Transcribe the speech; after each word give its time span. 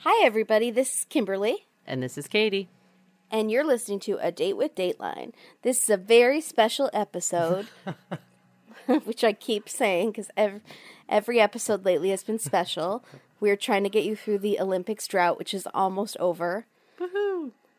Hi, 0.00 0.24
everybody. 0.24 0.70
This 0.70 1.00
is 1.00 1.04
Kimberly, 1.08 1.66
And 1.86 2.02
this 2.02 2.16
is 2.16 2.26
Katie. 2.28 2.68
and 3.30 3.50
you're 3.50 3.64
listening 3.64 4.00
to 4.00 4.18
A 4.20 4.32
Date 4.32 4.56
with 4.56 4.74
Dateline. 4.74 5.32
This 5.62 5.84
is 5.84 5.90
a 5.90 5.96
very 5.96 6.40
special 6.40 6.90
episode, 6.92 7.66
which 9.04 9.22
I 9.24 9.32
keep 9.32 9.68
saying 9.68 10.10
because 10.12 10.30
every, 10.36 10.60
every 11.08 11.40
episode 11.40 11.84
lately 11.84 12.10
has 12.10 12.24
been 12.24 12.38
special. 12.38 13.04
We're 13.40 13.56
trying 13.56 13.84
to 13.84 13.90
get 13.90 14.04
you 14.04 14.16
through 14.16 14.38
the 14.38 14.58
Olympics 14.58 15.06
drought, 15.06 15.38
which 15.38 15.54
is 15.54 15.66
almost 15.74 16.16
over. 16.18 16.66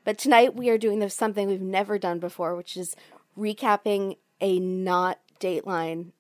But 0.04 0.18
tonight 0.18 0.56
we 0.56 0.70
are 0.70 0.80
doing 0.80 1.08
something 1.10 1.48
we've 1.48 1.62
never 1.62 2.00
done 2.00 2.18
before, 2.20 2.56
which 2.56 2.76
is 2.76 2.96
recapping 3.38 4.18
a 4.40 4.60
not 4.60 5.20
Dateline 5.40 6.12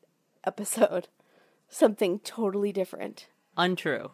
episode. 0.43 1.07
Something 1.69 2.19
totally 2.19 2.71
different. 2.71 3.27
Untrue. 3.57 4.11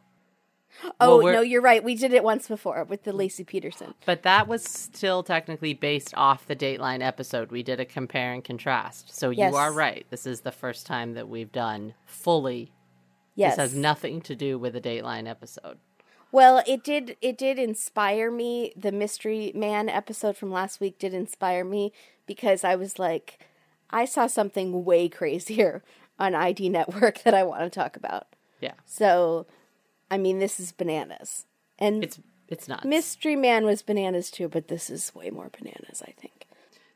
Oh, 1.00 1.24
Well, 1.24 1.34
no, 1.34 1.42
you're 1.42 1.62
right. 1.62 1.84
We 1.84 1.96
did 1.96 2.14
it 2.14 2.24
once 2.24 2.48
before 2.48 2.84
with 2.84 3.04
the 3.04 3.12
Laci 3.12 3.46
Peterson. 3.46 3.94
But 4.06 4.24
that 4.24 4.48
was 4.48 4.64
still 4.64 5.24
technically 5.24 5.74
based 5.74 6.14
off 6.16 6.46
the 6.46 6.56
Dateline 6.56 7.02
episode. 7.04 7.52
We 7.52 7.64
did 7.64 7.80
a 7.80 7.86
compare 7.86 8.34
and 8.34 8.44
contrast. 8.44 9.16
So 9.16 9.30
Yes. 9.30 9.52
you 9.52 9.58
are 9.58 9.72
right. 9.74 10.06
This 10.10 10.26
is 10.28 10.42
the 10.42 10.52
first 10.52 10.86
time 10.86 11.14
that 11.16 11.28
we've 11.28 11.52
done 11.52 11.94
fully. 12.06 12.72
Yes. 13.36 13.56
This 13.56 13.72
has 13.72 13.76
nothing 13.76 14.22
to 14.22 14.36
do 14.36 14.58
with 14.60 14.76
a 14.76 14.82
Dateline 14.82 15.28
episode. 15.28 15.78
Well, 16.32 16.62
it 16.68 16.84
did 16.84 17.16
it 17.22 17.38
did 17.38 17.58
inspire 17.58 18.30
me. 18.30 18.74
The 18.76 18.92
Mystery 18.92 19.52
Man 19.56 19.88
episode 19.90 20.36
from 20.36 20.52
last 20.52 20.80
week 20.80 21.00
did 21.00 21.14
inspire 21.14 21.64
me 21.64 21.94
because 22.26 22.64
I 22.64 22.76
was 22.76 23.00
like 23.00 23.40
I 23.90 24.06
saw 24.06 24.28
something 24.28 24.84
way 24.84 25.08
crazier 25.20 25.84
on 26.20 26.36
ID 26.36 26.70
Network 26.70 27.20
that 27.24 27.34
I 27.34 27.44
want 27.44 27.62
to 27.62 27.70
talk 27.70 27.96
about. 27.96 28.28
Yeah. 28.60 28.74
So, 28.86 29.46
I 30.10 30.18
mean, 30.18 30.40
this 30.40 30.60
is 30.60 30.72
bananas. 30.72 31.46
And 31.80 32.04
It's 32.04 32.20
it's 32.48 32.68
not. 32.68 32.86
Mystery 32.86 33.36
Man 33.36 33.66
was 33.66 33.82
bananas 33.82 34.32
too, 34.32 34.48
but 34.48 34.68
this 34.70 34.90
is 34.90 35.14
way 35.14 35.30
more 35.30 35.50
bananas, 35.58 36.02
I 36.08 36.12
think. 36.20 36.48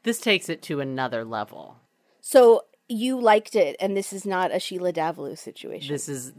this 0.04 0.20
takes 0.22 0.48
it 0.50 0.62
to 0.64 0.80
another 0.80 1.24
level. 1.26 1.78
So, 2.22 2.66
you 2.88 3.20
liked 3.20 3.56
it 3.56 3.76
and 3.80 3.96
this 3.96 4.12
is 4.14 4.26
not 4.26 4.54
a 4.54 4.60
Sheila 4.60 4.92
Davalloo 4.94 5.38
situation. 5.38 5.94
This 5.94 6.08
is 6.10 6.34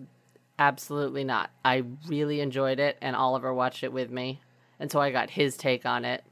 absolutely 0.58 1.24
not. 1.24 1.50
I 1.64 1.84
really 2.08 2.40
enjoyed 2.40 2.78
it, 2.78 2.96
and 3.00 3.16
Oliver 3.16 3.52
watched 3.54 3.82
it 3.82 3.92
with 3.92 4.10
me, 4.10 4.40
and 4.78 4.90
so 4.90 5.00
I 5.00 5.10
got 5.10 5.30
his 5.30 5.56
take 5.56 5.84
on 5.86 6.04
it, 6.04 6.24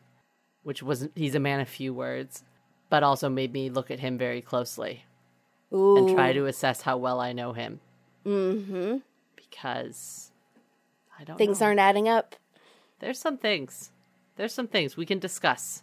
which 0.62 0.82
was 0.82 1.08
he's 1.14 1.34
a 1.34 1.40
man 1.40 1.60
of 1.60 1.68
few 1.68 1.92
words, 1.94 2.44
but 2.90 3.02
also 3.02 3.28
made 3.28 3.52
me 3.52 3.70
look 3.70 3.90
at 3.90 4.00
him 4.00 4.18
very 4.18 4.40
closely 4.42 5.04
Ooh. 5.72 5.96
and 5.96 6.14
try 6.14 6.32
to 6.32 6.46
assess 6.46 6.82
how 6.82 6.96
well 6.96 7.20
I 7.20 7.32
know 7.32 7.52
him. 7.52 7.80
Mm-hmm. 8.26 8.98
Because 9.36 10.29
I 11.20 11.24
don't. 11.24 11.36
things 11.36 11.60
know. 11.60 11.66
aren't 11.66 11.80
adding 11.80 12.08
up. 12.08 12.34
There's 13.00 13.18
some 13.18 13.36
things. 13.38 13.90
There's 14.36 14.54
some 14.54 14.66
things 14.68 14.96
we 14.96 15.06
can 15.06 15.18
discuss 15.18 15.82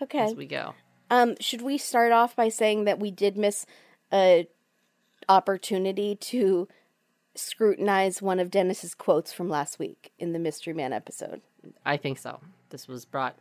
Okay. 0.00 0.20
as 0.20 0.34
we 0.34 0.46
go. 0.46 0.74
Um, 1.10 1.34
should 1.40 1.62
we 1.62 1.78
start 1.78 2.12
off 2.12 2.34
by 2.36 2.48
saying 2.48 2.84
that 2.84 2.98
we 3.00 3.10
did 3.10 3.36
miss 3.36 3.66
a 4.12 4.48
opportunity 5.28 6.14
to 6.16 6.68
scrutinize 7.34 8.22
one 8.22 8.40
of 8.40 8.50
Dennis's 8.50 8.94
quotes 8.94 9.32
from 9.32 9.48
last 9.48 9.78
week 9.78 10.12
in 10.18 10.32
the 10.32 10.38
Mystery 10.38 10.72
Man 10.72 10.92
episode? 10.92 11.40
I 11.84 11.96
think 11.96 12.18
so. 12.18 12.40
This 12.70 12.88
was 12.88 13.04
brought. 13.04 13.36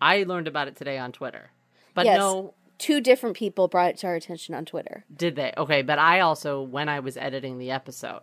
I 0.00 0.24
learned 0.24 0.48
about 0.48 0.68
it 0.68 0.76
today 0.76 0.98
on 0.98 1.12
Twitter, 1.12 1.50
but 1.94 2.04
yes, 2.06 2.18
no, 2.18 2.54
two 2.78 3.00
different 3.00 3.36
people 3.36 3.68
brought 3.68 3.90
it 3.90 3.96
to 3.98 4.06
our 4.08 4.14
attention 4.14 4.54
on 4.54 4.64
Twitter. 4.64 5.04
Did 5.14 5.36
they? 5.36 5.52
Okay, 5.56 5.82
but 5.82 5.98
I 5.98 6.20
also 6.20 6.62
when 6.62 6.88
I 6.88 7.00
was 7.00 7.16
editing 7.16 7.58
the 7.58 7.70
episode, 7.70 8.20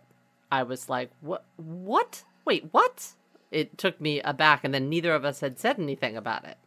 I 0.52 0.62
was 0.64 0.88
like, 0.88 1.10
"What? 1.20 1.44
What? 1.56 2.24
Wait, 2.50 2.66
what?" 2.72 3.12
It 3.50 3.78
took 3.78 4.00
me 4.00 4.20
aback, 4.20 4.64
and 4.64 4.74
then 4.74 4.88
neither 4.88 5.14
of 5.14 5.24
us 5.24 5.40
had 5.40 5.58
said 5.58 5.78
anything 5.78 6.16
about 6.16 6.44
it. 6.44 6.58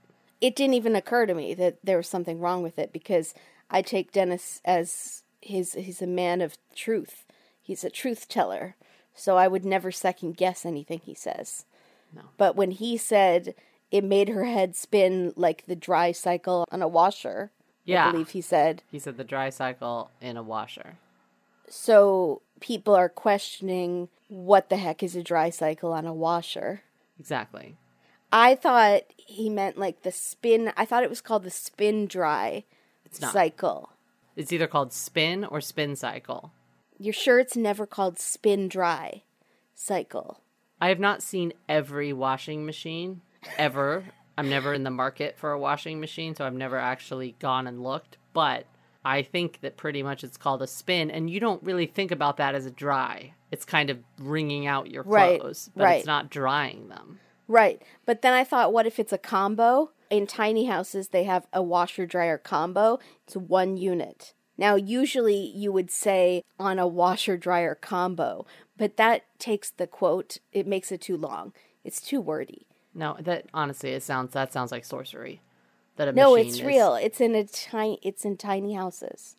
It 0.42 0.56
didn't 0.56 0.74
even 0.74 0.96
occur 0.96 1.26
to 1.26 1.34
me 1.34 1.54
that 1.54 1.78
there 1.84 1.98
was 1.98 2.08
something 2.08 2.40
wrong 2.40 2.64
with 2.64 2.78
it 2.80 2.92
because 2.92 3.34
I 3.70 3.82
take 3.82 4.12
Dennis 4.12 4.62
as 4.66 5.24
his 5.42 5.74
he's 5.74 6.02
a 6.02 6.08
man 6.08 6.42
of 6.42 6.58
truth. 6.76 7.26
He's 7.62 7.84
a 7.84 7.90
truth 7.90 8.28
teller. 8.28 8.76
So 9.16 9.38
I 9.38 9.48
would 9.48 9.64
never 9.64 9.92
second 9.92 10.38
guess 10.38 10.66
anything 10.66 11.02
he 11.06 11.14
says. 11.14 11.66
No. 12.14 12.24
But 12.38 12.56
when 12.56 12.72
he 12.72 12.98
said 12.98 13.54
it 13.92 14.04
made 14.04 14.30
her 14.30 14.44
head 14.46 14.76
spin 14.76 15.34
like 15.36 15.66
the 15.66 15.76
dry 15.76 16.12
cycle 16.12 16.66
on 16.72 16.82
a 16.82 16.88
washer, 16.88 17.52
Yeah. 17.86 18.08
I 18.08 18.12
believe 18.12 18.30
he 18.30 18.42
said. 18.42 18.82
He 18.92 19.00
said 19.00 19.18
the 19.18 19.24
dry 19.24 19.50
cycle 19.50 20.10
in 20.20 20.36
a 20.36 20.44
washer. 20.44 20.98
So 21.68 22.42
people 22.60 22.96
are 22.96 23.10
questioning 23.10 24.10
what 24.28 24.70
the 24.70 24.78
heck 24.78 25.04
is 25.04 25.16
a 25.16 25.24
dry 25.24 25.50
cycle 25.50 25.92
on 25.94 26.06
a 26.06 26.14
washer. 26.14 26.82
Exactly. 27.20 27.78
I 28.32 28.56
thought 28.56 29.04
he 29.18 29.50
meant 29.50 29.78
like 29.78 30.02
the 30.04 30.12
spin. 30.12 30.74
I 30.76 30.86
thought 30.86 31.04
it 31.04 31.10
was 31.10 31.22
called 31.22 31.44
the 31.44 31.50
spin 31.52 32.08
dry 32.08 32.64
It's 33.06 33.22
not. 33.22 33.34
cycle. 33.34 33.92
It's 34.36 34.52
either 34.52 34.68
called 34.68 34.92
spin 34.94 35.44
or 35.46 35.62
spin 35.62 35.96
cycle. 35.96 36.52
You're 36.98 37.14
sure 37.14 37.40
it's 37.40 37.56
never 37.56 37.86
called 37.86 38.18
spin 38.20 38.68
dry 38.68 39.24
cycle? 39.76 40.40
I 40.82 40.90
have 40.90 41.00
not 41.00 41.22
seen 41.22 41.54
every 41.70 42.12
washing 42.14 42.66
machine 42.66 43.22
ever. 43.58 44.06
I'm 44.38 44.50
never 44.50 44.74
in 44.74 44.84
the 44.84 44.90
market 44.90 45.38
for 45.38 45.52
a 45.52 45.60
washing 45.60 46.00
machine, 46.00 46.36
so 46.36 46.46
I've 46.46 46.54
never 46.56 46.78
actually 46.78 47.36
gone 47.40 47.68
and 47.68 47.84
looked. 47.84 48.18
But 48.34 48.66
I 49.06 49.22
think 49.22 49.60
that 49.62 49.78
pretty 49.78 50.02
much 50.04 50.24
it's 50.24 50.38
called 50.38 50.62
a 50.62 50.68
spin, 50.68 51.12
and 51.12 51.30
you 51.30 51.40
don't 51.40 51.62
really 51.64 51.86
think 51.86 52.12
about 52.12 52.38
that 52.38 52.56
as 52.56 52.66
a 52.66 52.72
dry. 52.72 53.34
It's 53.52 53.66
kind 53.66 53.90
of 53.90 54.00
wringing 54.18 54.66
out 54.66 54.90
your 54.90 55.04
Right, 55.04 55.40
clothes, 55.40 55.70
but 55.76 55.84
right. 55.84 55.98
it's 55.98 56.08
not 56.08 56.30
drying 56.30 56.88
them. 56.90 57.20
Right. 57.48 57.82
But 58.06 58.22
then 58.22 58.34
I 58.34 58.44
thought, 58.44 58.72
what 58.74 58.86
if 58.88 59.00
it's 59.00 59.14
a 59.14 59.18
combo? 59.18 59.92
In 60.10 60.28
tiny 60.28 60.66
houses, 60.66 61.10
they 61.10 61.26
have 61.26 61.48
a 61.52 61.62
washer 61.62 62.06
dryer 62.06 62.38
combo. 62.38 63.00
It's 63.26 63.36
one 63.36 63.78
unit. 63.78 64.34
Now, 64.58 64.76
usually 64.76 65.52
you 65.56 65.72
would 65.72 65.92
say 65.92 66.44
on 66.60 66.80
a 66.80 66.88
washer 66.88 67.38
dryer 67.38 67.76
combo, 67.76 68.46
but 68.78 68.98
that 68.98 69.24
takes 69.40 69.72
the 69.72 69.88
quote, 69.88 70.38
it 70.52 70.68
makes 70.68 70.92
it 70.92 71.02
too 71.02 71.18
long. 71.18 71.54
It's 71.84 72.00
too 72.00 72.22
wordy. 72.22 72.68
No, 72.94 73.18
that 73.20 73.48
honestly, 73.54 73.92
it 73.92 74.04
sounds 74.04 74.34
that 74.34 74.54
sounds 74.54 74.72
like 74.72 74.86
sorcery. 74.86 75.42
That 75.96 76.08
a 76.08 76.12
No, 76.12 76.32
machine 76.34 76.48
it's 76.48 76.56
is- 76.58 76.64
real. 76.64 76.96
It's 76.96 77.22
in 77.22 77.36
a 77.36 77.44
tiny 77.46 78.00
it's 78.02 78.26
in 78.26 78.38
tiny 78.38 78.74
houses. 78.74 79.36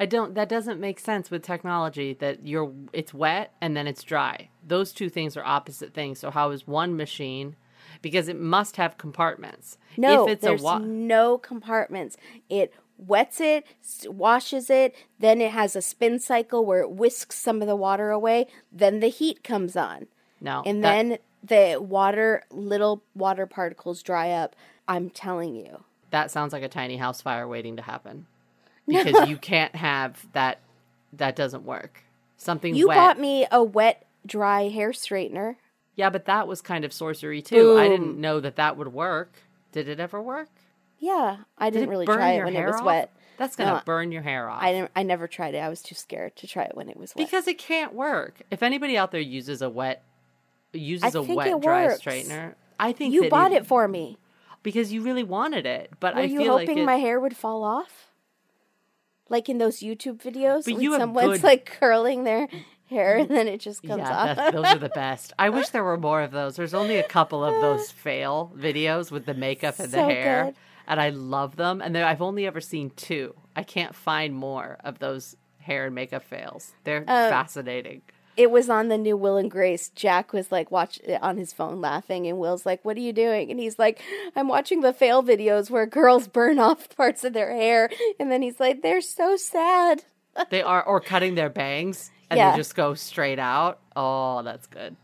I 0.00 0.06
don't. 0.06 0.34
That 0.34 0.48
doesn't 0.48 0.78
make 0.78 1.00
sense 1.00 1.28
with 1.30 1.42
technology. 1.42 2.12
That 2.14 2.46
you're 2.46 2.72
it's 2.92 3.12
wet 3.12 3.52
and 3.60 3.76
then 3.76 3.86
it's 3.88 4.04
dry. 4.04 4.50
Those 4.64 4.92
two 4.92 5.08
things 5.08 5.36
are 5.36 5.44
opposite 5.44 5.92
things. 5.92 6.20
So 6.20 6.30
how 6.30 6.50
is 6.50 6.66
one 6.68 6.96
machine? 6.96 7.56
Because 8.00 8.28
it 8.28 8.38
must 8.38 8.76
have 8.76 8.96
compartments. 8.96 9.76
No, 9.96 10.24
if 10.28 10.34
it's 10.34 10.42
there's 10.44 10.60
a 10.60 10.64
wa- 10.64 10.78
no 10.78 11.36
compartments. 11.36 12.16
It 12.48 12.72
wets 12.96 13.40
it, 13.40 13.64
washes 14.06 14.70
it, 14.70 14.94
then 15.18 15.40
it 15.40 15.50
has 15.52 15.74
a 15.74 15.82
spin 15.82 16.20
cycle 16.20 16.64
where 16.64 16.80
it 16.80 16.90
whisks 16.90 17.36
some 17.36 17.60
of 17.60 17.66
the 17.68 17.76
water 17.76 18.10
away, 18.10 18.46
then 18.70 19.00
the 19.00 19.08
heat 19.08 19.42
comes 19.42 19.76
on. 19.76 20.06
no, 20.40 20.62
And 20.66 20.84
that- 20.84 20.92
then 20.92 21.18
the 21.74 21.80
water 21.82 22.44
little 22.50 23.02
water 23.16 23.46
particles 23.46 24.02
dry 24.02 24.30
up. 24.30 24.54
I'm 24.86 25.10
telling 25.10 25.54
you. 25.56 25.84
That 26.10 26.30
sounds 26.30 26.52
like 26.52 26.62
a 26.62 26.68
tiny 26.68 26.96
house 26.96 27.20
fire 27.20 27.46
waiting 27.48 27.76
to 27.76 27.82
happen. 27.82 28.26
Because 28.88 29.28
you 29.28 29.36
can't 29.36 29.74
have 29.76 30.26
that. 30.32 30.60
That 31.12 31.36
doesn't 31.36 31.64
work. 31.64 32.04
Something 32.38 32.74
You 32.74 32.88
wet. 32.88 32.96
bought 32.96 33.18
me 33.20 33.46
a 33.52 33.62
wet 33.62 34.06
dry 34.24 34.68
hair 34.68 34.92
straightener. 34.92 35.56
yeah, 35.94 36.08
but 36.08 36.24
that 36.24 36.48
was 36.48 36.62
kind 36.62 36.84
of 36.86 36.92
sorcery 36.94 37.42
too. 37.42 37.76
I 37.78 37.86
didn't 37.88 38.18
know 38.18 38.40
that 38.40 38.56
that 38.56 38.78
would 38.78 38.88
work. 38.94 39.32
Did 39.72 39.88
it 39.88 40.00
ever 40.00 40.22
work? 40.22 40.48
Yeah, 40.98 41.38
I 41.58 41.68
Did 41.68 41.80
didn't 41.80 41.88
it 41.88 41.90
really 41.90 42.06
try 42.06 42.32
it 42.32 42.44
when 42.44 42.56
it 42.56 42.64
was 42.66 42.76
off? 42.76 42.84
wet. 42.84 43.12
That's 43.36 43.56
gonna 43.56 43.74
No, 43.74 43.82
burn 43.84 44.10
your 44.10 44.22
hair 44.22 44.48
off. 44.48 44.62
I 44.62 44.88
I 44.96 45.02
never 45.02 45.28
tried 45.28 45.54
it. 45.54 45.58
I 45.58 45.68
was 45.68 45.82
too 45.82 45.94
scared 45.94 46.34
to 46.36 46.46
try 46.46 46.64
it 46.64 46.74
when 46.74 46.88
it 46.88 46.96
was 46.96 47.14
wet. 47.14 47.26
Because 47.26 47.46
it 47.46 47.58
can't 47.58 47.92
work. 47.92 48.40
If 48.50 48.62
anybody 48.62 48.96
out 48.96 49.10
there 49.12 49.20
uses 49.20 49.60
a 49.60 49.68
wet 49.68 50.02
uses 50.72 51.14
I 51.14 51.18
a 51.18 51.22
wet 51.22 51.46
it 51.48 51.60
dry 51.60 51.86
works. 51.88 52.02
straightener, 52.02 52.54
I 52.80 52.92
think 52.92 53.12
you 53.12 53.28
bought 53.28 53.52
it 53.52 53.66
for 53.66 53.86
me. 53.86 54.16
Because 54.62 54.92
you 54.92 55.02
really 55.02 55.24
wanted 55.24 55.66
it. 55.66 55.92
But 56.00 56.14
Were 56.14 56.20
I 56.22 56.24
you 56.24 56.38
feel 56.40 56.52
hoping 56.52 56.68
like 56.68 56.76
it, 56.78 56.84
my 56.86 56.96
hair 56.96 57.18
would 57.20 57.36
fall 57.36 57.64
off? 57.64 58.08
Like 59.28 59.48
in 59.48 59.58
those 59.58 59.80
YouTube 59.80 60.22
videos 60.22 60.64
But 60.64 60.74
when 60.74 60.80
you 60.82 60.96
someone's 60.96 61.32
good- 61.38 61.42
like 61.44 61.66
curling 61.78 62.24
their 62.24 62.48
hair 62.88 63.18
and 63.18 63.28
then 63.28 63.46
it 63.46 63.60
just 63.60 63.82
comes 63.82 63.98
yeah, 64.00 64.34
off. 64.46 64.52
those 64.54 64.64
are 64.66 64.78
the 64.78 64.88
best. 64.88 65.34
I 65.38 65.50
wish 65.50 65.68
there 65.68 65.84
were 65.84 65.98
more 65.98 66.22
of 66.22 66.30
those. 66.30 66.56
There's 66.56 66.72
only 66.74 66.96
a 66.96 67.02
couple 67.02 67.44
of 67.44 67.60
those 67.60 67.90
fail 68.04 68.50
videos 68.56 69.10
with 69.10 69.26
the 69.26 69.34
makeup 69.34 69.78
and 69.78 69.92
the 69.92 70.02
hair, 70.02 70.44
good. 70.46 70.54
and 70.86 70.98
I 71.00 71.10
love 71.10 71.56
them. 71.56 71.82
And 71.82 71.96
I've 71.98 72.22
only 72.22 72.46
ever 72.46 72.62
seen 72.62 72.88
two. 72.90 73.34
I 73.54 73.62
can't 73.64 73.94
find 73.94 74.34
more 74.34 74.78
of 74.82 74.98
those 74.98 75.36
hair 75.58 75.84
and 75.84 75.94
makeup 75.94 76.22
fails. 76.22 76.72
They're 76.84 77.02
Oh. 77.06 77.28
fascinating. 77.28 78.00
It 78.38 78.50
was 78.50 78.70
on 78.70 78.88
the 78.88 78.96
new 78.96 79.16
Will 79.16 79.36
and 79.36 79.50
Grace. 79.50 79.90
Jack 79.90 80.32
was 80.32 80.50
like 80.50 80.70
watch 80.70 80.98
on 81.20 81.36
his 81.36 81.52
phone 81.52 81.80
laughing, 81.82 82.26
and 82.26 82.38
Will's 82.38 82.64
like, 82.64 82.82
"What 82.84 82.96
are 82.96 83.00
you 83.00 83.12
doing?" 83.12 83.50
And 83.50 83.58
he's 83.60 83.78
like, 83.78 84.00
"I'm 84.36 84.48
watching 84.48 84.80
the 84.80 84.92
fail 84.94 85.22
videos 85.22 85.68
where 85.70 85.84
girls 85.86 86.28
burn 86.28 86.58
off 86.58 86.88
parts 86.96 87.24
of 87.24 87.32
their 87.34 87.52
hair." 87.54 87.90
And 88.18 88.30
then 88.30 88.40
he's 88.40 88.60
like, 88.60 88.80
"They're 88.82 89.00
so 89.02 89.36
sad." 89.36 90.04
They 90.50 90.62
are 90.62 90.84
or 90.84 91.00
cutting 91.00 91.34
their 91.34 91.50
bangs 91.50 92.12
and 92.30 92.38
Yeah. 92.38 92.52
they 92.52 92.58
just 92.58 92.76
go 92.76 92.94
straight 92.94 93.40
out. 93.40 93.80
Oh, 93.96 94.42
that's 94.44 94.68
good. 94.68 94.94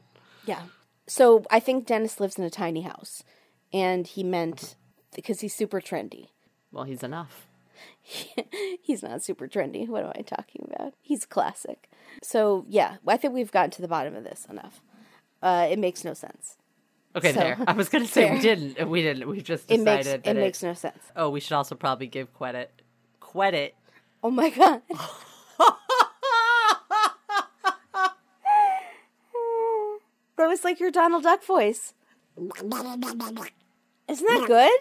Yeah. 0.46 0.62
So 1.08 1.44
I 1.50 1.58
think 1.58 1.86
Dennis 1.86 2.20
lives 2.20 2.38
in 2.38 2.44
a 2.44 2.50
tiny 2.50 2.82
house, 2.82 3.24
and 3.72 4.06
he 4.06 4.22
meant 4.22 4.76
because 5.12 5.40
he's 5.40 5.52
super 5.54 5.80
trendy. 5.80 6.28
Well, 6.70 6.84
he's 6.84 7.02
enough. 7.02 7.48
he's 8.82 9.02
not 9.02 9.22
super 9.24 9.48
trendy. 9.48 9.88
What 9.88 10.04
am 10.04 10.12
I 10.14 10.22
talking 10.22 10.70
about? 10.72 10.94
He's 11.00 11.26
classic. 11.26 11.90
So 12.22 12.64
yeah, 12.68 12.96
I 13.06 13.16
think 13.16 13.34
we've 13.34 13.50
gotten 13.52 13.70
to 13.72 13.82
the 13.82 13.88
bottom 13.88 14.14
of 14.14 14.24
this 14.24 14.46
enough. 14.50 14.80
Uh, 15.42 15.66
it 15.70 15.78
makes 15.78 16.04
no 16.04 16.14
sense. 16.14 16.56
Okay, 17.16 17.32
So- 17.32 17.40
there. 17.40 17.58
I 17.66 17.72
was 17.72 17.88
gonna 17.88 18.06
say 18.06 18.24
Fair. 18.26 18.34
we 18.34 18.40
didn't. 18.40 18.88
We 18.88 19.02
didn't. 19.02 19.28
We 19.28 19.40
just 19.40 19.70
It 19.70 19.78
decided 19.78 19.84
makes 19.84 20.06
that 20.24 20.26
it 20.26 20.40
makes 20.40 20.62
no 20.62 20.74
sense. 20.74 20.98
Oh, 21.14 21.30
we 21.30 21.40
should 21.40 21.52
also 21.52 21.74
probably 21.74 22.06
give 22.06 22.32
credit. 22.34 22.82
Credit. 23.20 23.74
Oh 24.22 24.30
my 24.30 24.50
god. 24.50 24.82
that 30.36 30.46
was 30.48 30.64
like 30.64 30.80
your 30.80 30.90
Donald 30.90 31.22
Duck 31.22 31.44
voice. 31.44 31.94
Isn't 32.36 34.26
that 34.26 34.44
good? 34.46 34.80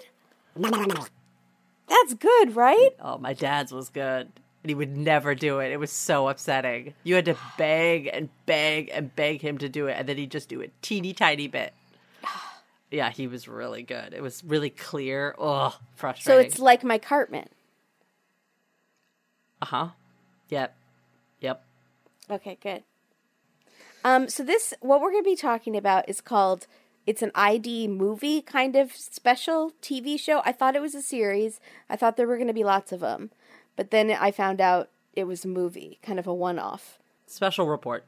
That's 1.88 2.14
good, 2.16 2.56
right? 2.56 2.90
Oh, 3.00 3.18
my 3.18 3.34
dad's 3.34 3.72
was 3.72 3.90
good. 3.90 4.32
And 4.64 4.70
he 4.70 4.76
would 4.76 4.96
never 4.96 5.36
do 5.36 5.60
it. 5.60 5.72
It 5.72 5.78
was 5.80 5.92
so 5.92 6.30
upsetting. 6.30 6.94
You 7.04 7.16
had 7.16 7.26
to 7.26 7.36
beg 7.58 8.08
and 8.12 8.30
beg 8.46 8.90
and 8.94 9.14
beg 9.14 9.42
him 9.42 9.58
to 9.58 9.68
do 9.68 9.88
it, 9.88 9.98
and 10.00 10.08
then 10.08 10.16
he'd 10.18 10.32
just 10.32 10.48
do 10.48 10.62
a 10.62 10.68
teeny 10.82 11.14
tiny 11.14 11.48
bit. 11.48 11.74
Yeah, 12.92 13.10
he 13.10 13.26
was 13.26 13.48
really 13.48 13.82
good. 13.82 14.14
It 14.14 14.22
was 14.22 14.44
really 14.44 14.70
clear. 14.70 15.34
Oh, 15.40 15.76
frustrating. 15.96 16.44
So 16.44 16.46
it's 16.48 16.60
like 16.60 16.84
my 16.84 17.00
Cartman. 17.00 17.50
uh 19.64 19.66
huh. 19.66 19.88
Yep. 20.50 20.76
Yep. 21.42 21.64
Okay, 22.30 22.58
good. 22.62 22.84
Um, 24.06 24.30
so 24.30 24.44
this 24.44 24.74
what 24.82 25.02
we're 25.02 25.12
going 25.12 25.24
to 25.24 25.30
be 25.30 25.36
talking 25.36 25.76
about 25.76 26.08
is 26.08 26.22
called 26.22 26.68
it's 27.08 27.22
an 27.24 27.32
ID 27.36 27.88
movie 27.88 28.42
kind 28.42 28.76
of 28.76 28.92
special 28.92 29.72
TV 29.82 30.20
show. 30.20 30.42
I 30.46 30.52
thought 30.52 30.76
it 30.76 30.82
was 30.82 30.94
a 30.94 31.02
series. 31.02 31.60
I 31.90 31.96
thought 31.96 32.16
there 32.16 32.28
were 32.28 32.38
going 32.38 32.48
to 32.48 32.54
be 32.54 32.64
lots 32.64 32.92
of 32.92 33.00
them, 33.00 33.32
but 33.76 33.92
then 33.92 34.12
I 34.12 34.32
found 34.32 34.62
out 34.62 34.90
it 35.14 35.26
was 35.26 35.46
a 35.46 35.48
movie, 35.48 36.00
kind 36.02 36.20
of 36.20 36.28
a 36.28 36.34
one-off. 36.34 37.00
Special 37.28 37.68
report. 37.68 38.06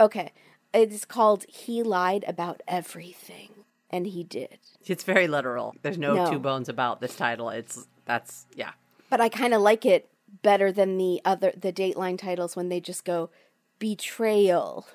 Okay, 0.00 0.32
it's 0.72 1.04
called 1.04 1.44
"He 1.48 1.82
Lied 1.82 2.24
About 2.26 2.62
Everything," 2.66 3.50
and 3.90 4.06
he 4.06 4.24
did. 4.24 4.58
It's 4.84 5.04
very 5.04 5.28
literal. 5.28 5.74
There's 5.82 5.98
no, 5.98 6.14
No. 6.14 6.30
two 6.30 6.38
bones 6.38 6.68
about 6.68 7.00
this 7.00 7.14
title. 7.16 7.50
It's 7.50 7.86
that's 8.04 8.46
yeah. 8.54 8.72
But 9.10 9.20
I 9.20 9.28
kind 9.28 9.54
of 9.54 9.62
like 9.62 9.86
it 9.86 10.08
better 10.42 10.72
than 10.72 10.98
the 10.98 11.20
other 11.24 11.52
the 11.56 11.72
Dateline 11.72 12.18
titles 12.18 12.56
when 12.56 12.68
they 12.68 12.80
just 12.80 13.04
go 13.04 13.30
betrayal. 13.78 14.86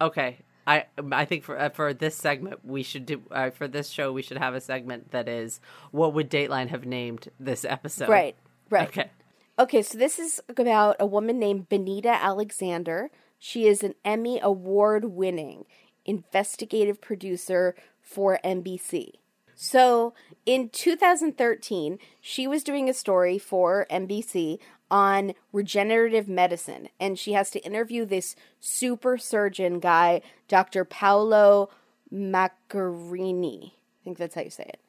Okay. 0.00 0.38
I 0.66 0.86
I 1.12 1.24
think 1.24 1.44
for 1.44 1.58
uh, 1.58 1.68
for 1.70 1.92
this 1.92 2.14
segment 2.16 2.64
we 2.64 2.82
should 2.82 3.04
do 3.04 3.22
uh, 3.30 3.50
for 3.50 3.68
this 3.68 3.88
show 3.90 4.12
we 4.12 4.22
should 4.22 4.38
have 4.38 4.54
a 4.54 4.60
segment 4.60 5.10
that 5.10 5.28
is 5.28 5.60
what 5.90 6.14
would 6.14 6.30
Dateline 6.30 6.68
have 6.68 6.86
named 6.86 7.28
this 7.38 7.64
episode? 7.64 8.08
Right, 8.08 8.36
right. 8.70 8.88
Okay. 8.88 9.10
Okay, 9.56 9.82
so 9.82 9.96
this 9.96 10.18
is 10.18 10.40
about 10.48 10.96
a 10.98 11.06
woman 11.06 11.38
named 11.38 11.68
Benita 11.68 12.08
Alexander. 12.08 13.10
She 13.38 13.68
is 13.68 13.84
an 13.84 13.94
Emmy 14.04 14.40
award 14.42 15.04
winning 15.04 15.64
investigative 16.04 17.00
producer 17.00 17.76
for 18.02 18.40
NBC. 18.44 19.12
So 19.54 20.12
in 20.44 20.70
2013, 20.70 22.00
she 22.20 22.48
was 22.48 22.64
doing 22.64 22.88
a 22.88 22.94
story 22.94 23.38
for 23.38 23.86
NBC 23.88 24.58
on 24.90 25.34
regenerative 25.52 26.28
medicine, 26.28 26.88
and 26.98 27.16
she 27.16 27.34
has 27.34 27.48
to 27.50 27.60
interview 27.60 28.04
this 28.04 28.34
super 28.58 29.16
surgeon 29.16 29.78
guy, 29.78 30.20
Dr. 30.48 30.84
Paolo 30.84 31.70
Macchiarini. 32.12 33.66
I 33.68 33.72
think 34.02 34.18
that's 34.18 34.34
how 34.34 34.42
you 34.42 34.50
say 34.50 34.64
it. 34.64 34.80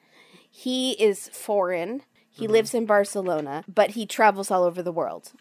He 0.50 0.94
is 0.94 1.30
foreign. 1.30 2.02
He 2.38 2.48
lives 2.48 2.74
in 2.74 2.86
Barcelona, 2.86 3.64
but 3.74 3.92
he 3.92 4.06
travels 4.06 4.52
all 4.52 4.64
over 4.64 4.82
the 4.84 4.92
world. 4.92 5.32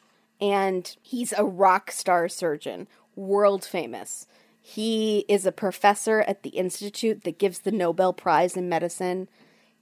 And 0.41 0.95
he's 1.03 1.33
a 1.37 1.45
rock 1.45 1.91
star 1.91 2.29
surgeon, 2.29 2.87
world 3.17 3.65
famous. 3.65 4.27
He 4.61 5.25
is 5.29 5.45
a 5.45 5.53
professor 5.53 6.21
at 6.23 6.43
the 6.43 6.51
institute 6.51 7.25
that 7.25 7.39
gives 7.39 7.61
the 7.61 7.73
Nobel 7.73 8.13
Prize 8.13 8.57
in 8.57 8.69
medicine. 8.69 9.29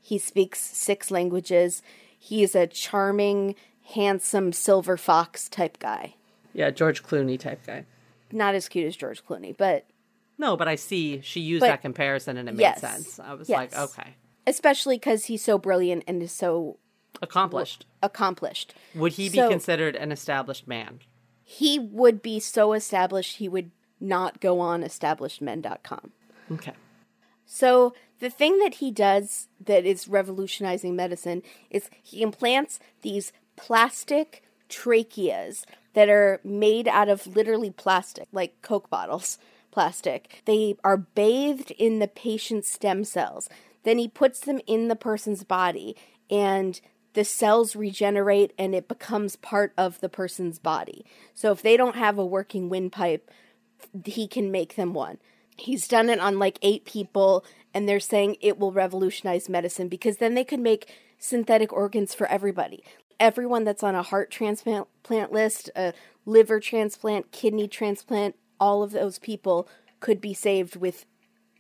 He 0.01 0.19
speaks 0.19 0.59
six 0.61 1.11
languages. 1.11 1.83
He 2.19 2.43
is 2.43 2.55
a 2.55 2.67
charming, 2.67 3.55
handsome 3.95 4.53
silver 4.53 4.97
fox 4.97 5.49
type 5.49 5.79
guy. 5.79 6.15
Yeah, 6.55 6.71
George 6.71 7.03
Clooney 7.03 7.39
type 7.39 7.65
guy. 7.67 7.85
Not 8.31 8.55
as 8.55 8.69
cute 8.69 8.87
as 8.87 8.97
George 8.97 9.25
Clooney, 9.25 9.55
but 9.57 9.87
No, 10.39 10.57
but 10.57 10.67
I 10.67 10.75
see 10.77 11.21
she 11.23 11.41
used 11.41 11.61
But- 11.61 11.69
that 11.69 11.83
comparison 11.83 12.37
and 12.39 12.49
it 12.49 12.53
made 12.53 12.63
yes. 12.63 12.81
sense. 12.81 13.21
I 13.21 13.35
was 13.35 13.49
Yes. 13.49 13.57
like, 13.73 13.79
okay, 13.79 14.15
especially 14.47 14.97
because 14.97 15.27
he's 15.27 15.45
so 15.45 15.59
brilliant 15.59 16.05
and 16.09 16.23
is 16.23 16.33
so 16.33 16.79
accomplished. 17.21 17.87
accomplished. 18.03 18.75
Would 18.95 19.13
he 19.13 19.29
be 19.29 19.37
So- 19.37 19.49
considered 19.49 19.97
an 19.97 20.11
established 20.13 20.67
man? 20.67 21.01
He 21.45 21.79
would 21.79 22.23
be 22.23 22.41
so 22.41 22.73
established 22.73 23.37
he 23.37 23.49
would 23.49 23.71
not 24.01 24.41
go 24.41 24.59
on 24.61 24.83
establishedmen.com. 24.83 26.13
Okay. 26.53 26.73
So 27.45 27.95
the 28.21 28.31
thing 28.31 28.59
that 28.61 28.75
he 28.75 28.91
does 28.91 29.49
that 29.65 29.85
is 29.85 30.09
revolutionizing 30.09 30.97
medicine 30.97 31.43
is 31.71 31.91
he 32.03 32.23
implants 32.23 32.79
these 33.03 33.33
plastic 33.57 34.43
tracheas 34.69 35.65
that 35.95 36.09
are 36.09 36.41
made 36.43 36.89
out 36.89 37.09
of 37.09 37.27
literally 37.27 37.71
plastic, 37.71 38.27
like 38.33 38.61
Coke 38.63 38.89
bottles, 38.89 39.39
plastic. 39.71 40.43
They 40.47 40.77
are 40.83 40.97
bathed 40.97 41.71
in 41.73 41.99
the 41.99 42.09
patient's 42.09 42.71
stem 42.71 43.05
cells. 43.05 43.49
Then 43.83 43.99
he 43.99 44.09
puts 44.09 44.41
them 44.41 44.61
in 44.67 44.89
the 44.89 44.97
person's 44.97 45.45
body 45.45 45.95
and 46.31 46.81
the 47.15 47.25
cells 47.25 47.77
regenerate 47.77 48.53
and 48.59 48.75
it 48.75 48.89
becomes 48.89 49.37
part 49.37 49.73
of 49.77 50.01
the 50.01 50.09
person's 50.09 50.59
body. 50.59 51.05
So 51.35 51.53
if 51.53 51.63
they 51.63 51.77
don't 51.77 51.97
have 51.97 52.19
a 52.19 52.27
working 52.27 52.69
windpipe, 52.69 53.31
he 54.05 54.27
can 54.27 54.51
make 54.51 54.77
them 54.77 54.95
one. 54.95 55.19
He's 55.57 55.87
done 55.87 56.09
it 56.09 56.19
on 56.19 56.39
like 56.39 56.59
eight 56.63 56.85
people, 56.85 57.45
and 57.75 57.89
they're 57.89 58.01
saying 58.01 58.37
it 58.41 58.59
will 58.59 58.73
revolutionize 58.73 59.49
medicine 59.49 59.89
because 59.89 60.17
then 60.17 60.35
they 60.35 60.45
could 60.45 60.61
make 60.61 60.91
synthetic 61.19 61.73
organs 61.73 62.15
for 62.15 62.27
everybody. 62.27 62.83
Everyone 63.21 63.65
that's 63.65 63.83
on 63.83 63.95
a 63.95 64.03
heart 64.03 64.31
transplant 64.31 64.89
list, 65.33 65.71
a 65.77 65.93
liver 66.25 66.59
transplant, 66.59 67.31
kidney 67.33 67.69
transplant, 67.69 68.35
all 68.59 68.83
of 68.83 68.93
those 68.93 69.19
people 69.19 69.69
could 70.01 70.21
be 70.21 70.35
saved 70.35 70.77
with 70.77 71.05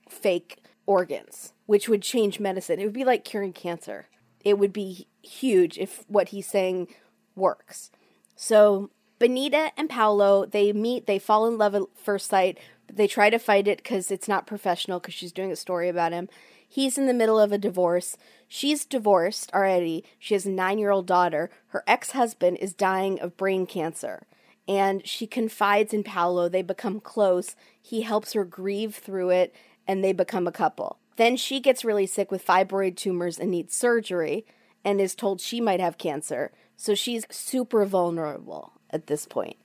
fake 0.09 0.59
organs, 0.87 1.53
which 1.67 1.89
would 1.89 2.03
change 2.03 2.41
medicine. 2.41 2.81
It 2.81 2.85
would 2.85 2.93
be 2.93 3.05
like 3.05 3.25
curing 3.25 3.53
cancer. 3.53 4.09
It 4.45 4.59
would 4.59 4.73
be 4.73 5.07
huge 5.23 5.79
if 5.79 6.05
what 6.09 6.31
he's 6.31 6.47
saying 6.47 6.89
works. 7.35 7.91
So 8.37 8.91
Benita 9.19 9.71
and 9.77 9.89
Paolo, 9.89 10.47
they 10.47 10.73
meet, 10.73 11.07
they 11.07 11.19
fall 11.19 11.47
in 11.47 11.57
love 11.59 11.75
at 11.75 11.83
first 11.97 12.29
sight, 12.29 12.59
they 12.93 13.07
try 13.07 13.31
to 13.31 13.39
fight 13.39 13.69
it 13.69 13.79
because 13.79 14.11
it's 14.11 14.29
not 14.29 14.47
professional 14.47 14.99
because 14.99 15.15
she's 15.15 15.33
doing 15.33 15.53
a 15.53 15.57
story 15.57 15.89
about 15.89 16.13
him. 16.13 16.29
He's 16.69 16.97
in 16.97 17.07
the 17.07 17.15
middle 17.15 17.39
of 17.39 17.53
a 17.53 17.59
divorce. 17.59 18.17
She's 18.49 18.85
divorced 18.85 19.53
already. 19.53 20.05
She 20.19 20.35
has 20.35 20.47
a 20.47 20.51
nine 20.51 20.79
year 20.79 20.91
old 20.91 21.07
daughter. 21.07 21.51
Her 21.69 21.85
ex 21.87 22.13
husband 22.13 22.59
is 22.61 22.73
dying 22.73 23.21
of 23.21 23.37
brain 23.37 23.67
cancer. 23.67 24.27
And 24.67 25.07
she 25.07 25.27
confides 25.27 25.93
in 25.93 26.03
Paolo. 26.03 26.49
They 26.49 26.63
become 26.63 26.99
close. 26.99 27.57
He 27.81 28.03
helps 28.03 28.33
her 28.33 28.45
grieve 28.45 28.95
through 28.95 29.31
it, 29.31 29.55
and 29.87 30.03
they 30.03 30.13
become 30.13 30.47
a 30.47 30.53
couple. 30.53 30.99
Then 31.17 31.37
she 31.37 31.61
gets 31.61 31.85
really 31.85 32.07
sick 32.07 32.31
with 32.31 32.45
fibroid 32.47 32.97
tumors 32.97 33.39
and 33.39 33.51
needs 33.51 33.75
surgery 33.75 34.47
and 34.85 35.01
is 35.01 35.15
told 35.15 35.41
she 35.41 35.61
might 35.61 35.81
have 35.81 35.99
cancer. 35.99 36.53
So 36.77 36.95
she's 36.95 37.25
super 37.31 37.85
vulnerable 37.85 38.73
at 38.91 39.07
this 39.07 39.27
point. 39.27 39.57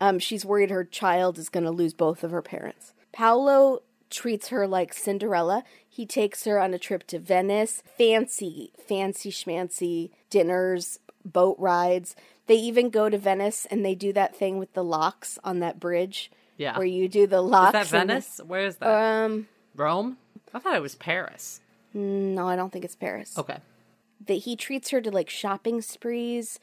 Um, 0.00 0.18
she's 0.18 0.44
worried 0.44 0.70
her 0.70 0.84
child 0.84 1.38
is 1.38 1.48
going 1.48 1.64
to 1.64 1.70
lose 1.70 1.92
both 1.94 2.22
of 2.24 2.30
her 2.30 2.42
parents. 2.42 2.94
Paolo 3.12 3.80
treats 4.08 4.48
her 4.48 4.66
like 4.66 4.92
Cinderella. 4.94 5.64
He 5.88 6.06
takes 6.06 6.44
her 6.44 6.58
on 6.60 6.72
a 6.74 6.78
trip 6.78 7.06
to 7.08 7.18
Venice, 7.18 7.82
fancy, 7.98 8.72
fancy 8.86 9.30
schmancy 9.30 10.10
dinners, 10.30 10.98
boat 11.24 11.56
rides. 11.58 12.14
They 12.46 12.54
even 12.56 12.90
go 12.90 13.08
to 13.08 13.18
Venice 13.18 13.66
and 13.70 13.84
they 13.84 13.94
do 13.94 14.12
that 14.14 14.34
thing 14.34 14.58
with 14.58 14.72
the 14.74 14.84
locks 14.84 15.38
on 15.44 15.60
that 15.60 15.78
bridge. 15.80 16.30
Yeah. 16.56 16.76
Where 16.76 16.86
you 16.86 17.08
do 17.08 17.26
the 17.26 17.42
Is 17.42 17.50
locks. 17.50 17.72
that 17.72 17.92
and 18.00 18.08
the- 18.10 18.14
Venice? 18.14 18.40
Where 18.46 18.66
is 18.66 18.76
that? 18.76 18.88
um, 19.24 19.48
Rome? 19.74 20.16
I 20.54 20.58
thought 20.58 20.76
it 20.76 20.82
was 20.82 20.94
Paris. 20.94 21.60
no, 21.94 22.48
I 22.48 22.56
don't 22.56 22.72
think 22.72 22.84
it's 22.84 22.96
Paris. 22.96 23.36
Okay. 23.38 23.58
that 24.26 24.34
he 24.34 24.54
treats 24.56 24.90
her 24.90 25.00
to 25.00 25.10
like 25.10 25.30
shopping 25.30 25.80
sprees, 25.80 26.58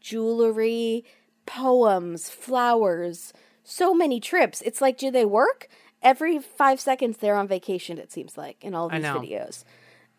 jewelry, 0.00 1.04
poems, 1.46 2.28
flowers, 2.30 3.32
so 3.64 3.94
many 3.94 4.20
trips. 4.20 4.62
It's 4.62 4.80
like, 4.80 4.96
do 4.98 5.10
they 5.10 5.24
work? 5.24 5.68
Every 6.02 6.38
five 6.38 6.80
seconds 6.80 7.18
they're 7.18 7.36
on 7.36 7.46
vacation, 7.48 7.98
it 7.98 8.10
seems 8.12 8.36
like, 8.38 8.56
in 8.64 8.74
all 8.74 8.88
these 8.88 9.02
videos. 9.20 9.64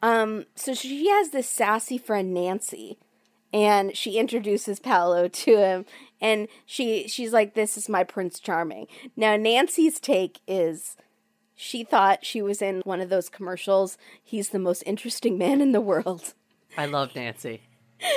Um, 0.03 0.45
so 0.55 0.73
she 0.73 1.07
has 1.09 1.29
this 1.29 1.49
sassy 1.49 1.97
friend 1.97 2.33
Nancy, 2.33 2.97
and 3.53 3.95
she 3.95 4.17
introduces 4.17 4.79
Paolo 4.79 5.27
to 5.43 5.57
him, 5.57 5.85
and 6.19 6.47
she 6.65 7.07
she's 7.07 7.33
like, 7.33 7.53
This 7.55 7.77
is 7.77 7.89
my 7.89 8.03
Prince 8.03 8.39
Charming. 8.39 8.87
Now 9.15 9.35
Nancy's 9.37 9.99
take 9.99 10.39
is 10.47 10.95
She 11.63 11.83
thought 11.83 12.25
she 12.25 12.41
was 12.41 12.59
in 12.59 12.81
one 12.85 13.01
of 13.01 13.09
those 13.09 13.29
commercials. 13.29 13.95
He's 14.23 14.49
the 14.49 14.57
most 14.57 14.81
interesting 14.87 15.37
man 15.37 15.61
in 15.61 15.73
the 15.73 15.79
world. 15.81 16.33
I 16.75 16.87
love 16.87 17.15
Nancy. 17.15 17.61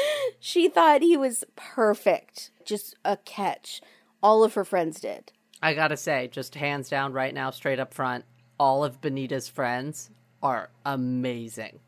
She 0.41 0.69
thought 0.69 1.01
he 1.03 1.17
was 1.17 1.45
perfect. 1.57 2.51
Just 2.67 2.97
a 3.05 3.17
catch. 3.19 3.81
All 4.23 4.45
of 4.45 4.55
her 4.55 4.65
friends 4.65 5.01
did. 5.01 5.33
I 5.63 5.73
gotta 5.73 5.97
say, 5.97 6.29
just 6.29 6.55
hands 6.55 6.91
down 6.91 7.13
right 7.15 7.33
now, 7.33 7.51
straight 7.51 7.79
up 7.79 7.95
front, 7.95 8.25
all 8.59 8.85
of 8.85 9.01
Benita's 9.01 9.49
friends 9.49 10.11
are 10.43 10.69
amazing. 10.85 11.81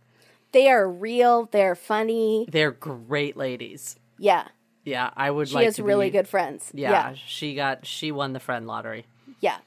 They 0.52 0.68
are 0.68 0.88
real. 0.88 1.48
They're 1.52 1.74
funny. 1.74 2.46
They're 2.50 2.70
great 2.70 3.36
ladies. 3.36 3.96
Yeah. 4.18 4.48
Yeah, 4.84 5.10
I 5.16 5.30
would 5.30 5.48
She 5.48 5.54
like 5.54 5.64
has 5.66 5.78
really 5.80 6.06
be- 6.08 6.12
good 6.18 6.28
friends. 6.28 6.70
Yeah, 6.72 6.90
yeah. 6.90 7.14
she 7.26 7.54
got 7.54 7.84
she 7.86 8.10
won 8.12 8.32
the 8.32 8.40
friend 8.40 8.66
lottery. 8.66 9.04
Yeah. 9.40 9.58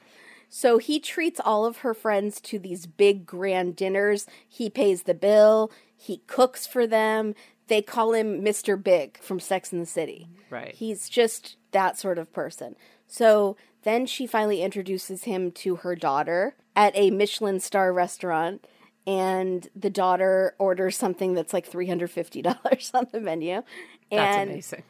So 0.52 0.78
he 0.78 0.98
treats 0.98 1.40
all 1.42 1.64
of 1.64 1.78
her 1.78 1.94
friends 1.94 2.40
to 2.42 2.58
these 2.58 2.84
big 2.84 3.24
grand 3.24 3.76
dinners. 3.76 4.26
He 4.46 4.68
pays 4.68 5.04
the 5.04 5.14
bill. 5.14 5.70
He 5.96 6.18
cooks 6.26 6.66
for 6.66 6.88
them. 6.88 7.34
They 7.68 7.80
call 7.82 8.12
him 8.14 8.42
Mr. 8.42 8.82
Big 8.82 9.18
from 9.22 9.38
Sex 9.38 9.72
and 9.72 9.80
the 9.80 9.86
City. 9.86 10.28
Right. 10.50 10.74
He's 10.74 11.08
just 11.08 11.56
that 11.70 11.96
sort 11.96 12.18
of 12.18 12.32
person. 12.32 12.74
So 13.06 13.56
then 13.84 14.06
she 14.06 14.26
finally 14.26 14.60
introduces 14.62 15.22
him 15.22 15.52
to 15.52 15.76
her 15.76 15.94
daughter 15.94 16.56
at 16.74 16.96
a 16.96 17.12
Michelin 17.12 17.60
star 17.60 17.92
restaurant. 17.92 18.66
And 19.06 19.68
the 19.74 19.88
daughter 19.88 20.56
orders 20.58 20.96
something 20.96 21.34
that's 21.34 21.52
like 21.52 21.70
$350 21.70 22.90
on 22.94 23.06
the 23.12 23.20
menu. 23.20 23.62
That's 24.10 24.50
amazing. 24.50 24.82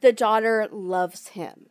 the 0.00 0.12
daughter 0.12 0.68
loves 0.72 1.28
him. 1.28 1.66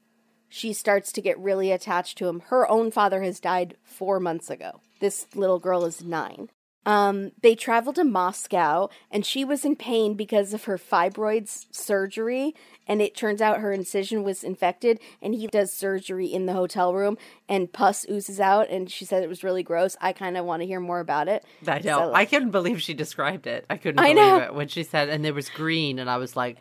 She 0.56 0.72
starts 0.72 1.12
to 1.14 1.22
get 1.22 1.40
really 1.40 1.72
attached 1.72 2.16
to 2.20 2.28
him. 2.28 2.42
Her 2.42 2.70
own 2.70 2.92
father 2.92 3.24
has 3.24 3.40
died 3.40 3.76
four 3.84 4.20
months 4.20 4.52
ago. 4.52 4.82
This 5.00 5.26
little 5.34 5.58
girl 5.58 5.84
is 5.84 6.04
nine. 6.04 6.50
Um, 6.86 7.32
they 7.42 7.56
traveled 7.56 7.96
to 7.96 8.04
Moscow, 8.04 8.90
and 9.10 9.26
she 9.26 9.44
was 9.44 9.66
in 9.66 9.76
pain 9.76 10.14
because 10.14 10.54
of 10.54 10.66
her 10.66 10.78
fibroids 10.78 11.66
surgery. 11.72 12.54
And 12.88 13.02
it 13.02 13.16
turns 13.16 13.42
out 13.42 13.62
her 13.62 13.72
incision 13.72 14.22
was 14.22 14.44
infected, 14.44 15.00
and 15.24 15.34
he 15.34 15.48
does 15.48 15.74
surgery 15.74 16.28
in 16.28 16.46
the 16.46 16.54
hotel 16.54 16.94
room, 16.94 17.18
and 17.50 17.74
pus 17.74 18.06
oozes 18.08 18.40
out. 18.40 18.70
And 18.70 18.92
she 18.92 19.06
said 19.06 19.24
it 19.24 19.30
was 19.30 19.44
really 19.44 19.64
gross. 19.64 19.98
I 20.02 20.14
kind 20.14 20.38
of 20.38 20.46
want 20.46 20.62
to 20.62 20.68
hear 20.68 20.80
more 20.80 21.00
about 21.00 21.28
it. 21.28 21.44
I 21.68 21.80
know. 21.80 21.98
So- 21.98 22.14
I 22.14 22.26
couldn't 22.26 22.52
believe 22.52 22.80
she 22.80 22.94
described 22.94 23.48
it. 23.48 23.66
I 23.72 23.78
couldn't 23.78 24.00
I 24.00 24.14
believe 24.14 24.18
know. 24.18 24.38
it 24.38 24.54
when 24.54 24.68
she 24.68 24.84
said, 24.84 25.10
and 25.10 25.26
there 25.26 25.34
was 25.34 25.50
green, 25.50 25.98
and 25.98 26.12
I 26.12 26.18
was 26.18 26.36
like, 26.36 26.58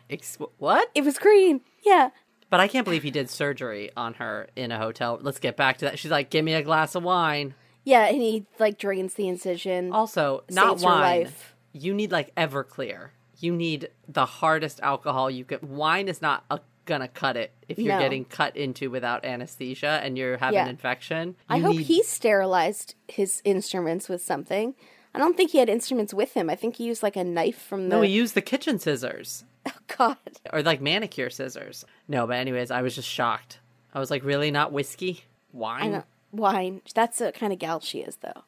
"What?" 0.57 0.89
It 0.95 1.03
was 1.03 1.19
green. 1.19 1.61
Yeah. 1.85 2.09
But 2.53 2.59
I 2.59 2.67
can't 2.67 2.85
believe 2.85 3.01
he 3.01 3.09
did 3.09 3.31
surgery 3.31 3.89
on 3.97 4.13
her 4.13 4.47
in 4.55 4.71
a 4.71 4.77
hotel. 4.77 5.17
Let's 5.19 5.39
get 5.39 5.57
back 5.57 5.79
to 5.79 5.85
that. 5.85 5.97
She's 5.97 6.11
like, 6.11 6.29
"Give 6.29 6.45
me 6.45 6.53
a 6.53 6.61
glass 6.61 6.93
of 6.93 7.01
wine." 7.01 7.55
Yeah, 7.83 8.05
and 8.05 8.21
he 8.21 8.45
like 8.59 8.77
drains 8.77 9.15
the 9.15 9.27
incision. 9.27 9.91
Also, 9.91 10.43
not 10.51 10.79
wine. 10.81 11.29
You 11.71 11.95
need 11.95 12.11
like 12.11 12.35
Everclear. 12.35 13.09
You 13.39 13.55
need 13.55 13.89
the 14.07 14.27
hardest 14.27 14.79
alcohol 14.81 15.31
you 15.31 15.45
could. 15.45 15.67
Wine 15.67 16.07
is 16.07 16.21
not 16.21 16.43
a, 16.51 16.59
gonna 16.85 17.07
cut 17.07 17.37
it 17.37 17.53
if 17.67 17.79
you're 17.79 17.95
No. 17.95 17.99
getting 17.99 18.23
cut 18.23 18.55
into 18.55 18.91
without 18.91 19.25
anesthesia 19.25 19.99
and 20.03 20.15
you're 20.15 20.37
having 20.37 20.53
Yeah. 20.59 20.69
infection. 20.69 21.35
I 21.49 21.57
hope 21.57 21.75
need- 21.77 21.87
he 21.87 22.03
sterilized 22.03 22.93
his 23.07 23.41
instruments 23.43 24.07
with 24.07 24.21
something. 24.21 24.75
I 25.15 25.17
don't 25.17 25.35
think 25.35 25.49
he 25.49 25.57
had 25.57 25.69
instruments 25.69 26.13
with 26.13 26.35
him. 26.35 26.51
I 26.51 26.55
think 26.55 26.75
he 26.75 26.83
used 26.83 27.01
like 27.01 27.15
a 27.15 27.23
knife 27.23 27.57
from 27.59 27.89
the. 27.89 27.95
No, 27.95 28.01
he 28.03 28.11
used 28.11 28.35
the 28.35 28.41
kitchen 28.43 28.77
scissors 28.77 29.43
God. 29.97 30.17
or 30.51 30.61
like 30.63 30.81
manicure 30.81 31.29
scissors. 31.29 31.85
No, 32.07 32.27
but 32.27 32.37
anyways, 32.37 32.71
I 32.71 32.81
was 32.81 32.95
just 32.95 33.07
shocked. 33.07 33.59
I 33.93 33.99
was 33.99 34.09
like, 34.11 34.23
really, 34.23 34.51
not 34.51 34.71
whiskey, 34.71 35.23
wine. 35.51 36.03
Wine. 36.31 36.81
That's 36.95 37.19
the 37.19 37.31
kind 37.31 37.53
of 37.53 37.59
gal 37.59 37.79
she 37.79 37.99
is, 37.99 38.15
though. 38.17 38.43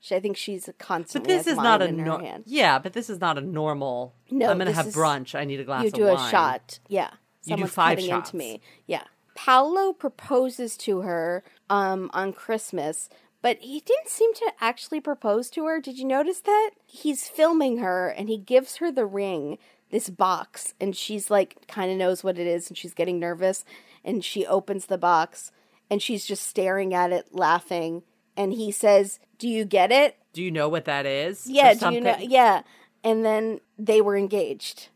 She, 0.00 0.14
I 0.14 0.20
think 0.20 0.36
she's 0.36 0.68
a 0.68 0.72
conservative. 0.74 1.22
But 1.22 1.28
this 1.28 1.46
is 1.46 1.56
not 1.56 1.82
a 1.82 1.86
wine 1.86 1.94
in 1.94 1.98
her 2.00 2.04
no- 2.06 2.42
yeah, 2.46 2.78
but 2.78 2.92
this 2.94 3.10
is 3.10 3.20
not 3.20 3.36
a 3.38 3.40
normal. 3.40 4.14
No, 4.30 4.50
I'm 4.50 4.58
gonna 4.58 4.72
have 4.72 4.86
is- 4.88 4.94
brunch. 4.96 5.34
I 5.38 5.44
need 5.44 5.60
a 5.60 5.64
glass 5.64 5.82
You 5.82 5.88
of 5.88 5.92
do 5.94 6.08
a 6.08 6.18
shot. 6.30 6.78
Yeah. 6.88 7.10
You 7.44 7.50
do 7.50 7.50
Someone's 7.50 7.72
five 7.74 7.96
cutting 7.98 8.10
shots. 8.10 8.30
into 8.32 8.36
me. 8.38 8.60
Yeah. 8.86 9.02
Paolo 9.34 9.92
proposes 9.92 10.76
to 10.78 11.02
her 11.02 11.44
um, 11.68 12.10
on 12.14 12.32
Christmas, 12.32 13.08
but 13.42 13.58
he 13.60 13.80
didn't 13.80 14.08
seem 14.08 14.32
to 14.34 14.52
actually 14.60 15.00
propose 15.00 15.50
to 15.50 15.66
her. 15.66 15.80
Did 15.80 15.98
you 15.98 16.04
notice 16.06 16.40
that? 16.40 16.70
He's 16.86 17.28
filming 17.28 17.78
her 17.78 18.08
and 18.08 18.28
he 18.28 18.38
gives 18.38 18.76
her 18.76 18.90
the 18.90 19.04
ring, 19.06 19.58
this 19.90 20.10
box, 20.10 20.74
and 20.80 20.96
she's 20.96 21.30
like, 21.30 21.66
kind 21.68 21.90
of 21.90 21.96
knows 21.96 22.24
what 22.24 22.38
it 22.38 22.46
is 22.46 22.68
and 22.68 22.76
she's 22.76 22.94
getting 22.94 23.18
nervous. 23.18 23.64
And 24.04 24.24
she 24.24 24.46
opens 24.46 24.86
the 24.86 24.98
box 24.98 25.50
and 25.90 26.00
she's 26.02 26.26
just 26.26 26.46
staring 26.46 26.94
at 26.94 27.12
it, 27.12 27.28
laughing. 27.32 28.02
And 28.36 28.52
he 28.52 28.70
says, 28.70 29.18
Do 29.38 29.48
you 29.48 29.64
get 29.64 29.90
it? 29.92 30.16
Do 30.32 30.42
you 30.42 30.50
know 30.50 30.68
what 30.68 30.84
that 30.84 31.06
is? 31.06 31.46
Yeah, 31.46 31.74
do 31.74 31.92
you 31.92 32.00
know? 32.00 32.16
Yeah. 32.20 32.62
And 33.02 33.24
then 33.24 33.60
they 33.78 34.00
were 34.00 34.16
engaged. 34.16 34.88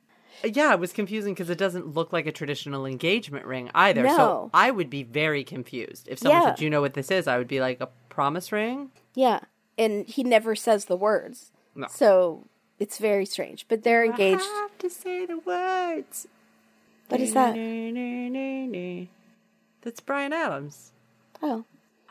Yeah, 0.45 0.73
it 0.73 0.81
was 0.81 0.93
confusing 0.93 1.35
because 1.35 1.51
it 1.51 1.59
doesn't 1.59 1.95
look 1.95 2.13
like 2.13 2.27
a 2.27 2.33
traditional 2.33 2.87
engagement 2.87 3.45
ring 3.47 3.71
either. 3.75 4.03
No. 4.03 4.17
So 4.17 4.51
I 4.55 4.71
would 4.71 4.91
be 4.91 5.03
very 5.03 5.45
confused 5.45 6.09
if 6.09 6.19
someone 6.19 6.41
Yeah. 6.43 6.49
said, 6.49 6.57
"Do 6.57 6.65
you 6.65 6.71
know 6.71 6.81
what 6.81 6.95
this 6.95 7.11
is?" 7.11 7.29
I 7.29 7.37
would 7.37 7.49
be 7.49 7.61
like, 7.61 7.81
"A 7.81 7.89
promise 8.09 8.51
ring." 8.51 8.91
Yeah, 9.15 9.41
and 9.77 10.07
he 10.07 10.23
never 10.25 10.55
says 10.57 10.87
the 10.87 10.97
words. 10.97 11.53
No. 11.75 11.89
So 11.91 12.47
it's 12.81 12.99
very 12.99 13.25
strange. 13.27 13.67
But 13.69 13.85
they're 13.85 14.05
engaged. 14.05 14.43
I 14.43 14.61
have 14.63 14.79
to 14.79 14.91
say 14.91 15.27
the 15.27 15.39
words. 15.39 16.27
What 17.09 17.21
is 17.21 17.35
that? 17.35 17.55
That's 19.83 20.01
Bryan 20.01 20.33
Adams. 20.33 20.93
Oh, 21.43 21.65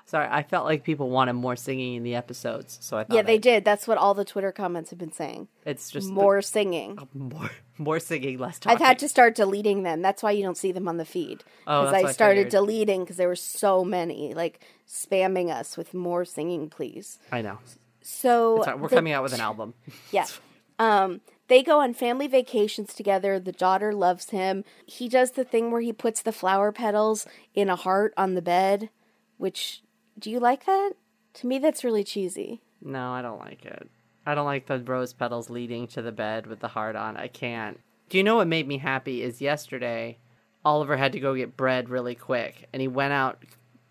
Sorry, 0.06 0.28
I 0.28 0.42
felt 0.42 0.66
like 0.66 0.84
people 0.84 1.12
wanted 1.12 1.34
more 1.34 1.56
singing 1.56 1.94
in 1.94 2.02
the 2.02 2.16
episodes, 2.16 2.80
so 2.82 2.98
I 2.98 3.04
thought 3.04 3.16
yeah, 3.16 3.22
they 3.22 3.34
I'd- 3.36 3.42
did. 3.44 3.64
That's 3.64 3.88
what 3.88 4.00
all 4.00 4.16
the 4.16 4.26
Twitter 4.26 4.52
comments 4.52 4.90
have 4.90 4.98
been 4.98 5.12
saying. 5.12 5.50
It's 5.68 5.92
just 5.92 6.08
the- 6.08 6.14
More 6.16 6.42
singing. 6.42 6.98
Oh, 7.00 7.08
more, 7.14 7.52
more 7.78 8.00
singing, 8.00 8.40
less 8.40 8.58
talking. 8.58 8.76
I've 8.76 8.84
had 8.84 8.98
to 9.00 9.08
start 9.08 9.36
deleting 9.36 9.84
them. 9.84 10.02
That's 10.02 10.24
why 10.24 10.32
you 10.32 10.42
don't 10.42 10.58
see 10.58 10.72
them 10.72 10.88
on 10.88 10.98
the 10.98 11.06
feed. 11.06 11.44
Oh, 11.68 11.82
Because 11.82 11.92
that's 11.92 12.02
what 12.02 12.08
I 12.08 12.10
I 12.10 12.14
started 12.14 12.40
figured. 12.48 12.52
deleting 12.52 13.02
because 13.02 13.18
there 13.18 13.28
were 13.28 13.36
so 13.36 13.86
many, 13.86 14.34
like 14.34 14.62
spamming 14.88 15.52
us 15.52 15.78
with 15.78 15.94
more 15.94 16.26
singing, 16.26 16.70
please. 16.72 17.20
I 17.32 17.44
know. 17.44 17.60
So 18.02 18.58
It's 18.58 18.66
fine. 18.66 18.80
We're 18.80 18.88
the- 18.88 18.96
coming 18.96 19.14
out 19.14 19.22
with 19.22 19.34
an 19.34 19.42
album. 19.42 19.76
Yeah. 20.12 20.26
Um, 20.80 21.20
they 21.50 21.62
go 21.62 21.82
on 21.82 21.94
family 21.94 22.28
vacations 22.28 22.94
together. 22.94 23.40
The 23.40 23.52
daughter 23.52 23.92
loves 23.92 24.30
him. 24.30 24.64
He 24.86 25.10
does 25.10 25.32
the 25.32 25.44
thing 25.44 25.72
where 25.72 25.82
he 25.82 25.92
puts 25.92 26.22
the 26.22 26.32
flower 26.32 26.72
petals 26.72 27.28
in 27.54 27.70
a 27.70 27.76
heart 27.76 28.14
on 28.16 28.34
the 28.34 28.42
bed, 28.42 28.90
which 29.38 29.84
do 30.18 30.32
you 30.32 30.40
like 30.40 30.66
that? 30.66 30.94
To 31.36 31.48
me, 31.48 31.60
that's 31.60 31.84
really 31.84 32.04
cheesy. 32.04 32.62
No, 32.82 33.12
I 33.12 33.22
don't 33.22 33.40
like 33.40 33.66
it. 33.66 33.90
I 34.26 34.36
don't 34.36 34.46
like 34.46 34.68
the 34.68 34.80
rose 34.80 35.12
petals 35.12 35.50
leading 35.50 35.88
to 35.88 36.02
the 36.02 36.12
bed 36.12 36.48
with 36.48 36.60
the 36.60 36.68
heart 36.70 36.96
on. 36.96 37.18
I 37.18 37.28
can't. 37.28 37.80
Do 38.10 38.18
you 38.18 38.24
know 38.24 38.38
what 38.38 38.48
made 38.48 38.68
me 38.68 38.78
happy 38.78 39.22
is 39.22 39.42
yesterday 39.42 40.18
Oliver 40.64 40.98
had 40.98 41.12
to 41.14 41.20
go 41.20 41.36
get 41.36 41.58
bread 41.58 41.90
really 41.90 42.16
quick 42.16 42.68
and 42.74 42.82
he 42.82 42.88
went 42.88 43.14
out 43.14 43.44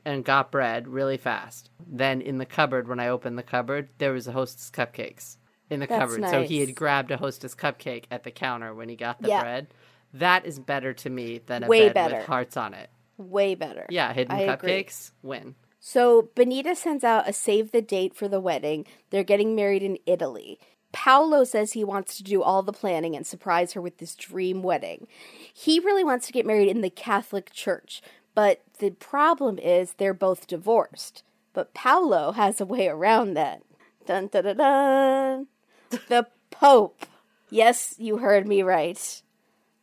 and 0.05 0.25
got 0.25 0.51
bread 0.51 0.89
really 0.89 1.17
fast. 1.17 1.71
Then 1.87 2.21
in 2.21 2.39
the 2.39 2.47
cupboard 2.47 2.89
when 2.89 3.01
I 3.01 3.09
opened 3.09 3.37
the 3.37 3.43
cupboard, 3.43 3.89
there 3.99 4.13
was 4.13 4.27
a 4.27 4.33
hostess 4.33 4.71
cupcakes 4.71 5.37
in 5.71 5.81
the 5.81 5.87
That's 5.87 6.15
cupboard. 6.15 6.31
So 6.31 6.43
he 6.43 6.61
had 6.61 6.75
grabbed 6.75 7.11
a 7.11 7.17
hostess 7.17 7.55
cupcake 7.55 8.05
at 8.11 8.25
the 8.25 8.31
counter 8.31 8.75
when 8.75 8.89
he 8.89 8.97
got 8.97 9.21
the 9.21 9.29
Yeah. 9.29 9.41
bread. 9.43 9.67
That 10.15 10.47
is 10.47 10.59
better 10.59 10.95
to 10.95 11.11
me 11.11 11.39
than 11.45 11.65
a 11.65 11.69
Way 11.69 11.89
bed 11.89 11.95
better. 11.95 12.17
with 12.19 12.27
hearts 12.27 12.57
on 12.57 12.75
it. 12.75 12.89
Way 13.19 13.55
better. 13.55 13.87
Yeah, 13.91 14.13
hidden 14.13 14.35
I 14.35 14.41
agree. 14.43 14.71
cupcakes 14.85 15.11
win. 15.23 15.55
So 15.81 16.31
Benita 16.35 16.75
sends 16.75 17.05
out 17.05 17.29
a 17.29 17.33
save 17.33 17.73
the 17.73 17.83
date 17.83 18.15
for 18.15 18.29
the 18.29 18.41
wedding. 18.41 18.87
They're 19.11 19.25
getting 19.25 19.55
married 19.55 19.83
in 19.83 19.99
Italy. 20.07 20.59
Paolo 20.93 21.45
says 21.45 21.73
he 21.73 21.85
wants 21.85 22.17
to 22.17 22.23
do 22.23 22.43
all 22.43 22.63
the 22.63 22.73
planning 22.73 23.15
and 23.15 23.27
surprise 23.27 23.75
her 23.75 23.81
with 23.83 23.99
this 23.99 24.15
dream 24.15 24.63
wedding. 24.63 25.07
He 25.53 25.79
really 25.79 26.03
wants 26.05 26.27
to 26.27 26.33
get 26.33 26.47
married 26.47 26.69
in 26.69 26.81
the 26.81 26.89
Catholic 26.91 27.53
Church, 27.53 28.01
but 28.35 28.63
the 28.79 28.91
problem 28.91 29.59
is 29.59 29.93
they're 29.95 30.15
both 30.15 30.47
divorced. 30.47 31.23
But 31.53 31.75
Paolo 31.75 32.33
has 32.33 32.61
a 32.61 32.67
way 32.67 32.89
around 32.89 33.35
that. 33.35 33.63
Dun 34.07 34.29
dun 34.29 34.45
dun 34.45 34.57
dun. 34.57 35.47
The 35.91 36.27
Pope. 36.51 37.07
Yes, 37.51 37.95
you 37.99 38.19
heard 38.19 38.47
me 38.47 38.63
right. 38.63 39.23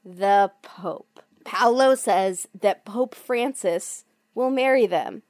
The 0.04 0.52
Pope. 0.62 1.20
Paolo 1.44 1.96
says 1.96 2.48
that 2.60 2.86
Pope 2.86 3.16
Francis 3.16 4.04
will 4.34 4.50
marry 4.50 4.86
them 4.86 5.24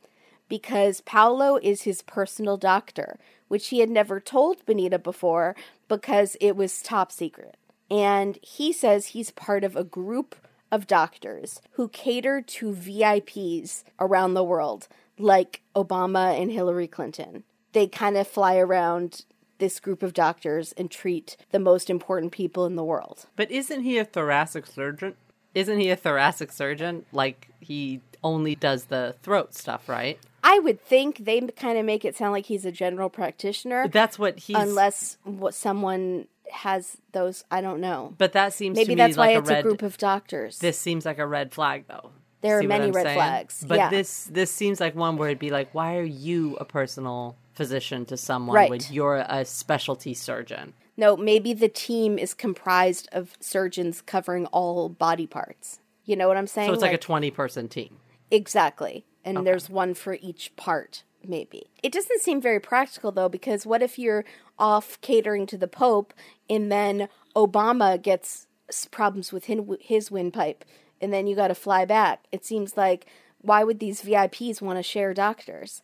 because 0.48 1.02
Paolo 1.02 1.58
is 1.62 1.84
his 1.84 2.02
personal 2.02 2.58
doctor, 2.58 3.20
which 3.48 3.68
he 3.68 3.80
had 3.80 3.90
never 3.90 4.20
told 4.20 4.66
Benita 4.66 5.00
before 5.00 5.56
because 5.88 6.38
it 6.42 6.56
was 6.56 6.82
top 6.82 7.12
secret. 7.12 7.58
And 7.90 8.40
he 8.42 8.74
says 8.74 9.08
he's 9.08 9.32
part 9.32 9.64
of 9.64 9.76
a 9.76 9.84
group 9.84 10.36
of 10.72 10.88
doctors 10.88 11.62
who 11.72 11.88
cater 11.90 12.42
to 12.42 12.74
VIPs 12.74 13.84
around 14.00 14.34
the 14.34 14.44
world, 14.44 14.88
like 15.18 15.62
Obama 15.76 16.40
and 16.40 16.52
Hillary 16.52 16.88
Clinton. 16.88 17.44
They 17.74 17.88
kind 17.88 18.18
of 18.18 18.28
fly 18.28 18.58
around 18.58 19.26
this 19.58 19.80
group 19.80 20.04
of 20.04 20.14
doctors 20.14 20.72
and 20.74 20.90
treat 20.92 21.38
the 21.52 21.60
most 21.60 21.90
important 21.90 22.32
people 22.32 22.66
in 22.66 22.76
the 22.76 22.84
world. 22.84 23.26
But 23.36 23.52
isn't 23.52 23.82
he 23.84 23.98
a 23.98 24.06
thoracic 24.06 24.66
surgeon? 24.68 25.16
Isn't 25.54 25.80
he 25.80 25.90
a 25.90 25.96
thoracic 25.96 26.52
surgeon? 26.52 27.06
Like 27.12 27.50
he 27.60 28.02
only 28.24 28.56
does 28.56 28.86
the 28.86 29.16
throat 29.22 29.54
stuff, 29.56 29.88
right? 29.88 30.20
I 30.44 30.60
would 30.60 30.82
think 30.82 31.20
they 31.26 31.42
kind 31.42 31.78
of 31.78 31.86
make 31.86 32.06
it 32.06 32.16
sound 32.16 32.32
like 32.34 32.46
he's 32.48 32.66
a 32.66 32.72
general 32.72 33.10
practitioner, 33.10 33.88
That's 33.88 34.20
what 34.20 34.38
he's. 34.40 34.56
unless 34.58 35.18
what 35.24 35.54
someone 35.56 36.28
has 36.52 36.98
those. 37.14 37.44
I 37.50 37.62
don't 37.62 37.80
know. 37.80 38.14
but 38.18 38.34
that 38.34 38.54
seems 38.54 38.76
Maybe 38.76 38.88
to 38.88 38.92
me 38.92 38.96
that's 38.96 39.18
like 39.18 39.28
why 39.30 39.36
a 39.36 39.40
it's 39.40 39.50
red. 39.50 39.60
a 39.60 39.64
group 39.64 39.82
of 39.82 39.98
doctors. 39.98 40.60
this 40.60 40.78
seems 40.78 41.06
like 41.06 41.18
a 41.18 41.26
red 41.26 41.54
flag, 41.54 41.86
though. 41.88 42.12
There 42.42 42.58
are 42.58 42.62
See 42.62 42.68
what 42.68 42.78
many 42.80 42.92
red 42.92 43.06
saying? 43.06 43.18
flags, 43.18 43.66
But 43.68 43.78
yeah. 43.78 43.90
this 43.90 44.26
this 44.26 44.52
seems 44.52 44.80
like 44.80 44.94
one 44.96 45.18
where 45.18 45.30
it'd 45.30 45.40
be 45.40 45.50
like, 45.50 45.74
why 45.74 45.96
are 45.98 46.04
you 46.04 46.56
a 46.58 46.66
personal 46.66 47.38
physician 47.56 48.06
to 48.06 48.18
someone 48.18 48.70
when 48.70 48.82
you're 48.92 49.26
a 49.28 49.46
specialty 49.46 50.14
surgeon? 50.14 50.74
no, 50.98 51.18
maybe 51.18 51.54
the 51.54 51.68
team 51.68 52.18
is 52.18 52.34
comprised 52.34 53.10
of 53.12 53.36
surgeons 53.40 54.02
covering 54.02 54.46
all 54.48 54.90
body 54.90 55.28
parts. 55.28 55.80
You 56.06 56.16
know 56.16 56.28
what 56.28 56.38
I'm 56.38 56.48
saying? 56.48 56.70
So 56.70 56.74
it's 56.74 56.82
like, 56.82 56.94
a 56.94 56.98
twenty 56.98 57.32
person 57.32 57.68
team. 57.68 57.98
Exactly. 58.32 59.06
And 59.24 59.46
there's 59.46 59.72
one 59.72 59.96
for 59.96 60.18
each 60.22 60.56
part, 60.56 61.04
maybe. 61.28 61.72
It 61.82 61.92
doesn't 61.92 62.22
seem 62.22 62.40
very 62.40 62.60
practical, 62.60 63.12
though, 63.12 63.30
because 63.30 63.66
what 63.66 63.82
if 63.82 63.98
you're 63.98 64.24
off 64.60 65.02
catering 65.02 65.48
to 65.48 65.58
the 65.58 65.68
Pope 65.68 66.14
and 66.48 66.72
then 66.72 67.10
Obama 67.36 68.00
gets 68.00 68.46
problems 68.92 69.34
with 69.34 69.46
his 69.46 70.12
windpipe 70.12 70.64
and 71.02 71.12
then 71.12 71.26
you 71.26 71.36
got 71.36 71.48
to 71.48 71.56
fly 71.56 71.86
back? 71.86 72.26
It 72.32 72.46
seems 72.46 72.78
like 72.78 73.08
why 73.42 73.64
would 73.64 73.80
these 73.80 74.04
VIPs 74.04 74.62
want 74.62 74.78
to 74.78 74.84
share 74.84 75.14
doctors? 75.14 75.82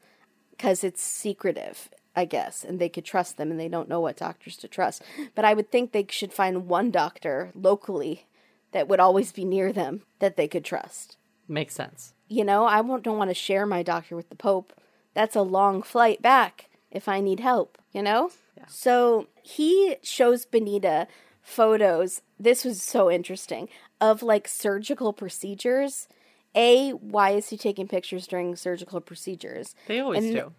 Because 0.61 0.83
it's 0.83 1.01
secretive, 1.01 1.89
I 2.15 2.25
guess, 2.25 2.63
and 2.63 2.77
they 2.79 2.87
could 2.87 3.03
trust 3.03 3.37
them 3.37 3.49
and 3.49 3.59
they 3.59 3.67
don't 3.67 3.89
know 3.89 3.99
what 3.99 4.15
doctors 4.17 4.55
to 4.57 4.67
trust. 4.67 5.01
But 5.33 5.43
I 5.43 5.55
would 5.55 5.71
think 5.71 5.91
they 5.91 6.05
should 6.07 6.31
find 6.31 6.67
one 6.67 6.91
doctor 6.91 7.49
locally 7.55 8.27
that 8.71 8.87
would 8.87 8.99
always 8.99 9.31
be 9.31 9.43
near 9.43 9.73
them 9.73 10.03
that 10.19 10.35
they 10.37 10.47
could 10.47 10.63
trust 10.63 11.17
Makes 11.47 11.73
sense. 11.73 12.13
you 12.27 12.45
know, 12.45 12.65
I 12.65 12.79
won't, 12.81 13.01
don't 13.03 13.17
want 13.17 13.31
to 13.31 13.33
share 13.33 13.65
my 13.65 13.81
doctor 13.81 14.15
with 14.15 14.29
the 14.29 14.35
Pope. 14.35 14.71
That's 15.15 15.35
a 15.35 15.41
long 15.41 15.81
flight 15.81 16.21
back 16.21 16.69
if 16.91 17.07
I 17.09 17.21
need 17.21 17.39
help, 17.39 17.79
you 17.91 18.03
know? 18.03 18.29
Yeah. 18.55 18.65
So 18.67 19.27
he 19.41 19.95
shows 20.03 20.45
Benita 20.45 21.07
photos. 21.41 22.21
This 22.39 22.63
was 22.63 22.83
so 22.83 23.09
interesting 23.09 23.67
of 23.99 24.21
like 24.21 24.47
surgical 24.47 25.11
procedures. 25.11 26.07
A, 26.55 26.91
why 26.91 27.31
is 27.31 27.49
he 27.49 27.57
taking 27.57 27.87
pictures 27.87 28.27
during 28.27 28.55
surgical 28.55 28.99
procedures? 29.01 29.75
They 29.87 29.99
always 29.99 30.25
And- 30.25 30.33
do. 30.33 30.53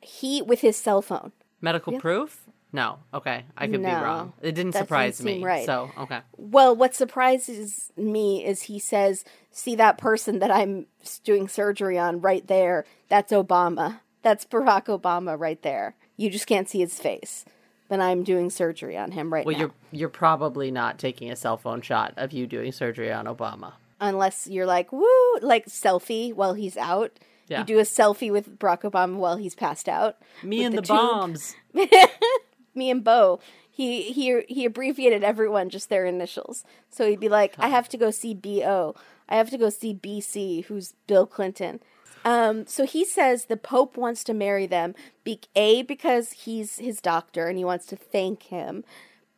He, 0.00 0.40
with 0.42 0.60
his 0.60 0.76
cell 0.76 1.02
phone. 1.02 1.32
Medical 1.60 1.98
proof? 1.98 2.44
No. 2.72 2.98
Okay, 3.14 3.44
I 3.56 3.66
could 3.66 3.80
be 3.82 3.86
wrong. 3.88 4.34
It 4.42 4.52
didn't 4.52 4.74
surprise 4.74 5.22
me. 5.22 5.42
right. 5.42 5.64
So 5.64 5.90
okay. 5.98 6.20
Well, 6.36 6.76
what 6.76 6.94
surprises 6.94 7.90
me 7.96 8.44
is 8.44 8.62
he 8.62 8.78
says, 8.78 9.24
"See 9.50 9.74
that 9.76 9.96
person 9.98 10.38
that 10.40 10.50
I'm 10.50 10.86
doing 11.24 11.48
surgery 11.48 11.98
on 11.98 12.20
right 12.20 12.46
there? 12.46 12.84
That's 13.08 13.32
Obama. 13.32 14.00
That's 14.22 14.44
Barack 14.44 14.86
Obama 14.86 15.38
right 15.38 15.60
there. 15.62 15.94
You 16.16 16.28
just 16.28 16.46
can't 16.46 16.68
see 16.68 16.80
his 16.80 16.98
face, 16.98 17.44
but 17.88 18.00
I'm 18.00 18.22
doing 18.22 18.50
surgery 18.50 18.96
on 18.98 19.12
him 19.12 19.32
right 19.32 19.46
Well, 19.46 19.54
now. 19.54 19.58
Well, 19.66 19.74
you're 19.90 20.00
you're 20.00 20.08
probably 20.10 20.70
not 20.70 20.98
taking 20.98 21.30
a 21.30 21.36
cell 21.36 21.56
phone 21.56 21.80
shot 21.80 22.12
of 22.16 22.32
you 22.32 22.46
doing 22.46 22.72
surgery 22.72 23.10
on 23.12 23.24
Obama. 23.24 23.72
Unless 24.00 24.46
you're 24.46 24.66
like, 24.66 24.92
woo, 24.92 25.38
like 25.40 25.66
selfie 25.66 26.34
while 26.34 26.54
he's 26.54 26.76
out. 26.76 27.18
Yeah. 27.48 27.60
You 27.60 27.64
do 27.64 27.78
a 27.78 27.82
selfie 27.82 28.30
with 28.30 28.58
Barack 28.58 28.82
Obama 28.82 29.16
while 29.16 29.36
he's 29.36 29.54
passed 29.54 29.88
out. 29.88 30.16
Me 30.42 30.64
and 30.64 30.76
the, 30.76 30.82
tube. 30.82 30.88
bombs. 30.88 31.54
me 32.74 32.90
and 32.90 33.04
Bo, 33.04 33.40
he 33.70 34.12
he 34.12 34.42
he 34.48 34.64
abbreviated 34.64 35.22
everyone 35.22 35.68
just 35.70 35.88
their 35.88 36.04
initials. 36.04 36.64
So 36.90 37.08
he'd 37.08 37.20
be 37.20 37.28
like, 37.28 37.54
I 37.58 37.68
have 37.68 37.88
to 37.90 37.96
go 37.96 38.10
see 38.10 38.34
BO. 38.34 38.94
I 39.28 39.36
have 39.36 39.50
to 39.50 39.58
go 39.58 39.70
see 39.70 39.94
BC, 39.94 40.64
who's 40.64 40.94
Bill 41.06 41.26
Clinton. 41.26 41.80
Um, 42.24 42.66
so 42.66 42.84
he 42.84 43.04
says 43.04 43.44
the 43.44 43.56
Pope 43.56 43.96
wants 43.96 44.24
to 44.24 44.34
marry 44.34 44.66
them. 44.66 44.94
Be- 45.22 45.40
A 45.54 45.82
because 45.82 46.32
he's 46.32 46.78
his 46.78 47.00
doctor 47.00 47.46
and 47.46 47.56
he 47.56 47.64
wants 47.64 47.86
to 47.86 47.96
thank 47.96 48.44
him. 48.44 48.84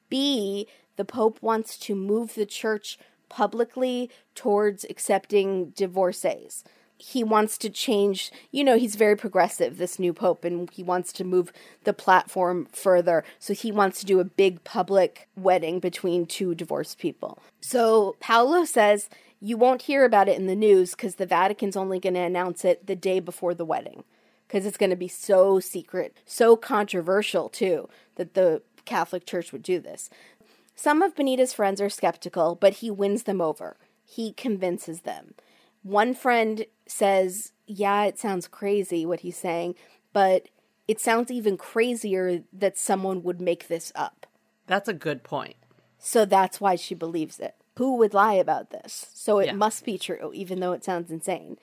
B 0.09 0.67
the 0.97 1.05
Pope 1.05 1.41
wants 1.43 1.77
to 1.79 1.95
move 1.95 2.35
the 2.35 2.47
church 2.47 2.99
publicly 3.29 4.11
towards 4.35 4.85
accepting 4.85 5.71
divorcees. 5.71 6.65
He 7.01 7.23
wants 7.23 7.57
to 7.59 7.71
change 7.71 8.33
you 8.51 8.65
know 8.65 8.77
he's 8.77 8.97
very 8.97 9.17
progressive 9.17 9.79
this 9.79 9.99
new 10.01 10.13
pope 10.13 10.45
and 10.45 10.69
he 10.71 10.83
wants 10.83 11.13
to 11.15 11.25
move 11.25 11.53
the 11.85 11.93
platform 11.93 12.67
further. 12.73 13.25
So 13.39 13.55
he 13.55 13.71
wants 13.71 14.01
to 14.01 14.07
do 14.07 14.19
a 14.19 14.25
big 14.25 14.65
public 14.65 15.29
wedding 15.37 15.79
between 15.79 16.27
two 16.27 16.55
divorced 16.55 16.99
people. 16.99 17.39
So 17.61 18.17
paolo 18.21 18.65
says 18.65 19.09
you 19.41 19.57
won't 19.57 19.83
hear 19.83 20.05
about 20.05 20.29
it 20.29 20.39
in 20.39 20.47
the 20.47 20.57
news 20.57 20.93
because 20.93 21.17
the 21.17 21.27
vatican's 21.27 21.77
only 21.77 22.01
going 22.01 22.15
to 22.15 22.21
announce 22.21 22.65
it 22.65 22.87
the 22.87 22.97
day 22.97 23.21
before 23.21 23.55
the 23.55 23.65
wedding 23.65 24.05
because 24.47 24.67
it's 24.67 24.77
going 24.77 24.91
to 24.91 24.97
be 24.97 25.09
so 25.09 25.61
secret 25.61 26.17
so 26.25 26.57
controversial 26.57 27.49
too 27.49 27.89
that 28.17 28.35
the 28.35 28.63
catholic 28.85 29.27
church 29.27 29.53
would 29.53 29.63
do 29.63 29.79
this 29.79 30.11
some 30.81 31.03
of 31.03 31.15
benita's 31.15 31.53
friends 31.53 31.81
are 31.81 31.91
skeptical 31.91 32.55
but 32.55 32.75
he 32.75 32.91
wins 32.91 33.25
them 33.25 33.41
over 33.41 33.77
he 34.05 34.33
convinces 34.33 35.01
them 35.03 35.35
one 35.83 36.15
friend 36.15 36.67
says, 36.87 37.53
Yeah, 37.67 38.05
it 38.05 38.19
sounds 38.19 38.49
crazy 38.49 39.07
what 39.07 39.21
he's 39.21 39.37
saying, 39.37 39.75
but 40.13 40.49
it 40.87 41.01
sounds 41.01 41.31
even 41.31 41.57
crazier 41.57 42.45
that 42.53 42.77
someone 42.79 43.23
would 43.23 43.41
make 43.41 43.69
this 43.69 43.93
up. 43.95 44.27
That's 44.67 44.89
a 44.89 44.95
good 44.95 45.23
point. 45.23 45.57
So 45.99 46.25
that's 46.25 46.61
why 46.61 46.77
she 46.77 46.95
believes 46.95 47.39
it. 47.39 47.55
Who 47.77 47.97
would 47.97 48.15
lie 48.15 48.35
about 48.35 48.71
this? 48.71 49.07
So 49.15 49.39
it 49.39 49.47
Yeah. 49.47 49.53
must 49.53 49.85
be 49.85 49.99
true, 49.99 50.31
even 50.35 50.61
though 50.61 50.73
it 50.73 50.85
sounds 50.85 51.11
insane. 51.11 51.59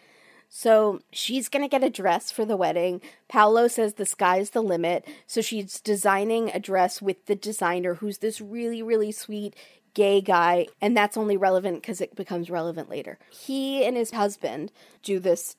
So 0.58 1.02
she's 1.12 1.50
going 1.50 1.65
to 1.65 1.70
get 1.70 1.84
a 1.84 1.89
dress 1.89 2.32
for 2.32 2.46
the 2.46 2.56
wedding. 2.56 3.02
Paolo 3.28 3.68
says 3.68 3.96
the 3.96 4.06
sky's 4.06 4.52
the 4.52 4.63
limit. 4.63 5.06
So 5.28 5.41
she's 5.41 5.82
designing 5.82 6.50
a 6.50 6.62
dress 6.62 7.02
with 7.02 7.26
the 7.26 7.36
designer, 7.36 7.96
who's 7.96 8.20
this 8.20 8.39
really, 8.39 8.82
really 8.82 9.12
sweet 9.12 9.54
gay 9.96 10.22
guy. 10.22 10.68
And 10.80 10.96
that's 10.96 11.18
only 11.18 11.36
relevant 11.36 11.82
because 11.82 12.00
it 12.00 12.15
becomes 12.15 12.50
relevant 12.50 12.89
later. 12.89 13.20
He 13.32 13.84
and 13.84 13.98
his 13.98 14.12
husband 14.12 14.72
do 15.04 15.20
this 15.20 15.58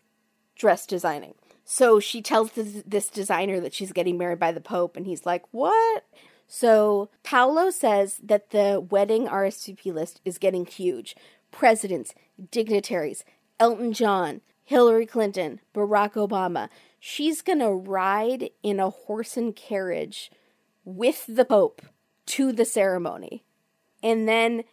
dress 0.57 0.87
designing. 0.87 1.35
So 1.63 2.01
she 2.01 2.23
tells 2.23 2.53
this, 2.53 2.83
this 2.87 3.11
designer 3.11 3.61
that 3.61 3.75
she's 3.75 3.93
getting 3.93 4.17
married 4.17 4.39
by 4.39 4.51
the 4.51 4.63
Pope, 4.63 4.97
and 4.97 5.05
he's 5.05 5.27
like, 5.27 5.45
What? 5.51 6.05
So 6.47 7.11
Paolo 7.23 7.69
says 7.69 8.19
that 8.23 8.49
the 8.49 8.81
wedding 8.81 9.27
RSVP 9.27 9.93
list 9.93 10.23
is 10.25 10.39
getting 10.39 10.65
huge. 10.65 11.15
Presidents, 11.51 12.15
dignitaries, 12.51 13.27
Elton 13.61 13.93
John, 13.93 14.41
Hillary 14.67 15.07
Clinton, 15.07 15.61
Barack 15.73 16.15
Obama. 16.15 16.69
She's 16.99 17.41
going 17.41 17.61
to 17.61 17.71
ride 17.71 18.51
in 18.65 18.81
a 18.81 18.91
horse 18.91 19.37
and 19.37 19.55
carriage 19.55 20.31
with 20.85 21.25
the 21.29 21.45
Pope 21.45 21.83
to 22.27 22.53
the 22.53 22.65
ceremony. 22.65 23.45
And 24.03 24.29
then 24.29 24.65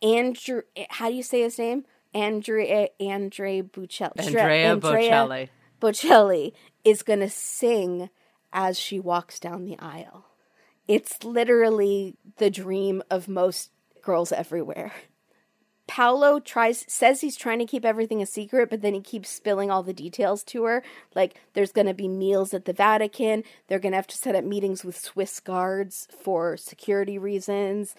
Andrew, 0.00 0.62
how 0.88 1.08
do 1.08 1.16
you 1.16 1.24
say 1.24 1.42
his 1.42 1.58
name? 1.58 1.84
Andrea, 2.14 2.88
Andre 3.00 3.60
Buccelli. 3.62 4.24
Andrea 4.24 4.76
Bocelli. 4.76 5.48
Bocelli 5.80 6.52
is 6.84 7.02
going 7.02 7.18
to 7.18 7.28
sing 7.28 8.10
as 8.52 8.78
she 8.78 9.00
walks 9.00 9.40
down 9.40 9.64
the 9.64 9.76
aisle. 9.80 10.26
It's 10.86 11.24
literally 11.24 12.16
the 12.36 12.50
dream 12.50 13.02
of 13.10 13.26
most 13.26 13.72
girls 14.00 14.30
everywhere. 14.30 14.92
Paolo 15.86 16.40
tries 16.40 16.84
says 16.88 17.20
he's 17.20 17.36
trying 17.36 17.58
to 17.58 17.66
keep 17.66 17.84
everything 17.84 18.22
a 18.22 18.26
secret, 18.26 18.70
but 18.70 18.80
then 18.80 18.94
he 18.94 19.00
keeps 19.00 19.28
spilling 19.28 19.70
all 19.70 19.82
the 19.82 19.92
details 19.92 20.42
to 20.44 20.64
her. 20.64 20.82
Like 21.14 21.34
there's 21.52 21.72
going 21.72 21.86
to 21.86 21.94
be 21.94 22.08
meals 22.08 22.54
at 22.54 22.64
the 22.64 22.72
Vatican. 22.72 23.44
They're 23.68 23.78
going 23.78 23.92
to 23.92 23.96
have 23.96 24.06
to 24.08 24.16
set 24.16 24.34
up 24.34 24.44
meetings 24.44 24.84
with 24.84 24.98
Swiss 24.98 25.40
guards 25.40 26.08
for 26.18 26.56
security 26.56 27.18
reasons. 27.18 27.94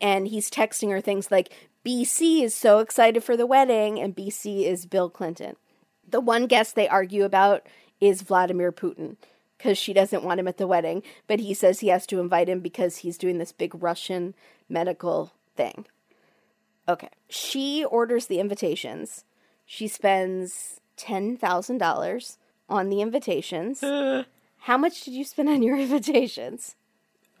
And 0.00 0.28
he's 0.28 0.50
texting 0.50 0.90
her 0.90 1.00
things 1.00 1.30
like 1.30 1.52
BC 1.84 2.42
is 2.42 2.54
so 2.54 2.78
excited 2.80 3.22
for 3.22 3.36
the 3.36 3.46
wedding 3.46 4.00
and 4.00 4.16
BC 4.16 4.64
is 4.64 4.86
Bill 4.86 5.10
Clinton. 5.10 5.56
The 6.08 6.20
one 6.20 6.46
guest 6.46 6.74
they 6.74 6.88
argue 6.88 7.24
about 7.24 7.66
is 8.00 8.22
Vladimir 8.22 8.72
Putin 8.72 9.16
because 9.56 9.78
she 9.78 9.92
doesn't 9.92 10.24
want 10.24 10.40
him 10.40 10.48
at 10.48 10.56
the 10.56 10.66
wedding, 10.66 11.04
but 11.28 11.38
he 11.38 11.54
says 11.54 11.80
he 11.80 11.88
has 11.88 12.04
to 12.08 12.18
invite 12.18 12.48
him 12.48 12.60
because 12.60 12.98
he's 12.98 13.16
doing 13.16 13.38
this 13.38 13.52
big 13.52 13.80
Russian 13.80 14.34
medical 14.68 15.32
thing. 15.54 15.86
Okay. 16.88 17.08
She 17.28 17.84
orders 17.84 18.26
the 18.26 18.40
invitations. 18.40 19.24
She 19.66 19.88
spends 19.88 20.80
$10,000 20.98 22.36
on 22.68 22.88
the 22.88 23.00
invitations. 23.00 23.80
How 24.60 24.76
much 24.76 25.02
did 25.02 25.14
you 25.14 25.24
spend 25.24 25.48
on 25.48 25.62
your 25.62 25.76
invitations? 25.86 26.76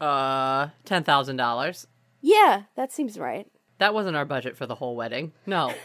Uh, 0.00 0.68
ten 0.84 1.04
thousand 1.04 1.36
dollars. 1.36 1.86
Yeah, 2.20 2.62
that 2.74 2.90
seems 2.90 3.18
right. 3.18 3.46
That 3.78 3.94
wasn't 3.94 4.16
our 4.16 4.24
budget 4.24 4.56
for 4.56 4.66
the 4.66 4.74
whole 4.74 4.96
wedding. 4.96 5.32
No. 5.46 5.72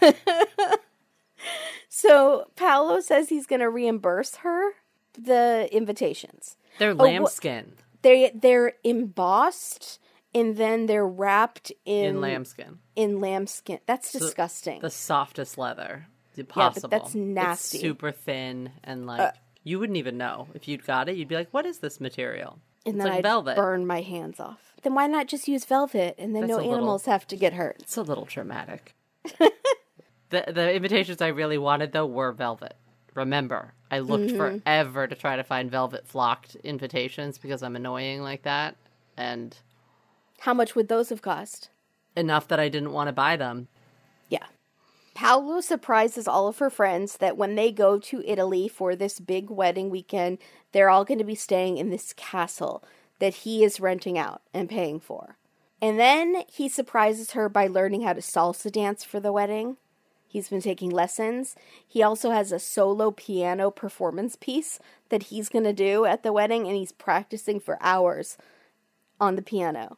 So 1.90 2.48
Paolo 2.54 3.00
says 3.00 3.28
he's 3.28 3.46
going 3.46 3.60
to 3.60 3.68
reimburse 3.70 4.36
her 4.36 4.72
the 5.18 5.68
invitations. 5.72 6.56
They're 6.78 6.94
wha- 6.94 7.04
lambskin. 7.06 7.72
They 8.02 8.30
they're 8.34 8.74
embossed 8.84 9.98
and 10.34 10.56
then 10.56 10.86
they're 10.86 11.06
wrapped 11.06 11.72
in 11.84 12.04
in 12.04 12.20
lambskin. 12.20 12.78
in 12.96 13.20
lambskin. 13.20 13.80
That's 13.86 14.12
disgusting. 14.12 14.80
The 14.80 14.90
softest 14.90 15.56
leather 15.58 16.06
possible. 16.48 16.88
that's 16.88 17.14
nasty. 17.14 17.78
It's 17.78 17.82
super 17.82 18.12
thin 18.12 18.70
and 18.84 19.06
like 19.06 19.34
You 19.64 19.78
wouldn't 19.80 19.96
even 19.98 20.16
know 20.18 20.46
if 20.54 20.68
you'd 20.68 20.84
got 20.86 21.08
it. 21.08 21.16
You'd 21.16 21.28
be 21.28 21.34
like, 21.34 21.48
"What 21.52 21.66
is 21.66 21.78
this 21.80 22.00
material?" 22.00 22.58
And 22.86 22.94
it's 22.94 23.02
then 23.04 23.10
like 23.12 23.18
I'd 23.18 23.22
velvet. 23.24 23.56
burn 23.56 23.86
my 23.86 24.00
hands 24.02 24.38
off. 24.40 24.72
Then 24.82 24.94
why 24.94 25.08
not 25.08 25.26
just 25.26 25.48
use 25.48 25.64
velvet 25.64 26.14
and 26.18 26.34
then 26.34 26.42
That's 26.42 26.50
no 26.52 26.56
a 26.56 26.58
little- 26.58 26.74
animals 26.74 27.04
have 27.06 27.26
to 27.28 27.36
get 27.36 27.52
hurt? 27.54 27.76
It's 27.80 27.96
a 27.96 28.02
little 28.02 28.24
traumatic. 28.24 28.94
the 30.30 30.44
the 30.52 30.72
invitations 30.74 31.20
I 31.20 31.28
really 31.28 31.58
wanted 31.58 31.92
though 31.92 32.06
were 32.06 32.32
velvet. 32.32 32.76
Remember, 33.14 33.74
I 33.90 33.98
looked 34.00 34.26
Mm-hmm. 34.32 34.58
forever 34.58 35.06
to 35.08 35.14
try 35.16 35.36
to 35.36 35.42
find 35.42 35.70
velvet 35.70 36.06
flocked 36.06 36.54
invitations 36.56 37.38
because 37.38 37.62
I'm 37.62 37.74
annoying 37.74 38.22
like 38.22 38.42
that, 38.42 38.76
and 39.16 39.56
How 40.40 40.54
much 40.54 40.74
would 40.74 40.88
those 40.88 41.08
have 41.08 41.22
cost? 41.22 41.70
enough 42.18 42.48
that 42.48 42.60
I 42.60 42.68
didn't 42.68 42.92
want 42.92 43.08
to 43.08 43.12
buy 43.12 43.36
them. 43.36 43.68
Yeah. 44.28 44.46
Paolo 45.14 45.60
surprises 45.60 46.28
all 46.28 46.48
of 46.48 46.58
her 46.58 46.70
friends 46.70 47.16
that 47.16 47.36
when 47.36 47.54
they 47.54 47.72
go 47.72 47.98
to 47.98 48.22
Italy 48.26 48.68
for 48.68 48.94
this 48.94 49.18
big 49.18 49.50
wedding 49.50 49.90
weekend, 49.90 50.38
they're 50.72 50.90
all 50.90 51.04
going 51.04 51.18
to 51.18 51.24
be 51.24 51.34
staying 51.34 51.78
in 51.78 51.90
this 51.90 52.12
castle 52.12 52.84
that 53.18 53.34
he 53.36 53.64
is 53.64 53.80
renting 53.80 54.18
out 54.18 54.42
and 54.52 54.68
paying 54.68 55.00
for. 55.00 55.36
And 55.80 55.98
then 55.98 56.44
he 56.48 56.68
surprises 56.68 57.32
her 57.32 57.48
by 57.48 57.66
learning 57.66 58.02
how 58.02 58.12
to 58.12 58.20
salsa 58.20 58.70
dance 58.70 59.04
for 59.04 59.20
the 59.20 59.32
wedding. 59.32 59.76
He's 60.26 60.48
been 60.48 60.60
taking 60.60 60.90
lessons. 60.90 61.56
He 61.86 62.02
also 62.02 62.30
has 62.30 62.52
a 62.52 62.58
solo 62.58 63.10
piano 63.10 63.70
performance 63.70 64.36
piece 64.36 64.78
that 65.08 65.24
he's 65.24 65.48
going 65.48 65.64
to 65.64 65.72
do 65.72 66.04
at 66.04 66.22
the 66.22 66.32
wedding, 66.32 66.66
and 66.66 66.76
he's 66.76 66.92
practicing 66.92 67.60
for 67.60 67.78
hours 67.80 68.36
on 69.18 69.36
the 69.36 69.42
piano. 69.42 69.96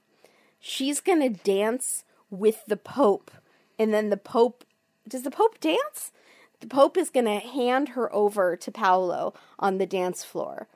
She's 0.61 1.01
going 1.01 1.21
to 1.21 1.43
dance 1.43 2.05
with 2.31 2.65
the 2.67 2.77
Pope, 2.77 3.31
and 3.79 3.93
then 3.93 4.11
the 4.11 4.17
Pope. 4.17 4.65
Does 5.09 5.23
the 5.23 5.31
Pope 5.31 5.59
dance? 5.61 6.13
The 6.61 6.67
Pope 6.69 6.97
is 6.97 7.11
going 7.11 7.25
to 7.25 7.39
hand 7.39 7.91
her 7.91 8.13
over 8.15 8.55
to 8.57 8.71
Paolo 8.71 9.33
on 9.59 9.79
the 9.79 9.87
dance 9.87 10.23
floor. 10.23 10.69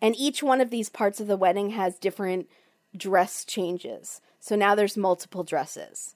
And 0.00 0.16
each 0.16 0.42
one 0.42 0.60
of 0.60 0.70
these 0.70 0.88
parts 0.88 1.20
of 1.20 1.26
the 1.26 1.36
wedding 1.36 1.70
has 1.70 1.98
different 1.98 2.48
dress 2.96 3.44
changes. 3.44 4.20
So 4.40 4.54
now 4.56 4.74
there's 4.74 4.96
multiple 4.96 5.42
dresses 5.44 6.14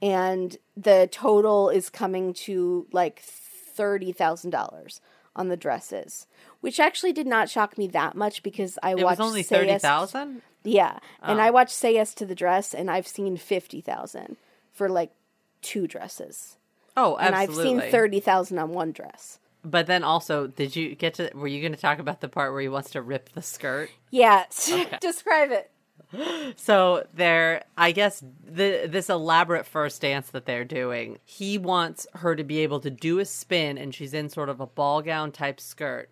and 0.00 0.56
the 0.76 1.08
total 1.10 1.70
is 1.70 1.90
coming 1.90 2.32
to 2.32 2.86
like 2.92 3.22
$30,000 3.76 5.00
on 5.36 5.48
the 5.48 5.56
dresses, 5.56 6.26
which 6.60 6.80
actually 6.80 7.12
did 7.12 7.26
not 7.26 7.48
shock 7.48 7.78
me 7.78 7.86
that 7.88 8.14
much 8.16 8.42
because 8.42 8.78
I 8.82 8.92
It 8.92 9.00
watched 9.04 9.20
only 9.20 9.42
Say 9.42 9.56
thirty 9.56 9.68
Yes- 9.68 9.82
thousand. 9.82 10.42
Yeah, 10.64 10.98
and 11.22 11.40
Oh. 11.40 11.42
I 11.42 11.50
watched 11.50 11.72
Say 11.74 11.94
Yes 11.94 12.14
to 12.14 12.26
the 12.26 12.34
Dress 12.34 12.74
and 12.74 12.90
I've 12.90 13.06
seen 13.06 13.36
50,000 13.36 14.36
for 14.72 14.88
like 14.88 15.10
two 15.62 15.86
dresses. 15.86 16.56
Oh, 16.96 17.16
absolutely. 17.18 17.26
And 17.26 17.34
absolutely. 17.34 17.76
I've 17.76 17.82
seen 17.84 17.90
30,000 17.92 18.58
on 18.58 18.70
one 18.72 18.92
dress. 18.92 19.38
But 19.64 19.86
then 19.86 20.04
also, 20.04 20.46
did 20.46 20.74
you 20.76 20.94
get 20.94 21.14
to? 21.14 21.30
Were 21.34 21.48
you 21.48 21.60
going 21.60 21.74
to 21.74 21.80
talk 21.80 21.98
about 21.98 22.20
the 22.20 22.28
part 22.28 22.52
where 22.52 22.60
he 22.60 22.68
wants 22.68 22.90
to 22.90 23.02
rip 23.02 23.30
the 23.30 23.42
skirt? 23.42 23.90
Yes. 24.10 24.72
Describe 25.00 25.50
it. 25.50 25.70
So 26.56 27.06
there, 27.12 27.64
I 27.76 27.92
guess 27.92 28.24
the 28.42 28.86
this 28.88 29.10
elaborate 29.10 29.66
first 29.66 30.00
dance 30.00 30.30
that 30.30 30.46
they're 30.46 30.64
doing, 30.64 31.18
he 31.24 31.58
wants 31.58 32.06
her 32.14 32.34
to 32.34 32.44
be 32.44 32.60
able 32.60 32.80
to 32.80 32.90
do 32.90 33.18
a 33.18 33.26
spin, 33.26 33.76
and 33.76 33.94
she's 33.94 34.14
in 34.14 34.30
sort 34.30 34.48
of 34.48 34.58
a 34.58 34.66
ball 34.66 35.02
gown 35.02 35.32
type 35.32 35.60
skirt. 35.60 36.08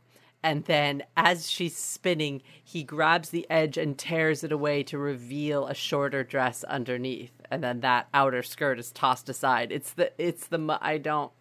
And 0.47 0.65
then, 0.67 1.03
as 1.17 1.51
she's 1.51 1.77
spinning, 1.77 2.41
he 2.63 2.85
grabs 2.85 3.31
the 3.31 3.51
edge 3.51 3.77
and 3.77 3.99
tears 3.99 4.45
it 4.45 4.53
away 4.53 4.85
to 4.85 4.97
reveal 4.97 5.67
a 5.67 5.75
shorter 5.75 6.23
dress 6.23 6.63
underneath, 6.63 7.33
and 7.51 7.65
then 7.65 7.81
that 7.81 8.07
outer 8.15 8.45
skirt 8.45 8.79
is 8.79 8.93
tossed 8.93 9.29
aside. 9.29 9.73
It's 9.73 9.93
the 9.93 10.13
it's 10.25 10.47
the 10.47 10.79
I 10.81 10.99
don't 10.99 11.33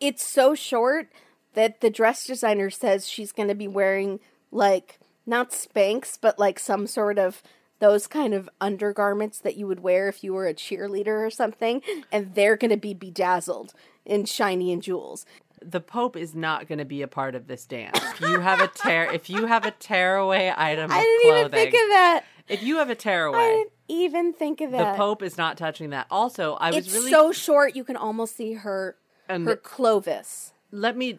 It's 0.00 0.26
so 0.26 0.56
short 0.56 1.12
that 1.52 1.80
the 1.80 1.90
dress 1.90 2.26
designer 2.26 2.70
says 2.70 3.08
she's 3.08 3.30
going 3.30 3.50
to 3.50 3.54
be 3.54 3.68
wearing 3.68 4.18
like 4.50 4.98
not 5.24 5.52
Spanx, 5.52 6.18
but 6.20 6.36
like 6.36 6.58
some 6.58 6.88
sort 6.88 7.20
of 7.20 7.40
those 7.78 8.08
kind 8.08 8.34
of 8.34 8.50
undergarments 8.60 9.38
that 9.38 9.56
you 9.56 9.68
would 9.68 9.80
wear 9.80 10.08
if 10.08 10.24
you 10.24 10.34
were 10.34 10.48
a 10.48 10.54
cheerleader 10.54 11.24
or 11.24 11.30
something, 11.30 11.82
and 12.10 12.34
they're 12.34 12.56
going 12.56 12.72
to 12.72 12.76
be 12.76 12.94
bedazzled 12.94 13.74
and 14.04 14.28
shiny 14.28 14.72
and 14.72 14.82
jewels. 14.82 15.24
The 15.70 15.80
Pope 15.80 16.16
is 16.16 16.34
not 16.34 16.68
going 16.68 16.78
to 16.78 16.84
be 16.84 17.02
a 17.02 17.08
part 17.08 17.34
of 17.34 17.46
this 17.46 17.64
dance. 17.66 17.98
You 18.20 18.40
have 18.40 18.60
a 18.60 18.68
tear, 18.68 19.10
if 19.12 19.28
you 19.30 19.46
have 19.46 19.64
a 19.64 19.70
tearaway 19.72 20.52
item 20.56 20.90
of 20.90 20.96
I 20.96 21.00
didn't 21.00 21.22
clothing, 21.22 21.38
even 21.40 21.50
think 21.52 21.68
of 21.74 21.90
that. 21.90 22.24
if 22.48 22.62
you 22.62 22.76
have 22.78 22.90
a 22.90 22.94
tearaway, 22.94 23.38
I 23.38 23.52
didn't 23.52 23.72
even 23.88 24.32
think 24.32 24.60
of 24.60 24.70
that. 24.72 24.92
the. 24.92 24.96
Pope 24.98 25.22
is 25.22 25.36
not 25.38 25.56
touching 25.56 25.90
that. 25.90 26.06
Also, 26.10 26.54
I 26.54 26.70
was 26.70 26.86
it's 26.86 26.94
really 26.94 27.10
so 27.10 27.32
short 27.32 27.74
you 27.76 27.84
can 27.84 27.96
almost 27.96 28.36
see 28.36 28.54
her 28.54 28.96
And 29.28 29.46
her 29.46 29.56
Clovis. 29.56 30.52
let 30.70 30.96
me 30.96 31.16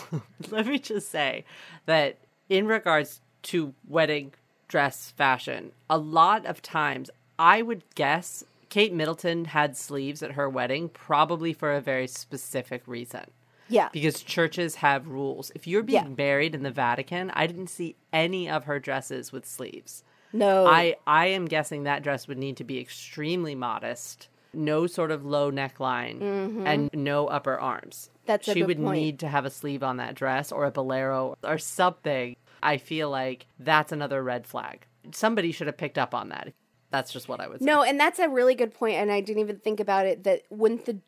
let 0.50 0.66
me 0.66 0.78
just 0.78 1.10
say 1.10 1.44
that 1.86 2.18
in 2.48 2.66
regards 2.66 3.20
to 3.44 3.74
wedding 3.86 4.32
dress 4.68 5.12
fashion, 5.16 5.72
a 5.88 5.98
lot 5.98 6.44
of 6.46 6.60
times 6.62 7.10
I 7.38 7.62
would 7.62 7.82
guess 7.94 8.44
Kate 8.68 8.92
Middleton 8.92 9.46
had 9.46 9.76
sleeves 9.76 10.22
at 10.22 10.32
her 10.32 10.48
wedding 10.48 10.88
probably 10.88 11.52
for 11.52 11.72
a 11.72 11.80
very 11.80 12.06
specific 12.06 12.82
reason. 12.86 13.30
Yeah. 13.68 13.88
Because 13.92 14.22
churches 14.22 14.76
have 14.76 15.08
rules. 15.08 15.50
If 15.54 15.66
you're 15.66 15.82
being 15.82 16.02
Yeah. 16.04 16.14
married 16.16 16.54
in 16.54 16.62
the 16.62 16.70
Vatican, 16.70 17.30
I 17.34 17.46
didn't 17.46 17.68
see 17.68 17.96
any 18.12 18.48
of 18.48 18.64
her 18.64 18.78
dresses 18.78 19.32
with 19.32 19.44
sleeves. 19.46 20.02
No. 20.32 20.66
I 20.66 20.96
I 21.06 21.26
am 21.26 21.46
guessing 21.46 21.84
that 21.84 22.02
dress 22.02 22.28
would 22.28 22.38
need 22.38 22.56
to 22.58 22.64
be 22.64 22.78
extremely 22.78 23.54
modest, 23.54 24.28
no 24.52 24.86
sort 24.86 25.10
of 25.10 25.24
low 25.24 25.50
neckline, 25.50 26.20
and 26.66 26.90
no 26.92 27.26
upper 27.28 27.58
arms. 27.58 28.10
Mm-hmm. 28.10 28.22
That's 28.26 28.48
a 28.48 28.52
she 28.52 28.62
would 28.62 28.76
point. 28.78 28.98
need 29.00 29.18
to 29.20 29.28
have 29.28 29.46
a 29.46 29.50
sleeve 29.50 29.82
on 29.82 29.96
that 29.96 30.14
dress 30.14 30.52
or 30.52 30.66
a 30.66 30.70
bolero 30.70 31.36
or 31.42 31.56
something. 31.58 32.36
I 32.62 32.76
feel 32.76 33.08
like 33.08 33.46
that's 33.58 33.92
another 33.92 34.22
red 34.22 34.46
flag. 34.46 34.86
Somebody 35.12 35.52
should 35.52 35.66
have 35.68 35.78
picked 35.78 35.96
up 35.96 36.14
on 36.14 36.28
that. 36.28 36.52
That's 36.90 37.12
just 37.12 37.28
what 37.28 37.40
I 37.40 37.48
would 37.48 37.60
say. 37.60 37.66
No, 37.66 37.82
and 37.82 37.98
that's 38.00 38.18
a 38.18 38.28
really 38.28 38.54
good 38.54 38.74
point, 38.74 38.96
and 38.96 39.10
I 39.12 39.20
didn't 39.20 39.40
even 39.40 39.58
think 39.58 39.78
about 39.80 40.06
it. 40.06 40.24
That 40.24 40.42
when 40.50 40.76
the 40.84 40.98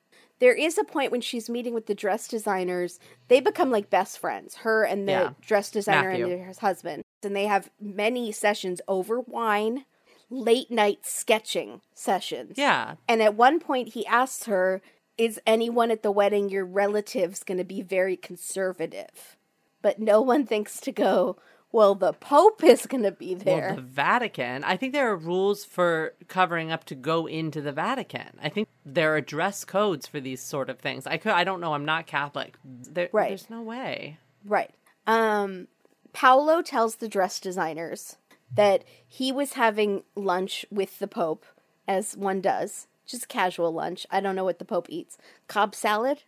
there 0.41 0.55
is 0.55 0.77
a 0.77 0.85
point 0.85 1.13
when 1.13 1.21
she's 1.21 1.49
meeting 1.49 1.73
with 1.75 1.87
the 1.87 1.95
dress 1.95 2.27
designers, 2.27 2.99
they 3.29 3.41
become 3.41 3.71
like 3.71 3.89
best 3.91 4.19
friends. 4.19 4.57
Her 4.57 4.83
and 4.85 5.07
the 5.07 5.13
Yeah. 5.13 5.31
dress 5.41 5.71
designer 5.71 6.11
Matthew. 6.11 6.27
and 6.33 6.45
her 6.45 6.53
husband, 6.61 7.05
and 7.23 7.37
they 7.37 7.47
have 7.47 7.71
many 7.81 8.33
sessions 8.33 8.81
over 8.89 9.21
wine, 9.21 9.85
late 10.29 10.71
night 10.71 11.01
sketching 11.05 11.81
sessions. 11.95 12.55
Yeah. 12.57 12.97
And 13.09 13.23
at 13.23 13.35
one 13.35 13.61
point, 13.61 13.91
he 13.95 14.07
asks 14.07 14.45
her, 14.47 14.81
"Is 15.19 15.41
anyone 15.47 15.91
at 15.91 16.03
the 16.03 16.11
wedding 16.13 16.49
your 16.49 16.65
relatives 16.65 17.43
going 17.45 17.59
to 17.59 17.65
be 17.65 17.83
very 17.83 18.17
conservative?" 18.17 19.37
But 19.83 19.99
no 19.99 20.21
one 20.21 20.47
thinks 20.47 20.81
to 20.83 20.93
go. 20.93 21.37
Well, 21.73 21.95
the 21.95 22.13
Pope 22.13 22.65
is 22.65 22.87
going 22.87 23.05
to 23.05 23.13
be 23.13 23.35
there. 23.35 23.69
Well, 23.69 23.77
the 23.77 23.83
Vatican. 23.83 24.65
I 24.65 24.77
think 24.77 24.93
there 24.93 25.11
are 25.11 25.17
rules 25.17 25.65
for 25.65 26.15
covering 26.27 26.73
up 26.73 26.85
to 26.87 26.95
go 26.97 27.27
into 27.27 27.61
the 27.61 27.71
Vatican. 27.73 28.39
I 28.43 28.49
think 28.49 28.69
there 28.85 29.15
are 29.15 29.21
dress 29.21 29.65
codes 29.65 30.07
for 30.07 30.19
these 30.21 30.43
sort 30.43 30.69
of 30.69 30.81
things. 30.81 31.07
I 31.07 31.17
could. 31.17 31.33
I 31.33 31.45
don't 31.45 31.61
know. 31.61 31.75
I'm 31.75 31.85
not 31.85 32.07
Catholic. 32.09 32.57
There, 32.65 33.09
Right. 33.13 33.29
There's 33.29 33.49
no 33.51 33.63
way. 33.63 34.19
Right. 34.45 34.71
Um, 35.07 35.69
Paolo 36.13 36.61
tells 36.63 36.97
the 36.97 37.09
dress 37.09 37.39
designers 37.39 38.17
that 38.53 38.85
he 39.07 39.31
was 39.31 39.53
having 39.53 40.03
lunch 40.17 40.67
with 40.71 40.99
the 40.99 41.07
Pope, 41.07 41.47
as 41.87 42.17
one 42.17 42.41
does, 42.41 42.89
just 43.07 43.29
casual 43.29 43.71
lunch. 43.73 44.07
I 44.11 44.21
don't 44.21 44.35
know 44.35 44.45
what 44.45 44.59
the 44.59 44.65
Pope 44.65 44.87
eats. 44.89 45.19
Cobb 45.47 45.75
salad? 45.77 46.25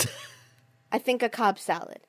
I 0.92 0.98
think 0.98 1.22
a 1.22 1.28
Cobb 1.28 1.58
salad. 1.58 2.00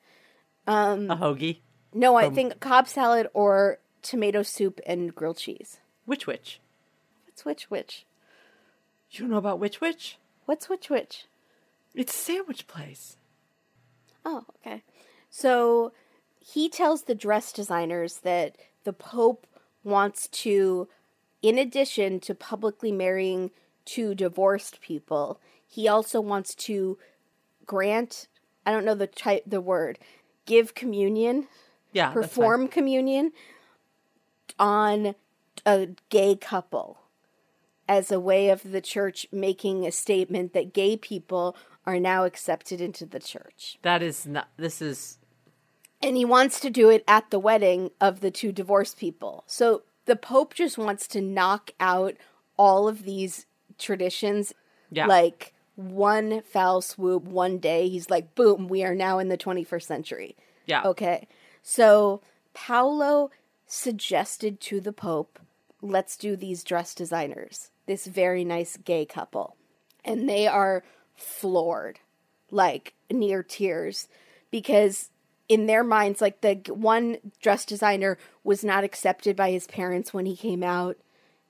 Um, 0.66 1.10
A 1.10 1.16
hoagie. 1.16 1.58
No, 1.98 2.14
I 2.14 2.30
think 2.30 2.60
Cobb 2.60 2.86
salad 2.86 3.26
or 3.34 3.80
tomato 4.02 4.44
soup 4.44 4.80
and 4.86 5.12
grilled 5.12 5.38
cheese. 5.38 5.80
Which 6.04 6.28
Wich? 6.28 6.60
What's 7.26 7.44
Which 7.44 7.70
Wich? 7.70 8.06
You 9.10 9.20
don't 9.20 9.30
know 9.30 9.36
about 9.36 9.58
Which 9.58 9.80
Wich? 9.80 10.16
What's 10.46 10.68
Which 10.68 10.90
Wich? 10.90 11.26
It's 11.96 12.14
a 12.14 12.16
sandwich 12.16 12.68
place. 12.68 13.16
Oh, 14.24 14.44
okay. 14.60 14.84
So 15.28 15.90
he 16.38 16.68
tells 16.68 17.02
the 17.02 17.16
dress 17.16 17.52
designers 17.52 18.18
that 18.18 18.54
the 18.84 18.92
Pope 18.92 19.48
wants 19.82 20.28
to, 20.28 20.86
in 21.42 21.58
addition 21.58 22.20
to 22.20 22.32
publicly 22.32 22.92
marrying 22.92 23.50
two 23.84 24.14
divorced 24.14 24.80
people, 24.80 25.40
he 25.66 25.88
also 25.88 26.20
wants 26.20 26.54
to 26.54 26.96
grant, 27.66 28.28
I 28.64 28.70
don't 28.70 28.84
know 28.84 28.94
the 28.94 29.08
type, 29.08 29.42
the 29.44 29.60
word, 29.60 29.98
give 30.46 30.76
communion, 30.76 31.48
Yeah. 31.92 32.10
perform 32.10 32.68
communion 32.68 33.32
on 34.58 35.14
a 35.66 35.88
gay 36.10 36.36
couple 36.36 36.98
as 37.88 38.12
a 38.12 38.20
way 38.20 38.50
of 38.50 38.70
the 38.70 38.80
church 38.80 39.26
making 39.32 39.86
a 39.86 39.90
statement 39.92 40.52
that 40.52 40.72
gay 40.74 40.96
people 40.96 41.56
are 41.86 41.98
now 41.98 42.24
accepted 42.24 42.80
into 42.80 43.06
the 43.06 43.18
church. 43.18 43.78
That 43.82 44.02
is 44.02 44.26
not. 44.26 44.48
This 44.56 44.82
is. 44.82 45.18
And 46.02 46.16
he 46.16 46.24
wants 46.24 46.60
to 46.60 46.70
do 46.70 46.90
it 46.90 47.02
at 47.08 47.30
the 47.30 47.38
wedding 47.38 47.90
of 48.00 48.20
the 48.20 48.30
two 48.30 48.52
divorced 48.52 48.98
people. 48.98 49.42
So 49.46 49.82
the 50.04 50.16
Pope 50.16 50.54
just 50.54 50.76
wants 50.78 51.06
to 51.08 51.20
knock 51.20 51.70
out 51.80 52.14
all 52.56 52.88
of 52.88 53.04
these 53.04 53.46
traditions 53.78 54.52
Yeah. 54.90 55.06
like 55.06 55.54
one 55.76 56.42
foul 56.42 56.80
swoop, 56.82 57.24
one 57.24 57.58
day. 57.58 57.88
He's 57.88 58.10
like, 58.10 58.34
boom, 58.34 58.68
we 58.68 58.84
are 58.84 58.94
now 58.94 59.18
in 59.18 59.28
the 59.28 59.38
21st 59.38 59.82
century. 59.86 60.36
Yeah. 60.66 60.82
Okay. 60.84 61.26
So 61.70 62.22
Paolo 62.54 63.30
suggested 63.66 64.58
to 64.62 64.80
the 64.80 64.90
Pope, 64.90 65.38
let's 65.82 66.16
do 66.16 66.34
these 66.34 66.64
dress 66.64 66.94
designers, 66.94 67.68
this 67.84 68.06
very 68.06 68.42
nice 68.42 68.78
gay 68.78 69.04
couple. 69.04 69.54
And 70.02 70.26
they 70.26 70.46
are 70.46 70.82
floored, 71.14 71.98
like 72.50 72.94
near 73.10 73.42
tears, 73.42 74.08
because 74.50 75.10
in 75.46 75.66
their 75.66 75.84
minds, 75.84 76.22
like 76.22 76.40
the 76.40 76.54
one 76.72 77.18
dress 77.42 77.66
designer 77.66 78.16
was 78.42 78.64
not 78.64 78.82
accepted 78.82 79.36
by 79.36 79.50
his 79.50 79.66
parents 79.66 80.14
when 80.14 80.24
he 80.24 80.36
came 80.36 80.62
out. 80.62 80.96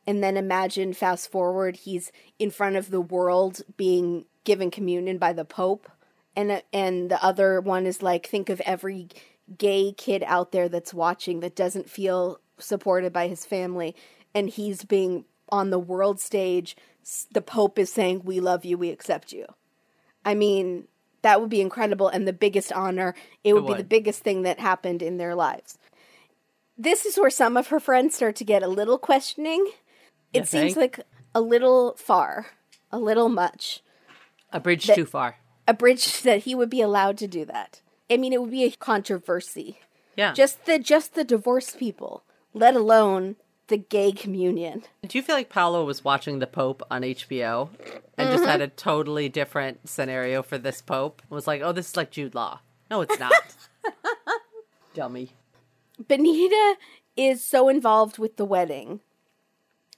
And 0.05 0.21
then 0.21 0.37
imagine, 0.37 0.95
fast 0.95 1.31
forward, 1.31 1.77
he's 1.77 2.11
in 2.41 2.51
front 2.51 2.75
of 2.75 2.91
the 2.91 3.01
world 3.01 3.63
being 3.77 4.25
given 4.43 4.73
communion 4.73 5.19
by 5.19 5.33
the 5.33 5.45
Pope. 5.45 5.89
And, 6.35 6.51
uh, 6.51 6.61
and 6.73 7.09
the 7.09 7.25
other 7.25 7.61
one 7.61 7.87
is 7.87 8.03
like, 8.03 8.27
think 8.27 8.51
of 8.51 8.61
every 8.63 9.11
gay 9.57 9.93
kid 9.97 10.23
out 10.27 10.53
there 10.53 10.69
that's 10.69 10.93
watching 10.93 11.41
that 11.41 11.57
doesn't 11.57 11.89
feel 11.89 12.41
supported 12.59 13.13
by 13.13 13.29
his 13.29 13.47
family. 13.47 13.95
And 14.35 14.51
he's 14.51 14.85
being 14.85 15.25
on 15.49 15.71
the 15.71 15.79
world 15.79 16.21
stage. 16.21 16.77
The 17.33 17.41
Pope 17.41 17.79
is 17.79 17.93
saying, 17.93 18.23
We 18.25 18.41
love 18.41 18.65
you, 18.65 18.77
we 18.77 18.91
accept 18.91 19.33
you. 19.33 19.47
I 20.25 20.35
mean, 20.35 20.89
that 21.23 21.41
would 21.41 21.51
be 21.51 21.61
incredible 21.61 22.09
and 22.09 22.27
the 22.27 22.33
biggest 22.33 22.73
honor. 22.73 23.15
It 23.43 23.55
would, 23.55 23.61
it 23.61 23.63
would. 23.65 23.77
be 23.77 23.83
the 23.83 23.89
biggest 23.89 24.23
thing 24.23 24.43
that 24.43 24.61
happened 24.61 25.03
in 25.03 25.17
their 25.17 25.35
lives. 25.35 25.79
This 26.77 27.05
is 27.05 27.17
where 27.17 27.31
some 27.31 27.57
of 27.57 27.69
her 27.69 27.81
friends 27.81 28.15
start 28.15 28.37
to 28.37 28.45
get 28.45 28.63
a 28.63 28.69
little 28.69 28.99
questioning. 28.99 29.69
It 30.33 30.47
seems 30.47 30.77
like 30.77 31.01
a 31.35 31.41
little 31.41 31.97
far, 31.97 32.47
a 32.93 32.99
little 32.99 33.29
much. 33.29 33.83
A 34.53 34.61
bridge 34.61 34.87
that, 34.87 34.95
too 34.95 35.07
far. 35.07 35.37
A 35.67 35.75
bridge 35.75 36.23
that 36.23 36.41
he 36.41 36.55
would 36.55 36.71
be 36.71 36.81
allowed 36.81 37.19
to 37.19 37.27
do 37.27 37.45
that. 37.47 37.81
I 38.11 38.17
mean, 38.17 38.33
it 38.33 38.41
would 38.41 38.51
be 38.51 38.65
a 38.65 38.71
controversy. 38.71 39.79
Yeah. 40.17 40.33
Just 40.33 40.65
the 40.65 40.79
just 40.79 41.15
the 41.15 41.25
divorced 41.25 41.79
people, 41.79 42.25
let 42.53 42.75
alone 42.75 43.37
the 43.69 43.77
gay 43.77 44.13
communion. 44.13 44.83
Do 45.07 45.17
you 45.17 45.23
feel 45.23 45.37
like 45.37 45.49
Paolo 45.49 45.85
was 45.85 46.03
watching 46.03 46.39
the 46.39 46.47
Pope 46.47 46.83
on 46.91 47.03
HBO 47.03 47.69
and 48.17 48.29
mm-hmm. 48.29 48.37
just 48.37 48.45
had 48.45 48.61
a 48.61 48.69
totally 48.69 49.29
different 49.29 49.89
scenario 49.89 50.43
for 50.43 50.59
this 50.59 50.83
Pope? 50.83 51.23
It 51.31 51.35
was 51.35 51.47
like, 51.47 51.63
oh, 51.63 51.73
this 51.73 51.91
is 51.91 51.97
like 51.97 52.11
Jude 52.11 52.35
Law. 52.35 52.61
No, 52.91 53.03
it's 53.03 53.19
not. 53.19 53.33
Dummy. 54.95 55.33
Benita 56.07 56.77
is 57.17 57.45
so 57.45 57.69
involved 57.69 58.19
with 58.19 58.37
the 58.37 58.45
wedding 58.45 59.01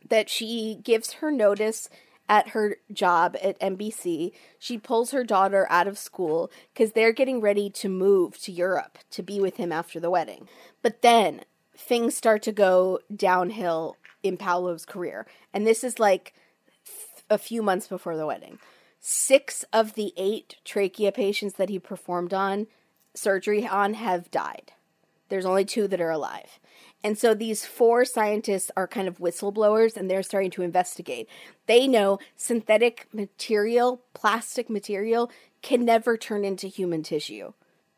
that 0.09 0.29
she 0.29 0.79
gives 0.83 1.15
her 1.15 1.31
notice 1.31 1.89
at 2.31 2.51
her 2.51 2.77
job 2.93 3.37
at 3.43 3.59
NBC. 3.59 4.33
She 4.57 4.79
pulls 4.79 5.11
her 5.11 5.25
daughter 5.25 5.67
out 5.69 5.89
of 5.89 5.99
school 5.99 6.51
because 6.73 6.93
they're 6.93 7.13
getting 7.13 7.41
ready 7.41 7.69
to 7.71 7.89
move 7.89 8.39
to 8.43 8.53
Europe 8.53 8.99
to 9.11 9.23
be 9.23 9.41
with 9.41 9.57
him 9.57 9.73
after 9.73 9.99
the 9.99 10.11
wedding. 10.11 10.49
But 10.81 11.03
then 11.03 11.41
things 11.77 12.17
start 12.17 12.43
to 12.45 12.53
go 12.53 13.01
downhill 13.15 13.97
in 14.23 14.37
Paolo's 14.37 14.87
career. 14.87 15.27
And 15.53 15.67
this 15.67 15.83
is 15.83 15.99
like 15.99 16.33
a 17.29 17.37
few 17.37 17.63
months 17.63 17.89
before 17.89 18.17
the 18.17 18.27
wedding. 18.27 18.61
Six 19.01 19.65
of 19.73 19.95
the 19.95 20.13
eight 20.17 20.57
trachea 20.65 21.11
patients 21.11 21.55
that 21.55 21.69
he 21.69 21.81
performed 21.81 22.33
on 22.33 22.69
surgery 23.13 23.67
on 23.67 23.95
have 23.95 24.31
died. 24.31 24.73
There's 25.31 25.47
only 25.47 25.65
two 25.65 25.89
that 25.89 26.01
are 26.01 26.11
alive. 26.11 26.61
And 27.03 27.17
so 27.17 27.35
these 27.35 27.65
four 27.65 28.05
scientists 28.05 28.71
are 28.77 28.87
kind 28.87 29.09
of 29.09 29.19
whistleblowers 29.19 29.97
and 29.97 30.11
they're 30.11 30.23
starting 30.23 30.51
to 30.53 30.63
investigate. 30.63 31.29
They 31.67 31.89
know 31.89 32.19
synthetic 32.37 33.09
material, 33.13 34.03
plastic 34.13 34.69
material, 34.69 35.31
can 35.63 35.85
never 35.85 36.17
turn 36.17 36.45
into 36.45 36.67
human 36.67 37.03
tissue. 37.03 37.53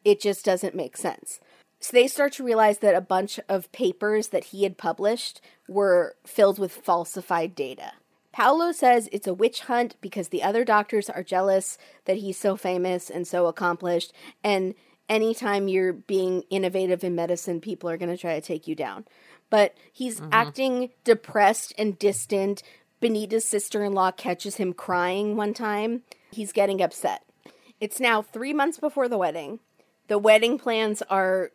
It 0.04 0.20
just 0.20 0.44
doesn't 0.44 0.74
make 0.74 0.96
sense. 0.96 1.40
So 1.80 1.90
they 1.92 2.06
start 2.06 2.32
to 2.34 2.44
realize 2.44 2.78
that 2.78 2.94
a 2.94 3.00
bunch 3.00 3.40
of 3.48 3.70
papers 3.72 4.28
that 4.28 4.44
he 4.44 4.62
had 4.62 4.78
published 4.78 5.40
were 5.68 6.14
filled 6.24 6.60
with 6.60 6.72
falsified 6.72 7.56
data. 7.56 7.92
Paolo 8.32 8.72
says 8.72 9.08
it's 9.12 9.26
a 9.26 9.34
witch 9.34 9.62
hunt 9.62 9.96
because 10.00 10.28
the 10.28 10.42
other 10.42 10.64
doctors 10.64 11.10
are 11.10 11.22
jealous 11.24 11.76
that 12.04 12.18
he's 12.18 12.38
so 12.38 12.56
famous 12.56 13.10
and 13.10 13.26
so 13.26 13.46
accomplished. 13.46 14.12
And 14.44 14.74
anytime 15.12 15.68
you're 15.68 15.92
being 15.92 16.42
innovative 16.48 17.04
in 17.04 17.14
medicine, 17.14 17.60
people 17.60 17.90
are 17.90 17.98
going 17.98 18.08
to 18.08 18.16
try 18.16 18.34
to 18.34 18.40
take 18.40 18.66
you 18.66 18.74
down. 18.74 19.04
But 19.50 19.76
he's 19.92 20.18
mm-hmm. 20.18 20.30
acting 20.32 20.90
depressed 21.04 21.74
and 21.76 21.98
distant. 21.98 22.62
Benita's 23.00 23.44
sister 23.44 23.84
in 23.84 23.92
law 23.92 24.10
catches 24.10 24.56
him 24.56 24.72
crying 24.72 25.36
one 25.36 25.52
time. 25.52 26.02
He's 26.30 26.52
getting 26.52 26.80
upset. 26.80 27.24
It's 27.78 28.00
now 28.00 28.22
three 28.22 28.54
months 28.54 28.78
before 28.78 29.06
the 29.08 29.18
wedding. 29.18 29.60
The 30.08 30.18
wedding 30.18 30.58
plans 30.58 31.02
are 31.10 31.50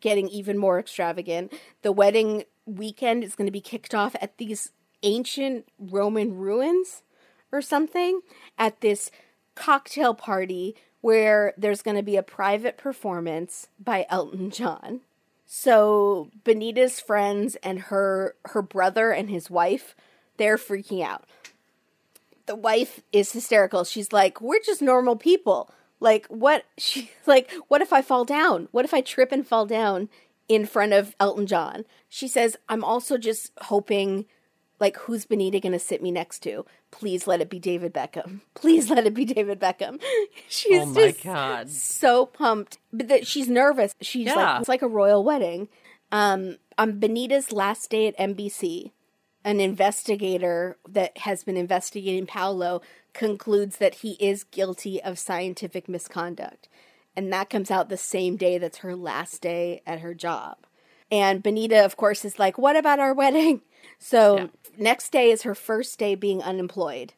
getting 0.00 0.28
even 0.28 0.58
more 0.58 0.78
extravagant. 0.78 1.52
The 1.80 1.92
wedding 1.92 2.44
weekend 2.66 3.24
is 3.24 3.34
going 3.34 3.46
to 3.46 3.52
be 3.52 3.60
kicked 3.60 3.94
off 3.94 4.14
at 4.20 4.36
these 4.36 4.70
ancient 5.02 5.66
Roman 5.78 6.36
ruins 6.36 7.02
or 7.50 7.62
something 7.62 8.20
at 8.58 8.82
this 8.82 9.10
cocktail 9.54 10.14
party 10.14 10.74
where 11.02 11.52
there's 11.58 11.82
going 11.82 11.96
to 11.96 12.02
be 12.02 12.16
a 12.16 12.22
private 12.22 12.78
performance 12.78 13.68
by 13.78 14.06
Elton 14.08 14.50
John. 14.50 15.00
So 15.44 16.30
Benita's 16.44 16.98
friends 16.98 17.56
and 17.56 17.78
her 17.80 18.36
her 18.46 18.62
brother 18.62 19.10
and 19.10 19.28
his 19.28 19.50
wife, 19.50 19.94
they're 20.38 20.56
freaking 20.56 21.04
out. 21.04 21.24
The 22.46 22.56
wife 22.56 23.02
is 23.12 23.32
hysterical. 23.32 23.84
She's 23.84 24.12
like, 24.12 24.40
"We're 24.40 24.62
just 24.64 24.80
normal 24.80 25.16
people. 25.16 25.70
Like 26.00 26.26
what 26.28 26.64
she 26.78 27.10
like 27.26 27.52
what 27.68 27.82
if 27.82 27.92
I 27.92 28.00
fall 28.00 28.24
down? 28.24 28.68
What 28.70 28.86
if 28.86 28.94
I 28.94 29.02
trip 29.02 29.30
and 29.30 29.46
fall 29.46 29.66
down 29.66 30.08
in 30.48 30.64
front 30.64 30.94
of 30.94 31.14
Elton 31.20 31.46
John? 31.46 31.84
She 32.08 32.28
says, 32.28 32.56
"I'm 32.68 32.84
also 32.84 33.18
just 33.18 33.52
hoping 33.62 34.24
like 34.82 34.98
who's 34.98 35.24
Benita 35.24 35.60
going 35.60 35.72
to 35.72 35.78
sit 35.78 36.02
me 36.02 36.10
next 36.10 36.40
to? 36.40 36.66
Please 36.90 37.26
let 37.26 37.40
it 37.40 37.48
be 37.48 37.58
David 37.58 37.94
Beckham. 37.94 38.40
Please 38.54 38.90
let 38.90 39.06
it 39.06 39.14
be 39.14 39.24
David 39.24 39.58
Beckham." 39.58 40.02
She's 40.48 40.82
oh 40.82 40.94
just 40.94 41.22
god. 41.22 41.70
so 41.70 42.26
pumped. 42.26 42.78
But 42.92 43.08
that 43.08 43.26
she's 43.26 43.48
nervous. 43.48 43.94
She's 44.02 44.26
yeah. 44.26 44.34
like 44.34 44.60
it's 44.60 44.68
like 44.68 44.82
a 44.82 44.88
royal 44.88 45.24
wedding. 45.24 45.68
Um 46.10 46.58
on 46.76 46.98
Benita's 46.98 47.52
last 47.52 47.90
day 47.90 48.08
at 48.08 48.18
NBC, 48.18 48.90
an 49.44 49.60
investigator 49.60 50.76
that 50.88 51.16
has 51.18 51.44
been 51.44 51.56
investigating 51.56 52.26
Paolo 52.26 52.82
concludes 53.12 53.76
that 53.78 53.96
he 53.96 54.12
is 54.12 54.44
guilty 54.44 55.02
of 55.02 55.18
scientific 55.18 55.88
misconduct. 55.88 56.68
And 57.14 57.32
that 57.32 57.50
comes 57.50 57.70
out 57.70 57.88
the 57.88 57.96
same 57.96 58.36
day 58.36 58.58
that's 58.58 58.78
her 58.78 58.96
last 58.96 59.42
day 59.42 59.82
at 59.86 60.00
her 60.00 60.14
job. 60.14 60.58
And 61.10 61.42
Benita, 61.42 61.84
of 61.84 61.96
course, 61.96 62.24
is 62.24 62.38
like, 62.38 62.56
What 62.56 62.74
about 62.74 62.98
our 62.98 63.12
wedding? 63.12 63.60
So, 63.98 64.38
yeah. 64.38 64.46
Next 64.78 65.10
day 65.10 65.30
is 65.30 65.42
her 65.42 65.54
first 65.54 65.98
day 65.98 66.14
being 66.14 66.42
unemployed. 66.42 67.14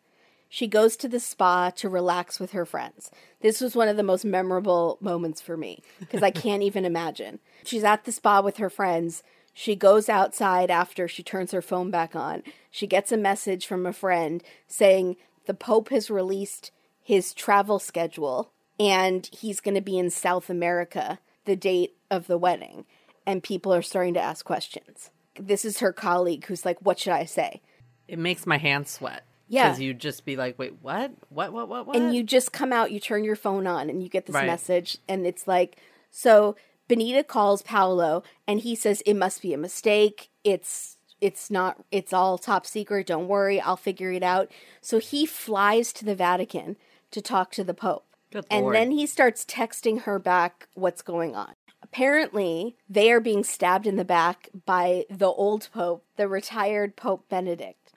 She 0.49 0.69
goes 0.69 0.97
to 0.99 1.09
the 1.09 1.19
spa 1.19 1.71
to 1.71 1.89
relax 1.89 2.39
with 2.39 2.53
her 2.53 2.65
friends. 2.65 3.11
This 3.41 3.61
was 3.61 3.75
one 3.75 3.89
of 3.89 3.97
the 3.97 4.05
most 4.05 4.25
memorable 4.25 4.99
moments 5.01 5.41
for 5.41 5.57
me 5.57 5.83
because 5.99 6.23
I 6.23 6.31
can't 6.31 6.63
even 6.69 6.85
imagine. 6.85 7.41
She's 7.65 7.83
at 7.83 8.05
the 8.05 8.13
spa 8.13 8.41
with 8.41 8.59
her 8.59 8.71
friends. 8.71 9.25
She 9.53 9.75
goes 9.75 10.09
outside 10.09 10.71
after 10.71 11.09
she 11.09 11.23
turns 11.23 11.51
her 11.51 11.63
phone 11.63 11.91
back 11.91 12.15
on. 12.15 12.43
She 12.71 12.87
gets 12.87 13.11
a 13.11 13.17
message 13.17 13.67
from 13.67 13.85
a 13.85 13.93
friend 13.93 14.43
saying 14.69 15.17
the 15.47 15.55
Pope 15.55 15.89
has 15.89 16.11
released 16.11 16.71
his 17.03 17.35
travel 17.35 17.79
schedule 17.79 18.53
and 18.79 19.29
he's 19.33 19.61
going 19.61 19.75
to 19.75 19.81
be 19.81 19.99
in 19.99 20.11
South 20.11 20.49
America 20.49 21.19
the 21.45 21.57
date 21.57 21.97
of 22.11 22.27
the 22.27 22.39
wedding. 22.39 22.85
And 23.27 23.43
people 23.43 23.75
are 23.75 23.83
starting 23.83 24.15
to 24.15 24.21
ask 24.21 24.45
questions. 24.45 25.11
This 25.39 25.65
is 25.65 25.79
her 25.81 25.93
colleague 25.93 26.47
who's 26.47 26.65
like, 26.65 26.79
What 26.81 26.99
should 26.99 27.13
I 27.13 27.25
say? 27.25 27.61
It 28.09 28.19
makes 28.19 28.47
my 28.47 28.59
hands 28.59 28.91
sweat. 28.91 29.25
Yeah. 29.49 29.69
Because 29.69 29.81
you'd 29.81 29.99
just 29.99 30.25
be 30.25 30.37
like, 30.37 30.59
Wait, 30.59 30.75
what? 30.81 31.13
What, 31.29 31.53
what, 31.53 31.69
what, 31.69 31.87
what? 31.87 31.97
And 31.97 32.15
you 32.15 32.23
just 32.23 32.53
come 32.53 32.73
out, 32.73 32.93
you 32.93 33.01
turn 33.01 33.25
your 33.25 33.37
phone 33.37 33.67
on, 33.67 33.91
and 33.91 34.03
you 34.03 34.09
get 34.09 34.27
this 34.27 34.35
right. 34.35 34.47
message. 34.47 34.99
And 35.09 35.27
it's 35.27 35.47
like, 35.47 35.77
So 36.11 36.57
Benita 36.89 37.25
calls 37.25 37.63
Paolo, 37.63 38.23
and 38.47 38.61
he 38.61 38.75
says, 38.75 39.03
It 39.07 39.15
must 39.15 39.43
be 39.43 39.53
a 39.53 39.59
mistake. 39.59 40.31
It's 40.43 40.99
it's 41.21 41.51
not 41.51 41.83
it's 41.91 42.13
all 42.13 42.37
top 42.37 42.67
secret 42.67 43.07
don't 43.07 43.29
worry 43.29 43.61
i'll 43.61 43.77
figure 43.77 44.13
it 44.13 44.23
out 44.23 44.51
so 44.81 44.99
he 44.99 45.25
flies 45.25 45.93
to 45.93 46.05
the 46.05 46.15
vatican 46.15 46.77
to 47.11 47.23
talk 47.23 47.51
to 47.51 47.65
the 47.65 47.73
pope 47.73 48.05
Good 48.31 48.45
and 48.51 48.65
Lord. 48.65 48.75
then 48.77 48.91
he 48.91 49.07
starts 49.07 49.45
texting 49.45 50.03
her 50.03 50.19
back 50.19 50.69
what's 50.75 51.01
going 51.01 51.35
on 51.35 51.55
apparently 51.95 52.77
they 52.89 53.13
are 53.13 53.21
being 53.21 53.45
stabbed 53.45 53.87
in 53.87 53.95
the 53.95 54.05
back 54.05 54.49
by 54.67 55.05
the 55.09 55.29
old 55.29 55.69
pope 55.73 56.05
the 56.17 56.27
retired 56.27 56.97
pope 56.97 57.29
benedict 57.29 57.93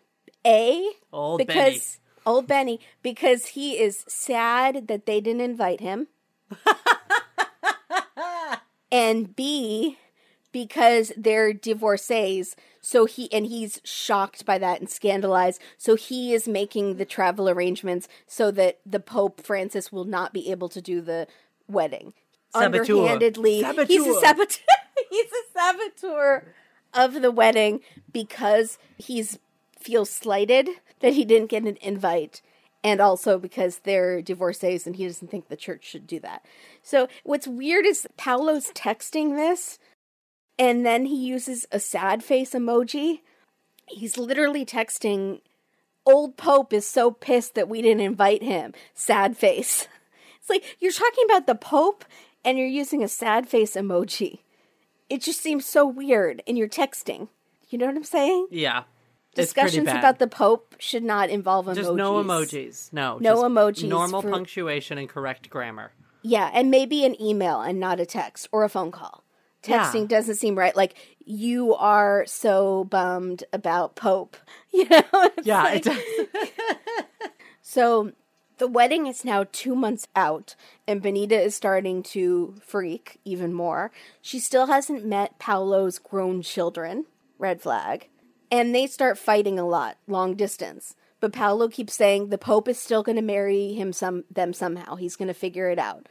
a 0.46 0.88
old 1.12 1.40
because 1.40 1.56
Benny. 1.56 1.82
old 2.26 2.48
benny 2.48 2.80
because 3.02 3.48
he 3.48 3.80
is 3.80 4.06
sad 4.08 4.88
that 4.88 5.08
they 5.08 5.20
didn't 5.20 5.42
invite 5.42 5.80
him 5.80 6.08
and 8.92 9.36
b 9.36 9.98
because 10.54 11.12
they're 11.16 11.54
divorcees. 11.54 12.56
So 12.82 13.06
he 13.06 13.32
and 13.32 13.46
he's 13.46 13.80
shocked 13.84 14.44
by 14.44 14.58
that 14.58 14.80
and 14.80 14.90
scandalized. 14.90 15.62
So 15.78 15.96
he 15.96 16.34
is 16.34 16.48
making 16.48 16.96
the 16.96 17.06
travel 17.06 17.48
arrangements 17.48 18.08
so 18.26 18.50
that 18.52 18.80
the 18.84 19.00
Pope 19.00 19.42
Francis 19.42 19.92
will 19.92 20.06
not 20.06 20.34
be 20.34 20.50
able 20.50 20.70
to 20.70 20.82
do 20.82 21.02
the 21.02 21.28
wedding. 21.68 22.14
Saboteur. 22.60 22.96
Underhandedly, 22.96 23.62
saboteur. 23.62 23.88
he's 23.88 24.08
a 24.08 24.20
saboteur. 24.20 24.64
he's 25.10 25.26
a 25.26 25.52
saboteur 25.54 26.54
of 26.94 27.22
the 27.22 27.32
wedding 27.32 27.82
because 28.12 28.78
he's 28.98 29.40
feels 29.80 30.10
slighted 30.10 30.70
that 31.00 31.14
he 31.14 31.24
didn't 31.24 31.50
get 31.50 31.64
an 31.64 31.78
invite 31.82 32.42
and 32.84 33.00
also 33.00 33.38
because 33.38 33.80
they're 33.80 34.22
divorcees 34.22 34.86
and 34.88 34.96
he 34.96 35.06
doesn't 35.06 35.30
think 35.30 35.48
the 35.48 35.56
church 35.56 35.86
should 35.86 36.08
do 36.08 36.20
that. 36.20 36.44
So 36.82 37.08
what's 37.24 37.48
weird 37.48 37.86
is 37.86 38.08
Paolo's 38.18 38.72
texting 38.72 39.36
this 39.36 39.80
and 40.60 40.86
then 40.86 41.06
he 41.06 41.16
uses 41.16 41.66
a 41.72 41.80
sad 41.80 42.24
face 42.24 42.52
emoji. 42.52 43.22
He's 43.88 44.18
literally 44.18 44.66
texting 44.66 45.42
old 46.06 46.38
pope 46.38 46.74
is 46.74 46.88
so 46.88 47.12
pissed 47.12 47.56
that 47.56 47.70
we 47.70 47.82
didn't 47.82 48.02
invite 48.02 48.42
him. 48.42 48.74
Sad 48.94 49.38
face. 49.38 49.88
It's 50.40 50.50
like 50.50 50.78
you're 50.80 50.94
talking 50.94 51.26
about 51.26 51.46
the 51.46 51.56
pope 51.56 52.06
and 52.48 52.58
you're 52.58 52.66
using 52.68 53.04
a 53.04 53.08
sad 53.08 53.48
face 53.48 53.76
emoji. 53.76 54.40
It 55.10 55.22
just 55.22 55.42
seems 55.42 55.66
so 55.66 55.86
weird 55.86 56.42
and 56.48 56.58
you're 56.58 56.68
texting. 56.68 57.28
You 57.70 57.78
know 57.78 57.86
what 57.86 57.96
I'm 57.96 58.04
saying? 58.04 58.48
Yeah. 58.50 58.84
Discussions 59.36 59.88
about 59.90 60.18
the 60.20 60.28
pope 60.28 60.76
should 60.80 61.04
not 61.04 61.30
involve 61.30 61.68
emojis. 61.68 61.76
just 61.76 61.94
no 61.94 62.14
emojis. 62.24 62.94
No. 62.94 63.18
No 63.20 63.34
just 63.34 63.44
emojis 63.44 63.90
Normal 63.90 64.22
for- 64.24 64.32
punctuation 64.32 64.98
and 64.98 65.08
correct 65.08 65.50
grammar. 65.50 65.92
Yeah, 66.24 66.50
and 66.54 66.72
maybe 66.72 67.06
an 67.06 67.22
email 67.22 67.62
and 67.62 67.80
not 67.80 68.00
a 68.00 68.06
text 68.06 68.50
or 68.52 68.64
a 68.64 68.70
phone 68.70 68.92
call. 68.92 69.24
Yeah. 69.68 69.84
Texting 69.92 70.08
doesn't 70.08 70.36
seem 70.36 70.58
right. 70.58 70.76
Like 70.76 70.96
you 71.26 71.76
are 71.76 72.26
so 72.26 72.86
bummed 72.86 73.44
about 73.54 73.96
Pope. 73.96 74.38
You 74.74 74.88
know? 74.90 75.04
Yeah, 75.44 75.64
like- 75.64 75.86
it 75.86 75.90
does. 75.90 76.50
So 77.62 78.12
the 78.58 78.68
wedding 78.68 79.08
is 79.08 79.26
now 79.26 79.46
two 79.52 79.76
months 79.76 80.08
out, 80.16 80.56
and 80.88 81.02
Benita 81.02 81.40
is 81.40 81.56
starting 81.56 82.04
to 82.04 82.56
freak 82.62 83.20
even 83.24 83.54
more. 83.54 83.92
She 84.22 84.40
still 84.40 84.68
hasn't 84.68 85.06
met 85.06 85.40
Paolo's 85.40 86.00
grown 86.00 86.42
children. 86.42 87.06
Red 87.38 87.62
flag. 87.62 88.10
And 88.50 88.74
they 88.74 88.88
start 88.88 89.18
fighting 89.18 89.60
a 89.60 89.68
lot, 89.68 89.98
long 90.08 90.36
distance. 90.36 90.96
But 91.20 91.34
Paolo 91.34 91.68
keeps 91.68 91.94
saying 91.94 92.30
the 92.30 92.38
Pope 92.38 92.68
is 92.68 92.80
still 92.80 93.04
going 93.04 93.16
to 93.16 93.22
marry 93.22 93.74
him 93.74 93.92
some 93.92 94.24
them 94.30 94.54
somehow. 94.54 94.96
He's 94.96 95.16
going 95.16 95.28
to 95.28 95.34
figure 95.34 95.70
it 95.70 95.80
out. 95.80 96.08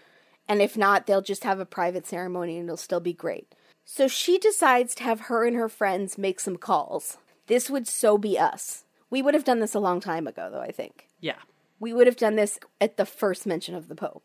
And 0.48 0.60
if 0.60 0.76
not, 0.76 1.06
they'll 1.06 1.22
just 1.22 1.44
have 1.44 1.58
a 1.58 1.66
private 1.66 2.06
ceremony 2.06 2.58
and 2.58 2.68
it'll 2.68 2.76
still 2.76 3.00
be 3.00 3.12
great. 3.12 3.54
So 3.84 4.08
she 4.08 4.38
decides 4.38 4.94
to 4.96 5.04
have 5.04 5.22
her 5.22 5.44
and 5.46 5.56
her 5.56 5.68
friends 5.68 6.18
make 6.18 6.40
some 6.40 6.56
calls. 6.56 7.18
This 7.46 7.70
would 7.70 7.86
so 7.86 8.18
be 8.18 8.38
us. 8.38 8.84
We 9.10 9.22
would 9.22 9.34
have 9.34 9.44
done 9.44 9.60
this 9.60 9.74
a 9.74 9.80
long 9.80 10.00
time 10.00 10.26
ago, 10.26 10.48
though, 10.50 10.60
I 10.60 10.72
think 10.72 11.06
yeah. 11.20 11.36
We 11.80 11.92
would 11.92 12.06
have 12.06 12.16
done 12.16 12.36
this 12.36 12.58
at 12.80 12.96
the 12.96 13.06
first 13.06 13.46
mention 13.46 13.74
of 13.74 13.88
the 13.88 13.94
Pope. 13.94 14.22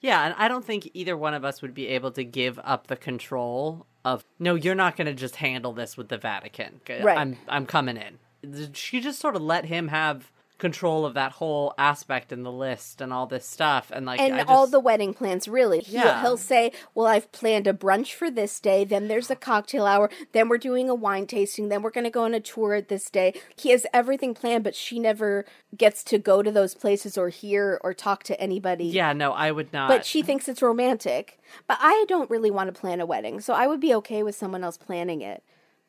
Yeah, 0.00 0.24
and 0.24 0.34
I 0.38 0.48
don't 0.48 0.64
think 0.64 0.90
either 0.94 1.16
one 1.16 1.34
of 1.34 1.44
us 1.44 1.60
would 1.60 1.74
be 1.74 1.88
able 1.88 2.10
to 2.12 2.24
give 2.24 2.58
up 2.62 2.86
the 2.86 2.96
control 2.96 3.86
of 4.04 4.24
no, 4.38 4.54
you're 4.54 4.74
not 4.74 4.96
going 4.96 5.06
to 5.06 5.14
just 5.14 5.36
handle 5.36 5.72
this 5.72 5.96
with 5.96 6.08
the 6.08 6.18
Vatican. 6.18 6.80
Right. 6.88 7.18
I'm 7.18 7.36
I'm 7.48 7.66
coming 7.66 7.96
in. 7.96 8.72
She 8.74 9.00
just 9.00 9.20
sort 9.20 9.36
of 9.36 9.42
let 9.42 9.64
him 9.64 9.88
have 9.88 10.30
control 10.58 11.04
of 11.04 11.14
that 11.14 11.32
whole 11.32 11.74
aspect 11.76 12.32
in 12.32 12.44
the 12.44 12.52
list 12.52 13.00
and 13.00 13.12
all 13.12 13.26
this 13.26 13.46
stuff 13.46 13.90
and 13.92 14.06
like 14.06 14.20
And 14.20 14.34
I 14.34 14.38
just, 14.38 14.48
all 14.48 14.66
the 14.68 14.78
wedding 14.78 15.12
plans, 15.12 15.48
really. 15.48 15.80
He'll, 15.80 16.04
Yeah. 16.04 16.20
he'll 16.20 16.36
say, 16.36 16.70
Well, 16.94 17.06
I've 17.06 17.30
planned 17.32 17.66
a 17.66 17.72
brunch 17.72 18.12
for 18.12 18.30
this 18.30 18.60
day, 18.60 18.84
then 18.84 19.08
there's 19.08 19.30
a 19.30 19.36
cocktail 19.36 19.84
hour, 19.84 20.10
then 20.32 20.48
we're 20.48 20.58
doing 20.58 20.88
a 20.88 20.94
wine 20.94 21.26
tasting, 21.26 21.68
then 21.68 21.82
we're 21.82 21.90
going 21.90 22.04
to 22.04 22.10
go 22.10 22.22
on 22.22 22.34
a 22.34 22.40
tour 22.40 22.80
this 22.80 23.10
day. 23.10 23.34
He 23.56 23.70
has 23.70 23.84
everything 23.92 24.32
planned, 24.32 24.62
but 24.62 24.76
she 24.76 25.00
never 25.00 25.44
gets 25.76 26.04
to 26.04 26.18
go 26.18 26.40
to 26.42 26.52
those 26.52 26.74
places 26.74 27.18
or 27.18 27.30
hear 27.30 27.80
or 27.82 27.92
talk 27.92 28.22
to 28.24 28.40
anybody. 28.40 28.86
Yeah, 28.86 29.12
no, 29.12 29.32
I 29.32 29.50
would 29.50 29.72
not. 29.72 29.88
But 29.88 30.06
she 30.06 30.22
thinks 30.22 30.48
it's 30.48 30.62
romantic. 30.62 31.40
But 31.66 31.78
I 31.80 32.04
don't 32.08 32.30
really 32.30 32.50
want 32.50 32.72
to 32.72 32.80
plan 32.80 33.00
a 33.00 33.06
wedding, 33.06 33.40
so 33.40 33.54
I 33.54 33.66
would 33.66 33.80
be 33.80 33.94
okay 33.96 34.22
with 34.22 34.36
someone 34.36 34.62
else 34.64 34.76
planning 34.76 35.20
it. 35.20 35.42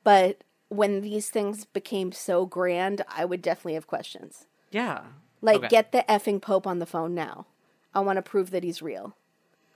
But 0.03 0.43
when 0.69 1.01
these 1.01 1.29
things 1.29 1.65
became 1.65 2.11
so 2.11 2.45
grand, 2.45 3.03
I 3.07 3.25
would 3.25 3.41
definitely 3.41 3.75
have 3.75 3.87
questions. 3.87 4.47
Yeah. 4.75 5.01
Like, 5.41 5.57
Okay. 5.57 5.67
get 5.67 5.91
the 5.91 6.03
effing 6.09 6.41
Pope 6.41 6.65
on 6.67 6.79
the 6.79 6.85
phone 6.85 7.13
now. 7.13 7.45
I 7.93 7.99
want 8.01 8.17
to 8.17 8.21
prove 8.21 8.51
that 8.51 8.63
he's 8.63 8.81
real. 8.81 9.15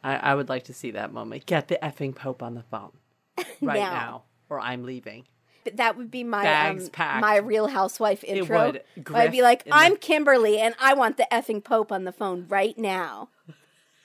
I, 0.03 0.15
I 0.15 0.35
would 0.35 0.49
like 0.49 0.63
to 0.65 0.73
see 0.73 0.91
that 0.91 1.13
moment. 1.13 1.45
Get 1.45 1.67
the 1.67 1.77
effing 1.81 2.15
Pope 2.15 2.41
on 2.43 2.55
the 2.55 2.63
phone 2.63 2.91
right 3.37 3.79
Now. 3.79 3.91
now, 3.91 4.23
or 4.49 4.59
I'm 4.59 4.83
leaving. 4.83 5.25
That 5.73 5.97
would 5.97 6.09
be 6.09 6.23
my 6.23 6.69
um, 6.69 6.89
my 7.21 7.35
Real 7.37 7.67
Housewife 7.67 8.23
intro. 8.23 8.73
I'd 9.13 9.31
be 9.31 9.41
like, 9.41 9.63
"I'm 9.71 9.97
Kimberly, 9.97 10.57
and 10.59 10.73
I 10.79 10.93
want 10.95 11.17
the 11.17 11.27
effing 11.31 11.63
Pope 11.63 11.91
on 11.91 12.05
the 12.05 12.11
phone 12.13 12.45
right 12.49 12.75
now." 12.77 13.29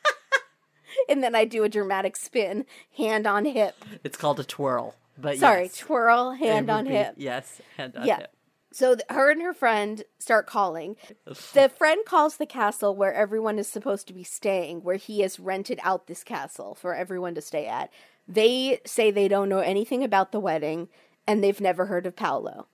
and 1.08 1.22
then 1.22 1.34
I 1.34 1.44
do 1.44 1.64
a 1.64 1.68
dramatic 1.68 2.16
spin, 2.16 2.66
hand 2.98 3.26
on 3.26 3.44
hip. 3.44 3.76
It's 4.02 4.16
called 4.16 4.40
a 4.40 4.44
twirl. 4.44 4.94
But 5.16 5.38
Sorry, 5.38 5.64
yes, 5.64 5.78
twirl, 5.78 6.32
hand 6.32 6.68
on 6.70 6.84
be- 6.84 6.90
hip. 6.90 7.14
Yes, 7.16 7.60
hand 7.76 7.96
on 7.96 8.06
Yeah. 8.06 8.16
hip. 8.18 8.33
So 8.74 8.96
th- 8.96 9.06
her 9.08 9.30
and 9.30 9.40
her 9.42 9.54
friend 9.54 10.02
start 10.18 10.46
calling. 10.46 10.96
The 11.26 11.68
friend 11.68 12.04
calls 12.04 12.36
the 12.38 12.46
castle 12.46 12.96
where 12.96 13.14
everyone 13.14 13.58
is 13.58 13.68
supposed 13.68 14.08
to 14.08 14.12
be 14.12 14.24
staying, 14.24 14.82
where 14.82 14.96
he 14.96 15.20
has 15.20 15.38
rented 15.38 15.78
out 15.84 16.06
this 16.08 16.24
castle 16.24 16.74
for 16.74 16.92
everyone 16.94 17.34
to 17.36 17.40
stay 17.40 17.66
at. 17.66 17.90
They 18.26 18.80
say 18.84 19.10
they 19.10 19.28
don't 19.28 19.48
know 19.48 19.60
anything 19.60 20.02
about 20.02 20.32
the 20.32 20.40
wedding 20.40 20.88
and 21.26 21.42
they've 21.42 21.60
never 21.60 21.86
heard 21.86 22.04
of 22.04 22.16
Paolo. 22.16 22.66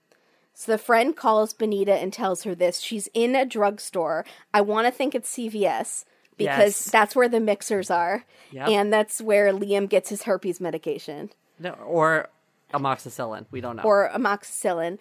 So 0.53 0.71
the 0.71 0.77
friend 0.77 1.15
calls 1.15 1.53
Benita 1.53 1.93
and 1.93 2.11
tells 2.11 2.43
her 2.43 2.55
this. 2.55 2.79
She's 2.79 3.07
in 3.13 3.35
a 3.35 3.45
drugstore. 3.45 4.25
I 4.53 4.61
want 4.61 4.87
to 4.87 4.91
think 4.91 5.13
it's 5.13 5.31
CVS 5.37 6.05
because 6.37 6.57
Yes. 6.85 6.89
that's 6.91 7.15
where 7.15 7.29
the 7.29 7.39
mixers 7.39 7.91
are. 7.91 8.25
Yep. 8.51 8.67
And 8.69 8.91
that's 8.91 9.21
where 9.21 9.53
Liam 9.53 9.87
gets 9.87 10.09
his 10.09 10.23
herpes 10.23 10.59
medication 10.59 11.29
No, 11.59 11.71
or 11.73 12.29
amoxicillin. 12.73 13.45
We 13.51 13.61
don't 13.61 13.75
know. 13.75 13.83
or 13.83 14.09
amoxicillin. 14.13 14.97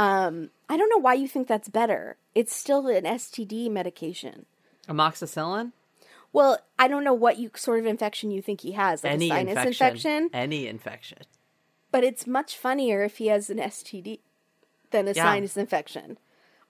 Um, 0.00 0.50
I 0.68 0.76
don't 0.76 0.88
know 0.88 0.96
why 0.98 1.14
you 1.14 1.28
think 1.28 1.46
that's 1.46 1.68
better. 1.68 2.16
It's 2.34 2.54
still 2.54 2.86
an 2.88 3.04
STD 3.04 3.70
medication. 3.70 4.46
amoxicillin. 4.88 5.72
Well, 6.32 6.58
I 6.78 6.88
don't 6.88 7.04
know 7.04 7.12
what 7.12 7.38
you 7.38 7.50
sort 7.56 7.80
of 7.80 7.86
infection 7.86 8.30
you 8.30 8.40
think 8.40 8.60
he 8.62 8.72
has, 8.72 9.02
like 9.04 9.12
Any 9.14 9.26
a 9.26 9.34
sinus 9.34 9.50
infection. 9.58 9.86
infection. 9.86 10.30
Any 10.32 10.66
infection. 10.66 11.18
But 11.92 12.04
it's 12.04 12.26
much 12.26 12.56
funnier 12.56 13.02
if 13.02 13.18
he 13.18 13.26
has 13.26 13.50
an 13.50 13.58
STD 13.58 14.20
than 14.90 15.06
a 15.08 15.12
Yeah. 15.12 15.24
sinus 15.24 15.56
infection 15.56 16.18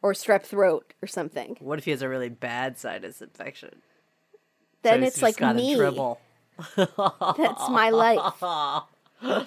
or 0.03 0.12
strep 0.14 0.43
throat 0.45 0.95
or 1.03 1.07
something. 1.07 1.57
What 1.61 1.79
if 1.79 1.85
he 1.85 1.90
has 1.93 2.01
a 2.03 2.09
really 2.09 2.31
bad 2.31 2.79
sinus 2.79 3.21
infection? 3.23 3.83
Then 4.83 5.03
So 5.03 5.07
it's 5.07 5.23
like 5.23 5.38
me. 5.55 5.75
That's 6.77 7.69
my 7.69 7.90
life. 7.90 8.43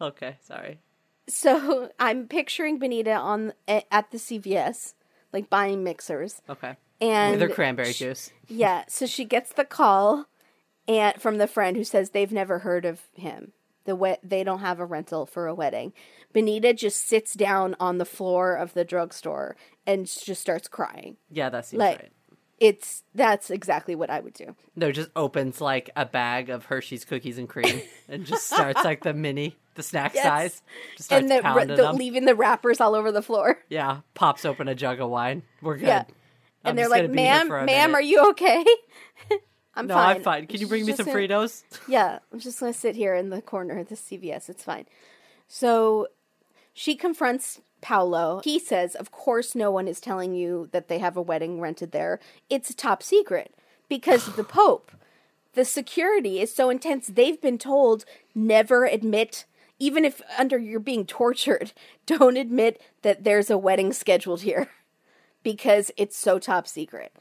Okay, 0.00 0.36
sorry. 0.42 0.80
So 1.28 1.90
I'm 1.98 2.26
picturing 2.28 2.78
Benita 2.78 3.12
on 3.14 3.52
at 3.68 4.10
the 4.10 4.18
CVS, 4.18 4.94
like 5.32 5.48
buying 5.50 5.84
mixers, 5.84 6.42
Okay. 6.48 6.76
and 7.00 7.32
With 7.32 7.40
her 7.48 7.54
cranberry 7.54 7.92
juice. 7.92 8.30
Yeah, 8.48 8.84
so 8.88 9.06
she 9.06 9.24
gets 9.24 9.52
the 9.52 9.64
call 9.64 10.26
and 10.86 11.20
from 11.20 11.38
the 11.38 11.46
friend 11.46 11.76
who 11.76 11.84
says 11.84 12.10
they've 12.10 12.32
never 12.32 12.58
heard 12.60 12.84
of 12.84 13.02
him. 13.14 13.52
The 13.84 14.18
they 14.22 14.44
don't 14.44 14.60
have 14.60 14.78
a 14.78 14.84
rental 14.84 15.26
for 15.26 15.46
a 15.48 15.54
wedding. 15.54 15.92
Benita 16.32 16.72
just 16.72 17.06
sits 17.08 17.34
down 17.34 17.74
on 17.80 17.98
the 17.98 18.04
floor 18.04 18.54
of 18.54 18.74
the 18.74 18.84
drugstore 18.84 19.56
and 19.86 20.06
just 20.06 20.40
starts 20.40 20.68
crying. 20.68 21.16
Yeah, 21.30 21.48
that 21.50 21.66
seems 21.66 21.80
Like 21.80 21.98
right. 21.98 22.12
It's 22.60 23.02
that's 23.14 23.50
exactly 23.50 23.94
what 23.94 24.10
I 24.10 24.20
would 24.20 24.34
do. 24.34 24.54
No, 24.76 24.92
just 24.92 25.10
opens 25.16 25.60
like 25.60 25.90
a 25.96 26.06
bag 26.06 26.48
of 26.50 26.66
Hershey's 26.66 27.04
cookies 27.04 27.38
and 27.38 27.48
cream 27.48 27.82
and 28.08 28.24
just 28.24 28.46
starts 28.46 28.84
like 28.84 29.02
the 29.02 29.12
mini, 29.14 29.56
the 29.74 29.82
snack 29.82 30.14
Yes. 30.14 30.24
size. 30.24 30.62
Just 30.96 31.08
starts 31.08 31.22
And 31.22 31.30
the, 31.30 31.42
pounding 31.42 31.68
the 31.76 31.82
them. 31.82 31.96
leaving 31.96 32.24
the 32.24 32.34
wrappers 32.34 32.80
all 32.80 32.94
over 32.94 33.10
the 33.10 33.22
floor. 33.22 33.58
Yeah, 33.68 34.00
pops 34.14 34.44
open 34.44 34.68
a 34.68 34.74
jug 34.74 35.00
of 35.00 35.10
wine. 35.10 35.42
We're 35.60 35.76
good. 35.78 35.86
Yeah. 35.86 36.04
And 36.64 36.78
they're 36.78 36.88
like, 36.88 37.02
gonna 37.02 37.14
"Ma'am, 37.14 37.48
ma'am, 37.48 37.66
minute." 37.66 37.94
are 37.94 38.02
you 38.02 38.30
okay?" 38.30 38.64
I'm 39.74 39.86
No, 39.86 39.94
fine. 39.94 40.16
I'm 40.16 40.22
fine. 40.22 40.46
Can 40.46 40.60
you 40.60 40.68
bring 40.68 40.84
me 40.86 40.92
some 40.94 41.06
gonna- 41.06 41.18
Fritos? 41.18 41.64
Yeah, 41.88 42.18
I'm 42.32 42.38
just 42.38 42.58
to 42.60 42.72
sit 42.74 42.94
here 42.94 43.14
in 43.14 43.30
the 43.30 43.40
corner 43.42 43.78
of 43.78 43.88
the 43.88 43.96
CVS. 43.96 44.48
It's 44.50 44.62
fine. 44.62 44.84
So 45.48 46.08
she 46.74 46.94
confronts 46.94 47.60
Paolo. 47.82 48.40
He 48.42 48.58
says, 48.58 48.94
Of 48.94 49.10
course, 49.10 49.54
no 49.54 49.70
one 49.70 49.86
is 49.86 50.00
telling 50.00 50.34
you 50.34 50.70
that 50.72 50.88
they 50.88 50.98
have 51.00 51.16
a 51.16 51.22
wedding 51.22 51.60
rented 51.60 51.92
there. 51.92 52.18
It's 52.48 52.74
top 52.74 53.02
secret 53.02 53.54
because 53.88 54.26
of 54.26 54.36
the 54.36 54.44
Pope. 54.58 54.92
The 55.52 55.66
security 55.66 56.40
is 56.40 56.54
so 56.54 56.70
intense, 56.70 57.08
they've 57.08 57.40
been 57.40 57.58
told 57.58 58.06
never 58.34 58.86
admit, 58.86 59.44
even 59.78 60.06
if 60.06 60.22
under 60.38 60.56
you're 60.56 60.80
being 60.80 61.04
tortured, 61.04 61.72
don't 62.06 62.38
admit 62.38 62.80
that 63.02 63.24
there's 63.24 63.50
a 63.50 63.58
wedding 63.58 63.92
scheduled 63.92 64.42
here 64.42 64.68
because 65.42 65.90
it's 65.98 66.16
so 66.16 66.38
top 66.38 66.66
secret. 66.66 67.12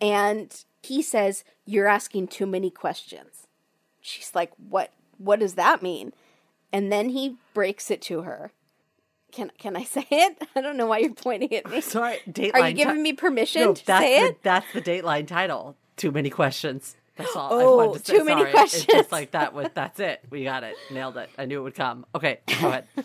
And 0.00 0.64
he 0.82 1.02
says, 1.02 1.44
You're 1.66 1.88
asking 1.88 2.28
too 2.28 2.46
many 2.46 2.70
questions. 2.70 3.46
She's 4.00 4.34
like, 4.34 4.52
What 4.56 4.92
what 5.18 5.40
does 5.40 5.54
that 5.54 5.82
mean? 5.82 6.12
And 6.72 6.92
then 6.92 7.10
he 7.10 7.36
breaks 7.54 7.90
it 7.90 8.02
to 8.02 8.22
her. 8.22 8.52
Can 9.32 9.50
can 9.58 9.76
I 9.76 9.84
say 9.84 10.06
it? 10.10 10.42
I 10.56 10.60
don't 10.60 10.76
know 10.76 10.86
why 10.86 10.98
you're 10.98 11.12
pointing 11.12 11.52
at 11.54 11.68
me. 11.68 11.80
Sorry, 11.82 12.18
Dateline. 12.28 12.54
Are 12.54 12.68
you 12.68 12.74
giving 12.74 13.02
me 13.02 13.12
permission 13.12 13.62
No, 13.62 13.74
to 13.74 13.86
that's 13.86 14.04
say 14.04 14.20
the, 14.20 14.26
it? 14.26 14.42
That's 14.42 14.72
the 14.72 14.82
Dateline 14.82 15.26
title. 15.26 15.76
Too 15.96 16.12
many 16.12 16.30
questions. 16.30 16.96
That's 17.16 17.34
all. 17.34 17.48
Oh, 17.52 17.58
I 17.58 17.86
wanted 17.86 17.90
oh, 17.90 17.94
to 17.94 18.04
say. 18.04 18.18
too 18.18 18.24
many 18.24 18.42
Sorry. 18.42 18.52
questions. 18.52 18.84
It's 18.84 18.92
just 18.92 19.12
like 19.12 19.30
that. 19.32 19.54
Was 19.54 19.68
that's 19.74 20.00
it? 20.00 20.22
We 20.30 20.44
got 20.44 20.64
it. 20.64 20.76
Nailed 20.90 21.16
it. 21.16 21.30
I 21.38 21.46
knew 21.46 21.60
it 21.60 21.62
would 21.62 21.74
come. 21.74 22.04
Okay, 22.14 22.40
go 22.60 22.68
ahead. 22.68 22.86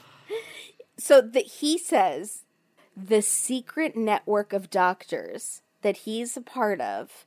So 0.98 1.20
that 1.20 1.46
he 1.46 1.80
says 1.80 2.44
the 2.96 3.24
secret 3.24 3.96
network 3.98 4.54
of 4.54 4.70
doctors 4.70 5.64
that 5.82 5.98
he's 5.98 6.38
a 6.38 6.42
part 6.42 6.80
of 6.80 7.26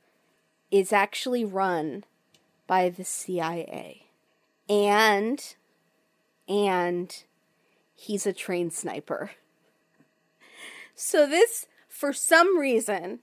is 0.71 0.93
actually 0.93 1.43
run 1.43 2.05
by 2.67 2.89
the 2.89 3.03
CIA. 3.03 4.03
And 4.69 5.55
and 6.47 7.23
he's 7.95 8.27
a 8.27 8.33
trained 8.33 8.73
sniper. 8.73 9.31
So 10.95 11.27
this 11.27 11.65
for 11.89 12.13
some 12.13 12.57
reason 12.57 13.19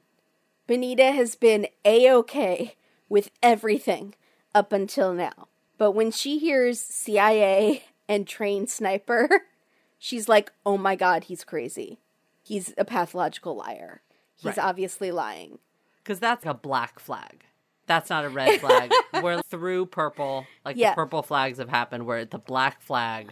Benita 0.66 1.12
has 1.12 1.34
been 1.34 1.66
a-okay 1.84 2.76
with 3.08 3.30
everything 3.42 4.14
up 4.54 4.72
until 4.72 5.12
now. 5.12 5.48
But 5.78 5.92
when 5.92 6.10
she 6.10 6.38
hears 6.38 6.78
CIA 6.80 7.84
and 8.08 8.26
trained 8.26 8.70
sniper, 8.70 9.28
she's 9.98 10.28
like, 10.28 10.52
oh 10.64 10.78
my 10.78 10.94
god, 10.96 11.24
he's 11.24 11.44
crazy. 11.44 11.98
He's 12.42 12.72
a 12.78 12.84
pathological 12.84 13.56
liar. 13.56 14.02
He's 14.36 14.56
Right. 14.56 14.58
obviously 14.66 15.10
lying. 15.12 15.58
Because 16.02 16.18
that's 16.20 16.44
a 16.46 16.54
black 16.54 16.98
flag. 16.98 17.44
That's 17.86 18.10
not 18.10 18.24
a 18.24 18.28
red 18.28 18.60
flag. 18.60 18.92
We're 19.22 19.42
through 19.42 19.86
purple. 19.86 20.46
Like 20.64 20.76
Yeah. 20.76 20.90
the 20.90 20.94
purple 20.96 21.22
flags 21.22 21.58
have 21.58 21.68
happened. 21.68 22.06
Where 22.06 22.24
the 22.24 22.38
black 22.38 22.80
flag, 22.80 23.30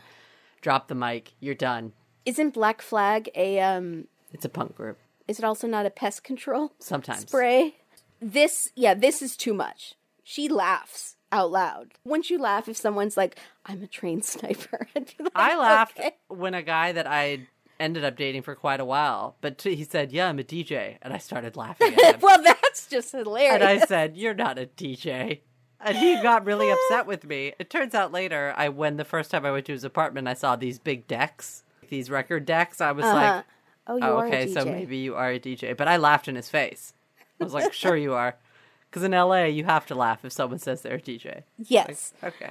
drop 0.61 0.89
the 0.89 0.95
mic. 0.95 1.33
You're 1.41 1.55
done. 1.55 1.93
Isn't 2.27 2.55
Black 2.55 2.83
Flag 2.83 3.29
a 3.35 3.61
um 3.61 4.07
It's 4.33 4.45
a 4.45 4.49
punk 4.49 4.77
group. 4.77 4.99
is 5.29 5.39
it 5.39 5.45
also 5.45 5.67
not 5.67 5.87
a 5.87 5.91
pest 5.91 6.23
control 6.25 6.73
Sometimes. 6.79 7.21
spray? 7.23 7.77
This 8.21 8.71
yeah, 8.77 8.95
this 8.95 9.23
is 9.23 9.37
too 9.37 9.55
much. 9.55 9.95
She 10.23 10.49
laughs 10.49 11.17
out 11.33 11.51
loud. 11.51 11.93
Wouldn't 12.05 12.29
you 12.31 12.39
laugh 12.39 12.69
if 12.69 12.77
someone's 12.77 13.17
like, 13.17 13.39
I'm 13.67 13.83
a 13.83 13.87
trained 13.87 14.25
sniper? 14.33 14.87
I'd 14.95 15.07
be 15.17 15.25
like, 15.25 15.33
I 15.35 15.57
laughed 15.57 15.99
"Okay." 15.99 16.13
when 16.29 16.55
a 16.55 16.63
guy 16.63 16.93
that 16.93 17.07
I 17.07 17.47
ended 17.79 18.05
up 18.05 18.17
dating 18.17 18.43
for 18.43 18.55
quite 18.55 18.79
a 18.81 18.85
while, 18.85 19.37
but 19.41 19.57
t- 19.57 19.75
he 19.75 19.85
said, 19.85 20.13
"Yeah, 20.13 20.29
I'm 20.29 20.39
a 20.39 20.43
DJ," 20.45 20.99
and 21.01 21.15
I 21.15 21.19
started 21.19 21.57
laughing 21.57 21.95
at 21.95 22.15
him. 22.17 22.21
well, 22.23 22.43
that's 22.43 22.87
just 22.87 23.13
hilarious. 23.13 23.55
and 23.55 23.65
I 23.65 23.79
said, 23.87 24.17
"You're 24.19 24.35
not 24.35 24.59
a 24.59 24.67
DJ." 24.67 25.41
And 25.83 25.97
he 25.97 26.21
got 26.23 26.45
really 26.45 26.71
upset 26.73 27.07
with 27.07 27.25
me. 27.25 27.53
It 27.59 27.71
turns 27.71 27.95
out 27.95 28.13
later, 28.13 28.55
I 28.57 28.69
when 28.69 28.97
the 28.97 29.05
first 29.05 29.31
time 29.31 29.45
I 29.47 29.51
went 29.53 29.67
to 29.67 29.73
his 29.73 29.85
apartment, 29.85 30.29
I 30.29 30.35
saw 30.35 30.57
these 30.57 30.79
big 30.79 31.07
decks, 31.07 31.63
these 31.89 32.11
record 32.11 32.45
decks. 32.47 32.81
I 32.81 32.93
was 32.93 33.05
Uh-huh. 33.05 33.15
like, 33.17 33.45
oh, 33.87 33.97
you 33.97 34.05
"Oh, 34.05 34.17
are 34.19 34.27
okay, 34.27 34.43
a 34.43 34.47
DJ. 34.47 34.53
so 34.55 34.65
maybe 34.65 34.97
you 34.99 35.15
are 35.15 35.31
a 35.31 35.39
DJ." 35.41 35.77
But 35.77 35.89
I 35.89 35.97
laughed 35.97 36.29
in 36.29 36.35
his 36.37 36.49
face. 36.51 36.93
I 37.41 37.45
was 37.45 37.55
like, 37.55 37.73
"Sure, 37.73 37.97
you 37.97 38.13
are," 38.15 38.37
because 38.91 39.03
in 39.03 39.13
LA, 39.13 39.45
you 39.45 39.65
have 39.65 39.87
to 39.87 39.95
laugh 39.95 40.25
if 40.25 40.33
someone 40.33 40.59
says 40.59 40.83
they're 40.83 40.97
a 40.97 41.01
DJ. 41.01 41.43
yes. 41.59 42.13
Okay. 42.23 42.51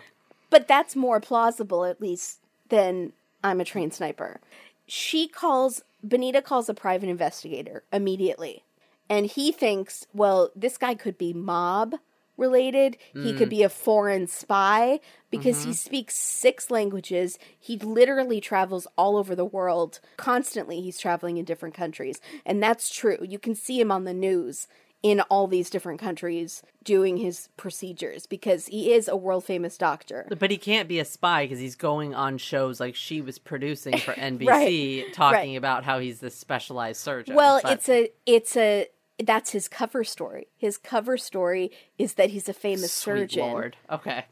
But 0.49 0.67
that's 0.67 0.95
more 0.95 1.19
plausible, 1.19 1.85
at 1.85 2.01
least, 2.01 2.39
than 2.69 3.13
I'm 3.43 3.61
a 3.61 3.65
trained 3.65 3.93
sniper. 3.93 4.39
She 4.87 5.27
calls, 5.27 5.83
Benita 6.03 6.41
calls 6.41 6.67
a 6.69 6.73
private 6.73 7.07
investigator 7.07 7.83
immediately. 7.93 8.63
And 9.07 9.27
he 9.27 9.51
thinks, 9.51 10.07
well, 10.11 10.49
this 10.55 10.77
guy 10.79 10.95
could 10.95 11.19
be 11.19 11.33
mob 11.33 11.95
related. 12.39 12.97
He 13.13 13.33
could 13.33 13.47
mm. 13.47 13.51
be 13.51 13.63
a 13.63 13.69
foreign 13.69 14.27
spy 14.27 14.99
because 15.29 15.63
he 15.63 15.71
mm-hmm. 15.71 15.73
speaks 15.73 16.15
six 16.15 16.71
languages. 16.71 17.37
He 17.59 17.77
literally 17.77 18.41
travels 18.41 18.87
all 18.97 19.17
over 19.17 19.35
the 19.35 19.45
world. 19.45 19.99
Constantly, 20.17 20.81
he's 20.81 20.97
traveling 20.99 21.37
in 21.37 21.45
different 21.45 21.75
countries. 21.75 22.19
And 22.45 22.63
that's 22.63 22.93
true. 22.93 23.17
You 23.21 23.39
can 23.39 23.55
see 23.55 23.79
him 23.79 23.91
on 23.91 24.05
the 24.05 24.13
news 24.13 24.67
in 25.01 25.21
all 25.21 25.47
these 25.47 25.69
different 25.69 25.99
countries 25.99 26.61
doing 26.83 27.17
his 27.17 27.47
procedures 27.55 28.25
because 28.25 28.67
he 28.67 28.91
is 28.91 29.07
a 29.07 29.15
world 29.15 29.45
famous 29.45 29.77
doctor. 29.77 30.27
But 30.37 30.51
he 30.51 30.57
can't 30.57 30.89
be 30.89 30.99
a 30.99 31.05
spy 31.05 31.45
because 31.45 31.59
he's 31.59 31.75
going 31.75 32.13
on 32.13 32.37
shows 32.37 32.79
like 32.79 32.95
she 32.95 33.21
was 33.21 33.39
producing 33.39 33.97
for 33.97 34.13
NBC, 34.15 35.13
talking 35.13 35.51
right. 35.51 35.57
about 35.57 35.85
how 35.85 35.99
he's 35.99 36.19
this 36.19 36.35
specialized 36.35 36.99
surgeon. 36.99 37.35
Well, 37.35 37.61
But- 37.63 37.73
it's 37.73 37.89
a 37.89 38.11
it's 38.25 38.57
a 38.57 38.87
that's 39.23 39.51
his 39.51 39.67
cover 39.67 40.03
story. 40.03 40.47
His 40.57 40.77
cover 40.77 41.17
story 41.17 41.71
is 41.97 42.13
that 42.15 42.29
he's 42.31 42.49
a 42.49 42.53
famous 42.53 42.91
Sweet 42.91 43.13
surgeon 43.13 43.43
Lord. 43.43 43.77
Okay. 43.89 44.25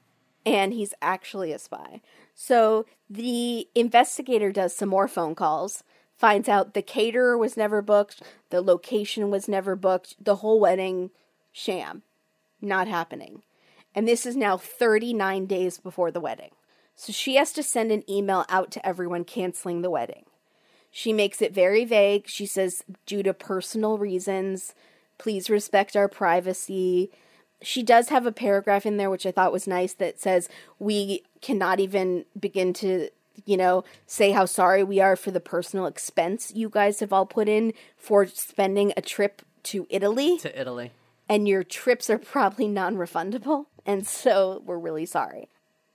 and 0.46 0.74
he's 0.74 0.94
actually 1.02 1.52
a 1.52 1.60
spy. 1.60 2.02
So 2.34 2.86
the 3.10 3.68
investigator 3.76 4.52
does 4.52 4.76
some 4.76 4.90
more 4.90 5.08
phone 5.08 5.36
calls, 5.36 5.84
finds 6.16 6.48
out 6.48 6.74
the 6.74 6.82
caterer 6.82 7.38
was 7.38 7.58
never 7.58 7.82
booked, 7.82 8.22
the 8.50 8.62
location 8.62 9.30
was 9.30 9.48
never 9.48 9.76
booked, 9.76 10.16
the 10.24 10.38
whole 10.38 10.60
wedding 10.60 11.12
sham, 11.52 12.04
not 12.62 12.88
happening. 12.88 13.44
And 13.96 14.08
this 14.08 14.26
is 14.26 14.36
now 14.36 14.58
39 14.58 15.48
days 15.48 15.80
before 15.80 16.12
the 16.12 16.20
wedding. 16.20 16.52
So 16.96 17.12
she 17.12 17.36
has 17.36 17.52
to 17.54 17.64
send 17.64 17.92
an 17.92 18.10
email 18.10 18.46
out 18.50 18.72
to 18.72 18.86
everyone 18.88 19.24
canceling 19.24 19.82
the 19.82 19.90
wedding. 19.90 20.26
She 20.98 21.14
makes 21.14 21.44
it 21.44 21.54
very 21.54 21.86
vague. 21.86 22.28
She 22.28 22.48
says, 22.48 22.84
due 23.06 23.22
to 23.22 23.32
personal 23.32 24.00
reasons, 24.00 24.74
please 25.20 25.48
respect 25.48 25.96
our 25.96 26.08
privacy. 26.08 27.12
She 27.62 27.84
does 27.84 28.10
have 28.10 28.26
a 28.26 28.32
paragraph 28.32 28.84
in 28.84 28.98
there, 28.98 29.12
which 29.12 29.28
I 29.28 29.32
thought 29.32 29.52
was 29.52 29.68
nice, 29.68 29.94
that 29.94 30.20
says, 30.20 30.50
we 30.80 31.22
cannot 31.40 31.80
even 31.80 32.26
begin 32.40 32.74
to, 32.74 33.10
you 33.46 33.58
know, 33.58 33.84
say 34.08 34.32
how 34.32 34.46
sorry 34.46 34.84
we 34.84 35.00
are 35.00 35.16
for 35.16 35.30
the 35.30 35.40
personal 35.40 35.86
expense 35.86 36.52
you 36.56 36.68
guys 36.68 37.00
have 37.00 37.14
all 37.14 37.28
put 37.28 37.48
in 37.48 37.74
for 37.96 38.26
spending 38.26 38.92
a 38.98 39.02
trip 39.04 39.44
to 39.66 39.86
Italy. 39.92 40.40
To 40.40 40.60
Italy. 40.60 40.94
And 41.30 41.48
your 41.48 41.64
trips 41.64 42.10
are 42.10 42.18
probably 42.18 42.68
non 42.68 42.96
refundable. 42.96 43.68
And 43.86 44.08
so 44.08 44.64
we're 44.66 44.80
really 44.80 45.06
sorry. 45.06 45.48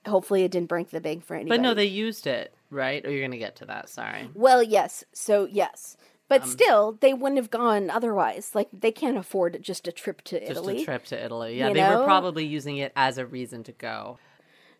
Hopefully, 0.05 0.43
it 0.43 0.51
didn't 0.51 0.69
break 0.69 0.91
the 0.91 1.01
bank 1.01 1.25
for 1.25 1.35
anybody. 1.35 1.57
But 1.57 1.61
no, 1.61 1.73
they 1.73 1.83
used 1.83 2.25
it, 2.25 2.53
right? 2.73 3.05
Or 3.05 3.11
you're 3.11 3.21
going 3.21 3.31
to 3.31 3.37
get 3.37 3.55
to 3.57 3.65
that. 3.65 3.89
Sorry. 3.89 4.29
Well, 4.33 4.61
yes. 4.63 5.03
So 5.13 5.45
yes, 5.45 5.95
but 6.27 6.43
Um, 6.43 6.49
still, 6.49 6.97
they 6.99 7.13
wouldn't 7.13 7.37
have 7.37 7.51
gone 7.51 7.89
otherwise. 7.89 8.51
Like 8.53 8.69
they 8.73 8.91
can't 8.91 9.17
afford 9.17 9.61
just 9.61 9.87
a 9.87 9.91
trip 9.91 10.21
to 10.23 10.39
Just 10.39 10.51
Italy. 10.51 10.73
Just 10.75 10.83
a 10.83 10.85
trip 10.85 11.05
to 11.05 11.23
Italy. 11.23 11.59
Yeah, 11.59 11.67
You 11.69 11.73
they 11.75 11.81
know? 11.81 11.99
were 11.99 12.05
probably 12.05 12.45
using 12.45 12.77
it 12.77 12.91
as 12.95 13.17
a 13.17 13.25
reason 13.25 13.63
to 13.63 13.71
go. 13.71 14.17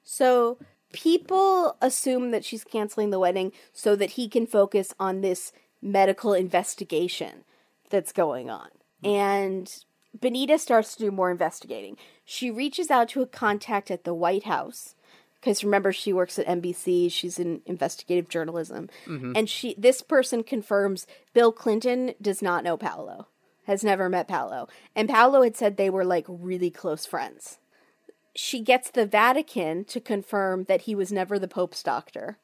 So 0.03 0.57
people 0.91 1.77
assume 1.81 2.31
that 2.31 2.45
she's 2.45 2.63
canceling 2.63 3.09
the 3.09 3.19
wedding 3.19 3.51
so 3.71 3.95
that 3.95 4.11
he 4.11 4.27
can 4.27 4.45
focus 4.45 4.93
on 4.99 5.21
this 5.21 5.51
medical 5.81 6.33
investigation 6.33 7.43
that's 7.89 8.11
going 8.11 8.49
on. 8.49 8.69
And 9.03 9.71
Benita 10.19 10.57
starts 10.57 10.95
to 10.95 11.05
do 11.05 11.11
more 11.11 11.31
investigating. 11.31 11.97
She 12.23 12.49
reaches 12.51 12.89
out 12.89 13.09
to 13.09 13.21
a 13.21 13.27
contact 13.27 13.91
at 13.91 14.03
the 14.03 14.13
White 14.13 14.43
House 14.43 14.95
because 15.43 15.63
remember 15.63 15.91
she 15.91 16.13
works 16.13 16.39
at 16.39 16.47
NBC, 16.47 17.11
she's 17.11 17.39
in 17.39 17.61
investigative 17.65 18.29
journalism. 18.29 18.89
Mm-hmm. 19.05 19.33
And 19.35 19.49
she 19.49 19.75
this 19.77 20.01
person 20.01 20.43
confirms 20.43 21.05
Bill 21.33 21.51
Clinton 21.51 22.13
does 22.21 22.41
not 22.41 22.63
know 22.63 22.77
Paolo. 22.77 23.27
Has 23.65 23.83
never 23.83 24.09
met 24.09 24.27
Paolo. 24.27 24.67
And 24.93 25.07
Paolo 25.07 25.41
had 25.41 25.55
said 25.55 25.77
they 25.77 25.89
were 25.89 26.03
like 26.03 26.25
really 26.27 26.69
close 26.69 27.05
friends 27.05 27.59
she 28.35 28.59
gets 28.59 28.89
the 28.89 29.05
Vatican 29.05 29.85
to 29.85 29.99
confirm 29.99 30.65
that 30.65 30.81
he 30.81 30.95
was 30.95 31.11
never 31.11 31.37
the 31.37 31.47
Pope's 31.47 31.83
doctor. 31.83 32.37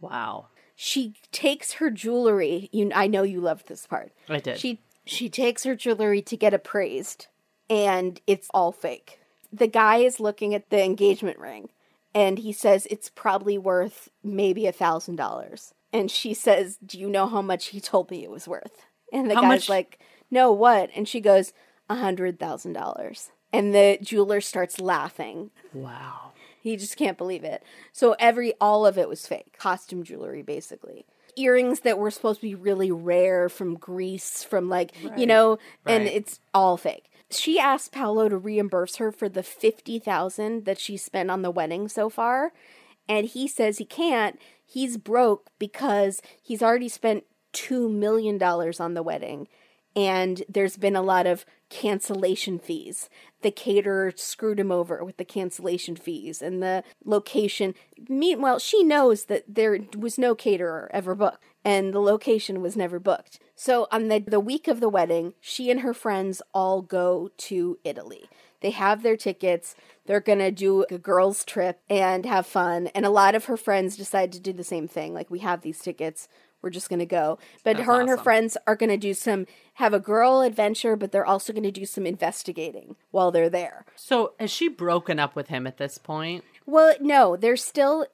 Wow. 0.00 0.46
She 0.76 1.14
takes 1.30 1.74
her 1.74 1.90
jewelry. 1.90 2.68
You, 2.72 2.90
I 2.94 3.06
know 3.06 3.22
you 3.22 3.40
loved 3.40 3.68
this 3.68 3.86
part. 3.86 4.12
I 4.28 4.38
did. 4.38 4.58
She 4.58 4.80
she 5.04 5.28
takes 5.28 5.64
her 5.64 5.74
jewelry 5.74 6.22
to 6.22 6.36
get 6.36 6.54
appraised, 6.54 7.26
and 7.68 8.20
it's 8.26 8.48
all 8.54 8.70
fake. 8.70 9.18
The 9.52 9.66
guy 9.66 9.96
is 9.96 10.20
looking 10.20 10.54
at 10.54 10.70
the 10.70 10.82
engagement 10.82 11.38
ring, 11.38 11.70
and 12.14 12.38
he 12.38 12.52
says 12.52 12.86
it's 12.90 13.08
probably 13.10 13.56
worth 13.58 14.08
maybe 14.22 14.66
a 14.66 14.72
thousand 14.72 15.16
dollars. 15.16 15.74
And 15.92 16.10
she 16.10 16.32
says, 16.34 16.78
"Do 16.84 16.98
you 16.98 17.08
know 17.10 17.26
how 17.26 17.42
much 17.42 17.66
he 17.66 17.80
told 17.80 18.10
me 18.10 18.22
it 18.24 18.30
was 18.30 18.48
worth?" 18.48 18.84
And 19.12 19.30
the 19.30 19.34
How 19.34 19.42
guy's 19.42 19.48
much- 19.48 19.68
like, 19.68 19.98
"No, 20.30 20.50
what?" 20.52 20.90
And 20.94 21.06
she 21.08 21.20
goes, 21.20 21.52
"A 21.90 21.96
hundred 21.96 22.38
thousand 22.38 22.72
dollars." 22.74 23.30
And 23.52 23.74
the 23.74 23.98
jeweler 24.00 24.40
starts 24.40 24.80
laughing. 24.80 25.50
wow. 25.74 26.32
He 26.62 26.76
just 26.76 26.96
can't 26.96 27.18
believe 27.18 27.42
it. 27.44 27.62
So 27.92 28.14
every 28.20 28.54
all 28.60 28.86
of 28.86 28.96
it 28.96 29.08
was 29.08 29.26
fake, 29.26 29.58
costume 29.58 30.04
jewelry 30.04 30.42
basically. 30.42 31.04
Earrings 31.36 31.80
that 31.80 31.98
were 31.98 32.10
supposed 32.10 32.40
to 32.40 32.46
be 32.46 32.54
really 32.54 32.90
rare 32.92 33.48
from 33.48 33.74
Greece, 33.74 34.44
from 34.44 34.68
like 34.68 34.92
you 35.02 35.08
Right. 35.10 35.28
know, 35.28 35.58
and 35.86 36.06
it's 36.06 36.40
all 36.54 36.76
fake. 36.76 37.10
She 37.32 37.58
asked 37.58 37.92
Paolo 37.92 38.28
to 38.28 38.36
reimburse 38.36 38.96
her 38.96 39.10
for 39.10 39.28
the 39.28 39.42
fifty 39.42 39.98
thousand 39.98 40.64
that 40.64 40.78
she 40.78 40.96
spent 40.96 41.30
on 41.30 41.42
the 41.42 41.50
wedding 41.50 41.88
so 41.88 42.08
far, 42.08 42.52
and 43.08 43.26
he 43.26 43.48
says 43.48 43.78
he 43.78 43.84
can't. 43.84 44.38
He's 44.64 44.96
broke 44.96 45.50
because 45.58 46.20
he's 46.42 46.62
already 46.62 46.88
spent 46.88 47.24
two 47.52 47.88
million 47.88 48.38
dollars 48.38 48.80
on 48.80 48.94
the 48.94 49.02
wedding, 49.02 49.48
and 49.94 50.42
there's 50.48 50.76
been 50.76 50.96
a 50.96 51.02
lot 51.02 51.26
of 51.26 51.44
cancellation 51.68 52.58
fees. 52.58 53.08
The 53.42 53.50
caterer 53.50 54.12
screwed 54.14 54.60
him 54.60 54.70
over 54.70 55.02
with 55.04 55.16
the 55.16 55.24
cancellation 55.24 55.96
fees 55.96 56.42
and 56.42 56.62
the 56.62 56.84
location. 57.04 57.74
Meanwhile, 58.08 58.58
she 58.58 58.84
knows 58.84 59.24
that 59.24 59.44
there 59.48 59.78
was 59.96 60.18
no 60.18 60.34
caterer 60.34 60.90
ever 60.92 61.14
booked 61.14 61.42
and 61.64 61.92
the 61.92 62.00
location 62.00 62.60
was 62.60 62.76
never 62.76 62.98
booked. 62.98 63.38
So 63.54 63.86
on 63.90 64.08
the 64.08 64.18
the 64.18 64.40
week 64.40 64.68
of 64.68 64.80
the 64.80 64.88
wedding, 64.88 65.34
she 65.40 65.70
and 65.70 65.80
her 65.80 65.94
friends 65.94 66.42
all 66.52 66.82
go 66.82 67.30
to 67.38 67.78
Italy. 67.84 68.28
They 68.60 68.70
have 68.70 69.02
their 69.02 69.16
tickets. 69.16 69.74
They're 70.06 70.20
going 70.20 70.38
to 70.38 70.50
do 70.50 70.84
a 70.88 70.98
girls 70.98 71.44
trip 71.44 71.80
and 71.90 72.24
have 72.24 72.46
fun. 72.46 72.88
And 72.94 73.04
a 73.04 73.10
lot 73.10 73.34
of 73.34 73.46
her 73.46 73.56
friends 73.56 73.96
decide 73.96 74.32
to 74.32 74.40
do 74.40 74.52
the 74.52 74.64
same 74.64 74.86
thing. 74.88 75.12
Like 75.12 75.30
we 75.30 75.40
have 75.40 75.62
these 75.62 75.80
tickets. 75.80 76.28
We're 76.62 76.70
just 76.70 76.88
going 76.88 77.00
to 77.00 77.06
go. 77.06 77.38
But 77.64 77.76
That's 77.76 77.86
her 77.86 78.00
and 78.00 78.08
her 78.08 78.14
awesome. 78.14 78.24
friends 78.24 78.56
are 78.66 78.76
going 78.76 78.90
to 78.90 78.96
do 78.96 79.14
some 79.14 79.46
have 79.74 79.92
a 79.92 80.00
girl 80.00 80.40
adventure, 80.40 80.96
but 80.96 81.12
they're 81.12 81.26
also 81.26 81.52
going 81.52 81.62
to 81.64 81.70
do 81.70 81.84
some 81.84 82.06
investigating 82.06 82.96
while 83.10 83.30
they're 83.30 83.50
there. 83.50 83.84
So 83.96 84.34
has 84.38 84.50
she 84.50 84.68
broken 84.68 85.18
up 85.18 85.34
with 85.34 85.48
him 85.48 85.66
at 85.66 85.78
this 85.78 85.98
point? 85.98 86.44
Well, 86.66 86.94
no, 87.00 87.36
they're 87.36 87.56
still 87.56 88.06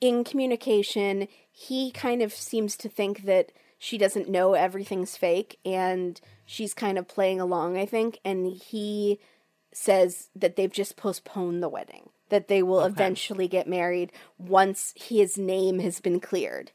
in 0.00 0.24
communication. 0.24 1.28
He 1.50 1.90
kind 1.90 2.22
of 2.22 2.32
seems 2.32 2.76
to 2.78 2.88
think 2.88 3.24
that 3.24 3.52
she 3.78 3.98
doesn't 3.98 4.28
know 4.28 4.54
everything's 4.54 5.16
fake 5.16 5.58
and 5.64 6.20
she's 6.44 6.74
kind 6.74 6.98
of 6.98 7.08
playing 7.08 7.40
along, 7.40 7.76
I 7.76 7.86
think. 7.86 8.18
And 8.24 8.46
he 8.46 9.18
says 9.72 10.30
that 10.34 10.56
they've 10.56 10.72
just 10.72 10.96
postponed 10.96 11.62
the 11.62 11.68
wedding, 11.68 12.10
that 12.28 12.48
they 12.48 12.62
will 12.62 12.84
eventually 12.84 13.48
get 13.48 13.68
married 13.68 14.12
once 14.36 14.92
his 14.96 15.38
name 15.38 15.78
has 15.78 16.00
been 16.00 16.20
cleared. 16.20 16.72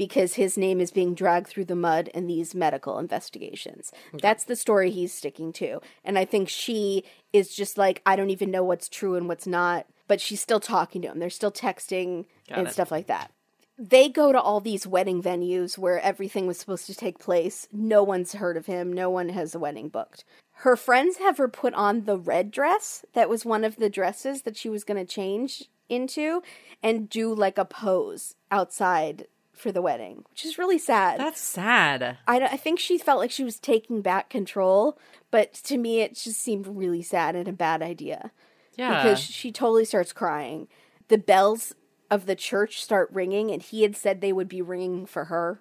Because 0.00 0.34
his 0.34 0.56
name 0.56 0.80
is 0.80 0.90
being 0.90 1.14
dragged 1.14 1.48
through 1.48 1.66
the 1.66 1.76
mud 1.76 2.08
in 2.08 2.26
these 2.26 2.54
medical 2.54 2.98
investigations. 2.98 3.92
That's 4.22 4.44
the 4.44 4.56
story 4.56 4.90
he's 4.90 5.12
sticking 5.12 5.52
to. 5.54 5.80
And 6.02 6.18
I 6.18 6.24
think 6.24 6.48
she 6.48 7.04
is 7.34 7.54
just 7.54 7.76
like, 7.76 8.00
I 8.06 8.16
don't 8.16 8.30
even 8.30 8.50
know 8.50 8.64
what's 8.64 8.88
true 8.88 9.14
and 9.14 9.28
what's 9.28 9.46
not. 9.46 9.86
But 10.08 10.22
she's 10.22 10.40
still 10.40 10.58
talking 10.58 11.02
to 11.02 11.08
him. 11.08 11.18
They're 11.18 11.28
still 11.28 11.52
texting 11.52 12.24
Got 12.48 12.58
and 12.58 12.68
it. 12.68 12.72
stuff 12.72 12.90
like 12.90 13.08
that. 13.08 13.30
They 13.78 14.08
go 14.08 14.32
to 14.32 14.40
all 14.40 14.60
these 14.60 14.86
wedding 14.86 15.22
venues 15.22 15.76
where 15.76 16.00
everything 16.00 16.46
was 16.46 16.58
supposed 16.58 16.86
to 16.86 16.94
take 16.94 17.18
place. 17.18 17.68
No 17.70 18.02
one's 18.02 18.32
heard 18.32 18.56
of 18.56 18.66
him. 18.66 18.92
No 18.92 19.10
one 19.10 19.28
has 19.28 19.54
a 19.54 19.58
wedding 19.58 19.88
booked. 19.88 20.24
Her 20.52 20.76
friends 20.76 21.18
have 21.18 21.36
her 21.36 21.48
put 21.48 21.74
on 21.74 22.06
the 22.06 22.16
red 22.16 22.50
dress 22.50 23.04
that 23.12 23.28
was 23.28 23.44
one 23.44 23.64
of 23.64 23.76
the 23.76 23.90
dresses 23.90 24.42
that 24.42 24.56
she 24.56 24.70
was 24.70 24.84
going 24.84 24.98
to 24.98 25.10
change 25.10 25.64
into 25.90 26.42
and 26.82 27.08
do 27.08 27.34
like 27.34 27.58
a 27.58 27.64
pose 27.64 28.34
outside 28.50 29.26
for 29.52 29.70
the 29.72 29.82
wedding, 29.82 30.24
which 30.30 30.44
is 30.44 30.58
really 30.58 30.78
sad. 30.78 31.20
That's 31.20 31.40
sad. 31.40 32.18
I, 32.26 32.40
I 32.40 32.56
think 32.56 32.78
she 32.78 32.96
felt 32.98 33.18
like 33.18 33.30
she 33.30 33.44
was 33.44 33.58
taking 33.58 34.00
back 34.00 34.30
control, 34.30 34.98
but 35.30 35.52
to 35.54 35.76
me, 35.76 36.00
it 36.00 36.14
just 36.16 36.40
seemed 36.40 36.66
really 36.66 37.02
sad 37.02 37.36
and 37.36 37.46
a 37.48 37.52
bad 37.52 37.82
idea 37.82 38.30
Yeah. 38.76 39.02
because 39.02 39.20
she 39.20 39.52
totally 39.52 39.84
starts 39.84 40.12
crying. 40.12 40.68
The 41.08 41.18
bells 41.18 41.74
of 42.10 42.26
the 42.26 42.34
church 42.36 42.82
start 42.82 43.10
ringing, 43.12 43.50
and 43.50 43.60
he 43.62 43.82
had 43.82 43.96
said 43.96 44.20
they 44.20 44.32
would 44.32 44.48
be 44.48 44.62
ringing 44.62 45.04
for 45.06 45.26
her. 45.26 45.60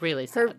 really 0.00 0.24
her- 0.26 0.48
sad. 0.48 0.56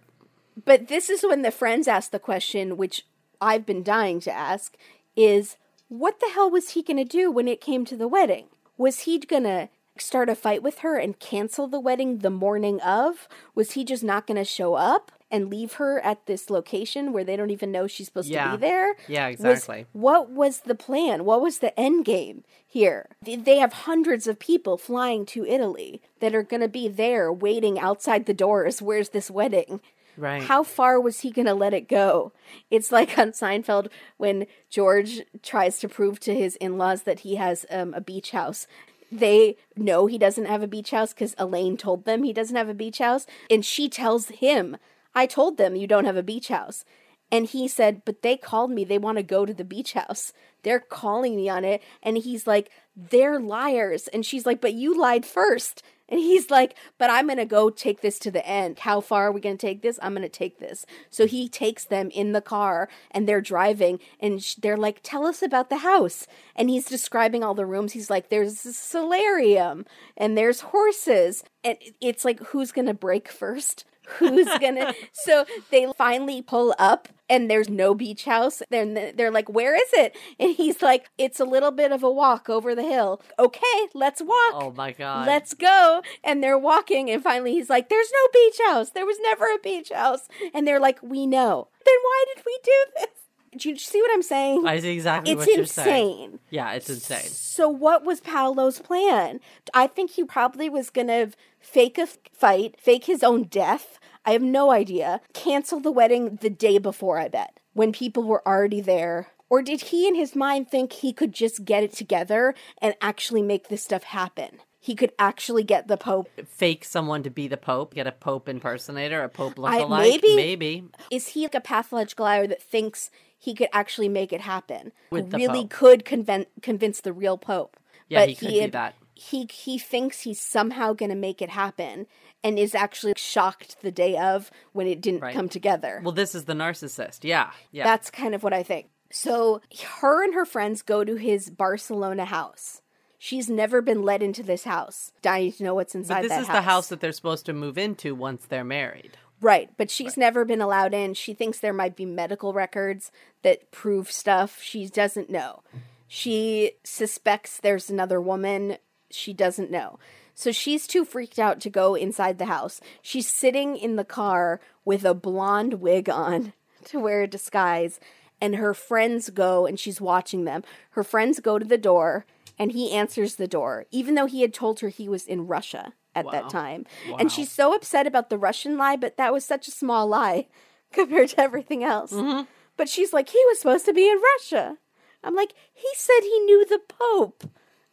But 0.66 0.88
this 0.88 1.10
is 1.10 1.24
when 1.24 1.42
the 1.44 1.52
friends 1.52 1.88
ask 1.88 2.12
the 2.12 2.20
question, 2.20 2.78
which 2.78 3.06
I've 3.40 3.66
been 3.66 3.84
dying 3.84 4.20
to 4.22 4.32
ask, 4.32 4.76
is 5.16 5.58
what 5.88 6.20
the 6.20 6.30
hell 6.34 6.50
was 6.50 6.72
he 6.72 6.82
going 6.82 6.98
to 6.98 7.04
do 7.06 7.30
when 7.32 7.48
it 7.48 7.62
came 7.62 7.86
to 7.86 7.96
the 7.96 8.08
wedding? 8.08 8.46
Was 8.78 9.02
he 9.02 9.20
going 9.20 9.44
to 9.44 9.70
start 10.02 10.30
a 10.30 10.36
fight 10.36 10.62
with 10.64 10.80
her 10.80 10.98
and 10.98 11.20
cancel 11.20 11.68
the 11.68 11.80
wedding 11.80 12.20
the 12.20 12.30
morning 12.30 12.80
of? 12.82 13.28
Was 13.56 13.72
he 13.72 13.84
just 13.84 14.04
not 14.04 14.28
going 14.28 14.38
to 14.38 14.44
show 14.46 14.76
up 14.76 15.12
and 15.30 15.50
leave 15.50 15.74
her 15.74 16.00
at 16.02 16.26
this 16.26 16.50
location 16.50 17.12
where 17.12 17.24
they 17.24 17.36
don't 17.36 17.50
even 17.52 17.72
know 17.72 17.86
she's 17.88 18.08
supposed 18.08 18.30
Yeah. 18.30 18.52
to 18.52 18.58
be 18.58 18.62
there? 18.62 18.96
Yeah, 19.08 19.28
Was- 19.30 19.36
exactly. 19.42 19.86
what 19.94 20.30
was 20.30 20.60
the 20.62 20.76
plan? 20.76 21.26
What 21.26 21.42
was 21.42 21.60
the 21.60 21.78
end 21.80 22.06
game 22.06 22.44
here? 22.66 23.10
They 23.22 23.58
have 23.58 23.74
hundreds 23.74 24.26
of 24.28 24.40
people 24.40 24.78
flying 24.78 25.26
to 25.28 25.46
Italy 25.46 26.02
that 26.22 26.34
are 26.34 26.44
going 26.44 26.62
to 26.62 26.68
be 26.70 26.88
there 26.88 27.32
waiting 27.32 27.78
outside 27.80 28.26
the 28.26 28.34
doors. 28.34 28.82
Where's 28.82 29.10
this 29.10 29.30
wedding? 29.30 29.82
Right. 30.16 30.42
How 30.42 30.64
far 30.64 31.00
was 31.00 31.20
he 31.20 31.30
going 31.30 31.46
to 31.46 31.54
let 31.54 31.76
it 31.76 31.88
go? 31.88 32.32
It's 32.72 32.92
like 32.92 33.20
on 33.20 33.34
Seinfeld 33.34 33.90
when 34.18 34.48
George 34.68 35.22
tries 35.44 35.78
to 35.80 35.88
prove 35.90 36.20
to 36.22 36.34
his 36.34 36.56
in 36.56 36.80
laws 36.80 37.04
that 37.04 37.20
he 37.20 37.36
has 37.36 37.68
um, 37.70 37.94
a 37.94 38.02
beach 38.02 38.32
house. 38.32 38.66
They 39.12 39.58
know 39.76 40.08
he 40.08 40.18
doesn't 40.18 40.46
have 40.46 40.64
a 40.64 40.68
beach 40.68 40.92
house 40.92 41.14
because 41.14 41.36
Elaine 41.38 41.78
told 41.78 42.06
them 42.06 42.24
he 42.24 42.34
doesn't 42.34 42.56
have 42.56 42.70
a 42.70 42.74
beach 42.74 42.98
house. 42.98 43.26
And 43.50 43.66
she 43.66 43.90
tells 43.90 44.28
him, 44.28 44.78
I 45.16 45.26
told 45.26 45.58
them 45.58 45.76
you 45.76 45.88
don't 45.88 46.06
have 46.06 46.18
a 46.18 46.24
beach 46.24 46.50
house. 46.50 46.84
And 47.32 47.46
he 47.46 47.68
said, 47.68 48.04
But 48.06 48.22
they 48.22 48.38
called 48.38 48.72
me. 48.72 48.84
They 48.84 48.98
want 48.98 49.18
to 49.18 49.24
go 49.24 49.46
to 49.46 49.54
the 49.54 49.64
beach 49.64 49.94
house. 49.94 50.34
They're 50.64 50.80
calling 50.80 51.36
me 51.36 51.50
on 51.50 51.66
it. 51.66 51.82
And 52.02 52.18
he's 52.18 52.48
like, 52.48 52.70
They're 52.96 53.40
liars. 53.40 54.08
And 54.10 54.26
she's 54.26 54.46
like, 54.46 54.62
But 54.62 54.74
you 54.74 55.00
lied 55.00 55.26
first. 55.26 55.84
And 56.10 56.20
he's 56.20 56.50
like, 56.50 56.76
But 56.98 57.10
I'm 57.10 57.28
going 57.28 57.38
to 57.38 57.46
go 57.46 57.70
take 57.70 58.02
this 58.02 58.20
to 58.20 58.32
the 58.32 58.46
end. 58.48 58.80
How 58.80 59.02
far 59.02 59.28
are 59.28 59.32
we 59.32 59.42
going 59.42 59.58
to 59.58 59.68
take 59.68 59.82
this? 59.82 60.00
I'm 60.02 60.14
going 60.14 60.24
to 60.24 60.30
take 60.30 60.60
this. 60.60 60.86
So 61.10 61.28
he 61.28 61.50
takes 61.50 61.86
them 61.86 62.10
in 62.12 62.32
the 62.32 62.42
car 62.42 62.90
and 63.12 63.28
they're 63.28 63.42
driving. 63.42 64.00
And 64.20 64.44
sh- 64.44 64.56
they're 64.56 64.78
like, 64.78 65.00
Tell 65.04 65.26
us 65.26 65.42
about 65.42 65.70
the 65.70 65.78
house. 65.78 66.28
And 66.56 66.70
he's 66.70 66.86
describing 66.86 67.44
all 67.44 67.54
the 67.54 67.66
rooms. 67.66 67.94
He's 67.94 68.10
like, 68.10 68.30
There's 68.30 68.66
a 68.66 68.74
solarium 68.74 69.86
and 70.16 70.38
there's 70.38 70.62
horses. 70.62 71.44
And 71.64 71.78
it's 72.02 72.26
like, 72.26 72.40
Who's 72.48 72.72
going 72.72 72.88
to 72.88 72.94
break 72.94 73.30
first? 73.30 73.86
Who's 74.08 74.48
gonna 74.60 74.94
so 75.12 75.46
they 75.72 75.92
finally 75.98 76.42
pull 76.42 76.74
up 76.80 77.10
and 77.30 77.52
there's 77.52 77.70
no 77.70 77.94
beach 77.94 78.26
house. 78.26 78.62
Then 78.70 79.14
they're 79.16 79.32
like 79.32 79.50
where 79.50 79.76
is 79.76 79.90
it? 79.94 80.16
And 80.40 80.56
he's 80.56 80.82
like 80.82 81.10
it's 81.18 81.40
a 81.40 81.46
little 81.46 81.72
bit 81.72 81.92
of 81.92 82.04
a 82.04 82.12
walk 82.12 82.50
over 82.50 82.74
the 82.74 82.84
hill. 82.84 83.22
Okay 83.38 83.88
let's 83.94 84.22
walk. 84.22 84.54
Oh 84.54 84.74
my 84.76 84.92
god. 84.92 85.28
let's 85.28 85.54
go. 85.54 86.02
And 86.24 86.44
they're 86.44 86.58
walking 86.58 87.10
and 87.10 87.22
finally 87.24 87.54
he's 87.54 87.70
like 87.70 87.90
there's 87.90 88.12
no 88.14 88.30
beach 88.34 88.60
house. 88.68 88.90
There 88.92 89.06
was 89.06 89.18
never 89.22 89.46
a 89.46 89.60
beach 89.62 89.92
house. 89.94 90.28
And 90.54 90.68
they're 90.68 90.80
like 90.80 91.02
we 91.02 91.26
know. 91.26 91.68
Then 91.86 91.96
why 92.02 92.26
did 92.34 92.44
we 92.46 92.60
do 92.64 92.86
this 92.96 93.17
do 93.58 93.70
you 93.70 93.78
see 93.78 94.02
what 94.02 94.12
i'm 94.14 94.22
saying 94.24 94.66
I 94.68 94.80
see 94.80 94.94
exactly 94.94 95.34
it's 95.34 95.40
what 95.40 95.56
you're 95.56 95.66
saying. 95.66 96.24
insane 96.24 96.40
Yeah, 96.50 96.72
it's 96.74 96.90
insane. 96.90 97.30
so 97.30 97.68
what 97.70 98.04
was 98.06 98.22
Paolo's 98.22 98.80
plan? 98.80 99.40
I 99.74 99.88
think 99.88 100.12
he 100.12 100.24
probably 100.24 100.70
was 100.70 100.90
going 100.90 101.08
to 101.08 101.32
fake 101.60 101.98
a 101.98 102.08
fight, 102.34 102.76
fake 102.80 103.06
his 103.06 103.24
own 103.24 103.44
death. 103.44 104.00
I 104.26 104.32
have 104.32 104.42
no 104.42 104.72
idea. 104.72 105.22
Cancel 105.34 105.80
the 105.80 105.92
wedding 105.92 106.38
the 106.42 106.50
day 106.50 106.78
before, 106.78 107.18
I 107.20 107.28
bet, 107.28 107.60
when 107.74 107.92
people 107.92 108.24
were 108.24 108.46
already 108.48 108.82
there. 108.82 109.28
Or 109.50 109.62
did 109.62 109.82
he 109.84 110.08
in 110.08 110.16
his 110.16 110.36
mind 110.36 110.70
think 110.70 110.92
he 110.94 111.14
could 111.14 111.34
just 111.34 111.64
get 111.66 111.84
it 111.84 111.94
together 111.94 112.54
and 112.82 112.96
actually 113.02 113.42
make 113.42 113.70
this 113.70 113.84
stuff 113.84 114.04
happen? 114.04 114.60
He 114.80 114.96
could 114.96 115.12
actually 115.18 115.64
get 115.64 115.88
the 115.88 115.98
Pope. 115.98 116.30
Fake 116.46 116.86
someone 116.86 117.24
to 117.24 117.30
be 117.30 117.48
the 117.48 117.58
Pope, 117.58 117.94
get 117.96 118.08
a 118.08 118.12
Pope 118.12 118.48
impersonator, 118.48 119.24
a 119.24 119.30
Pope 119.30 119.54
I- 119.60 119.82
lookalike. 119.82 120.00
maybe- 120.00 120.36
Maybe. 120.36 120.84
Is 121.12 121.30
he 121.30 121.42
like 121.44 121.56
a 121.56 121.62
pathological 121.62 122.26
liar 122.26 122.48
that 122.48 122.62
thinks 122.62 123.10
he 123.38 123.54
could 123.56 123.70
actually 123.74 124.10
make 124.10 124.32
it 124.32 124.42
happen? 124.42 124.92
With 125.10 125.34
really 125.34 125.62
Pope. 125.64 125.70
could 125.72 126.06
conven- 126.06 126.46
convince 126.62 127.02
the 127.02 127.12
real 127.14 127.38
Pope. 127.38 127.78
Yeah, 128.08 128.22
But 128.22 128.30
he 128.30 128.36
could 128.36 128.50
do 128.50 128.72
that. 128.72 128.96
he 129.16 129.48
he 129.52 129.78
thinks 129.80 130.22
he's 130.22 130.40
somehow 130.40 130.94
going 130.94 131.10
to 131.10 131.16
make 131.16 131.42
it 131.42 131.50
happen 131.50 132.08
and 132.44 132.58
is 132.60 132.76
actually 132.76 133.14
shocked 133.18 133.78
the 133.82 133.92
day 133.92 134.16
of 134.16 134.52
when 134.74 134.86
it 134.88 135.02
didn't 135.02 135.22
Right. 135.22 135.34
come 135.34 135.50
together. 135.50 136.02
Well, 136.04 136.14
this 136.14 136.34
is 136.36 136.46
the 136.46 136.54
narcissist. 136.54 137.24
Yeah. 137.24 137.52
Yeah. 137.72 137.84
That's 137.84 138.10
kind 138.12 138.34
of 138.36 138.44
what 138.44 138.54
I 138.54 138.64
think. 138.64 138.90
So 139.12 139.60
her 140.02 140.24
and 140.24 140.34
her 140.36 140.46
friends 140.46 140.82
go 140.84 141.04
to 141.04 141.16
his 141.16 141.50
Barcelona 141.50 142.26
house. 142.26 142.82
She's 143.18 143.50
never 143.50 143.82
been 143.82 144.04
let 144.04 144.22
into 144.22 144.44
this 144.44 144.64
house. 144.64 145.12
Dying 145.22 145.52
to 145.54 145.64
know 145.64 145.76
what's 145.76 145.96
inside 145.96 146.22
but 146.22 146.30
this 146.30 146.42
is 146.42 146.48
the 146.48 146.62
house 146.62 146.90
that 146.90 147.00
they're 147.00 147.12
supposed 147.12 147.46
to 147.48 147.54
move 147.54 147.78
into 147.78 148.14
once 148.14 148.46
they're 148.46 148.64
married. 148.64 149.18
Right, 149.40 149.70
but 149.78 149.92
she's 149.92 150.18
never 150.18 150.46
been 150.46 150.62
allowed 150.62 150.94
in. 150.94 151.14
She 151.14 151.34
thinks 151.34 151.60
there 151.60 151.74
might 151.74 151.96
be 151.96 152.06
medical 152.06 152.54
records 152.54 153.12
that 153.44 153.72
prove 153.72 154.12
stuff. 154.12 154.62
She 154.62 154.88
doesn't 154.88 155.30
know. 155.30 155.62
She 156.08 156.72
suspects 156.84 157.60
there's 157.60 157.90
another 157.90 158.20
woman. 158.20 158.78
She 159.12 159.34
doesn't 159.34 159.70
know. 159.70 160.00
So 160.34 160.52
she's 160.52 160.88
too 160.88 161.04
freaked 161.04 161.40
out 161.40 161.60
to 161.62 161.70
go 161.70 161.96
inside 161.96 162.38
the 162.38 162.46
house. 162.46 162.80
She's 163.02 163.28
sitting 163.28 163.76
in 163.76 163.96
the 163.96 164.06
car 164.06 164.60
with 164.86 165.04
a 165.04 165.14
blonde 165.14 165.76
wig 165.76 166.10
on 166.10 166.54
to 166.86 167.00
wear 167.00 167.24
a 167.24 167.28
disguise, 167.28 168.00
and 168.40 168.56
her 168.56 168.74
friends 168.74 169.30
go 169.30 169.66
and 169.66 169.80
she's 169.80 170.00
watching 170.00 170.46
them. 170.46 170.64
Her 170.92 171.04
friends 171.04 171.40
go 171.40 171.60
to 171.60 171.66
the 171.66 171.78
door, 171.78 172.26
and 172.60 172.72
he 172.72 172.92
answers 172.92 173.36
the 173.36 173.48
door, 173.48 173.86
even 173.92 174.16
though 174.16 174.26
he 174.26 174.42
had 174.42 174.54
told 174.54 174.80
her 174.80 174.90
he 174.90 175.08
was 175.10 175.26
in 175.26 175.48
Russia 175.48 175.94
at 176.16 176.26
Wow. 176.26 176.32
that 176.32 176.50
time. 176.50 176.86
Wow. 177.10 177.18
And 177.20 177.32
she's 177.32 177.52
so 177.52 177.76
upset 177.76 178.08
about 178.08 178.30
the 178.30 178.38
Russian 178.38 178.78
lie, 178.78 178.96
but 178.96 179.18
that 179.18 179.32
was 179.34 179.46
such 179.46 179.68
a 179.68 179.72
small 179.72 180.08
lie 180.08 180.48
compared 180.94 181.30
to 181.30 181.40
everything 181.42 181.84
else. 181.84 182.12
Mm-hmm. 182.14 182.44
But 182.76 182.90
she's 182.90 183.14
like, 183.14 183.30
he 183.30 183.42
was 183.48 183.60
supposed 183.60 183.86
to 183.86 183.94
be 183.94 184.10
in 184.10 184.20
Russia. 184.36 184.78
I'm 185.24 185.36
like, 185.36 185.54
he 185.74 185.88
said 185.96 186.20
he 186.22 186.40
knew 186.42 186.66
the 186.66 186.80
Pope 186.88 187.44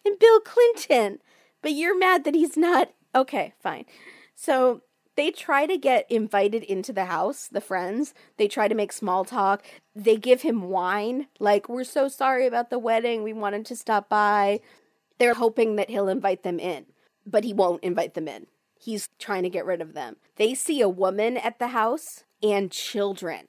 and 0.05 0.19
Bill 0.19 0.41
Clinton, 0.41 1.19
but 1.63 1.73
you're 1.73 1.99
mad 1.99 2.25
that 2.25 2.35
he's 2.35 2.57
not. 2.57 2.91
Okay, 3.15 3.55
fine. 3.61 3.85
So 4.35 4.83
they 5.17 5.31
try 5.31 5.67
to 5.67 5.77
get 5.77 6.11
invited 6.11 6.63
into 6.63 6.93
the 6.93 7.05
house, 7.05 7.49
the 7.49 7.61
friends. 7.61 8.15
They 8.37 8.49
try 8.49 8.69
to 8.69 8.75
make 8.75 8.93
small 8.93 9.25
talk. 9.25 9.65
They 9.95 10.17
give 10.17 10.43
him 10.43 10.69
wine, 10.69 11.29
like, 11.39 11.69
we're 11.69 11.85
so 11.85 12.09
sorry 12.09 12.47
about 12.47 12.71
the 12.71 12.79
wedding. 12.79 13.23
We 13.23 13.33
wanted 13.33 13.67
to 13.67 13.77
stop 13.77 14.09
by. 14.09 14.61
They're 15.19 15.35
hoping 15.35 15.77
that 15.77 15.91
he'll 15.91 16.09
invite 16.09 16.43
them 16.43 16.59
in, 16.59 16.87
but 17.25 17.45
he 17.45 17.53
won't 17.53 17.85
invite 17.85 18.15
them 18.15 18.27
in. 18.27 18.47
He's 18.79 19.09
trying 19.19 19.45
to 19.45 19.51
get 19.51 19.65
rid 19.65 19.81
of 19.81 19.95
them. 19.95 20.17
They 20.37 20.55
see 20.55 20.81
a 20.81 20.89
woman 20.89 21.37
at 21.37 21.59
the 21.59 21.69
house 21.69 22.25
and 22.43 22.71
children. 22.71 23.47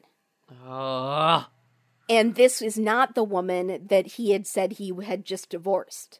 Ugh. 0.66 1.46
And 2.08 2.36
this 2.36 2.62
is 2.62 2.78
not 2.78 3.16
the 3.16 3.24
woman 3.24 3.88
that 3.88 4.06
he 4.06 4.32
had 4.32 4.46
said 4.46 4.74
he 4.74 4.94
had 5.04 5.26
just 5.26 5.50
divorced. 5.50 6.20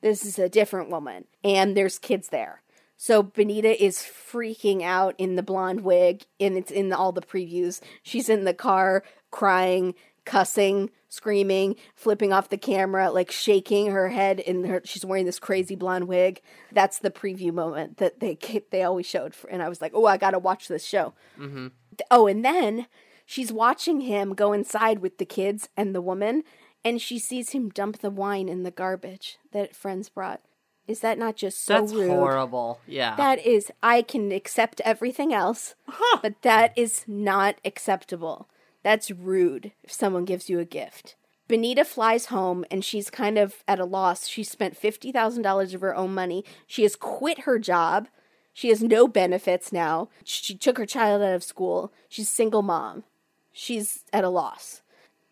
This 0.00 0.24
is 0.24 0.38
a 0.38 0.48
different 0.48 0.90
woman. 0.90 1.26
And 1.44 1.76
there's 1.76 1.98
kids 1.98 2.30
there. 2.30 2.62
So 2.96 3.22
Benita 3.22 3.82
is 3.82 3.98
freaking 3.98 4.82
out 4.82 5.14
in 5.18 5.36
the 5.36 5.42
blonde 5.42 5.82
wig, 5.82 6.24
and 6.40 6.56
it's 6.56 6.70
in 6.70 6.92
all 6.92 7.12
the 7.12 7.20
previews. 7.20 7.80
She's 8.02 8.28
in 8.28 8.44
the 8.44 8.54
car 8.54 9.02
crying, 9.30 9.94
cussing, 10.24 10.90
screaming, 11.08 11.76
flipping 11.94 12.32
off 12.32 12.48
the 12.48 12.58
camera, 12.58 13.10
like 13.10 13.30
shaking 13.30 13.90
her 13.90 14.08
head, 14.08 14.40
and 14.40 14.66
her, 14.66 14.82
she's 14.84 15.04
wearing 15.04 15.26
this 15.26 15.38
crazy 15.38 15.74
blonde 15.76 16.08
wig. 16.08 16.40
That's 16.72 16.98
the 16.98 17.10
preview 17.10 17.52
moment 17.52 17.98
that 17.98 18.20
they 18.20 18.38
they 18.70 18.82
always 18.82 19.06
showed, 19.06 19.34
for, 19.34 19.48
and 19.48 19.62
I 19.62 19.68
was 19.68 19.80
like, 19.80 19.92
oh, 19.94 20.06
I 20.06 20.16
gotta 20.16 20.38
watch 20.38 20.68
this 20.68 20.84
show. 20.84 21.14
Mm-hmm. 21.38 21.68
Oh, 22.10 22.26
and 22.26 22.44
then 22.44 22.86
she's 23.24 23.52
watching 23.52 24.02
him 24.02 24.34
go 24.34 24.52
inside 24.52 25.00
with 25.00 25.18
the 25.18 25.24
kids 25.24 25.68
and 25.76 25.94
the 25.94 26.02
woman, 26.02 26.44
and 26.84 27.00
she 27.00 27.18
sees 27.18 27.50
him 27.50 27.68
dump 27.68 27.98
the 27.98 28.10
wine 28.10 28.48
in 28.48 28.62
the 28.62 28.70
garbage 28.70 29.38
that 29.52 29.76
friends 29.76 30.08
brought. 30.08 30.40
Is 30.86 31.00
that 31.00 31.18
not 31.18 31.36
just 31.36 31.64
so 31.64 31.80
That's 31.80 31.92
rude? 31.92 32.10
horrible. 32.10 32.80
Yeah. 32.86 33.16
That 33.16 33.44
is, 33.44 33.70
I 33.82 34.02
can 34.02 34.30
accept 34.32 34.80
everything 34.84 35.32
else, 35.34 35.74
but 36.22 36.42
that 36.42 36.72
is 36.76 37.04
not 37.06 37.56
acceptable. 37.64 38.48
That's 38.82 39.10
rude 39.10 39.72
if 39.82 39.92
someone 39.92 40.24
gives 40.24 40.48
you 40.48 40.60
a 40.60 40.64
gift. 40.64 41.16
Benita 41.48 41.84
flies 41.84 42.26
home 42.26 42.64
and 42.70 42.84
she's 42.84 43.10
kind 43.10 43.38
of 43.38 43.62
at 43.66 43.80
a 43.80 43.84
loss. 43.84 44.26
She 44.26 44.42
spent 44.42 44.80
$50,000 44.80 45.74
of 45.74 45.80
her 45.80 45.94
own 45.94 46.14
money. 46.14 46.44
She 46.66 46.82
has 46.82 46.96
quit 46.96 47.40
her 47.40 47.58
job. 47.58 48.08
She 48.52 48.68
has 48.68 48.82
no 48.82 49.06
benefits 49.06 49.72
now. 49.72 50.08
She 50.24 50.56
took 50.56 50.78
her 50.78 50.86
child 50.86 51.22
out 51.22 51.34
of 51.34 51.44
school. 51.44 51.92
She's 52.08 52.28
single 52.28 52.62
mom. 52.62 53.04
She's 53.52 54.04
at 54.12 54.24
a 54.24 54.28
loss. 54.28 54.82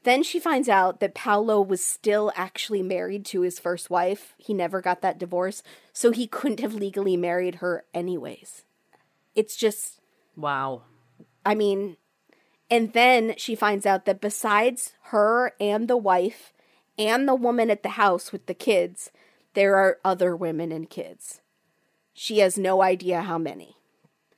Then 0.05 0.23
she 0.23 0.39
finds 0.39 0.69
out 0.69 1.01
that 1.01 1.15
Paolo 1.15 1.63
was 1.63 1.85
still 1.85 2.31
actually 2.37 2.83
married 2.83 3.25
to 3.27 3.41
his 3.41 3.59
first 3.59 3.89
wife. 3.89 4.35
He 4.37 4.53
never 4.53 4.81
got 4.81 5.01
that 5.01 5.19
divorce, 5.19 5.63
so 5.93 6.11
he 6.11 6.27
couldn't 6.27 6.61
have 6.61 6.75
legally 6.75 7.17
married 7.17 7.57
her 7.57 7.85
anyways. 7.95 8.65
It's 9.35 9.57
just, 9.57 10.01
wow. 10.37 10.83
I 11.45 11.55
mean, 11.55 11.97
and 12.71 12.93
then 12.93 13.35
she 13.39 13.55
finds 13.55 13.87
out 13.87 14.05
that 14.05 14.21
besides 14.21 14.93
her 15.05 15.53
and 15.59 15.89
the 15.89 15.97
wife 15.97 16.53
and 16.99 17.27
the 17.27 17.35
woman 17.35 17.71
at 17.71 17.83
the 17.83 17.91
house 17.91 18.31
with 18.31 18.45
the 18.45 18.55
kids, 18.55 19.11
there 19.55 19.77
are 19.77 19.99
other 20.05 20.37
women 20.37 20.71
and 20.71 20.89
kids. 20.91 21.41
She 22.13 22.39
has 22.39 22.59
no 22.59 22.83
idea 22.83 23.23
how 23.23 23.39
many. 23.39 23.79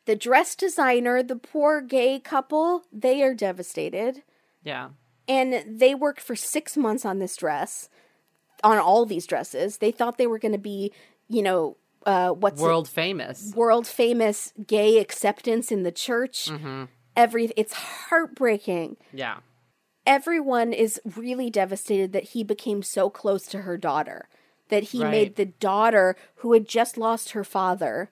The 0.05 0.15
dress 0.15 0.55
designer, 0.55 1.25
the 1.25 1.35
poor 1.35 1.81
gay 1.81 2.21
couple, 2.21 2.85
they 2.93 3.21
are 3.23 3.35
devastated. 3.35 4.23
Yeah. 4.63 4.91
And 5.29 5.79
they 5.81 5.95
worked 5.95 6.21
for 6.21 6.37
six 6.37 6.77
months 6.77 7.05
on 7.05 7.19
this 7.19 7.37
dress, 7.37 7.89
on 8.63 8.79
all 8.79 9.05
these 9.07 9.27
dresses. 9.27 9.79
They 9.79 9.91
thought 9.91 10.19
they 10.19 10.27
were 10.27 10.39
going 10.39 10.53
to 10.53 10.59
be, 10.59 10.93
you 11.29 11.43
know, 11.43 11.77
uh, 12.05 12.31
what's 12.31 12.61
World 12.61 12.89
famous. 12.89 13.53
world 13.57 13.87
famous 13.87 14.53
gay 14.67 14.99
acceptance 15.01 15.73
in 15.73 15.83
the 15.83 15.91
church. 15.91 16.47
Mm-hmm. 16.49 16.85
Every 17.17 17.47
it's 17.57 17.73
heartbreaking. 17.73 18.97
Yeah. 19.13 19.39
Everyone 20.07 20.73
is 20.73 21.01
really 21.17 21.51
devastated 21.51 22.13
that 22.13 22.25
he 22.25 22.45
became 22.45 22.83
so 22.85 23.11
close 23.11 23.47
to 23.47 23.63
her 23.63 23.77
daughter, 23.77 24.29
that 24.69 24.85
he 24.85 25.03
Right. 25.03 25.11
made 25.11 25.37
the 25.37 25.47
daughter 25.47 26.15
who 26.37 26.53
had 26.53 26.69
just 26.69 26.97
lost 26.97 27.31
her 27.33 27.43
father 27.43 28.11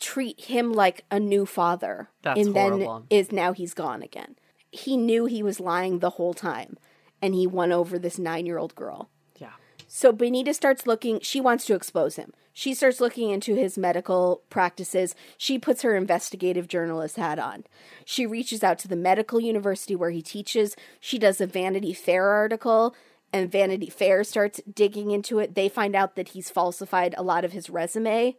treat 0.00 0.40
him 0.40 0.72
like 0.72 1.04
a 1.12 1.20
new 1.20 1.46
father, 1.46 2.08
That's 2.22 2.40
and 2.40 2.56
then 2.56 3.04
is 3.10 3.30
now 3.30 3.52
he's 3.52 3.74
gone 3.74 4.02
again. 4.02 4.34
He 4.72 4.96
knew 4.96 5.26
he 5.26 5.42
was 5.42 5.60
lying 5.60 6.00
the 6.00 6.10
whole 6.10 6.34
time, 6.34 6.76
and 7.20 7.34
he 7.34 7.46
won 7.46 7.70
over 7.70 7.98
this 7.98 8.18
nine-year-old 8.18 8.74
girl. 8.74 9.10
Yeah. 9.38 9.52
So 9.86 10.10
Benita 10.10 10.54
starts 10.54 10.86
looking, 10.86 11.20
she 11.20 11.40
wants 11.40 11.66
to 11.66 11.74
expose 11.74 12.16
him. 12.16 12.32
She 12.54 12.74
starts 12.74 13.00
looking 13.00 13.30
into 13.30 13.54
his 13.54 13.78
medical 13.78 14.42
practices. 14.50 15.14
She 15.38 15.58
puts 15.58 15.82
her 15.82 15.94
investigative 15.94 16.68
journalist 16.68 17.16
hat 17.16 17.38
on. 17.38 17.64
She 18.04 18.26
reaches 18.26 18.62
out 18.62 18.78
to 18.80 18.88
the 18.88 18.96
medical 18.96 19.40
university 19.40 19.94
where 19.94 20.10
he 20.10 20.20
teaches. 20.20 20.76
She 21.00 21.18
does 21.18 21.40
a 21.40 21.46
Vanity 21.46 21.94
Fair 21.94 22.28
article, 22.28 22.94
and 23.32 23.50
Vanity 23.50 23.88
Fair 23.88 24.24
starts 24.24 24.60
digging 24.70 25.10
into 25.10 25.38
it. 25.38 25.54
They 25.54 25.68
find 25.70 25.94
out 25.94 26.16
that 26.16 26.30
he's 26.30 26.50
falsified 26.50 27.14
a 27.16 27.22
lot 27.22 27.44
of 27.44 27.52
his 27.52 27.70
resume. 27.70 28.36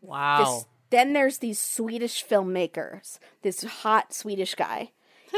Wow. 0.00 0.44
This, 0.44 0.64
then 0.90 1.12
there's 1.12 1.38
these 1.38 1.58
Swedish 1.58 2.24
filmmakers, 2.24 3.18
this 3.42 3.62
hot 3.62 4.14
Swedish 4.14 4.54
guy, 4.54 4.92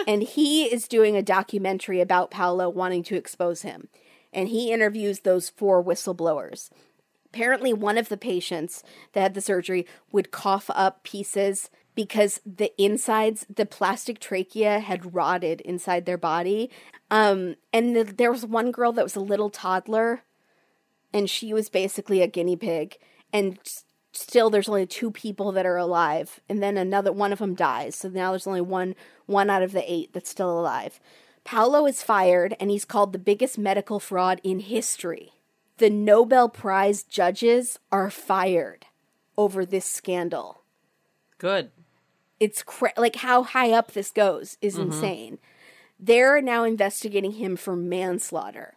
and 0.06 0.22
he 0.22 0.64
is 0.64 0.88
doing 0.88 1.16
a 1.16 1.22
documentary 1.22 2.00
about 2.00 2.30
Paolo 2.30 2.68
wanting 2.68 3.02
to 3.04 3.16
expose 3.16 3.62
him. 3.62 3.88
And 4.32 4.48
he 4.48 4.72
interviews 4.72 5.20
those 5.20 5.48
four 5.48 5.82
whistleblowers. 5.82 6.70
Apparently, 7.26 7.72
one 7.72 7.98
of 7.98 8.08
the 8.08 8.16
patients 8.16 8.82
that 9.12 9.20
had 9.20 9.34
the 9.34 9.40
surgery 9.40 9.86
would 10.12 10.30
cough 10.30 10.70
up 10.74 11.02
pieces 11.04 11.70
because 11.94 12.40
the 12.46 12.72
insides, 12.82 13.46
the 13.54 13.66
plastic 13.66 14.20
trachea 14.20 14.80
had 14.80 15.14
rotted 15.14 15.60
inside 15.62 16.06
their 16.06 16.16
body. 16.16 16.70
Um, 17.10 17.56
and 17.72 17.94
the, 17.94 18.04
there 18.04 18.32
was 18.32 18.46
one 18.46 18.70
girl 18.70 18.92
that 18.92 19.04
was 19.04 19.16
a 19.16 19.20
little 19.20 19.50
toddler 19.50 20.22
and 21.12 21.28
she 21.28 21.52
was 21.52 21.68
basically 21.68 22.22
a 22.22 22.26
guinea 22.26 22.56
pig 22.56 22.96
and 23.32 23.58
still 24.12 24.50
there's 24.50 24.68
only 24.68 24.86
two 24.86 25.10
people 25.10 25.52
that 25.52 25.66
are 25.66 25.76
alive 25.76 26.40
and 26.48 26.62
then 26.62 26.76
another 26.76 27.12
one 27.12 27.32
of 27.32 27.38
them 27.38 27.54
dies 27.54 27.94
so 27.94 28.08
now 28.08 28.30
there's 28.30 28.46
only 28.46 28.60
one 28.60 28.94
one 29.26 29.50
out 29.50 29.62
of 29.62 29.72
the 29.72 29.92
eight 29.92 30.12
that's 30.12 30.30
still 30.30 30.58
alive 30.58 31.00
paolo 31.44 31.86
is 31.86 32.02
fired 32.02 32.56
and 32.58 32.70
he's 32.70 32.84
called 32.84 33.12
the 33.12 33.18
biggest 33.18 33.56
medical 33.56 34.00
fraud 34.00 34.40
in 34.42 34.60
history 34.60 35.32
the 35.78 35.90
nobel 35.90 36.48
prize 36.48 37.02
judges 37.02 37.78
are 37.92 38.10
fired 38.10 38.86
over 39.36 39.64
this 39.64 39.86
scandal 39.86 40.62
Good. 41.38 41.70
it's 42.38 42.62
cra- 42.62 42.92
like 42.96 43.16
how 43.16 43.42
high 43.42 43.70
up 43.72 43.92
this 43.92 44.10
goes 44.10 44.58
is 44.60 44.74
mm-hmm. 44.74 44.84
insane. 44.92 45.38
They're 45.98 46.40
now 46.40 46.64
investigating 46.64 47.32
him 47.32 47.56
for 47.56 47.76
manslaughter. 47.76 48.74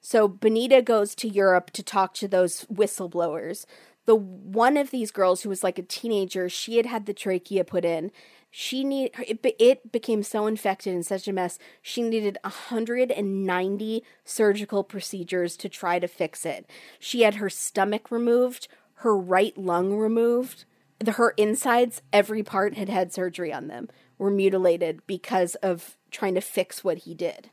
So 0.00 0.26
Benita 0.28 0.80
goes 0.80 1.14
to 1.16 1.28
Europe 1.28 1.70
to 1.72 1.82
talk 1.82 2.14
to 2.14 2.28
those 2.28 2.64
whistleblowers. 2.72 3.66
The 4.10 4.16
one 4.16 4.76
of 4.76 4.90
these 4.90 5.12
girls 5.12 5.42
who 5.42 5.48
was 5.48 5.62
like 5.62 5.78
a 5.78 5.82
teenager, 5.82 6.48
she 6.48 6.78
had 6.78 6.86
had 6.86 7.06
the 7.06 7.14
trachea 7.14 7.62
put 7.62 7.84
in. 7.84 8.10
She 8.50 8.82
need 8.82 9.12
it, 9.20 9.38
it 9.60 9.92
became 9.92 10.24
so 10.24 10.48
infected 10.48 10.92
and 10.92 11.06
such 11.06 11.28
a 11.28 11.32
mess. 11.32 11.60
She 11.80 12.02
needed 12.02 12.36
190 12.42 14.04
surgical 14.24 14.82
procedures 14.82 15.56
to 15.58 15.68
try 15.68 16.00
to 16.00 16.08
fix 16.08 16.44
it. 16.44 16.68
She 16.98 17.22
had 17.22 17.36
her 17.36 17.48
stomach 17.48 18.10
removed, 18.10 18.66
her 18.94 19.16
right 19.16 19.56
lung 19.56 19.94
removed, 19.94 20.64
the, 20.98 21.12
her 21.12 21.30
insides, 21.36 22.02
every 22.12 22.42
part 22.42 22.76
had 22.76 22.88
had 22.88 23.12
surgery 23.12 23.52
on 23.52 23.68
them, 23.68 23.88
were 24.18 24.32
mutilated 24.32 25.06
because 25.06 25.54
of 25.54 25.96
trying 26.10 26.34
to 26.34 26.40
fix 26.40 26.82
what 26.82 26.98
he 26.98 27.14
did. 27.14 27.50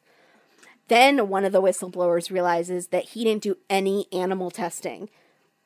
Then 0.88 1.30
one 1.30 1.46
of 1.46 1.52
the 1.52 1.62
whistleblowers 1.62 2.32
realizes 2.32 2.88
that 2.88 3.10
he 3.10 3.24
didn't 3.24 3.44
do 3.44 3.58
any 3.70 4.08
animal 4.12 4.50
testing 4.50 5.12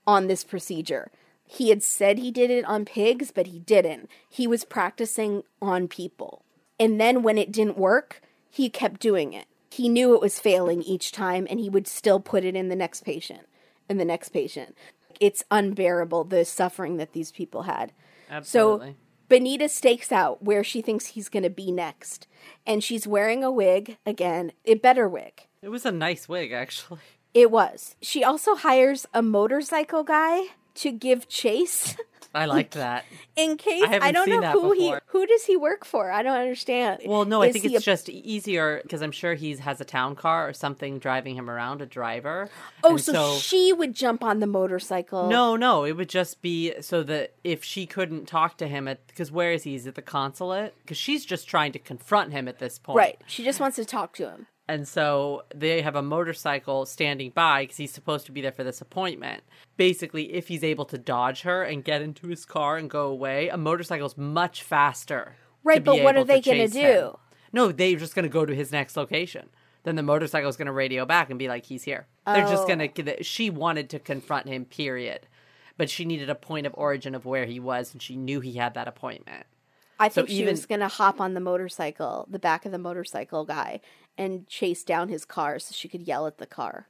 on 0.05 0.27
this 0.27 0.43
procedure. 0.43 1.11
He 1.45 1.69
had 1.69 1.83
said 1.83 2.17
he 2.17 2.31
did 2.31 2.49
it 2.49 2.65
on 2.65 2.85
pigs, 2.85 3.31
but 3.31 3.47
he 3.47 3.59
didn't. 3.59 4.09
He 4.29 4.47
was 4.47 4.63
practicing 4.63 5.43
on 5.61 5.87
people. 5.87 6.45
And 6.79 6.99
then 6.99 7.23
when 7.23 7.37
it 7.37 7.51
didn't 7.51 7.77
work, 7.77 8.21
he 8.49 8.69
kept 8.69 9.01
doing 9.01 9.33
it. 9.33 9.47
He 9.69 9.89
knew 9.89 10.13
it 10.13 10.21
was 10.21 10.39
failing 10.39 10.81
each 10.81 11.11
time 11.11 11.47
and 11.49 11.59
he 11.59 11.69
would 11.69 11.87
still 11.87 12.19
put 12.19 12.43
it 12.43 12.55
in 12.55 12.69
the 12.69 12.75
next 12.75 13.03
patient 13.03 13.47
and 13.87 13.99
the 13.99 14.05
next 14.05 14.29
patient. 14.29 14.75
It's 15.19 15.43
unbearable 15.51 16.23
the 16.25 16.45
suffering 16.45 16.97
that 16.97 17.13
these 17.13 17.31
people 17.31 17.63
had. 17.63 17.91
Absolutely. 18.29 18.91
So 18.91 18.95
Benita 19.29 19.69
stakes 19.69 20.11
out 20.11 20.43
where 20.43 20.63
she 20.63 20.81
thinks 20.81 21.07
he's 21.07 21.29
going 21.29 21.43
to 21.43 21.49
be 21.49 21.71
next. 21.71 22.27
And 22.65 22.83
she's 22.83 23.07
wearing 23.07 23.43
a 23.43 23.51
wig, 23.51 23.97
again, 24.05 24.51
a 24.65 24.75
better 24.75 25.07
wig. 25.07 25.47
it 25.61 25.69
was 25.69 25.85
a 25.85 25.91
nice 25.91 26.27
wig, 26.27 26.51
actually. 26.51 26.99
It 27.33 27.51
was. 27.51 27.95
She 28.01 28.23
also 28.23 28.55
hires 28.55 29.05
a 29.13 29.21
motorcycle 29.21 30.03
guy 30.03 30.43
to 30.75 30.91
give 30.91 31.27
chase. 31.29 31.95
I 32.33 32.45
liked 32.45 32.75
that. 32.75 33.03
In 33.35 33.57
case 33.57 33.83
I 33.85 33.99
I, 34.01 34.11
don't 34.13 34.29
know 34.29 34.41
who 34.51 34.69
before. 34.69 34.75
he 34.75 34.93
who 35.07 35.25
does 35.25 35.43
he 35.45 35.57
work 35.57 35.83
for? 35.83 36.11
I 36.11 36.23
don't 36.23 36.37
understand. 36.37 37.01
Well, 37.05 37.25
no, 37.25 37.41
I 37.41 37.51
think 37.51 37.65
it's 37.65 37.75
a- 37.75 37.79
just 37.79 38.07
easier 38.07 38.79
because 38.83 39.01
I'm 39.01 39.11
sure 39.11 39.33
he 39.33 39.55
has 39.57 39.81
a 39.81 39.85
town 39.85 40.15
car 40.15 40.47
or 40.47 40.53
something 40.53 40.97
driving 40.99 41.35
him 41.35 41.49
around, 41.49 41.81
a 41.81 41.85
driver. 41.85 42.49
Oh, 42.85 42.91
And 42.91 43.01
so, 43.01 43.35
she 43.35 43.73
would 43.73 43.93
jump 43.93 44.23
on 44.23 44.39
the 44.39 44.47
motorcycle. 44.47 45.27
No, 45.27 45.57
no, 45.57 45.83
it 45.83 45.93
would 45.97 46.07
just 46.09 46.41
be 46.41 46.73
so 46.81 47.03
that 47.03 47.33
if 47.43 47.63
she 47.65 47.85
couldn't 47.85 48.27
talk 48.27 48.57
to 48.57 48.67
him 48.67 48.87
at 48.87 49.05
because 49.07 49.29
where 49.31 49.51
is 49.51 49.63
he? 49.63 49.71
He's 49.71 49.87
at 49.87 49.95
the 49.95 50.01
consulate 50.01 50.73
because 50.83 50.97
she's 50.97 51.25
just 51.25 51.49
trying 51.49 51.73
to 51.73 51.79
confront 51.79 52.31
him 52.31 52.47
at 52.47 52.59
this 52.59 52.79
point. 52.79 52.97
Right. 52.97 53.21
She 53.27 53.43
just 53.43 53.59
wants 53.59 53.75
to 53.75 53.83
talk 53.85 54.13
to 54.13 54.29
him. 54.29 54.47
And 54.71 54.87
so 54.87 55.43
they 55.53 55.81
have 55.81 55.97
a 55.97 56.01
motorcycle 56.01 56.85
standing 56.85 57.31
by 57.31 57.63
because 57.63 57.75
he's 57.75 57.91
supposed 57.91 58.25
to 58.27 58.31
be 58.31 58.39
there 58.39 58.53
for 58.53 58.63
this 58.63 58.79
appointment. 58.79 59.43
Basically, 59.75 60.31
if 60.33 60.47
he's 60.47 60.63
able 60.63 60.85
to 60.85 60.97
dodge 60.97 61.41
her 61.41 61.61
and 61.61 61.83
get 61.83 62.01
into 62.01 62.27
his 62.27 62.45
car 62.45 62.77
and 62.77 62.89
go 62.89 63.07
away, 63.07 63.49
a 63.49 63.57
motorcycle's 63.57 64.15
much 64.17 64.63
faster. 64.63 65.35
Right, 65.65 65.83
but 65.83 66.01
what 66.01 66.15
are 66.15 66.23
they 66.23 66.39
to 66.39 66.49
gonna 66.51 66.59
chase 66.67 66.73
him. 66.75 66.93
do? 66.93 67.17
No, 67.51 67.73
they're 67.73 67.97
just 67.97 68.15
going 68.15 68.23
to 68.23 68.29
go 68.29 68.45
to 68.45 68.55
his 68.55 68.71
next 68.71 68.95
location. 68.95 69.49
Then 69.83 69.97
the 69.97 70.03
motorcycle's 70.03 70.55
going 70.55 70.67
to 70.67 70.71
radio 70.71 71.05
back 71.05 71.29
and 71.29 71.37
be 71.37 71.49
like, 71.49 71.65
he's 71.65 71.83
here. 71.83 72.07
They're 72.25 72.47
just 72.47 72.63
Oh. 72.63 72.67
going 72.73 72.93
to. 72.93 73.23
She 73.25 73.49
wanted 73.49 73.89
to 73.89 73.99
confront 73.99 74.47
him, 74.47 74.63
period. 74.63 75.27
But 75.75 75.89
she 75.89 76.05
needed 76.05 76.29
a 76.29 76.35
point 76.35 76.65
of 76.65 76.73
origin 76.77 77.13
of 77.13 77.25
where 77.25 77.45
he 77.45 77.59
was, 77.59 77.91
and 77.91 78.01
she 78.01 78.15
knew 78.15 78.39
he 78.39 78.53
had 78.53 78.73
that 78.75 78.87
appointment. 78.87 79.47
I 79.99 80.07
So 80.09 80.21
think 80.21 80.29
she 80.29 80.35
even- 80.41 80.53
was 80.53 80.65
going 80.65 80.79
to 80.81 80.87
hop 80.87 81.19
on 81.21 81.33
the 81.35 81.39
motorcycle, 81.39 82.25
the 82.29 82.39
back 82.39 82.65
of 82.65 82.71
the 82.71 82.79
motorcycle 82.79 83.45
guy, 83.45 83.81
and 84.17 84.47
chase 84.47 84.83
down 84.83 85.09
his 85.09 85.25
car 85.25 85.59
so 85.59 85.73
she 85.73 85.87
could 85.87 86.01
yell 86.01 86.27
at 86.27 86.37
the 86.37 86.45
car. 86.45 86.87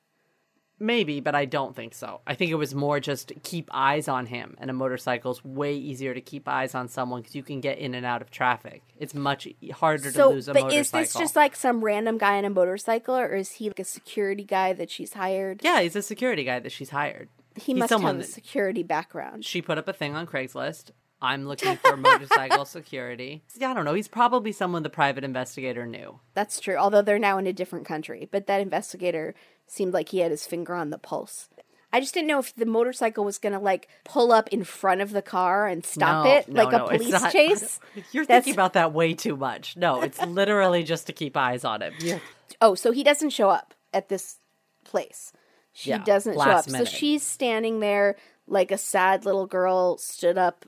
Maybe, 0.80 1.20
but 1.20 1.36
I 1.36 1.46
don't 1.46 1.76
think 1.76 1.94
so. 1.94 2.22
I 2.26 2.34
think 2.34 2.50
it 2.50 2.56
was 2.56 2.74
more 2.74 3.00
just 3.00 3.32
keep 3.44 3.70
eyes 3.72 4.08
on 4.08 4.26
him, 4.26 4.56
and 4.60 4.68
a 4.72 4.74
motorcycle's 4.74 5.46
way 5.46 5.76
easier 5.76 6.16
to 6.16 6.22
keep 6.22 6.48
eyes 6.48 6.74
on 6.74 6.88
someone 6.88 7.22
because 7.22 7.36
you 7.36 7.44
can 7.44 7.62
get 7.62 7.78
in 7.78 7.94
and 7.94 8.04
out 8.04 8.24
of 8.24 8.32
traffic. 8.32 8.82
It's 8.98 9.14
much 9.14 9.48
harder 9.74 10.12
to 10.12 10.28
lose 10.30 10.48
a 10.48 10.54
but 10.54 10.64
motorcycle. 10.64 10.80
is 10.80 10.92
this 10.92 11.14
just 11.14 11.36
like 11.36 11.56
some 11.56 11.84
random 11.86 12.18
guy 12.18 12.40
on 12.40 12.46
a 12.46 12.50
motorcycle, 12.50 13.16
or 13.16 13.36
is 13.36 13.52
he 13.52 13.68
like 13.68 13.78
a 13.78 13.84
security 13.84 14.44
guy 14.44 14.74
that 14.74 14.90
she's 14.90 15.14
hired? 15.14 15.62
yeah, 15.64 15.82
he's 15.82 15.96
a 15.96 16.02
security 16.02 16.44
guy 16.46 16.58
that 16.60 16.72
she's 16.72 16.90
hired. 16.90 17.30
he 17.56 17.74
he's 17.74 17.80
must 17.80 17.94
have 17.94 18.04
a 18.20 18.24
security 18.24 18.82
background. 18.82 19.46
She 19.46 19.62
put 19.62 19.78
up 19.78 19.88
a 19.88 19.94
thing 19.94 20.16
on 20.16 20.26
Craigslist. 20.26 20.90
I'm 21.22 21.46
looking 21.48 21.78
for 21.78 21.96
motorcycle 21.98 22.66
security. 22.66 23.44
Yeah, 23.58 23.72
I 23.72 23.74
don't 23.76 23.86
know. 23.86 23.94
He's 23.94 24.08
probably 24.08 24.52
someone 24.52 24.82
the 24.84 24.90
private 24.90 25.24
investigator 25.24 25.86
knew. 25.86 26.20
That's 26.34 26.60
true. 26.60 26.76
Although 26.78 27.02
they're 27.04 27.20
now 27.20 27.38
in 27.38 27.46
a 27.48 27.54
different 27.54 27.86
country, 27.86 28.28
but 28.32 28.48
that 28.48 28.60
investigator 28.62 29.36
seemed 29.68 29.94
like 29.94 30.10
he 30.10 30.20
had 30.20 30.32
his 30.32 30.48
finger 30.48 30.74
on 30.74 30.90
the 30.90 30.98
pulse. 30.98 31.48
I 31.94 32.00
just 32.00 32.14
didn't 32.14 32.28
know 32.28 32.40
if 32.40 32.56
the 32.56 32.66
motorcycle 32.66 33.24
was 33.26 33.38
going 33.38 33.52
to 33.54 33.60
like 33.60 33.88
pull 34.06 34.32
up 34.32 34.48
in 34.50 34.64
front 34.64 35.02
of 35.02 35.12
the 35.12 35.22
car 35.22 35.68
and 35.68 35.86
stop 35.86 36.26
No, 36.26 36.32
it 36.32 36.48
no, 36.48 36.64
like 36.64 36.72
no, 36.72 36.86
a 36.86 36.90
police 36.98 37.12
not- 37.12 37.32
chase. 37.32 37.80
You're 38.14 38.26
That's- 38.26 38.46
thinking 38.46 38.54
about 38.58 38.74
that 38.74 38.94
way 38.94 39.14
too 39.14 39.36
much. 39.36 39.76
No, 39.78 40.02
it's 40.02 40.20
literally 40.26 40.84
just 40.84 41.06
to 41.08 41.14
keep 41.14 41.36
eyes 41.38 41.64
on 41.66 41.82
him. 41.82 41.94
Yeah. 42.00 42.20
Oh, 42.62 42.74
so 42.76 42.92
he 42.92 43.04
doesn't 43.04 43.32
show 43.32 43.50
up 43.50 43.74
at 43.94 44.08
this 44.10 44.38
place. 44.86 45.34
She 45.74 45.90
Yeah, 45.92 46.00
doesn't 46.04 46.34
show 46.34 46.40
up. 46.42 46.68
minute. 46.68 46.88
So 46.88 46.92
she's 46.98 47.24
standing 47.24 47.80
there 47.82 48.16
like 48.48 48.72
a 48.72 48.78
sad 48.78 49.26
little 49.26 49.46
girl 49.48 49.98
stood 49.98 50.38
up 50.38 50.66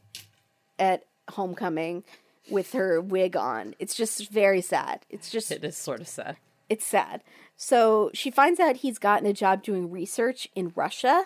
at 0.80 1.04
homecoming 1.32 2.04
with 2.50 2.74
her 2.74 3.00
wig 3.02 3.36
on. 3.36 3.76
It's 3.80 3.96
just 3.96 4.30
very 4.30 4.62
sad. 4.62 5.06
It's 5.10 5.30
just 5.30 5.52
It 5.52 5.64
is 5.64 5.78
sort 5.78 6.02
of 6.02 6.08
sad. 6.08 6.38
it's 6.70 6.86
sad. 6.86 7.24
So 7.56 8.10
she 8.14 8.30
finds 8.32 8.60
out 8.60 8.78
he's 8.78 9.00
gotten 9.00 9.26
a 9.28 9.34
job 9.34 9.64
doing 9.64 9.90
research 9.92 10.48
in 10.56 10.74
Russia 10.76 11.26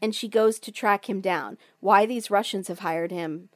and 0.00 0.14
she 0.14 0.28
goes 0.28 0.58
to 0.60 0.72
track 0.72 1.08
him 1.08 1.20
down. 1.20 1.58
Why 1.80 2.06
these 2.06 2.30
Russians 2.30 2.68
have 2.68 2.80
hired 2.80 3.10
him, 3.10 3.48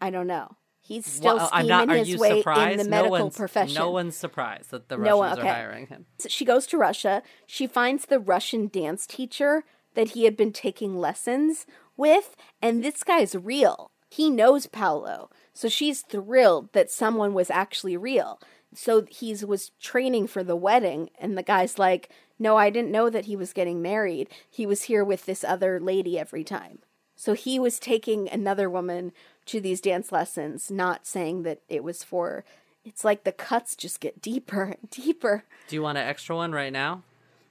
I 0.00 0.10
don't 0.10 0.26
know. 0.26 0.56
He's 0.80 1.06
still 1.06 1.36
Well, 1.36 1.48
scheming 1.48 1.68
not. 1.68 1.88
His 1.90 2.16
way 2.18 2.38
surprised? 2.38 2.72
in 2.72 2.78
the 2.84 2.90
medical 2.90 3.18
no 3.18 3.30
profession. 3.30 3.74
No 3.76 3.90
one's 3.90 4.16
surprised 4.16 4.72
that 4.72 4.88
the 4.88 4.98
Russians 4.98 5.10
No 5.10 5.16
one- 5.18 5.38
okay. 5.38 5.48
are 5.48 5.54
hiring 5.54 5.86
him. 5.86 6.06
So 6.18 6.28
she 6.28 6.44
goes 6.44 6.66
to 6.68 6.76
Russia. 6.76 7.22
She 7.46 7.68
finds 7.68 8.06
the 8.06 8.18
Russian 8.18 8.66
dance 8.66 9.06
teacher 9.06 9.64
that 9.94 10.10
he 10.10 10.24
had 10.24 10.36
been 10.36 10.52
taking 10.52 10.98
lessons 10.98 11.66
with, 11.96 12.34
and 12.60 12.82
this 12.82 13.04
guy's 13.04 13.36
real. 13.36 13.92
He 14.12 14.28
knows 14.28 14.66
Paolo. 14.66 15.30
So 15.54 15.70
she's 15.70 16.02
thrilled 16.02 16.70
that 16.74 16.90
someone 16.90 17.32
was 17.32 17.48
actually 17.48 17.96
real. 17.96 18.38
So 18.74 19.06
he 19.08 19.34
was 19.42 19.70
training 19.80 20.26
for 20.26 20.44
the 20.44 20.54
wedding, 20.54 21.08
and 21.18 21.38
the 21.38 21.42
guy's 21.42 21.78
like, 21.78 22.10
No, 22.38 22.58
I 22.58 22.68
didn't 22.68 22.90
know 22.90 23.08
that 23.08 23.24
he 23.24 23.36
was 23.36 23.54
getting 23.54 23.80
married. 23.80 24.28
He 24.50 24.66
was 24.66 24.82
here 24.82 25.02
with 25.02 25.24
this 25.24 25.42
other 25.42 25.80
lady 25.80 26.18
every 26.18 26.44
time. 26.44 26.80
So 27.16 27.32
he 27.32 27.58
was 27.58 27.78
taking 27.78 28.28
another 28.28 28.68
woman 28.68 29.12
to 29.46 29.62
these 29.62 29.80
dance 29.80 30.12
lessons, 30.12 30.70
not 30.70 31.06
saying 31.06 31.44
that 31.44 31.62
it 31.70 31.82
was 31.82 32.04
for. 32.04 32.44
It's 32.84 33.06
like 33.06 33.24
the 33.24 33.32
cuts 33.32 33.74
just 33.74 33.98
get 33.98 34.20
deeper 34.20 34.64
and 34.64 34.90
deeper. 34.90 35.44
Do 35.68 35.76
you 35.76 35.80
want 35.82 35.96
an 35.96 36.06
extra 36.06 36.36
one 36.36 36.52
right 36.52 36.72
now? 36.72 37.02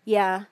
Yeah. 0.05 0.43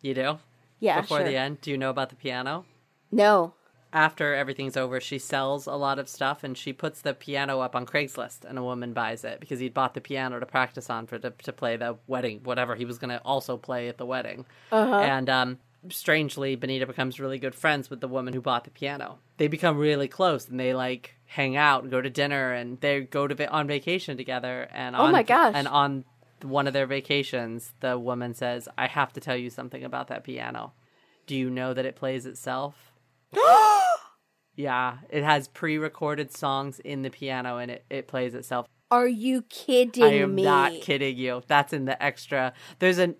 You 0.00 0.12
do. 0.12 0.38
Yeah. 0.80 1.02
Before 1.02 1.18
sure. 1.18 1.28
the 1.28 1.36
end, 1.36 1.60
do 1.60 1.70
you 1.70 1.78
know 1.78 1.90
about 1.90 2.08
the 2.08 2.16
piano? 2.16 2.64
No. 3.12 3.54
After 3.96 4.34
everything's 4.34 4.76
over, 4.76 5.00
she 5.00 5.18
sells 5.18 5.66
a 5.66 5.72
lot 5.72 5.98
of 5.98 6.06
stuff 6.06 6.44
and 6.44 6.54
she 6.54 6.74
puts 6.74 7.00
the 7.00 7.14
piano 7.14 7.60
up 7.60 7.74
on 7.74 7.86
Craigslist, 7.86 8.44
and 8.44 8.58
a 8.58 8.62
woman 8.62 8.92
buys 8.92 9.24
it 9.24 9.40
because 9.40 9.58
he'd 9.58 9.72
bought 9.72 9.94
the 9.94 10.02
piano 10.02 10.38
to 10.38 10.44
practice 10.44 10.90
on 10.90 11.06
for 11.06 11.18
to, 11.18 11.30
to 11.30 11.50
play 11.50 11.78
the 11.78 11.96
wedding, 12.06 12.40
whatever 12.44 12.74
he 12.74 12.84
was 12.84 12.98
going 12.98 13.08
to 13.08 13.22
also 13.24 13.56
play 13.56 13.88
at 13.88 13.96
the 13.96 14.04
wedding. 14.04 14.44
Uh-huh. 14.70 14.98
And 14.98 15.30
um, 15.30 15.58
strangely, 15.88 16.56
Benita 16.56 16.86
becomes 16.86 17.18
really 17.18 17.38
good 17.38 17.54
friends 17.54 17.88
with 17.88 18.02
the 18.02 18.06
woman 18.06 18.34
who 18.34 18.42
bought 18.42 18.64
the 18.64 18.70
piano. 18.70 19.18
They 19.38 19.48
become 19.48 19.78
really 19.78 20.08
close, 20.08 20.46
and 20.46 20.60
they 20.60 20.74
like 20.74 21.14
hang 21.24 21.56
out 21.56 21.80
and 21.80 21.90
go 21.90 22.02
to 22.02 22.10
dinner, 22.10 22.52
and 22.52 22.78
they 22.82 23.00
go 23.00 23.26
to 23.26 23.34
va- 23.34 23.50
on 23.50 23.66
vacation 23.66 24.18
together. 24.18 24.68
And 24.74 24.94
Oh 24.94 25.10
my 25.10 25.22
gosh. 25.22 25.54
And 25.56 25.66
on 25.66 26.04
one 26.42 26.66
of 26.66 26.74
their 26.74 26.86
vacations, 26.86 27.72
the 27.80 27.98
woman 27.98 28.34
says, 28.34 28.68
"I 28.76 28.88
have 28.88 29.14
to 29.14 29.20
tell 29.20 29.38
you 29.38 29.48
something 29.48 29.82
about 29.82 30.08
that 30.08 30.22
piano. 30.22 30.74
Do 31.26 31.34
you 31.34 31.48
know 31.48 31.72
that 31.72 31.86
it 31.86 31.96
plays 31.96 32.26
itself?" 32.26 32.92
Yeah, 34.58 34.98
it 35.10 35.22
has 35.22 35.48
pre-recorded 35.48 36.34
songs 36.34 36.80
in 36.80 37.02
the 37.02 37.10
piano 37.10 37.58
and 37.58 37.70
it, 37.70 37.84
it 37.90 38.08
plays 38.08 38.34
itself. 38.34 38.66
Are 38.90 39.06
you 39.06 39.42
kidding 39.42 40.02
me? 40.02 40.08
I 40.08 40.12
am 40.22 40.34
me? 40.34 40.44
not 40.44 40.72
kidding 40.80 41.18
you. 41.18 41.42
That's 41.46 41.74
in 41.74 41.84
the 41.84 42.02
extra. 42.02 42.54
There's 42.78 42.96
an 42.96 43.16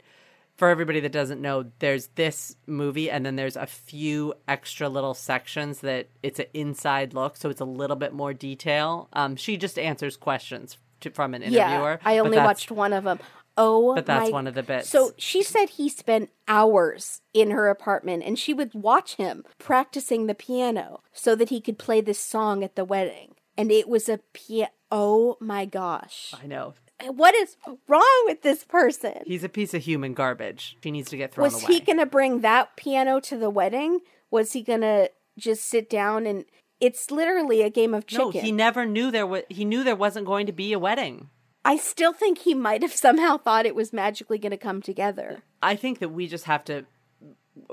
for 0.56 0.68
everybody 0.68 1.00
that 1.00 1.12
doesn't 1.12 1.40
know, 1.40 1.70
there's 1.80 2.08
this 2.14 2.56
movie 2.66 3.10
and 3.10 3.26
then 3.26 3.36
there's 3.36 3.56
a 3.56 3.66
few 3.66 4.32
extra 4.48 4.88
little 4.88 5.12
sections 5.12 5.80
that 5.80 6.08
it's 6.22 6.38
an 6.38 6.46
inside 6.54 7.12
look, 7.12 7.36
so 7.36 7.50
it's 7.50 7.60
a 7.60 7.66
little 7.66 7.96
bit 7.96 8.14
more 8.14 8.32
detail. 8.32 9.08
Um, 9.12 9.36
she 9.36 9.58
just 9.58 9.78
answers 9.78 10.16
questions 10.16 10.78
to, 11.00 11.10
from 11.10 11.34
an 11.34 11.42
interviewer. 11.42 11.98
Yeah, 12.02 12.08
I 12.08 12.18
only 12.18 12.38
watched 12.38 12.70
one 12.70 12.94
of 12.94 13.04
them. 13.04 13.18
Oh, 13.56 13.94
But 13.94 14.06
that's 14.06 14.26
my- 14.26 14.30
one 14.30 14.46
of 14.46 14.54
the 14.54 14.62
bits. 14.62 14.88
So 14.88 15.12
she 15.16 15.42
said 15.42 15.70
he 15.70 15.88
spent 15.88 16.30
hours 16.46 17.22
in 17.32 17.50
her 17.50 17.68
apartment, 17.68 18.22
and 18.24 18.38
she 18.38 18.52
would 18.52 18.74
watch 18.74 19.16
him 19.16 19.44
practicing 19.58 20.26
the 20.26 20.34
piano 20.34 21.02
so 21.12 21.34
that 21.34 21.48
he 21.48 21.60
could 21.60 21.78
play 21.78 22.00
this 22.00 22.20
song 22.20 22.62
at 22.62 22.76
the 22.76 22.84
wedding. 22.84 23.34
And 23.56 23.72
it 23.72 23.88
was 23.88 24.08
a 24.08 24.18
piano. 24.34 24.70
Oh 24.90 25.36
my 25.40 25.64
gosh! 25.64 26.32
I 26.40 26.46
know. 26.46 26.74
What 27.08 27.34
is 27.34 27.56
wrong 27.88 28.22
with 28.26 28.42
this 28.42 28.64
person? 28.64 29.22
He's 29.26 29.44
a 29.44 29.48
piece 29.48 29.74
of 29.74 29.82
human 29.82 30.14
garbage. 30.14 30.76
He 30.82 30.90
needs 30.90 31.10
to 31.10 31.16
get 31.16 31.32
thrown 31.32 31.44
was 31.44 31.62
away. 31.62 31.74
he 31.74 31.80
going 31.80 31.98
to 31.98 32.06
bring 32.06 32.40
that 32.40 32.76
piano 32.76 33.20
to 33.20 33.36
the 33.36 33.50
wedding? 33.50 34.00
Was 34.30 34.52
he 34.52 34.62
going 34.62 34.80
to 34.82 35.10
just 35.38 35.64
sit 35.64 35.90
down 35.90 36.26
and? 36.26 36.44
It's 36.78 37.10
literally 37.10 37.62
a 37.62 37.70
game 37.70 37.94
of 37.94 38.06
chicken. 38.06 38.30
no, 38.34 38.40
he 38.40 38.52
never 38.52 38.84
knew 38.84 39.10
there 39.10 39.26
was. 39.26 39.42
He 39.48 39.64
knew 39.64 39.82
there 39.82 39.96
wasn't 39.96 40.26
going 40.26 40.44
to 40.46 40.52
be 40.52 40.74
a 40.74 40.78
wedding. 40.78 41.30
I 41.66 41.76
still 41.76 42.12
think 42.12 42.38
he 42.38 42.54
might 42.54 42.82
have 42.82 42.92
somehow 42.92 43.36
thought 43.38 43.66
it 43.66 43.74
was 43.74 43.92
magically 43.92 44.38
going 44.38 44.52
to 44.52 44.56
come 44.56 44.80
together. 44.80 45.42
I 45.60 45.74
think 45.74 45.98
that 45.98 46.10
we 46.10 46.28
just 46.28 46.44
have 46.44 46.64
to, 46.66 46.86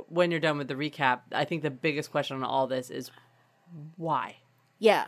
when 0.07 0.31
you're 0.31 0.39
done 0.39 0.57
with 0.57 0.67
the 0.67 0.73
recap, 0.73 1.21
I 1.31 1.45
think 1.45 1.61
the 1.61 1.69
biggest 1.69 2.09
question 2.09 2.37
on 2.37 2.43
all 2.43 2.65
this 2.65 2.89
is 2.89 3.11
why? 3.95 4.37
Yeah. 4.79 5.05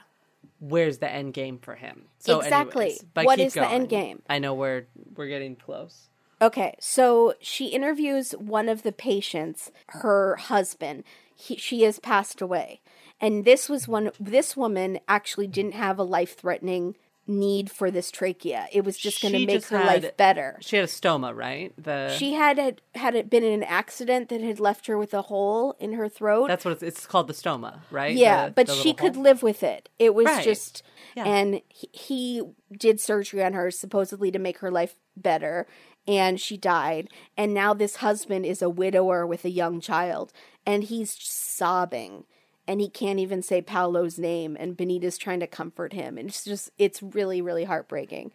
Where's 0.60 1.00
the 1.00 1.12
end 1.12 1.34
game 1.34 1.58
for 1.58 1.74
him? 1.74 2.06
So 2.20 2.40
Exactly. 2.40 2.86
anyways, 2.86 3.06
but 3.14 3.26
What 3.26 3.40
keep 3.40 3.54
the 3.54 3.68
end 3.68 3.90
game? 3.90 4.22
I 4.30 4.38
know 4.38 4.54
we're 4.54 4.86
we're 5.16 5.28
getting 5.28 5.56
close. 5.56 6.10
Okay, 6.42 6.76
so 6.80 7.34
she 7.40 7.68
interviews 7.70 8.34
one 8.34 8.70
of 8.70 8.84
the 8.84 8.92
patients, 8.92 9.72
her 9.88 10.36
husband. 10.36 11.04
He, 11.34 11.56
she 11.56 11.82
has 11.84 12.00
passed 12.00 12.42
away. 12.42 12.82
And 13.20 13.46
this 13.46 13.68
was 13.70 13.88
one 13.88 14.12
this 14.20 14.56
woman 14.56 15.00
actually 15.08 15.48
didn't 15.48 15.74
have 15.74 15.98
a 15.98 16.04
life-threatening 16.04 16.96
need 17.28 17.72
for 17.72 17.90
this 17.90 18.12
trachea. 18.12 18.68
It 18.72 18.84
was 18.86 18.98
just 18.98 19.22
going 19.22 19.34
to 19.34 19.46
make 19.46 19.66
her 19.66 19.78
had- 19.80 20.04
life 20.04 20.18
better. 20.18 20.58
She 20.62 20.76
had 20.76 20.86
a 20.86 20.88
stoma, 20.88 21.36
right? 21.36 21.74
The 21.78 22.16
She 22.18 22.34
had 22.34 22.58
had, 22.60 22.82
had 22.94 23.16
it 23.16 23.30
been 23.30 23.44
in 23.44 23.52
an 23.54 23.64
accident 23.64 24.30
that 24.30 24.42
had 24.42 24.60
left 24.60 24.86
her 24.88 24.98
with 24.98 25.14
a 25.14 25.24
hole 25.24 25.76
in 25.80 25.94
her 25.94 26.08
throat. 26.08 26.48
that's 26.48 26.64
what 26.64 26.72
it's, 26.72 26.84
it's 26.84 27.08
called, 27.08 27.28
the 27.28 27.34
stoma, 27.34 27.80
right? 27.90 28.16
Yeah, 28.16 28.46
The- 28.48 28.52
but 28.52 28.68
the 28.68 28.74
she 28.74 28.94
could 28.94 29.16
hole? 29.16 29.24
live 29.24 29.42
with 29.42 29.64
it. 29.64 29.90
It 29.98 30.14
was 30.14 30.26
Right. 30.28 30.44
just, 30.44 30.84
Yeah. 31.16 31.26
and 31.26 31.62
he, 31.70 31.90
he 31.94 32.42
did 32.78 33.00
surgery 33.00 33.44
on 33.44 33.54
her 33.54 33.72
supposedly 33.72 34.30
to 34.32 34.38
make 34.40 34.60
her 34.60 34.70
life 34.70 34.96
better, 35.18 35.66
and 36.08 36.40
she 36.40 36.58
died. 36.58 37.08
And 37.36 37.54
now 37.54 37.74
this 37.74 37.96
husband 37.98 38.46
is 38.46 38.62
a 38.62 38.70
widower 38.70 39.26
with 39.26 39.44
a 39.46 39.50
young 39.50 39.82
child, 39.82 40.32
and 40.66 40.84
he's 40.84 41.18
sobbing. 41.20 42.26
And 42.68 42.82
he 42.82 42.90
can't 42.90 43.20
even 43.20 43.42
say 43.42 43.62
Paolo's 43.62 44.18
name 44.18 44.58
and 44.60 44.78
Benita's 44.78 45.18
trying 45.18 45.40
to 45.40 45.48
comfort 45.48 45.94
him 45.94 46.18
and 46.18 46.30
it's 46.30 46.44
just 46.44 46.72
it's 46.78 47.02
really 47.02 47.42
really 47.42 47.66
heartbreaking. 47.66 48.32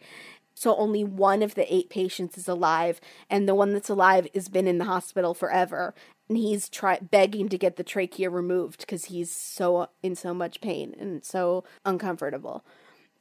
So 0.53 0.75
only 0.75 1.03
one 1.03 1.41
of 1.41 1.55
the 1.55 1.73
eight 1.73 1.89
patients 1.89 2.37
is 2.37 2.47
alive 2.47 2.99
and 3.29 3.47
the 3.47 3.55
one 3.55 3.73
that's 3.73 3.89
alive 3.89 4.27
has 4.33 4.49
been 4.49 4.67
in 4.67 4.77
the 4.77 4.85
hospital 4.85 5.33
forever 5.33 5.93
and 6.27 6.37
he's 6.37 6.69
try 6.69 6.99
begging 6.99 7.49
to 7.49 7.57
get 7.57 7.77
the 7.77 7.83
trachea 7.83 8.29
removed 8.29 8.85
cuz 8.87 9.05
he's 9.05 9.31
so 9.31 9.87
in 10.03 10.15
so 10.15 10.33
much 10.33 10.61
pain 10.61 10.95
and 10.99 11.23
so 11.25 11.63
uncomfortable. 11.85 12.63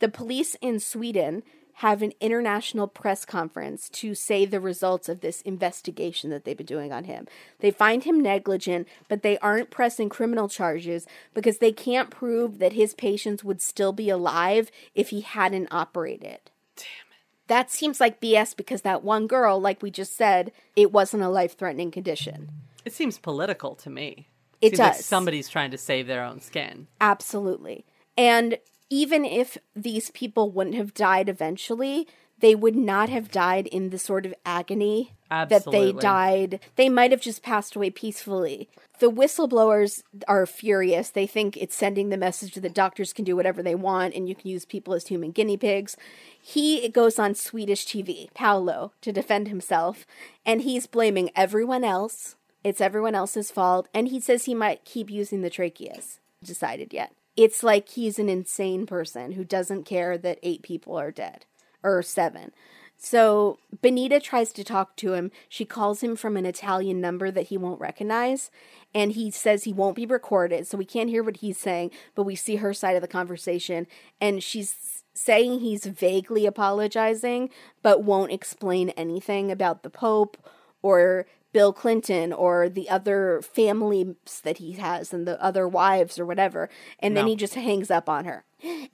The 0.01 0.09
police 0.09 0.57
in 0.61 0.81
Sweden 0.81 1.43
have 1.81 2.03
an 2.03 2.13
international 2.21 2.87
press 2.87 3.25
conference 3.25 3.89
to 3.89 4.15
say 4.15 4.45
the 4.45 4.61
results 4.61 5.09
of 5.09 5.21
this 5.21 5.41
investigation 5.43 6.29
that 6.29 6.45
they've 6.45 6.59
been 6.59 6.67
doing 6.67 6.93
on 6.93 7.05
him. 7.05 7.27
They 7.61 7.71
find 7.71 8.05
him 8.05 8.21
negligent, 8.21 8.87
but 9.09 9.23
they 9.23 9.39
aren't 9.39 9.71
pressing 9.71 10.11
criminal 10.11 10.47
charges 10.47 11.07
because 11.33 11.57
they 11.57 11.73
can't 11.73 12.11
prove 12.11 12.59
that 12.59 12.75
his 12.75 12.93
patients 12.93 13.43
would 13.43 13.63
still 13.63 13.93
be 13.93 14.11
alive 14.11 14.71
if 14.95 15.09
he 15.09 15.23
hadn't 15.23 15.69
operated. 15.71 16.41
Damn 16.77 16.85
it. 16.85 17.47
That 17.47 17.71
seems 17.71 17.99
like 17.99 18.21
BS 18.21 18.55
because 18.55 18.83
that 18.83 19.03
one 19.03 19.27
girl, 19.27 19.59
like 19.59 19.83
we 19.83 19.91
just 19.91 20.15
said, 20.15 20.53
it 20.77 20.93
wasn't 20.93 21.23
a 21.23 21.31
life 21.31 21.57
threatening 21.57 21.91
condition. 21.91 22.51
It 22.85 22.93
seems 22.93 23.17
political 23.17 23.75
to 23.77 23.89
me. 23.89 24.29
It 24.61 24.73
seems 24.73 24.81
like 24.81 24.97
does. 24.97 25.07
somebody's 25.07 25.49
trying 25.49 25.71
to 25.71 25.79
save 25.79 26.07
their 26.07 26.25
own 26.25 26.43
skin. 26.43 26.89
Absolutely. 27.01 27.87
And 28.19 28.59
even 28.91 29.25
if 29.25 29.57
these 29.75 30.11
people 30.11 30.51
wouldn't 30.51 30.77
have 30.77 30.93
died 30.93 31.29
eventually, 31.29 32.07
they 32.41 32.55
would 32.55 32.77
not 32.77 33.09
have 33.09 33.31
died 33.31 33.67
in 33.67 33.91
the 33.91 33.99
sort 33.99 34.27
of 34.27 34.35
agony 34.45 35.13
that 35.31 35.65
they 35.71 35.93
died. 35.93 36.59
They 36.77 36.89
might 36.89 37.11
have 37.11 37.21
just 37.21 37.43
passed 37.43 37.77
away 37.77 37.91
peacefully. 37.91 38.69
The 38.99 39.11
whistleblowers 39.11 40.03
are 40.27 40.45
furious. 40.47 41.11
They 41.11 41.27
think 41.27 41.57
it's 41.57 41.77
sending 41.77 42.09
the 42.09 42.17
message 42.17 42.55
that 42.55 42.75
doctors 42.75 43.13
can 43.13 43.25
do 43.25 43.37
whatever 43.37 43.63
they 43.63 43.75
want 43.75 44.15
and 44.15 44.29
you 44.29 44.35
can 44.35 44.51
use 44.51 44.65
people 44.65 44.95
as 44.95 45.07
human 45.07 45.31
guinea 45.31 45.57
pigs. 45.57 45.97
He 46.41 46.89
goes 46.89 47.19
on 47.19 47.35
Swedish 47.35 47.87
TV, 47.87 48.33
Paolo, 48.35 48.93
to 49.03 49.13
defend 49.13 49.49
himself, 49.49 50.07
and 50.45 50.63
he's 50.63 50.87
blaming 50.87 51.31
everyone 51.37 51.85
else. 51.85 52.37
It's 52.65 52.81
everyone 52.81 53.15
else's 53.15 53.51
fault, 53.51 53.89
and 53.95 54.09
he 54.09 54.21
says 54.21 54.45
he 54.45 54.55
might 54.55 54.85
keep 54.85 55.11
using 55.11 55.43
the 55.43 55.51
tracheas. 55.51 56.19
Decided 56.43 56.93
yet. 56.93 57.13
It's 57.37 57.63
like 57.63 57.91
he's 57.91 58.19
an 58.19 58.29
insane 58.29 58.87
person 58.87 59.33
who 59.33 59.45
doesn't 59.45 59.85
care 59.85 60.19
that 60.19 60.39
eight 60.43 60.63
people 60.63 60.97
are 60.97 61.11
dead 61.11 61.47
or 61.83 62.03
seven. 62.03 62.53
So 63.03 63.59
Benita 63.81 64.21
tries 64.21 64.53
to 64.53 64.63
talk 64.63 64.95
to 64.97 65.15
him. 65.15 65.31
She 65.49 65.65
calls 65.65 66.03
him 66.03 66.17
from 66.17 66.37
an 66.37 66.45
Italian 66.45 67.01
number 67.01 67.31
that 67.31 67.47
he 67.47 67.57
won't 67.57 67.81
recognize, 67.81 68.51
and 68.95 69.13
he 69.13 69.31
says 69.31 69.65
he 69.65 69.73
won't 69.73 69.97
be 69.97 70.05
recorded, 70.05 70.67
so 70.67 70.77
we 70.77 70.85
can't 70.85 71.09
hear 71.09 71.23
what 71.23 71.39
he's 71.39 71.57
saying, 71.57 71.93
but 72.15 72.25
we 72.25 72.37
see 72.37 72.57
her 72.57 72.75
side 72.75 72.97
of 72.97 73.03
the 73.03 73.09
conversation, 73.09 73.87
and 74.21 74.43
she's 74.43 75.03
saying 75.15 75.61
he's 75.61 75.87
vaguely 75.87 76.45
apologizing, 76.45 77.49
but 77.83 78.05
won't 78.05 78.33
explain 78.33 78.91
anything 78.91 79.51
about 79.51 79.83
the 79.83 79.91
Pope 79.91 80.37
or 80.83 81.27
Bill 81.53 81.73
Clinton 81.73 82.33
or 82.33 82.69
the 82.69 82.89
other 82.89 83.41
families 83.43 84.41
that 84.45 84.59
he 84.59 84.73
has 84.73 85.13
and 85.13 85.27
the 85.27 85.43
other 85.43 85.67
wives 85.67 86.19
or 86.19 86.27
whatever. 86.27 86.69
And 86.99 87.17
then 87.17 87.27
he 87.27 87.37
just 87.37 87.55
hangs 87.55 87.91
up 87.91 88.09
on 88.09 88.25
her. 88.25 88.45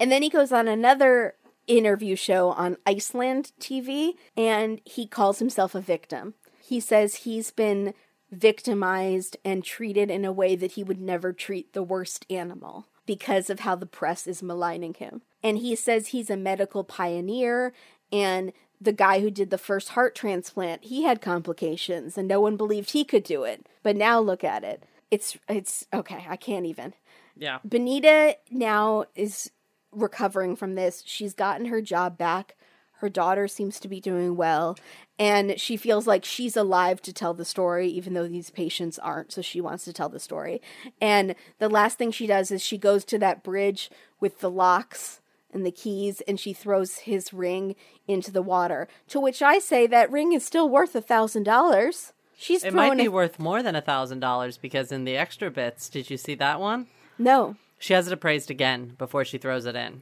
And 0.00 0.10
then 0.10 0.22
he 0.22 0.30
goes 0.30 0.52
on 0.52 0.68
another 0.68 1.34
interview 1.66 2.16
show 2.16 2.50
on 2.50 2.76
Iceland 2.86 3.52
TV 3.60 4.12
and 4.36 4.80
he 4.84 5.06
calls 5.06 5.38
himself 5.38 5.74
a 5.74 5.80
victim. 5.80 6.34
He 6.62 6.80
says 6.80 7.16
he's 7.16 7.50
been 7.50 7.94
victimized 8.30 9.36
and 9.44 9.64
treated 9.64 10.10
in 10.10 10.24
a 10.24 10.32
way 10.32 10.56
that 10.56 10.72
he 10.72 10.82
would 10.82 11.00
never 11.00 11.32
treat 11.32 11.72
the 11.72 11.82
worst 11.82 12.26
animal 12.30 12.86
because 13.06 13.50
of 13.50 13.60
how 13.60 13.76
the 13.76 13.86
press 13.86 14.26
is 14.26 14.42
maligning 14.42 14.94
him. 14.94 15.22
And 15.42 15.58
he 15.58 15.76
says 15.76 16.08
he's 16.08 16.30
a 16.30 16.36
medical 16.36 16.82
pioneer 16.82 17.72
and 18.12 18.52
the 18.80 18.92
guy 18.92 19.20
who 19.20 19.30
did 19.30 19.50
the 19.50 19.58
first 19.58 19.90
heart 19.90 20.14
transplant, 20.14 20.84
he 20.84 21.02
had 21.02 21.20
complications 21.20 22.18
and 22.18 22.28
no 22.28 22.40
one 22.40 22.56
believed 22.56 22.90
he 22.90 23.04
could 23.04 23.22
do 23.22 23.44
it. 23.44 23.66
But 23.82 23.96
now 23.96 24.20
look 24.20 24.44
at 24.44 24.64
it. 24.64 24.82
It's 25.10 25.38
it's 25.48 25.86
okay, 25.92 26.26
I 26.28 26.36
can't 26.36 26.66
even. 26.66 26.94
Yeah. 27.36 27.58
Benita 27.66 28.36
now 28.50 29.04
is 29.14 29.50
recovering 29.92 30.56
from 30.56 30.74
this. 30.74 31.02
She's 31.06 31.34
gotten 31.34 31.66
her 31.66 31.80
job 31.80 32.18
back. 32.18 32.56
Her 33.00 33.08
daughter 33.10 33.46
seems 33.46 33.78
to 33.80 33.88
be 33.88 34.00
doing 34.00 34.36
well, 34.36 34.78
and 35.18 35.60
she 35.60 35.76
feels 35.76 36.06
like 36.06 36.24
she's 36.24 36.56
alive 36.56 37.02
to 37.02 37.12
tell 37.12 37.34
the 37.34 37.44
story, 37.44 37.88
even 37.88 38.14
though 38.14 38.26
these 38.26 38.48
patients 38.48 38.98
aren't. 38.98 39.32
So 39.32 39.42
she 39.42 39.60
wants 39.60 39.84
to 39.84 39.92
tell 39.92 40.08
the 40.08 40.18
story. 40.18 40.62
And 40.98 41.34
the 41.58 41.68
last 41.68 41.98
thing 41.98 42.10
she 42.10 42.26
does 42.26 42.50
is 42.50 42.62
she 42.62 42.78
goes 42.78 43.04
to 43.06 43.18
that 43.18 43.42
bridge 43.42 43.90
with 44.18 44.40
the 44.40 44.50
locks 44.50 45.20
and 45.56 45.66
the 45.66 45.70
keys, 45.72 46.20
and 46.28 46.38
she 46.38 46.52
throws 46.52 46.98
his 46.98 47.32
ring 47.32 47.74
into 48.06 48.30
the 48.30 48.42
water. 48.42 48.86
To 49.08 49.18
which 49.18 49.42
I 49.42 49.58
say 49.58 49.86
that 49.88 50.10
ring 50.12 50.32
is 50.32 50.44
still 50.44 50.68
worth 50.68 50.94
a 50.94 51.00
thousand 51.00 51.42
dollars. 51.44 52.12
She's 52.38 52.62
It 52.62 52.74
might 52.74 52.96
be 52.96 53.04
it- 53.04 53.12
worth 53.12 53.38
more 53.38 53.62
than 53.62 53.74
a 53.74 53.80
thousand 53.80 54.20
dollars 54.20 54.58
because 54.58 54.92
in 54.92 55.04
the 55.04 55.16
extra 55.16 55.50
bits, 55.50 55.88
did 55.88 56.10
you 56.10 56.16
see 56.16 56.34
that 56.36 56.60
one? 56.60 56.86
no. 57.18 57.56
She 57.78 57.92
has 57.92 58.06
it 58.06 58.12
appraised 58.14 58.50
again 58.50 58.94
before 58.96 59.22
she 59.26 59.36
throws 59.36 59.66
it 59.66 59.76
in. 59.76 60.00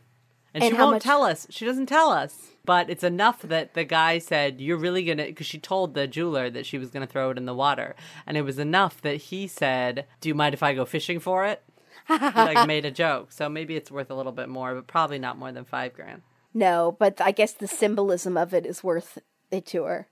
And, 0.54 0.62
And 0.62 0.64
she 0.66 0.72
won't 0.80 0.92
much- 0.92 1.02
tell 1.02 1.24
us. 1.24 1.48
She 1.50 1.64
doesn't 1.64 1.86
tell 1.86 2.10
us. 2.12 2.50
But 2.64 2.88
it's 2.88 3.02
enough 3.02 3.42
that 3.42 3.74
the 3.74 3.82
guy 3.82 4.18
said, 4.20 4.60
You're 4.60 4.76
really 4.76 5.02
going 5.02 5.18
to, 5.18 5.24
because 5.24 5.46
she 5.48 5.58
told 5.58 5.94
the 5.94 6.06
jeweler 6.06 6.48
that 6.50 6.66
she 6.66 6.78
was 6.78 6.90
going 6.90 7.04
to 7.04 7.12
throw 7.12 7.30
it 7.30 7.36
in 7.36 7.46
the 7.46 7.54
water. 7.54 7.96
And 8.28 8.36
it 8.36 8.42
was 8.42 8.60
enough 8.60 9.02
that 9.02 9.16
he 9.16 9.48
said, 9.48 10.06
Do 10.20 10.28
you 10.28 10.36
mind 10.36 10.54
if 10.54 10.62
I 10.62 10.72
go 10.72 10.84
fishing 10.84 11.18
for 11.18 11.44
it? 11.46 11.62
Like 12.08 12.66
made 12.66 12.84
a 12.84 12.90
joke. 12.90 13.32
So 13.32 13.48
maybe 13.48 13.76
it's 13.76 13.90
worth 13.90 14.10
a 14.10 14.14
little 14.14 14.32
bit 14.32 14.48
more, 14.48 14.74
but 14.74 14.86
probably 14.86 15.18
not 15.18 15.38
more 15.38 15.52
than 15.52 15.64
five 15.64 15.94
grand. 15.94 16.22
No, 16.52 16.96
but 16.98 17.20
I 17.20 17.32
guess 17.32 17.52
the 17.52 17.66
symbolism 17.66 18.36
of 18.36 18.54
it 18.54 18.64
is 18.64 18.84
worth 18.84 19.18
it 19.50 19.66
to 19.66 19.84
her. 19.84 20.08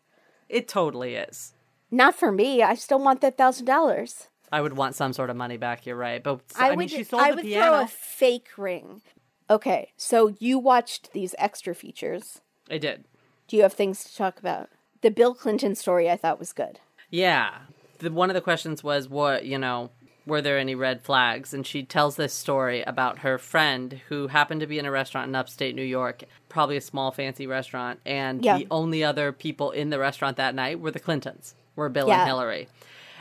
It 0.48 0.68
totally 0.68 1.14
is. 1.14 1.54
Not 1.90 2.14
for 2.14 2.32
me. 2.32 2.62
I 2.62 2.74
still 2.74 2.98
want 2.98 3.20
that 3.20 3.36
thousand 3.36 3.66
dollars. 3.66 4.28
I 4.50 4.60
would 4.60 4.76
want 4.76 4.94
some 4.94 5.12
sort 5.12 5.30
of 5.30 5.36
money 5.36 5.56
back. 5.56 5.86
You're 5.86 5.96
right, 5.96 6.22
but 6.22 6.40
I, 6.56 6.66
I, 6.66 6.70
would. 6.70 6.78
mean, 6.78 6.88
she 6.88 7.04
sold 7.04 7.22
I 7.22 7.30
the 7.30 7.36
would 7.36 7.44
piano. 7.44 7.70
throw 7.70 7.80
a 7.82 7.86
fake 7.86 8.48
ring. 8.56 9.02
Okay, 9.48 9.92
so 9.96 10.34
you 10.38 10.58
watched 10.58 11.12
these 11.12 11.34
extra 11.38 11.74
features. 11.74 12.40
I 12.70 12.78
did. 12.78 13.04
Do 13.48 13.56
you 13.56 13.62
have 13.62 13.72
things 13.72 14.04
to 14.04 14.16
talk 14.16 14.38
about? 14.38 14.68
The 15.02 15.10
Bill 15.10 15.34
Clinton 15.34 15.74
story 15.74 16.10
I 16.10 16.16
thought 16.16 16.38
was 16.38 16.52
good. 16.52 16.80
Yeah. 17.10 17.50
The, 17.98 18.10
one 18.10 18.30
of 18.30 18.34
the 18.34 18.40
questions 18.40 18.82
was, 18.82 19.08
what, 19.08 19.44
you 19.44 19.58
know, 19.58 19.90
were 20.26 20.40
there 20.42 20.58
any 20.58 20.74
red 20.74 21.02
flags? 21.02 21.52
And 21.52 21.66
she 21.66 21.82
tells 21.82 22.16
this 22.16 22.32
story 22.32 22.82
about 22.82 23.18
her 23.20 23.38
friend 23.38 24.00
who 24.08 24.28
happened 24.28 24.60
to 24.60 24.66
be 24.66 24.78
in 24.78 24.86
a 24.86 24.90
restaurant 24.90 25.28
in 25.28 25.34
upstate 25.34 25.74
New 25.74 25.82
York, 25.82 26.24
probably 26.48 26.76
a 26.76 26.80
small, 26.80 27.10
fancy 27.10 27.46
restaurant. 27.46 28.00
And 28.06 28.44
Yeah. 28.44 28.58
the 28.58 28.66
only 28.70 29.02
other 29.02 29.32
people 29.32 29.70
in 29.70 29.90
the 29.90 29.98
restaurant 29.98 30.36
that 30.36 30.54
night 30.54 30.80
were 30.80 30.90
the 30.90 31.00
Clintons, 31.00 31.54
were 31.76 31.88
Bill 31.88 32.08
Yeah. 32.08 32.20
and 32.20 32.28
Hillary. 32.28 32.68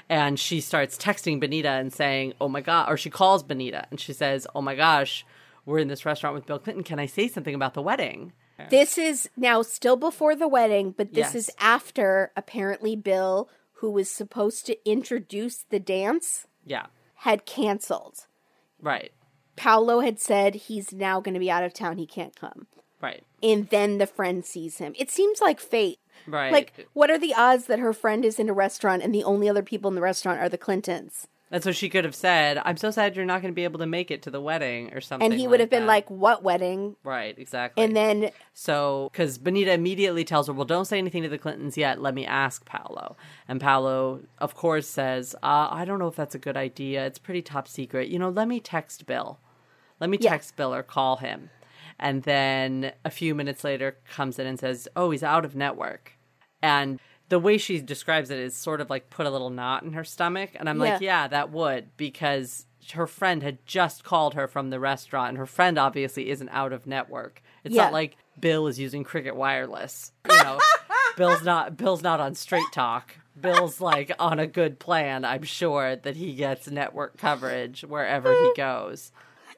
And 0.10 0.40
she 0.40 0.60
starts 0.62 0.98
texting 0.98 1.40
Benita 1.40 1.70
and 1.70 1.94
saying, 1.94 2.34
oh 2.42 2.50
my 2.50 2.62
God, 2.62 2.90
or 2.90 2.98
she 2.98 3.10
calls 3.10 3.44
Benita 3.44 3.88
and 3.92 4.00
she 4.00 4.14
says, 4.14 4.46
oh 4.54 4.62
my 4.62 4.76
gosh, 4.76 5.26
we're 5.66 5.80
in 5.80 5.88
this 5.88 6.06
restaurant 6.06 6.36
with 6.36 6.46
Bill 6.46 6.60
Clinton. 6.60 6.84
Can 6.84 7.00
I 7.00 7.06
say 7.06 7.28
something 7.28 7.56
about 7.56 7.74
the 7.76 7.82
wedding? 7.82 8.34
This 8.70 8.98
is 8.98 9.28
now 9.36 9.64
still 9.64 9.96
before 9.96 10.36
the 10.36 10.48
wedding, 10.48 10.92
but 10.96 11.14
this 11.14 11.34
Yes. 11.34 11.36
is 11.36 11.52
after 11.60 12.32
apparently 12.36 12.96
Bill, 12.96 13.50
who 13.76 13.90
was 13.90 14.08
supposed 14.10 14.68
to 14.68 14.78
introduce 14.90 15.64
the 15.64 15.80
dance, 15.80 16.46
Yeah. 16.66 16.88
had 17.16 17.46
canceled. 17.46 18.26
Right. 18.82 19.12
Paolo 19.56 20.00
had 20.00 20.20
said 20.20 20.56
he's 20.56 20.92
now 20.92 21.20
going 21.20 21.34
to 21.34 21.40
be 21.40 21.52
out 21.52 21.64
of 21.64 21.74
town. 21.74 21.98
He 21.98 22.08
can't 22.08 22.36
come. 22.36 22.68
Right. 23.02 23.24
And 23.44 23.70
then 23.70 23.98
the 23.98 24.08
friend 24.08 24.46
sees 24.46 24.78
him. 24.78 24.94
It 24.98 25.10
seems 25.12 25.42
like 25.42 25.60
fate. 25.60 26.00
Right. 26.28 26.52
Like, 26.52 26.88
what 26.94 27.10
are 27.10 27.18
the 27.18 27.34
odds 27.34 27.66
that 27.66 27.80
her 27.80 27.94
friend 27.94 28.24
is 28.24 28.40
in 28.40 28.50
a 28.50 28.54
restaurant 28.54 29.02
and 29.02 29.14
the 29.14 29.24
only 29.24 29.50
other 29.50 29.64
people 29.64 29.90
in 29.90 29.96
the 29.96 30.02
restaurant 30.02 30.40
are 30.40 30.50
the 30.50 30.58
Clintons? 30.58 31.28
That's 31.52 31.66
what 31.66 31.76
she 31.76 31.90
could 31.90 32.06
have 32.06 32.16
said. 32.16 32.60
I'm 32.64 32.78
so 32.78 32.90
sad 32.92 33.16
you're 33.16 33.26
not 33.26 33.42
going 33.42 33.52
to 33.54 33.56
be 33.56 33.66
able 33.66 33.80
to 33.80 33.86
make 33.86 34.10
it 34.10 34.22
to 34.24 34.32
the 34.32 34.40
wedding 34.42 34.94
or 34.94 35.02
something. 35.02 35.30
And 35.32 35.40
he 35.40 35.48
would 35.48 35.60
have 35.60 35.70
been 35.70 35.82
that. 35.82 35.88
like, 35.88 36.10
What 36.10 36.42
wedding? 36.44 36.96
right, 37.04 37.38
exactly. 37.38 37.84
And 37.84 37.94
then, 37.96 38.32
so, 38.54 39.10
because 39.12 39.38
Benita 39.38 39.74
immediately 39.74 40.24
tells 40.24 40.48
her, 40.48 40.54
"Well, 40.54 40.66
don't 40.66 40.86
say 40.86 40.98
anything 40.98 41.24
to 41.24 41.30
the 41.30 41.38
Clintons 41.38 41.78
yet. 41.78 42.02
Let 42.02 42.16
me 42.16 42.26
ask 42.26 42.66
Paolo." 42.66 43.18
And 43.50 43.60
Paolo, 43.60 44.22
of 44.40 44.56
course, 44.56 44.88
says, 44.88 45.36
uh, 45.44 45.68
"I 45.70 45.84
don't 45.86 46.00
know 46.00 46.08
if 46.08 46.16
that's 46.16 46.36
a 46.36 46.40
good 46.40 46.56
idea. 46.58 47.06
It's 47.06 47.20
pretty 47.20 47.42
top 47.42 47.68
secret. 47.68 48.08
You 48.08 48.18
know, 48.18 48.30
let 48.30 48.48
me 48.48 48.60
text 48.62 49.06
Bill. 49.06 49.38
Let 50.00 50.10
me 50.10 50.18
Yeah. 50.22 50.32
text 50.32 50.56
Bill 50.56 50.74
or 50.74 50.84
call 50.84 51.18
him." 51.18 51.50
And 52.00 52.24
then 52.24 52.94
a 53.06 53.12
few 53.12 53.36
minutes 53.36 53.64
later, 53.66 53.98
comes 54.10 54.40
in 54.40 54.48
and 54.48 54.58
says, 54.58 54.88
"Oh, 54.96 55.12
he's 55.12 55.22
out 55.22 55.44
of 55.46 55.56
network." 55.56 56.14
And 56.64 57.00
the 57.32 57.40
way 57.40 57.58
she 57.58 57.80
describes 57.80 58.30
it 58.30 58.38
is 58.38 58.54
sort 58.54 58.82
of 58.82 58.90
like 58.90 59.10
put 59.10 59.26
a 59.26 59.30
little 59.30 59.50
knot 59.50 59.84
in 59.84 59.94
her 59.94 60.04
stomach. 60.04 60.50
And 60.56 60.70
I'm 60.70 60.78
like, 60.78 61.00
Yeah. 61.02 61.22
yeah, 61.22 61.28
that 61.30 61.50
would, 61.50 61.96
because 61.96 62.66
her 62.94 63.08
friend 63.08 63.42
had 63.42 63.66
just 63.66 64.04
called 64.04 64.34
her 64.34 64.50
from 64.50 64.70
the 64.70 64.82
restaurant, 64.82 65.30
and 65.30 65.38
her 65.38 65.46
friend 65.46 65.80
obviously 65.80 66.30
isn't 66.30 66.50
out 66.50 66.74
of 66.74 66.86
network. 66.86 67.42
It's 67.64 67.74
Yeah. 67.74 67.84
not 67.86 67.94
like 67.94 68.18
Bill 68.38 68.68
is 68.68 68.80
using 68.80 69.06
Cricket 69.06 69.38
Wireless. 69.38 70.12
You 70.30 70.44
know, 70.44 70.60
Bill's 71.16 71.44
not 71.44 71.78
Bill's 71.78 72.04
not 72.04 72.20
on 72.20 72.36
Straight 72.36 72.72
Talk 72.74 73.16
Bill's 73.40 73.80
like 73.80 74.12
on 74.20 74.38
a 74.38 74.46
good 74.46 74.78
plan. 74.78 75.24
I'm 75.24 75.44
sure 75.44 75.96
that 75.96 76.18
he 76.18 76.34
gets 76.34 76.70
network 76.70 77.18
coverage 77.18 77.82
wherever 77.82 78.30
he 78.30 78.48
hmm. 78.50 78.58
goes. 78.58 79.14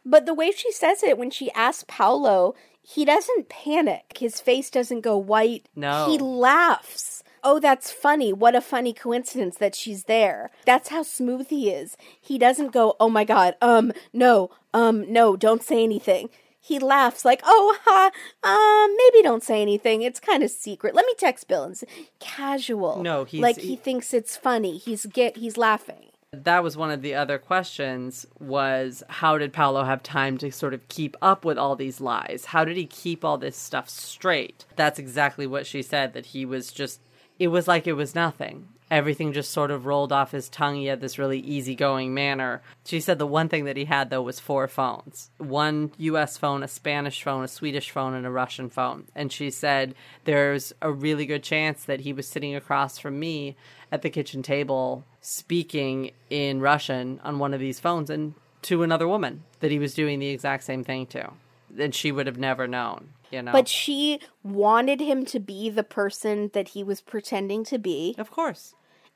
But 0.06 0.28
the 0.28 0.36
way 0.36 0.52
she 0.52 0.72
says 0.72 1.02
it 1.02 1.18
when 1.18 1.32
she 1.32 1.52
asks 1.54 1.86
Paolo, 1.88 2.54
he 2.84 3.04
doesn't 3.04 3.50
panic. 3.50 4.18
His 4.20 4.42
face 4.42 4.70
doesn't 4.70 5.02
go 5.02 5.18
white. 5.18 5.70
No. 5.76 6.06
He 6.08 6.20
laughs. 6.20 7.23
Oh, 7.44 7.60
that's 7.60 7.92
funny. 7.92 8.32
What 8.32 8.56
a 8.56 8.62
funny 8.62 8.94
coincidence 8.94 9.58
that 9.58 9.76
she's 9.76 10.06
there. 10.06 10.50
That's 10.66 10.90
how 10.90 11.04
smooth 11.04 11.50
he 11.50 11.70
is. 11.72 11.98
He 12.20 12.38
doesn't 12.38 12.72
go, 12.72 12.96
"Oh 13.00 13.10
my 13.10 13.24
god, 13.26 13.56
um 13.62 13.92
no, 14.14 14.50
um 14.74 15.12
no, 15.12 15.36
don't 15.36 15.62
say 15.64 15.84
anything." 15.84 16.30
He 16.62 16.80
laughs 16.80 17.26
like, 17.26 17.42
"Oh, 17.44 17.78
ha, 17.84 18.12
um 18.44 18.96
maybe 18.98 19.22
don't 19.24 19.44
say 19.44 19.62
anything. 19.62 20.02
It's 20.02 20.20
kind 20.22 20.42
of 20.44 20.52
secret. 20.52 20.96
Let 20.96 21.06
me 21.06 21.14
text 21.18 21.48
Bill 21.50 21.64
and 21.64 21.78
say 21.78 21.88
casual." 22.20 23.04
No, 23.04 23.26
he's- 23.26 23.42
like 23.42 23.58
he- 23.60 23.70
he 23.70 23.76
thinks 23.76 24.14
it's 24.14 24.38
funny. 24.38 24.78
He's 24.78 25.06
get 25.06 25.38
he's 25.38 25.58
laughing. 25.58 26.06
That 26.32 26.64
was 26.64 26.76
one 26.76 26.90
of 26.90 27.04
the 27.04 27.14
other 27.14 27.38
questions 27.38 28.26
was 28.40 29.04
how 29.08 29.38
did 29.38 29.54
Paolo 29.54 29.84
have 29.84 30.02
time 30.02 30.38
to 30.40 30.52
sort 30.52 30.74
of 30.74 30.88
keep 30.88 31.16
up 31.22 31.46
with 31.46 31.60
all 31.60 31.76
these 31.76 32.02
lies? 32.02 32.46
How 32.46 32.66
did 32.66 32.76
he 32.76 32.86
keep 32.88 33.24
all 33.24 33.38
this 33.38 33.56
stuff 33.56 33.88
straight? 33.88 34.66
That's 34.76 34.98
exactly 34.98 35.46
what 35.46 35.68
she 35.68 35.84
said 35.84 36.14
that 36.14 36.28
he 36.28 36.44
was 36.44 36.72
just 36.72 37.02
it 37.40 37.48
was 37.48 37.68
like 37.68 37.88
it 37.88 37.94
was 37.94 38.16
nothing. 38.16 38.68
Everything 38.92 39.34
just 39.34 39.52
sort 39.52 39.72
of 39.72 39.88
rolled 39.88 40.12
off 40.12 40.34
his 40.34 40.50
tongue. 40.50 40.76
He 40.76 40.86
had 40.86 41.02
this 41.02 41.18
really 41.18 41.40
easygoing 41.40 42.14
manner. 42.14 42.62
She 42.86 43.00
said 43.00 43.18
the 43.18 43.26
one 43.26 43.50
thing 43.50 43.66
that 43.66 43.78
he 43.78 43.86
had 43.86 44.10
though 44.10 44.22
was 44.22 44.40
four 44.40 44.68
phones. 44.68 45.32
One 45.40 45.92
US 45.98 46.38
phone, 46.38 46.62
a 46.62 46.68
Spanish 46.68 47.24
phone, 47.24 47.44
a 47.44 47.48
Swedish 47.48 47.90
phone, 47.90 48.14
and 48.14 48.26
a 48.26 48.32
Russian 48.32 48.70
phone. 48.70 49.06
And 49.16 49.32
she 49.32 49.50
said 49.50 49.96
there's 50.26 50.74
a 50.82 50.92
really 50.92 51.26
good 51.26 51.44
chance 51.44 51.86
that 51.86 52.02
he 52.02 52.14
was 52.14 52.28
sitting 52.28 52.56
across 52.56 53.00
from 53.00 53.20
me 53.20 53.56
at 53.92 54.04
the 54.04 54.10
kitchen 54.10 54.44
table 54.44 55.06
speaking 55.22 56.12
in 56.30 56.62
Russian 56.62 57.20
on 57.24 57.40
one 57.40 57.54
of 57.54 57.60
these 57.60 57.80
phones 57.80 58.10
and 58.10 58.36
to 58.64 58.84
another 58.84 59.08
woman 59.08 59.44
that 59.60 59.72
he 59.72 59.80
was 59.80 59.94
doing 59.94 60.20
the 60.20 60.30
exact 60.30 60.64
same 60.64 60.84
thing 60.84 61.06
to. 61.08 61.32
And 61.78 61.94
she 61.96 62.12
would 62.12 62.28
have 62.28 62.38
never 62.38 62.68
known, 62.68 63.10
you 63.32 63.42
know. 63.42 63.52
But 63.52 63.68
she 63.68 64.20
wanted 64.44 65.00
him 65.02 65.26
to 65.26 65.40
be 65.40 65.70
the 65.70 65.84
person 65.84 66.50
that 66.54 66.70
he 66.70 66.84
was 66.84 67.02
pretending 67.02 67.64
to 67.66 67.78
be. 67.78 68.16
of 68.18 68.30
course. 68.32 68.76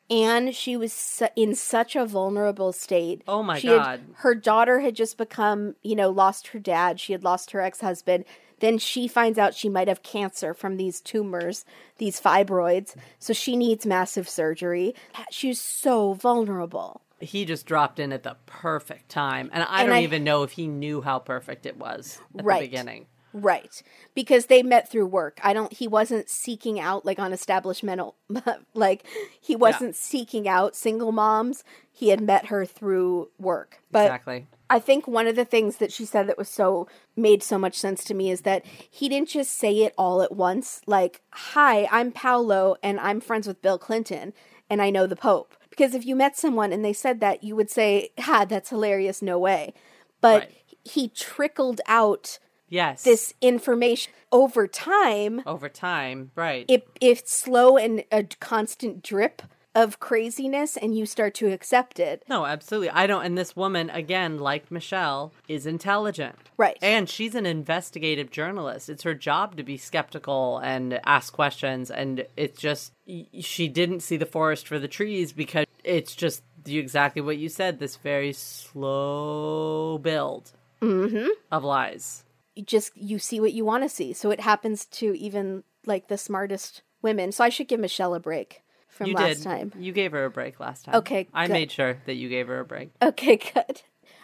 and 0.10 0.55
she 0.55 0.78
was 0.78 0.93
su- 0.93 1.28
in 1.36 1.53
such 1.53 1.93
a 1.95 2.05
vulnerable 2.05 2.72
state. 2.72 3.22
Oh 3.28 3.43
my 3.43 3.60
She 3.60 3.68
had- 3.68 3.78
God. 3.78 4.01
her 4.20 4.34
daughter 4.36 4.80
had 4.80 4.95
just 4.95 5.18
become, 5.18 5.76
you 5.84 5.95
know, 5.97 6.10
lost 6.10 6.47
her 6.47 6.60
dad. 6.60 6.99
She 6.99 7.12
had 7.12 7.26
lost 7.26 7.51
her 7.51 7.60
ex 7.60 7.82
husband. 7.82 8.24
Then 8.60 8.78
she 8.78 9.08
finds 9.10 9.38
out 9.38 9.53
she 9.53 9.68
might 9.70 9.88
have 9.89 10.01
cancer 10.03 10.53
from 10.53 10.78
these 10.78 11.01
tumors, 11.01 11.66
these 11.97 12.20
fibroids. 12.22 12.95
So 13.20 13.34
she 13.34 13.55
needs 13.58 13.86
massive 13.86 14.28
surgery. 14.30 14.95
She's 15.30 15.60
so 15.60 16.14
vulnerable. 16.14 17.01
He 17.20 17.45
just 17.45 17.65
dropped 17.65 17.99
in 17.99 18.11
at 18.13 18.24
the 18.24 18.38
perfect 18.45 19.09
time. 19.09 19.49
And 19.53 19.63
I 19.63 19.82
And 19.82 19.88
don't 19.89 19.97
I- 19.97 20.03
even 20.03 20.24
know 20.24 20.43
if 20.43 20.51
he 20.51 20.68
knew 20.68 21.01
how 21.01 21.20
perfect 21.20 21.65
it 21.65 21.78
was 21.78 22.20
at 22.38 22.45
Right. 22.45 22.61
the 22.61 22.68
beginning. 22.68 23.07
Right. 23.34 23.84
Because 24.15 24.45
they 24.45 24.63
met 24.63 24.89
through 24.89 25.07
work. 25.07 25.39
I 25.43 25.53
don't 25.53 25.72
he 25.74 25.88
wasn't 25.88 26.30
seeking 26.30 26.80
out 26.80 27.05
like 27.05 27.20
on 27.20 27.32
establishmental 27.34 28.15
like 28.74 29.05
he 29.39 29.55
wasn't 29.55 29.95
seeking 29.95 30.47
out 30.47 30.76
single 30.76 31.11
moms. 31.11 31.63
He 31.91 32.09
had 32.09 32.22
met 32.22 32.47
her 32.47 32.65
through 32.65 33.30
work. 33.38 33.80
But 33.91 34.05
exactly. 34.05 34.47
I 34.70 34.80
think 34.80 35.07
one 35.07 35.28
of 35.28 35.36
the 35.36 35.45
things 35.45 35.78
that 35.78 35.91
she 35.91 36.03
said 36.05 36.28
that 36.28 36.38
was 36.38 36.49
so 36.49 36.88
made 37.15 37.43
so 37.43 37.57
much 37.57 37.76
sense 37.78 38.03
to 38.05 38.13
me 38.13 38.32
is 38.32 38.41
that 38.41 38.65
he 38.89 39.07
didn't 39.09 39.30
just 39.30 39.53
say 39.53 39.84
it 39.84 39.93
all 39.97 40.22
at 40.22 40.36
once 40.36 40.82
like, 40.88 41.22
"Hi, 41.32 41.88
I'm 41.91 42.11
Paolo 42.11 42.76
and 42.82 42.99
I'm 42.99 43.20
friends 43.20 43.47
with 43.47 43.61
Bill 43.61 43.78
Clinton 43.78 44.34
and 44.70 44.82
I 44.82 44.89
know 44.89 45.05
the 45.05 45.15
Pope." 45.15 45.53
Because 45.78 45.93
if 45.93 46.05
you 46.05 46.15
met 46.15 46.36
someone 46.36 46.73
and 46.73 46.84
they 46.84 46.93
said 46.93 47.19
that, 47.19 47.43
you 47.43 47.55
would 47.55 47.69
say, 47.69 48.09
"Ha, 48.19 48.45
that's 48.45 48.69
hilarious, 48.69 49.21
no 49.21 49.38
way." 49.38 49.73
But 50.21 50.41
Right. 50.41 50.51
he 50.84 51.07
trickled 51.09 51.82
out 51.88 52.39
Yes. 52.67 53.03
this 53.03 53.34
information 53.41 54.11
over 54.32 54.67
time. 54.67 55.43
over 55.45 55.69
time, 55.69 56.32
right. 56.36 56.65
It 56.67 56.88
it's 56.99 57.32
slow 57.32 57.78
and 57.78 58.03
a 58.11 58.23
constant 58.23 59.03
drip 59.03 59.43
of 59.78 59.99
craziness 59.99 60.75
and 60.75 60.97
you 60.97 61.05
start 61.05 61.36
to 61.36 61.51
accept 61.53 61.99
it. 61.99 62.23
no, 62.28 62.47
absolutely. 62.47 62.89
I 62.89 63.05
don't 63.05 63.23
and 63.23 63.38
this 63.38 63.55
woman 63.55 63.91
again, 63.91 64.39
like 64.39 64.71
Michelle, 64.71 65.32
is 65.47 65.67
intelligent. 65.67 66.36
Right. 66.57 66.78
And 66.82 67.07
she's 67.07 67.36
an 67.36 67.45
investigative 67.45 68.32
journalist. 68.32 68.89
It's 68.89 69.03
her 69.03 69.13
job 69.13 69.55
to 69.57 69.63
be 69.63 69.78
skeptical 69.78 70.57
and 70.63 70.99
ask 71.05 71.32
questions. 71.32 71.91
And 71.91 72.25
it's 72.36 72.59
just, 72.59 72.91
she 73.39 73.67
didn't 73.67 73.99
see 73.99 74.17
the 74.17 74.25
forest 74.25 74.67
for 74.67 74.80
the 74.80 74.88
trees 74.88 75.32
because 75.32 75.67
it's 75.84 76.15
just 76.15 76.41
exactly 76.65 77.21
what 77.21 77.38
you 77.38 77.47
said 77.47 77.80
this 77.80 77.97
very 77.97 78.34
slow 78.34 79.99
build 79.99 80.51
mm-hmm. 80.82 81.28
of 81.51 81.63
lies. 81.63 82.23
you 82.55 82.63
just 82.63 82.97
you 82.97 83.19
see 83.19 83.39
what 83.39 83.53
you 83.53 83.63
want 83.63 83.84
to 83.84 83.89
see. 83.89 84.11
So 84.11 84.32
it 84.32 84.39
happens 84.39 84.86
to 84.86 85.15
even 85.17 85.63
like 85.86 86.07
the 86.07 86.17
smartest 86.17 86.82
women. 87.03 87.32
So 87.32 87.43
I 87.43 87.49
should 87.49 87.67
give 87.67 87.80
Michelle 87.80 88.15
a 88.15 88.19
break 88.19 88.63
from 88.98 89.08
You 89.08 89.14
last 89.16 89.38
did. 89.38 89.43
time. 89.43 89.72
You 89.78 89.91
gave 89.93 90.12
her 90.12 90.26
a 90.26 90.30
break 90.30 90.60
last 90.60 90.86
time. 90.86 90.95
Okay, 90.95 91.28
I 91.34 91.48
good. 91.48 91.54
made 91.54 91.72
sure 91.72 91.98
that 92.06 92.16
you 92.16 92.28
gave 92.30 92.48
her 92.48 92.60
a 92.60 92.66
break. 92.66 92.89
Okay, 93.02 93.38
good. 93.54 93.82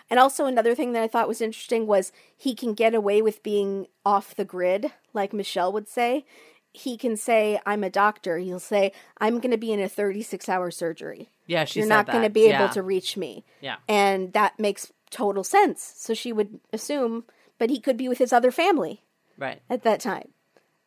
And 0.10 0.20
also 0.20 0.46
another 0.46 0.76
thing 0.76 0.92
that 0.94 1.02
I 1.04 1.08
thought 1.08 1.28
was 1.28 1.42
interesting 1.42 1.88
was 1.88 2.12
he 2.36 2.54
can 2.56 2.74
get 2.74 2.94
away 2.94 3.22
with 3.22 3.42
being 3.44 3.88
off 4.06 4.36
the 4.36 4.46
grid, 4.46 4.92
like 5.14 5.32
Michelle 5.34 5.72
would 5.72 5.88
say. 5.88 6.26
He 6.74 6.98
can 6.98 7.16
say, 7.16 7.60
"I'm 7.66 7.84
a 7.84 7.90
doctor." 7.90 8.38
He'll 8.40 8.60
say, 8.60 8.92
"I'm 9.20 9.40
going 9.40 9.52
to 9.52 9.58
be 9.58 9.72
in 9.72 9.80
a 9.80 9.88
36 9.88 10.50
hour 10.50 10.72
surgery." 10.72 11.30
Yeah, 11.46 11.66
she 11.66 11.80
You're 11.80 11.88
not 11.90 12.08
going 12.08 12.24
to 12.24 12.30
be 12.30 12.48
Yeah. 12.48 12.64
able 12.64 12.74
to 12.74 12.82
reach 12.82 13.16
me. 13.16 13.46
Yeah. 13.62 13.76
And 13.88 14.34
that 14.34 14.60
makes 14.60 14.92
total 15.12 15.44
sense. 15.44 15.94
So 15.96 16.14
she 16.14 16.34
would 16.34 16.60
assume, 16.72 17.26
but 17.60 17.70
he 17.70 17.80
could 17.80 17.96
be 17.98 18.10
with 18.10 18.18
his 18.18 18.34
other 18.34 18.50
family 18.52 19.04
Right. 19.38 19.62
at 19.70 19.84
that 19.84 20.00
time. 20.00 20.30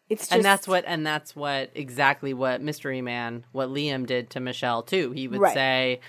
It's 0.09 0.23
just 0.23 0.33
and 0.33 0.45
that's 0.45 0.69
what 0.69 0.85
and 0.87 1.07
that's 1.07 1.35
what 1.35 1.71
exactly 1.75 2.33
what 2.33 2.61
mystery 2.63 3.01
man 3.01 3.45
what 3.53 3.69
liam 3.69 4.07
did 4.07 4.31
to 4.31 4.41
michelle 4.41 4.83
too 4.83 5.11
he 5.13 5.27
would 5.29 5.41
Right. 5.41 5.55
say 5.55 6.01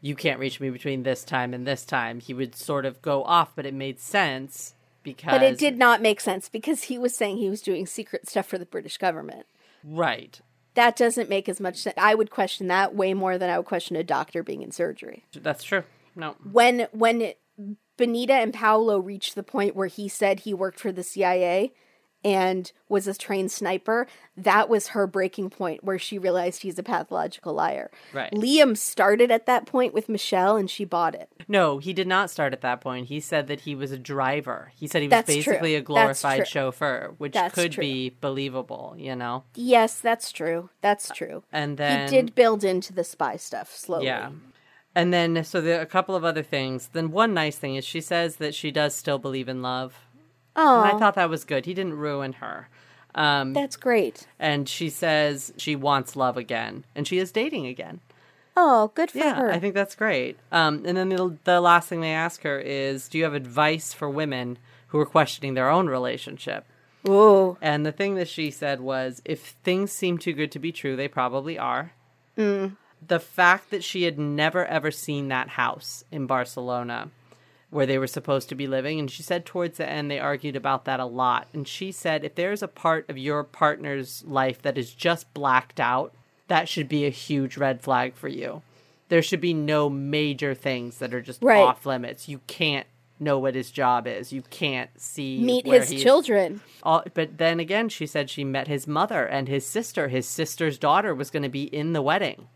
you 0.00 0.14
can't 0.14 0.38
reach 0.40 0.60
me 0.60 0.70
between 0.70 1.02
this 1.02 1.24
time 1.24 1.52
and 1.54 1.66
this 1.66 1.84
time 1.84 2.20
he 2.20 2.32
would 2.34 2.54
sort 2.54 2.86
of 2.86 3.02
go 3.02 3.22
off 3.24 3.52
but 3.54 3.66
it 3.66 3.74
made 3.74 4.00
sense 4.00 4.74
because 5.02 5.30
But 5.32 5.42
it 5.42 5.58
did 5.58 5.76
not 5.76 6.00
make 6.00 6.20
sense 6.20 6.48
because 6.48 6.84
he 6.84 6.96
was 6.98 7.14
saying 7.14 7.36
he 7.36 7.50
was 7.50 7.60
doing 7.60 7.86
secret 7.86 8.26
stuff 8.28 8.46
for 8.46 8.56
the 8.56 8.64
British 8.66 8.96
government. 8.96 9.44
right 9.82 10.40
That 10.74 10.96
doesn't 10.96 11.28
make 11.28 11.46
as 11.48 11.60
much 11.60 11.76
sense. 11.76 11.94
I 11.98 12.14
would 12.14 12.30
question 12.30 12.68
that 12.68 12.94
way 12.94 13.12
more 13.12 13.36
than 13.36 13.50
I 13.50 13.58
would 13.58 13.66
question 13.66 13.96
a 13.96 14.02
doctor 14.04 14.42
being 14.42 14.62
in 14.62 14.70
surgery. 14.72 15.24
that's 15.34 15.62
true 15.64 15.84
no 16.16 16.36
When 16.50 16.86
when 16.92 17.32
Benita 17.96 18.32
and 18.32 18.52
Paolo 18.54 18.98
reached 18.98 19.34
the 19.34 19.42
point 19.42 19.76
where 19.76 19.86
he 19.86 20.08
said 20.08 20.40
he 20.40 20.54
worked 20.54 20.80
for 20.80 20.90
the 20.90 21.02
CIA 21.04 21.72
and 22.24 22.72
was 22.88 23.06
a 23.06 23.14
trained 23.14 23.52
sniper, 23.52 24.06
that 24.36 24.68
was 24.68 24.88
her 24.88 25.06
breaking 25.06 25.50
point 25.50 25.84
where 25.84 25.98
she 25.98 26.18
realized 26.18 26.62
he's 26.62 26.78
a 26.78 26.82
pathological 26.82 27.52
liar. 27.52 27.90
Right. 28.12 28.32
Liam 28.32 28.76
started 28.76 29.30
at 29.30 29.46
that 29.46 29.66
point 29.66 29.92
with 29.92 30.08
Michelle 30.08 30.56
and 30.56 30.70
she 30.70 30.84
bought 30.84 31.14
it. 31.14 31.28
no 31.48 31.78
he 31.78 31.92
did 31.92 32.06
not 32.06 32.30
start 32.30 32.52
at 32.52 32.60
that 32.62 32.80
point 32.80 33.08
he 33.08 33.20
said 33.20 33.46
that 33.48 33.60
he 33.60 33.74
was 33.74 33.92
a 33.92 33.98
driver 33.98 34.72
he 34.74 34.86
said 34.86 35.02
he 35.02 35.08
was 35.08 35.10
That's 35.10 35.26
true. 35.26 35.36
basically 35.36 35.74
a 35.74 35.80
glorified 35.82 36.48
chauffeur 36.48 37.12
which 37.18 37.34
That's 37.34 37.54
could 37.54 37.72
true. 37.72 37.82
be 37.82 38.16
believable 38.20 38.94
you 38.96 39.14
know 39.14 39.44
Yes, 39.54 40.00
that's 40.00 40.32
true. 40.32 40.70
That's 40.80 41.10
true. 41.10 41.42
and 41.52 41.76
then 41.76 42.08
he 42.08 42.16
did 42.16 42.34
build 42.34 42.64
into 42.64 42.92
the 42.92 43.04
spy 43.04 43.36
stuff 43.36 43.74
slowly. 43.76 44.06
Yeah. 44.06 44.30
And 44.96 45.12
then, 45.12 45.42
so 45.42 45.60
there 45.60 45.80
are 45.80 45.82
a 45.82 45.86
couple 45.86 46.14
of 46.14 46.24
other 46.24 46.44
things. 46.44 46.90
Then, 46.92 47.10
one 47.10 47.34
nice 47.34 47.56
thing 47.58 47.74
is 47.74 47.84
she 47.84 48.00
says 48.00 48.36
that 48.36 48.54
she 48.54 48.70
does 48.70 48.94
still 48.94 49.18
believe 49.18 49.48
in 49.48 49.60
love. 49.60 49.98
Oh, 50.56 50.82
And 50.82 50.94
I 50.94 50.98
thought 50.98 51.14
that 51.14 51.28
was 51.30 51.44
good. 51.44 51.66
He 51.66 51.74
didn't 51.74 51.94
ruin 51.98 52.34
her. 52.34 52.68
Um, 53.16 53.52
that's 53.52 53.76
great. 53.76 54.26
and 54.40 54.68
she 54.68 54.90
says 54.90 55.52
she 55.56 55.76
wants 55.76 56.16
love 56.16 56.36
again, 56.36 56.84
and 56.96 57.06
she 57.06 57.18
is 57.18 57.30
dating 57.30 57.66
again. 57.66 58.00
Oh, 58.56 58.90
good 58.94 59.10
for 59.10 59.18
Yeah, 59.18 59.34
her. 59.34 59.50
I 59.52 59.58
think 59.60 59.74
that's 59.74 59.94
great. 59.94 60.36
Um, 60.52 60.82
and 60.84 60.96
then 60.96 61.08
the, 61.08 61.36
the 61.44 61.60
last 61.60 61.88
thing 61.88 62.00
they 62.00 62.12
ask 62.12 62.42
her 62.42 62.58
is, 62.58 63.08
"Do 63.08 63.18
you 63.18 63.24
have 63.24 63.34
advice 63.34 63.92
for 63.92 64.08
women 64.10 64.58
who 64.88 64.98
are 64.98 65.06
questioning 65.06 65.54
their 65.54 65.70
own 65.70 65.88
relationship?" 65.88 66.64
Ooh. 67.08 67.56
And 67.60 67.84
the 67.86 67.92
thing 67.92 68.14
that 68.16 68.28
she 68.28 68.50
said 68.50 68.80
was, 68.80 69.20
if 69.24 69.40
things 69.62 69.92
seem 69.92 70.18
too 70.18 70.32
good 70.32 70.50
to 70.52 70.58
be 70.58 70.72
true, 70.72 70.96
they 70.96 71.06
probably 71.08 71.56
are. 71.58 71.92
The 72.36 73.20
fact 73.20 73.70
that 73.70 73.84
she 73.84 74.04
had 74.04 74.18
never 74.18 74.64
ever 74.66 74.90
seen 74.90 75.28
that 75.28 75.50
house 75.50 76.02
in 76.10 76.26
Barcelona 76.26 77.10
where 77.74 77.86
they 77.86 77.98
were 77.98 78.06
supposed 78.06 78.48
to 78.48 78.54
be 78.54 78.66
living, 78.66 78.98
and 79.00 79.10
she 79.10 79.22
said 79.22 79.44
towards 79.44 79.78
the 79.78 79.88
end 79.88 80.10
they 80.10 80.18
argued 80.20 80.54
about 80.56 80.84
that 80.84 81.00
a 81.00 81.04
lot. 81.04 81.48
And 81.52 81.66
she 81.66 81.90
said, 81.90 82.22
if 82.24 82.36
there's 82.36 82.62
a 82.62 82.68
part 82.68 83.08
of 83.10 83.18
your 83.18 83.42
partner's 83.42 84.24
life 84.24 84.62
that 84.62 84.78
is 84.78 84.94
just 84.94 85.32
blacked 85.34 85.80
out, 85.80 86.14
that 86.48 86.68
should 86.68 86.88
be 86.88 87.04
a 87.04 87.10
huge 87.10 87.56
red 87.56 87.80
flag 87.80 88.14
for 88.14 88.28
you. 88.28 88.62
There 89.08 89.22
should 89.22 89.40
be 89.40 89.54
no 89.54 89.90
major 89.90 90.54
things 90.54 90.98
that 90.98 91.12
are 91.12 91.20
just 91.20 91.42
Right. 91.42 91.58
off 91.60 91.84
limits. 91.84 92.28
You 92.28 92.40
can't 92.46 92.86
know 93.20 93.38
what 93.38 93.54
his 93.54 93.70
job 93.70 94.06
is. 94.06 94.32
You 94.32 94.42
can't 94.50 94.90
see 95.00 95.40
Meet 95.40 95.66
where 95.66 95.80
his 95.84 96.02
children. 96.02 96.60
all, 96.82 97.02
but 97.12 97.38
then 97.38 97.58
again, 97.60 97.88
she 97.88 98.06
said 98.06 98.30
she 98.30 98.44
met 98.44 98.68
his 98.68 98.86
mother 98.86 99.24
and 99.26 99.48
his 99.48 99.66
sister. 99.66 100.08
His 100.08 100.28
sister's 100.28 100.78
daughter 100.78 101.14
was 101.14 101.30
going 101.30 101.42
to 101.42 101.48
be 101.48 101.64
in 101.64 101.92
the 101.92 102.02
wedding. 102.02 102.48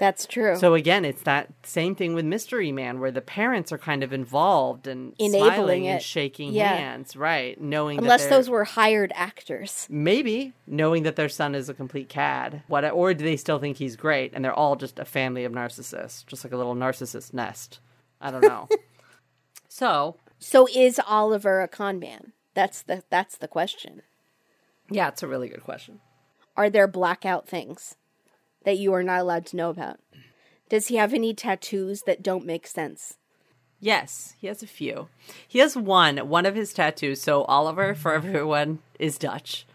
That's 0.00 0.26
true. 0.26 0.56
So 0.56 0.72
again, 0.72 1.04
it's 1.04 1.22
that 1.24 1.52
same 1.62 1.94
thing 1.94 2.14
with 2.14 2.24
Mystery 2.24 2.72
Man, 2.72 3.00
where 3.00 3.10
the 3.10 3.20
parents 3.20 3.70
are 3.70 3.76
kind 3.76 4.02
of 4.02 4.14
involved 4.14 4.86
and 4.86 5.14
Enabling 5.18 5.44
smiling 5.52 5.86
and 5.88 5.98
it. 5.98 6.02
shaking 6.02 6.52
Yeah. 6.54 6.74
hands, 6.74 7.14
right? 7.16 7.60
Knowing 7.60 7.98
Unless 7.98 8.26
those 8.28 8.48
were 8.48 8.64
hired 8.64 9.12
actors. 9.14 9.86
maybe 9.90 10.54
knowing 10.66 11.02
that 11.02 11.16
their 11.16 11.28
son 11.28 11.54
is 11.54 11.68
a 11.68 11.74
complete 11.74 12.08
cad, 12.08 12.62
what? 12.66 12.82
Or 12.90 13.12
do 13.12 13.22
they 13.22 13.36
still 13.36 13.58
think 13.58 13.76
he's 13.76 13.94
great 13.94 14.32
and 14.34 14.42
they're 14.42 14.54
all 14.54 14.74
just 14.74 14.98
a 14.98 15.04
family 15.04 15.44
of 15.44 15.52
narcissists, 15.52 16.24
just 16.26 16.44
like 16.44 16.52
a 16.54 16.56
little 16.56 16.74
narcissist 16.74 17.34
nest? 17.34 17.78
I 18.22 18.30
don't 18.30 18.40
know. 18.42 18.68
so 19.68 20.16
So 20.38 20.66
is 20.74 20.98
Oliver 21.06 21.60
a 21.60 21.68
con 21.68 21.98
man? 21.98 22.32
That's 22.54 22.80
the 22.82 23.04
that's 23.10 23.36
the 23.36 23.48
question. 23.48 24.00
yeah, 24.90 25.08
it's 25.08 25.22
a 25.22 25.28
really 25.28 25.48
good 25.50 25.62
question. 25.62 26.00
Are 26.56 26.70
there 26.70 26.88
blackout 26.88 27.46
things 27.46 27.96
that 28.64 28.78
you 28.78 28.92
are 28.92 29.02
not 29.02 29.20
allowed 29.20 29.46
to 29.46 29.56
know 29.56 29.70
about? 29.70 29.98
Does 30.68 30.88
he 30.88 30.96
have 30.96 31.12
any 31.12 31.34
tattoos 31.34 32.02
that 32.06 32.22
don't 32.22 32.46
make 32.46 32.66
sense? 32.66 33.16
Yes, 33.80 34.34
he 34.38 34.46
has 34.46 34.62
a 34.62 34.66
few. 34.66 35.08
He 35.48 35.58
has 35.60 35.76
one, 35.76 36.18
one 36.28 36.46
of 36.46 36.54
his 36.54 36.72
tattoos. 36.72 37.20
So 37.20 37.44
Oliver, 37.44 37.94
for 37.94 38.12
everyone, 38.14 38.80
is 38.98 39.18
Dutch. 39.18 39.66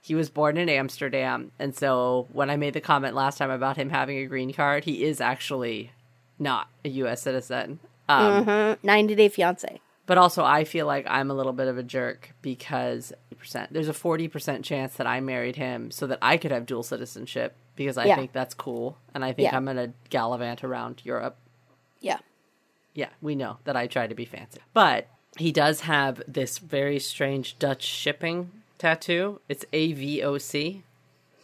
He 0.00 0.14
was 0.14 0.28
born 0.28 0.58
in 0.58 0.68
Amsterdam, 0.68 1.50
and 1.58 1.74
so 1.74 2.28
when 2.30 2.50
I 2.50 2.56
made 2.56 2.74
the 2.74 2.80
comment 2.82 3.14
last 3.14 3.38
time 3.38 3.50
about 3.50 3.78
him 3.78 3.88
having 3.88 4.18
a 4.18 4.26
green 4.26 4.52
card, 4.52 4.84
he 4.84 5.02
is 5.02 5.18
actually 5.18 5.92
not 6.38 6.68
a 6.84 6.90
U.S. 6.90 7.22
citizen. 7.22 7.78
Um, 8.06 8.46
Uh, 8.46 8.76
90 8.82 9.14
Day 9.14 9.28
Fiance. 9.30 9.80
But 10.04 10.18
also, 10.18 10.44
I 10.44 10.64
feel 10.64 10.84
like 10.84 11.06
I'm 11.08 11.30
a 11.30 11.34
little 11.34 11.54
bit 11.54 11.68
of 11.68 11.78
a 11.78 11.82
jerk 11.82 12.34
because 12.42 13.14
there's 13.70 13.88
a 13.88 13.94
40% 13.94 14.62
chance 14.62 14.94
that 14.96 15.06
I 15.06 15.20
married 15.20 15.56
him 15.56 15.90
so 15.90 16.06
that 16.06 16.18
I 16.20 16.36
could 16.36 16.50
have 16.50 16.66
dual 16.66 16.82
citizenship 16.82 17.56
because 17.76 17.98
I 17.98 18.04
Yeah. 18.06 18.16
think 18.16 18.32
that's 18.32 18.54
cool. 18.54 18.96
And 19.14 19.24
I 19.24 19.32
think 19.32 19.50
Yeah. 19.50 19.56
I'm 19.56 19.64
going 19.64 19.76
to 19.76 19.92
gallivant 20.10 20.62
around 20.64 21.02
Europe. 21.04 21.36
Yeah. 22.00 22.18
Yeah, 22.94 23.08
we 23.20 23.34
know 23.34 23.58
that 23.64 23.76
I 23.76 23.86
try 23.86 24.06
to 24.06 24.14
be 24.14 24.24
fancy. 24.24 24.60
But 24.72 25.08
he 25.36 25.50
does 25.50 25.80
have 25.80 26.22
this 26.28 26.58
very 26.58 26.98
strange 27.00 27.58
Dutch 27.58 27.82
shipping 27.82 28.50
tattoo. 28.78 29.40
It's 29.48 29.64
AVOC. 29.72 30.82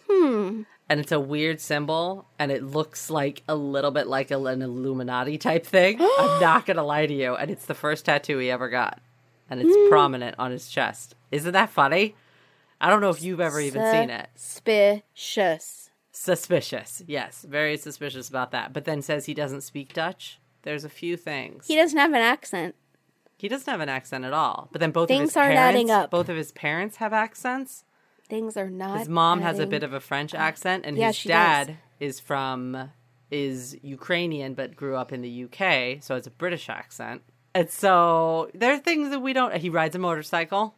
Hmm. 0.09 0.63
And 0.89 0.99
it's 1.01 1.13
a 1.13 1.21
weird 1.21 1.61
symbol, 1.61 2.27
and 2.37 2.51
it 2.51 2.65
looks 2.65 3.11
like 3.11 3.45
a 3.49 3.55
little 3.55 3.93
bit 3.93 4.09
like 4.09 4.33
a, 4.33 4.45
an 4.45 4.61
Illuminati 4.61 5.39
type 5.39 5.65
thing. 5.65 6.01
I'm 6.19 6.41
not 6.41 6.67
going 6.67 6.77
to 6.79 6.83
lie 6.83 7.07
to 7.07 7.15
you. 7.15 7.37
And 7.37 7.49
it's 7.51 7.67
the 7.67 7.75
first 7.75 8.05
tattoo 8.07 8.39
he 8.39 8.51
ever 8.51 8.69
got. 8.69 9.01
And 9.49 9.61
it's 9.61 9.89
prominent 9.91 10.37
on 10.39 10.51
his 10.53 10.69
chest. 10.69 11.15
Isn't 11.33 11.53
that 11.53 11.71
funny? 11.71 12.15
I 12.81 12.89
don't 12.91 13.01
know 13.01 13.11
if 13.11 13.23
you've 13.23 13.41
ever 13.41 13.61
even 13.61 13.83
seen 13.93 14.11
it. 14.11 14.29
Suspicious. 14.37 15.90
Suspicious. 16.13 17.03
Yes, 17.07 17.47
very 17.49 17.77
suspicious 17.77 18.29
about 18.29 18.51
that. 18.53 18.73
But 18.73 18.85
then 18.85 19.03
says 19.03 19.27
he 19.27 19.35
doesn't 19.35 19.63
speak 19.63 19.93
Dutch. 19.93 20.39
There's 20.63 20.85
a 20.85 20.89
few 20.89 21.17
things. 21.17 21.67
He 21.67 21.77
doesn't 21.77 21.99
have 21.99 22.11
an 22.13 22.21
accent. 22.21 22.75
He 23.39 23.49
doesn't 23.49 23.71
have 23.71 23.81
an 23.81 23.89
accent 23.89 24.25
at 24.25 24.33
all. 24.35 24.69
But 24.73 24.81
then 24.81 24.91
both 24.91 25.05
of 25.05 25.09
Things 25.09 25.31
his 25.31 25.37
aren't 25.37 25.55
parents, 25.55 25.77
adding 25.77 25.91
up. 25.91 26.11
both 26.11 26.29
of 26.29 26.37
his 26.37 26.53
parents 26.53 26.97
have 26.97 27.13
accents. 27.15 27.85
Things 28.29 28.57
are 28.57 28.69
not. 28.71 28.99
His 28.99 29.09
mom 29.09 29.41
has 29.41 29.59
a 29.59 29.67
bit 29.67 29.83
of 29.83 29.93
a 29.93 30.01
French 30.01 30.35
accent, 30.35 30.85
and 30.85 30.97
Yeah, 30.97 31.09
his 31.09 31.23
dad 31.25 31.67
does. 31.69 31.77
is 32.01 32.21
from 32.21 32.91
is 33.31 33.77
Ukrainian 33.83 34.55
but 34.55 34.75
grew 34.77 34.97
up 34.97 35.13
in 35.13 35.23
the 35.23 35.45
UK, 35.45 36.03
so 36.03 36.17
it's 36.17 36.27
a 36.27 36.31
British 36.33 36.69
accent. 36.69 37.23
And 37.55 37.71
so 37.71 38.51
there 38.55 38.73
are 38.73 38.79
things 38.79 39.11
that 39.11 39.21
we 39.21 39.33
don't. 39.33 39.55
He 39.57 39.71
rides 39.71 39.95
a 39.97 39.99
motorcycle. 39.99 40.75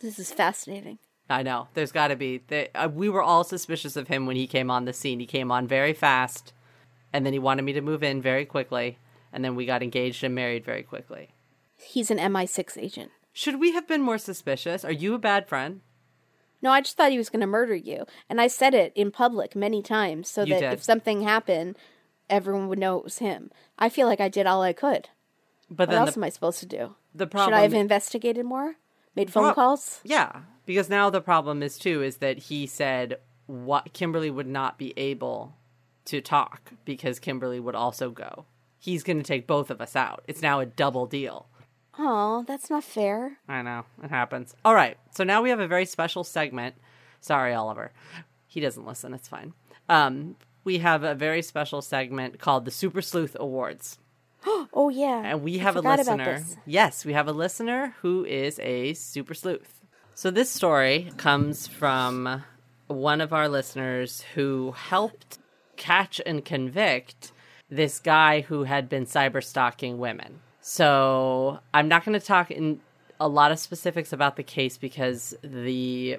This 0.00 0.18
is 0.18 0.32
fascinating. 0.32 0.98
I 1.28 1.42
know. 1.42 1.68
There's 1.74 1.92
got 1.92 2.08
to 2.08 2.16
be. 2.16 2.42
They, 2.46 2.68
uh, 2.74 2.88
we 2.88 3.08
were 3.08 3.22
all 3.22 3.42
suspicious 3.44 3.96
of 3.96 4.08
him 4.08 4.26
when 4.26 4.36
he 4.36 4.46
came 4.46 4.70
on 4.70 4.84
the 4.84 4.92
scene. 4.92 5.18
He 5.20 5.26
came 5.26 5.50
on 5.50 5.66
very 5.66 5.92
fast, 5.92 6.52
and 7.12 7.26
then 7.26 7.32
he 7.32 7.38
wanted 7.38 7.62
me 7.62 7.72
to 7.72 7.80
move 7.80 8.02
in 8.04 8.22
very 8.22 8.44
quickly, 8.44 8.98
and 9.32 9.44
then 9.44 9.56
we 9.56 9.66
got 9.66 9.82
engaged 9.82 10.22
and 10.22 10.34
married 10.34 10.64
very 10.64 10.82
quickly. 10.84 11.30
He's 11.76 12.10
an 12.10 12.18
MI6 12.18 12.78
agent. 12.78 13.10
Should 13.32 13.60
we 13.60 13.72
have 13.72 13.86
been 13.88 14.02
more 14.02 14.18
suspicious? 14.18 14.84
Are 14.84 14.92
you 14.92 15.14
a 15.14 15.18
bad 15.18 15.48
friend? 15.48 15.80
No, 16.62 16.70
I 16.70 16.80
just 16.80 16.96
thought 16.96 17.10
he 17.12 17.18
was 17.18 17.28
going 17.28 17.40
to 17.42 17.46
murder 17.46 17.74
you. 17.74 18.06
And 18.30 18.40
I 18.40 18.46
said 18.46 18.72
it 18.72 18.92
in 18.94 19.10
public 19.10 19.54
many 19.54 19.82
times 19.82 20.28
so 20.30 20.42
You 20.42 20.54
that 20.54 20.60
did. 20.60 20.72
if 20.72 20.82
something 20.82 21.20
happened, 21.22 21.76
everyone 22.30 22.66
would 22.68 22.78
know 22.78 22.96
it 22.96 23.04
was 23.04 23.18
him. 23.18 23.50
I 23.78 23.88
feel 23.90 24.06
like 24.06 24.20
I 24.20 24.28
did 24.30 24.46
all 24.46 24.62
I 24.62 24.72
could. 24.72 25.10
But 25.68 25.88
What 25.88 25.90
then 25.90 25.98
else 25.98 26.14
the, 26.14 26.20
am 26.20 26.24
I 26.24 26.28
supposed 26.30 26.60
to 26.60 26.66
do? 26.66 26.94
the 27.14 27.26
problem. 27.26 27.52
Should 27.52 27.58
I 27.58 27.62
have 27.62 27.74
investigated 27.74 28.46
more? 28.46 28.76
Made 29.14 29.30
phone 29.30 29.52
calls? 29.52 30.00
Yeah, 30.02 30.40
because 30.66 30.90
now 30.90 31.08
the 31.08 31.20
problem 31.20 31.62
is 31.62 31.78
too 31.78 32.02
is 32.02 32.18
that 32.18 32.38
he 32.38 32.66
said 32.66 33.18
what 33.46 33.92
Kimberly 33.92 34.30
would 34.30 34.46
not 34.46 34.76
be 34.76 34.92
able 34.96 35.54
to 36.06 36.20
talk 36.20 36.72
because 36.84 37.18
Kimberly 37.18 37.60
would 37.60 37.74
also 37.74 38.10
go. 38.10 38.44
He's 38.78 39.02
going 39.02 39.16
to 39.16 39.22
take 39.22 39.46
both 39.46 39.70
of 39.70 39.80
us 39.80 39.96
out. 39.96 40.22
It's 40.28 40.42
now 40.42 40.60
a 40.60 40.66
double 40.66 41.06
deal. 41.06 41.46
Oh, 41.98 42.44
that's 42.46 42.68
not 42.68 42.84
fair. 42.84 43.38
I 43.48 43.62
know 43.62 43.84
it 44.02 44.10
happens. 44.10 44.54
All 44.64 44.74
right, 44.74 44.98
so 45.12 45.24
now 45.24 45.40
we 45.42 45.50
have 45.50 45.60
a 45.60 45.66
very 45.66 45.86
special 45.86 46.24
segment. 46.24 46.74
Sorry, 47.20 47.54
Oliver, 47.54 47.92
he 48.46 48.60
doesn't 48.60 48.86
listen. 48.86 49.14
It's 49.14 49.28
fine. 49.28 49.54
Um, 49.88 50.36
we 50.62 50.78
have 50.78 51.04
a 51.04 51.14
very 51.14 51.42
special 51.42 51.80
segment 51.80 52.38
called 52.38 52.64
the 52.64 52.70
Super 52.70 53.00
Sleuth 53.00 53.36
Awards. 53.38 53.98
Oh 54.72 54.90
yeah. 54.90 55.22
And 55.24 55.42
we 55.42 55.58
have 55.58 55.74
a 55.74 55.80
listener. 55.80 56.44
Yes, 56.66 57.04
we 57.04 57.14
have 57.14 57.26
a 57.26 57.32
listener 57.32 57.94
who 58.02 58.24
is 58.24 58.60
a 58.60 58.92
super 58.94 59.34
sleuth. 59.34 59.75
So 60.18 60.30
this 60.30 60.48
story 60.48 61.10
comes 61.18 61.66
from 61.66 62.42
one 62.86 63.20
of 63.20 63.34
our 63.34 63.50
listeners 63.50 64.22
who 64.34 64.72
helped 64.72 65.38
catch 65.76 66.22
and 66.24 66.42
convict 66.42 67.32
this 67.68 67.98
guy 67.98 68.40
who 68.40 68.64
had 68.64 68.88
been 68.88 69.04
cyber 69.04 69.44
stalking 69.44 69.98
women. 69.98 70.40
So 70.62 71.58
I'm 71.74 71.88
not 71.88 72.06
going 72.06 72.18
to 72.18 72.26
talk 72.26 72.50
in 72.50 72.80
a 73.20 73.28
lot 73.28 73.52
of 73.52 73.58
specifics 73.58 74.10
about 74.10 74.36
the 74.36 74.42
case 74.42 74.78
because 74.78 75.34
the 75.44 76.18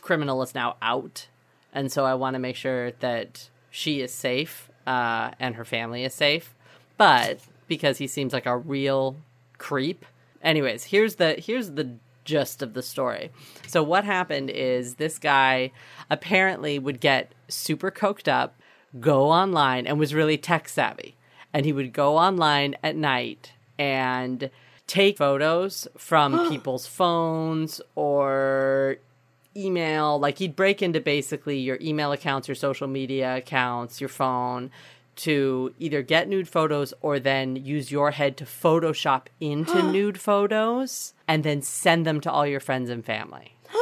criminal 0.00 0.40
is 0.40 0.54
now 0.54 0.76
out. 0.80 1.28
And 1.74 1.92
so 1.92 2.06
I 2.06 2.14
want 2.14 2.32
to 2.32 2.40
make 2.40 2.56
sure 2.56 2.92
that 2.92 3.50
she 3.70 4.00
is 4.00 4.10
safe 4.10 4.70
uh, 4.86 5.32
and 5.38 5.56
her 5.56 5.66
family 5.66 6.02
is 6.02 6.14
safe. 6.14 6.54
But 6.96 7.40
because 7.66 7.98
he 7.98 8.06
seems 8.06 8.32
like 8.32 8.46
a 8.46 8.56
real 8.56 9.16
creep. 9.58 10.06
Anyways, 10.42 10.84
here's 10.84 11.16
the 11.16 11.34
here's 11.34 11.72
the 11.72 11.98
gist 12.28 12.62
of 12.62 12.74
the 12.74 12.82
story. 12.82 13.30
So 13.66 13.82
what 13.82 14.04
happened 14.04 14.50
is 14.50 14.96
this 14.96 15.18
guy 15.18 15.72
apparently 16.10 16.78
would 16.78 17.00
get 17.00 17.32
super 17.48 17.90
coked 17.90 18.28
up, 18.28 18.60
go 19.00 19.30
online 19.30 19.86
and 19.86 19.98
was 19.98 20.14
really 20.14 20.36
tech 20.36 20.68
savvy. 20.68 21.16
And 21.54 21.64
he 21.64 21.72
would 21.72 21.94
go 21.94 22.18
online 22.18 22.76
at 22.84 22.94
night 22.94 23.52
and 23.78 24.50
take 24.86 25.16
photos 25.16 25.88
from 25.96 26.48
people's 26.50 26.86
phones 26.86 27.80
or 27.94 28.98
email 29.56 30.20
like 30.20 30.38
he'd 30.38 30.54
break 30.54 30.82
into 30.82 31.00
basically 31.00 31.58
your 31.58 31.78
email 31.80 32.12
accounts 32.12 32.46
your 32.46 32.54
social 32.54 32.86
media 32.86 33.38
accounts 33.38 34.00
your 34.00 34.08
phone 34.08 34.70
to 35.18 35.74
either 35.78 36.02
get 36.02 36.28
nude 36.28 36.48
photos 36.48 36.94
or 37.00 37.18
then 37.20 37.56
use 37.56 37.90
your 37.92 38.10
head 38.12 38.36
to 38.36 38.44
photoshop 38.44 39.26
into 39.40 39.82
nude 39.92 40.18
photos 40.20 41.14
and 41.26 41.44
then 41.44 41.60
send 41.62 42.06
them 42.06 42.20
to 42.20 42.30
all 42.30 42.46
your 42.46 42.60
friends 42.60 42.90
and 42.90 43.04
family 43.04 43.54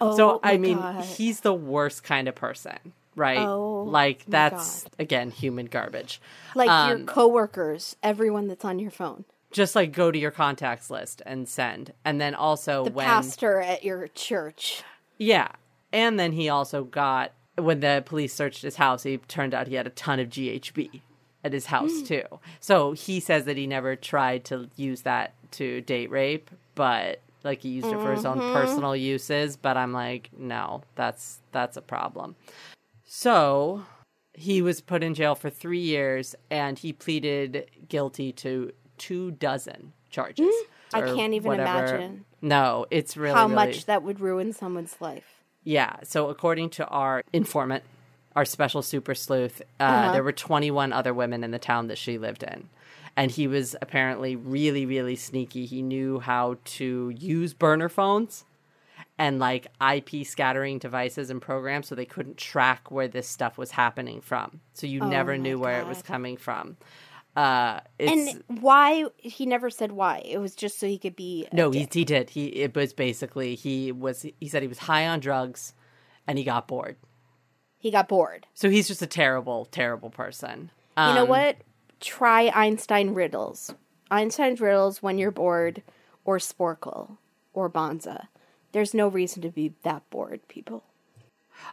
Oh, 0.00 0.16
so 0.16 0.40
i 0.42 0.56
mean 0.56 0.78
God. 0.78 1.04
he's 1.04 1.40
the 1.40 1.52
worst 1.54 2.04
kind 2.04 2.28
of 2.28 2.34
person 2.36 2.78
right 3.16 3.38
Oh, 3.38 3.82
like 3.82 4.24
that's 4.28 4.86
again 4.98 5.30
human 5.32 5.66
garbage 5.66 6.20
like 6.54 6.68
your 6.68 6.98
um, 6.98 7.06
coworkers, 7.06 7.96
everyone 8.02 8.48
that's 8.48 8.64
on 8.64 8.78
your 8.78 8.90
phone, 8.90 9.24
just 9.50 9.74
like 9.74 9.92
go 9.92 10.10
to 10.10 10.18
your 10.18 10.30
contacts 10.30 10.90
list 10.90 11.22
and 11.26 11.48
send 11.48 11.92
and 12.04 12.20
then 12.20 12.34
also 12.34 12.84
the 12.84 12.90
when 12.90 13.06
pastor 13.06 13.60
at 13.60 13.84
your 13.84 14.08
church. 14.08 14.82
Yeah. 15.16 15.48
And 15.92 16.18
then 16.20 16.32
he 16.32 16.48
also 16.48 16.84
got 16.84 17.32
when 17.58 17.80
the 17.80 18.02
police 18.04 18.34
searched 18.34 18.62
his 18.62 18.76
house, 18.76 19.02
he 19.02 19.18
turned 19.18 19.54
out 19.54 19.66
he 19.66 19.74
had 19.74 19.86
a 19.86 19.90
ton 19.90 20.20
of 20.20 20.28
GHB 20.28 21.00
at 21.44 21.52
his 21.52 21.66
house 21.66 21.92
hmm. 21.92 22.04
too. 22.04 22.24
So 22.60 22.92
he 22.92 23.20
says 23.20 23.44
that 23.44 23.56
he 23.56 23.66
never 23.66 23.96
tried 23.96 24.44
to 24.46 24.68
use 24.76 25.02
that 25.02 25.34
to 25.52 25.80
date 25.82 26.10
rape, 26.10 26.50
but 26.74 27.20
like 27.44 27.62
he 27.62 27.70
used 27.70 27.86
it 27.86 28.00
for 28.00 28.12
his 28.12 28.24
own 28.24 28.38
mm-hmm. 28.38 28.52
personal 28.52 28.96
uses, 28.96 29.56
but 29.56 29.76
I'm 29.76 29.92
like, 29.92 30.30
no, 30.36 30.82
that's 30.94 31.40
that's 31.52 31.76
a 31.76 31.82
problem. 31.82 32.36
So 33.04 33.84
he 34.34 34.60
was 34.62 34.80
put 34.80 35.02
in 35.02 35.14
jail 35.14 35.34
for 35.34 35.50
3 35.50 35.78
years 35.78 36.34
and 36.50 36.78
he 36.78 36.92
pleaded 36.92 37.70
guilty 37.88 38.32
to 38.32 38.72
two 38.98 39.32
dozen 39.32 39.92
charges. 40.10 40.46
Hmm. 40.48 40.96
I 40.96 41.00
can't 41.02 41.34
even 41.34 41.48
whatever. 41.48 41.86
imagine 41.86 42.24
No, 42.40 42.86
it's 42.90 43.16
really 43.16 43.34
How 43.34 43.44
really- 43.44 43.54
much 43.54 43.86
that 43.86 44.02
would 44.02 44.20
ruin 44.20 44.52
someone's 44.52 44.96
life. 45.00 45.37
Yeah. 45.64 45.96
So 46.04 46.28
according 46.30 46.70
to 46.70 46.86
our 46.86 47.22
informant, 47.32 47.84
our 48.36 48.44
special 48.44 48.82
super 48.82 49.14
sleuth, 49.14 49.60
uh, 49.80 49.82
Uh-huh. 49.82 50.12
there 50.12 50.22
were 50.22 50.32
21 50.32 50.92
other 50.92 51.12
women 51.12 51.42
in 51.44 51.50
the 51.50 51.58
town 51.58 51.88
that 51.88 51.98
she 51.98 52.18
lived 52.18 52.42
in. 52.42 52.68
And 53.16 53.30
he 53.32 53.48
was 53.48 53.74
apparently 53.82 54.36
really, 54.36 54.86
really 54.86 55.16
sneaky. 55.16 55.66
He 55.66 55.82
knew 55.82 56.20
how 56.20 56.56
to 56.76 57.10
use 57.10 57.52
burner 57.52 57.88
phones 57.88 58.44
and 59.18 59.40
like 59.40 59.66
IP 59.80 60.24
scattering 60.24 60.78
devices 60.78 61.28
and 61.28 61.42
programs 61.42 61.88
so 61.88 61.96
they 61.96 62.04
couldn't 62.04 62.36
track 62.36 62.92
where 62.92 63.08
this 63.08 63.26
stuff 63.26 63.58
was 63.58 63.72
happening 63.72 64.20
from. 64.20 64.60
So 64.74 64.86
you 64.86 65.00
never 65.00 65.32
Oh 65.32 65.36
my 65.36 65.42
knew 65.42 65.58
where 65.58 65.80
it 65.80 65.88
was 65.88 66.00
coming 66.02 66.36
from. 66.36 66.76
Uh, 67.36 67.80
it's, 67.98 68.34
And 68.34 68.60
why? 68.62 69.04
He 69.16 69.46
never 69.46 69.70
said 69.70 69.92
why. 69.92 70.22
It 70.24 70.38
was 70.38 70.54
just 70.56 70.78
so 70.80 70.86
he 70.86 70.98
could 70.98 71.14
be. 71.14 71.46
no, 71.52 71.70
he, 71.70 71.88
he 71.92 72.04
did. 72.04 72.30
He 72.30 72.46
it 72.46 72.74
was 72.74 72.92
basically 72.92 73.54
he 73.54 73.92
was 73.92 74.26
he 74.40 74.48
said 74.48 74.62
he 74.62 74.68
was 74.68 74.78
high 74.78 75.06
on 75.06 75.20
drugs 75.20 75.72
and 76.26 76.36
he 76.38 76.44
got 76.44 76.66
bored. 76.66 76.96
he 77.78 77.90
got 77.90 78.08
bored. 78.08 78.46
So 78.54 78.68
he's 78.70 78.88
just 78.88 79.02
a 79.02 79.06
terrible, 79.06 79.66
terrible 79.66 80.10
person. 80.10 80.70
You 80.96 81.14
know 81.14 81.22
Um, 81.22 81.28
what? 81.28 81.56
Try 82.00 82.50
Einstein 82.54 83.14
riddles. 83.14 83.72
Einstein's 84.10 84.60
riddles 84.60 85.02
when 85.02 85.18
you're 85.18 85.30
bored, 85.30 85.82
or 86.24 86.38
Sporcle, 86.38 87.18
or 87.52 87.68
Bonza. 87.68 88.28
There's 88.72 88.94
no 88.94 89.06
reason 89.08 89.42
to 89.42 89.50
be 89.50 89.74
that 89.84 90.02
bored, 90.10 90.40
people. 90.48 90.82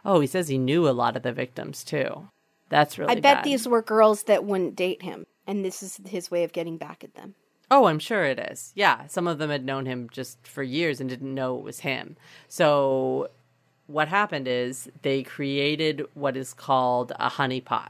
Oh, 0.04 0.20
he 0.20 0.26
says 0.26 0.48
he 0.48 0.58
knew 0.58 0.88
a 0.88 0.90
lot 0.90 1.16
of 1.16 1.22
the 1.22 1.32
victims 1.32 1.82
too. 1.84 2.28
That's 2.68 2.98
really 2.98 3.12
I 3.12 3.14
bet 3.16 3.22
bad. 3.38 3.44
these 3.44 3.66
were 3.68 3.82
girls 3.82 4.24
that 4.24 4.44
wouldn't 4.44 4.76
date 4.76 5.02
him, 5.02 5.26
and 5.46 5.64
this 5.64 5.82
is 5.82 6.00
his 6.06 6.30
way 6.30 6.44
of 6.44 6.52
getting 6.52 6.76
back 6.76 7.04
at 7.04 7.14
them. 7.14 7.34
Oh, 7.70 7.86
I'm 7.86 7.98
sure 7.98 8.24
it 8.24 8.38
is. 8.38 8.72
Yeah, 8.74 9.06
some 9.08 9.26
of 9.26 9.38
them 9.38 9.50
had 9.50 9.64
known 9.64 9.86
him 9.86 10.08
just 10.10 10.46
for 10.46 10.62
years 10.62 11.00
and 11.00 11.10
didn't 11.10 11.34
know 11.34 11.58
it 11.58 11.64
was 11.64 11.80
him. 11.80 12.16
So, 12.48 13.30
what 13.88 14.08
happened 14.08 14.48
is 14.48 14.88
they 15.02 15.22
created 15.22 16.04
what 16.14 16.36
is 16.36 16.52
called 16.52 17.12
a 17.18 17.30
honeypot. 17.30 17.88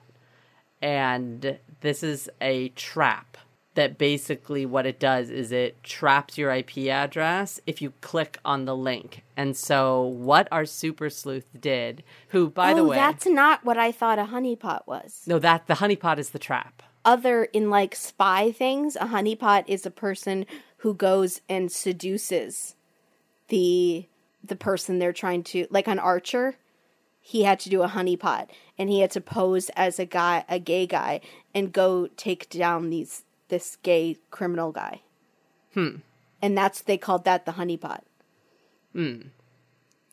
And 0.83 1.59
this 1.81 2.03
is 2.03 2.29
a 2.41 2.69
trap 2.71 3.39
that 3.75 3.99
basically 3.99 4.67
what 4.67 4.87
it 4.87 4.99
does 4.99 5.31
is 5.31 5.53
it 5.53 5.83
traps 5.83 6.37
your 6.37 6.51
IP 6.51 6.89
address 6.89 7.61
if 7.67 7.81
you 7.81 7.93
click 8.01 8.39
on 8.45 8.65
the 8.65 8.75
link. 8.75 9.23
And 9.37 9.57
so, 9.57 10.03
what 10.03 10.49
our 10.51 10.65
super 10.65 11.11
sleuth 11.11 11.49
did, 11.59 12.03
who, 12.29 12.49
by 12.49 12.73
oh, 12.73 12.77
the 12.77 12.85
way, 12.85 12.97
that's 12.97 13.27
not 13.27 13.65
what 13.65 13.77
I 13.77 13.93
thought 13.93 14.19
a 14.19 14.25
honeypot 14.25 14.87
was. 14.87 15.23
no, 15.27 15.39
that 15.39 15.67
the 15.67 15.75
honeypot 15.75 16.19
is 16.19 16.31
the 16.31 16.39
trap. 16.39 16.83
Other 17.07 17.45
in 17.45 17.71
like 17.71 17.95
spy 17.95 18.51
things, 18.51 18.97
a 18.97 19.07
honeypot 19.07 19.65
is 19.69 19.87
a 19.87 19.93
person 19.93 20.45
who 20.79 20.93
goes 20.93 21.41
and 21.49 21.71
seduces 21.71 22.75
the 23.49 24.07
the 24.43 24.57
person 24.57 24.99
they're 24.99 25.13
trying 25.13 25.45
to 25.45 25.69
like 25.71 25.87
on 25.87 26.01
Archer. 26.01 26.57
He 27.21 27.45
had 27.45 27.61
to 27.61 27.71
do 27.71 27.83
a 27.83 27.89
honeypot, 27.89 28.49
and 28.77 28.91
he 28.91 29.01
had 29.01 29.13
to 29.13 29.21
pose 29.21 29.69
as 29.71 29.99
a 29.99 30.05
guy, 30.05 30.45
a 30.49 30.59
gay 30.59 30.87
guy, 30.87 31.21
and 31.55 31.73
go 31.73 32.09
take 32.17 32.51
down 32.51 32.91
these 32.91 33.23
this 33.49 33.77
gay 33.83 34.17
criminal 34.31 34.73
guy. 34.73 35.03
Hmm. 35.75 35.97
And 36.43 36.59
that's 36.59 36.83
they 36.83 36.99
called 36.99 37.25
that 37.25 37.47
the 37.47 37.53
honeypot. 37.53 38.01
Hmm. 38.93 39.29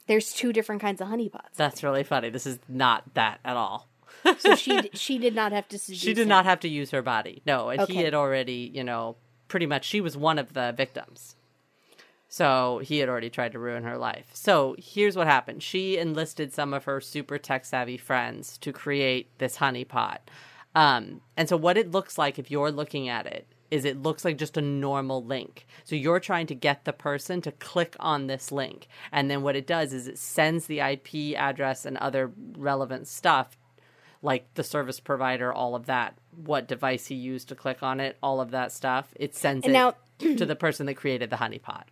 There's 0.06 0.32
two 0.32 0.54
different 0.54 0.82
kinds 0.82 1.02
of 1.02 1.08
honeypots. 1.08 1.56
That's 1.56 1.82
really 1.82 2.04
funny. 2.04 2.30
This 2.30 2.46
is 2.46 2.60
not 2.68 3.14
that 3.16 3.40
at 3.44 3.56
all. 3.56 3.88
So 4.40 4.56
she 4.56 4.90
she 4.94 5.18
did 5.18 5.36
not 5.36 5.52
have 5.52 5.68
to. 5.70 5.78
She 5.78 6.14
did 6.14 6.24
him. 6.24 6.28
not 6.30 6.46
have 6.46 6.60
to 6.62 6.70
use 6.70 6.92
her 6.92 7.02
body. 7.02 7.42
No, 7.46 7.70
and 7.70 7.88
he 7.90 7.98
had 7.98 8.14
already, 8.14 8.72
you 8.74 8.84
know, 8.84 9.18
pretty 9.48 9.66
much 9.66 9.86
she 9.86 10.02
was 10.02 10.18
one 10.18 10.40
of 10.40 10.54
the 10.54 10.74
victims. 10.76 11.36
So 12.28 12.80
he 12.84 12.98
had 12.98 13.10
already 13.10 13.30
tried 13.30 13.52
to 13.52 13.60
ruin 13.60 13.84
her 13.84 13.96
life. 13.96 14.32
So 14.34 14.76
here's 14.80 15.16
what 15.16 15.28
happened. 15.28 15.62
She 15.62 16.00
enlisted 16.00 16.52
some 16.52 16.74
of 16.74 16.86
her 16.86 17.00
super 17.00 17.38
tech 17.38 17.64
savvy 17.64 17.98
friends 17.98 18.58
to 18.58 18.74
create 18.74 19.30
this 19.38 19.58
honeypot. 19.58 20.18
Um, 20.74 21.22
and 21.38 21.48
so 21.48 21.56
what 21.56 21.78
it 21.78 21.92
looks 21.92 22.18
like 22.18 22.40
if 22.40 22.50
you're 22.50 22.72
looking 22.72 23.08
at 23.08 23.28
it 23.28 23.46
is 23.70 23.86
it 23.86 24.02
looks 24.02 24.26
like 24.26 24.38
just 24.38 24.58
a 24.58 24.62
normal 24.62 25.24
link. 25.24 25.68
So 25.84 25.96
you're 25.96 26.20
trying 26.20 26.48
to 26.48 26.56
get 26.56 26.86
the 26.86 26.94
person 26.94 27.42
to 27.42 27.52
click 27.52 27.96
on 28.00 28.26
this 28.26 28.52
link. 28.52 28.88
And 29.12 29.30
then 29.30 29.42
what 29.44 29.56
it 29.56 29.68
does 29.68 29.94
is 29.94 30.08
it 30.08 30.18
sends 30.18 30.66
the 30.66 30.80
IP 30.80 31.38
address 31.38 31.86
and 31.86 31.98
other 31.98 32.32
relevant 32.58 33.08
stuff 33.08 33.58
like 34.24 34.52
the 34.56 34.64
service 34.64 35.00
provider, 35.00 35.54
all 35.54 35.76
of 35.76 35.86
that, 35.86 36.18
what 36.36 36.68
device 36.68 37.06
he 37.08 37.16
used 37.16 37.50
to 37.50 37.56
click 37.56 37.84
on 37.84 38.00
it, 38.00 38.18
all 38.24 38.42
of 38.42 38.50
that 38.52 38.72
stuff. 38.72 39.14
It 39.20 39.36
sends 39.36 39.66
And 39.68 39.76
it 39.76 39.78
now- 39.78 39.96
to 40.20 40.46
the 40.46 40.56
person 40.56 40.86
that 40.88 40.96
created 40.96 41.30
the 41.30 41.36
honeypot. 41.36 41.84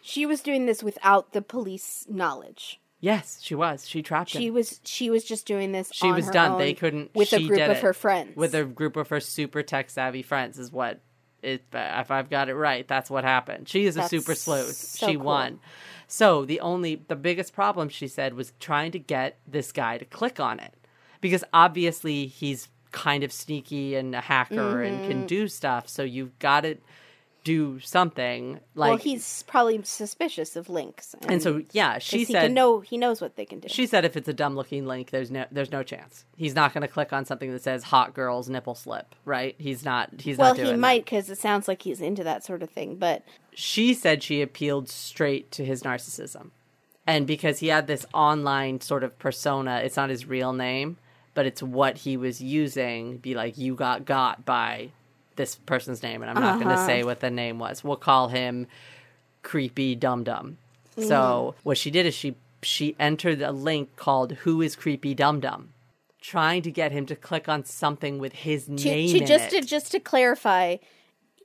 She 0.00 0.24
was 0.24 0.40
doing 0.40 0.64
this 0.66 0.82
without 0.82 1.32
the 1.32 1.42
police 1.42 2.06
knowledge. 2.08 2.80
Yes, 3.00 3.38
she 3.42 3.54
was. 3.54 3.88
She 3.88 4.02
trapped 4.02 4.30
She 4.30 4.46
him. 4.48 4.54
was 4.54 4.80
she 4.84 5.08
was 5.10 5.24
just 5.24 5.46
doing 5.46 5.72
this. 5.72 5.90
She 5.92 6.10
was 6.12 6.28
done. 6.28 6.58
They 6.58 6.74
couldn't. 6.74 7.14
with 7.14 7.32
a 7.32 7.38
group 7.40 7.60
of 7.60 7.70
it 7.70 7.78
her 7.78 7.92
friends. 7.94 8.36
With 8.36 8.54
a 8.54 8.64
group 8.64 8.96
of 8.96 9.08
her 9.08 9.20
super 9.20 9.62
tech 9.62 9.90
savvy 9.90 10.22
friends 10.22 10.58
is 10.58 10.70
what. 10.70 11.00
It, 11.42 11.64
if 11.72 12.10
I've 12.10 12.28
got 12.28 12.50
it 12.50 12.54
right, 12.54 12.86
that's 12.86 13.08
what 13.08 13.24
happened. 13.24 13.66
She 13.66 13.86
is 13.86 13.96
a 13.96 14.06
super 14.06 14.34
sleuth. 14.34 14.74
so 14.74 15.06
she 15.06 15.14
cool. 15.14 15.24
won. 15.24 15.60
So 16.06 16.44
the 16.44 16.60
only 16.60 17.02
the 17.08 17.16
biggest 17.16 17.54
problem 17.54 17.88
she 17.88 18.08
said 18.08 18.34
was 18.34 18.52
trying 18.60 18.92
to 18.92 18.98
get 18.98 19.38
this 19.48 19.72
guy 19.72 19.96
to 19.96 20.04
click 20.04 20.38
on 20.38 20.60
it 20.60 20.74
because 21.20 21.44
obviously 21.52 22.26
he's 22.26 22.68
kind 22.92 23.22
of 23.22 23.32
sneaky 23.32 23.94
and 23.94 24.14
a 24.14 24.20
hacker 24.20 24.82
and 24.82 25.00
Mm-hmm. 25.00 25.08
can 25.08 25.26
do 25.26 25.46
stuff. 25.48 25.88
So 25.88 26.02
you've 26.02 26.38
got 26.38 26.62
to 26.62 26.76
do 27.42 27.80
something 27.80 28.60
like. 28.74 28.88
well, 28.90 28.98
he's 28.98 29.44
probably 29.44 29.80
suspicious 29.82 30.56
of 30.56 30.68
links, 30.68 31.14
and, 31.22 31.30
and 31.30 31.42
so 31.42 31.62
yeah, 31.72 31.98
she 31.98 32.18
he 32.18 32.24
said 32.26 32.42
can 32.42 32.54
know 32.54 32.80
he 32.80 32.98
knows 32.98 33.22
what 33.22 33.36
they 33.36 33.46
can 33.46 33.60
do. 33.60 33.68
she 33.68 33.86
said 33.86 34.04
if 34.04 34.14
it's 34.14 34.28
a 34.28 34.32
dumb 34.34 34.54
looking 34.56 34.86
link, 34.86 35.08
there's 35.08 35.30
no 35.30 35.46
there's 35.50 35.72
no 35.72 35.82
chance. 35.82 36.26
He's 36.36 36.54
not 36.54 36.74
going 36.74 36.82
to 36.82 36.88
click 36.88 37.14
on 37.14 37.24
something 37.24 37.50
that 37.50 37.62
says 37.62 37.84
"hot 37.84 38.12
girls 38.12 38.50
nipple 38.50 38.74
slip," 38.74 39.14
right? 39.24 39.54
He's 39.58 39.86
not. 39.86 40.20
He's 40.20 40.36
well, 40.36 40.54
not 40.54 40.66
he 40.66 40.74
might 40.74 41.06
because 41.06 41.30
it 41.30 41.38
sounds 41.38 41.66
like 41.66 41.80
he's 41.80 42.02
into 42.02 42.22
that 42.24 42.44
sort 42.44 42.62
of 42.62 42.68
thing. 42.68 42.96
But 42.96 43.22
She 43.54 43.94
said 43.94 44.22
she 44.22 44.42
appealed 44.42 44.90
straight 44.90 45.50
to 45.52 45.64
his 45.64 45.82
narcissism, 45.82 46.50
and 47.06 47.26
because 47.26 47.60
he 47.60 47.68
had 47.68 47.86
this 47.86 48.04
online 48.12 48.82
sort 48.82 49.02
of 49.02 49.18
persona, 49.18 49.80
it's 49.82 49.96
not 49.96 50.10
his 50.10 50.26
real 50.26 50.52
name, 50.52 50.98
but 51.34 51.46
it's 51.46 51.62
what 51.62 51.98
he 51.98 52.16
was 52.16 52.40
using. 52.42 53.18
Be 53.18 53.34
like, 53.34 53.56
you 53.58 53.74
got 53.74 54.04
got 54.04 54.44
by 54.44 54.90
this 55.36 55.54
person's 55.54 56.02
name, 56.02 56.22
and 56.22 56.30
I'm 56.30 56.40
not 56.40 56.56
going 56.56 56.68
to 56.68 56.74
Uh-huh. 56.74 56.86
say 56.86 57.04
what 57.04 57.20
the 57.20 57.30
name 57.30 57.58
was. 57.58 57.82
We'll 57.84 57.96
call 57.96 58.28
him 58.28 58.66
creepy 59.42 59.94
dum 59.94 60.24
dum. 60.24 60.58
Mm. 60.96 61.08
So 61.08 61.54
what 61.62 61.78
she 61.78 61.90
did 61.90 62.06
is 62.06 62.14
she 62.14 62.36
she 62.62 62.94
entered 62.98 63.40
a 63.40 63.52
link 63.52 63.96
called 63.96 64.32
"Who 64.44 64.60
is 64.60 64.76
creepy 64.76 65.14
dum 65.14 65.40
dum," 65.40 65.72
trying 66.20 66.62
to 66.62 66.70
get 66.70 66.92
him 66.92 67.06
to 67.06 67.16
click 67.16 67.48
on 67.48 67.64
something 67.64 68.18
with 68.18 68.32
his 68.34 68.66
to, 68.66 68.72
name 68.72 69.10
to 69.12 69.18
in 69.20 69.26
just 69.26 69.52
it. 69.54 69.62
to 69.62 69.66
just 69.66 69.92
to 69.92 70.00
clarify, 70.00 70.76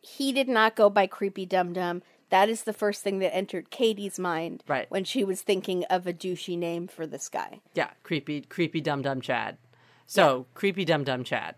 he 0.01 0.33
did 0.33 0.49
not 0.49 0.75
go 0.75 0.89
by 0.89 1.07
creepy 1.07 1.45
dum 1.45 1.71
dum. 1.73 2.01
That 2.31 2.49
is 2.49 2.63
the 2.63 2.73
first 2.73 3.03
thing 3.03 3.19
that 3.19 3.33
entered 3.35 3.69
Katie's 3.69 4.17
mind 4.17 4.63
Right. 4.67 4.89
when 4.89 5.03
she 5.03 5.23
was 5.23 5.41
thinking 5.43 5.83
of 5.85 6.07
a 6.07 6.11
douchey 6.11 6.57
name 6.57 6.87
for 6.87 7.05
this 7.05 7.29
guy. 7.29 7.61
Yeah, 7.75 7.91
creepy, 8.03 8.41
creepy 8.41 8.81
dum 8.81 9.03
dum 9.03 9.21
Chad. 9.21 9.57
So 10.05 10.45
creepy 10.53 10.85
dum 10.85 11.03
dum 11.03 11.23
Chad, 11.23 11.55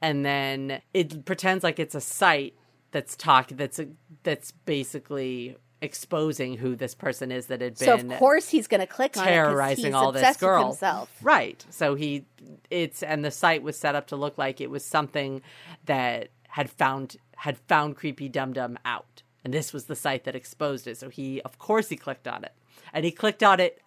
and 0.00 0.24
then 0.24 0.80
it 0.94 1.24
pretends 1.24 1.64
like 1.64 1.78
it's 1.78 1.94
a 1.94 2.00
site 2.00 2.54
that's 2.90 3.16
talk 3.16 3.48
that's 3.48 3.78
a, 3.78 3.88
that's 4.22 4.52
basically 4.52 5.56
exposing 5.80 6.56
who 6.56 6.74
this 6.74 6.94
person 6.94 7.30
is 7.30 7.46
that 7.46 7.60
had 7.60 7.78
been 7.78 7.86
So 7.86 7.94
of 7.94 8.18
course 8.18 8.48
he's 8.48 8.66
going 8.66 8.80
to 8.80 8.86
click 8.86 9.16
on 9.16 9.24
terrorizing 9.24 9.86
he's 9.86 9.94
all 9.94 10.12
this 10.12 10.36
girl. 10.36 10.68
himself. 10.68 11.10
Right. 11.22 11.64
So 11.70 11.94
he 11.94 12.24
it's 12.70 13.02
and 13.02 13.24
the 13.24 13.30
site 13.30 13.62
was 13.62 13.76
set 13.78 13.94
up 13.94 14.06
to 14.08 14.16
look 14.16 14.38
like 14.38 14.60
it 14.60 14.70
was 14.70 14.84
something 14.84 15.42
that 15.84 16.30
had 16.48 16.70
found 16.70 17.16
had 17.36 17.58
found 17.68 17.96
creepy 17.96 18.28
dum 18.28 18.52
dum 18.52 18.78
out. 18.84 19.22
And 19.44 19.54
this 19.54 19.72
was 19.72 19.84
the 19.84 19.96
site 19.96 20.24
that 20.24 20.34
exposed 20.34 20.86
it. 20.86 20.98
So 20.98 21.08
he 21.08 21.40
of 21.42 21.58
course 21.58 21.88
he 21.88 21.96
clicked 21.96 22.26
on 22.26 22.44
it. 22.44 22.52
And 22.92 23.04
he 23.04 23.10
clicked 23.10 23.42
on 23.42 23.60
it 23.60 23.80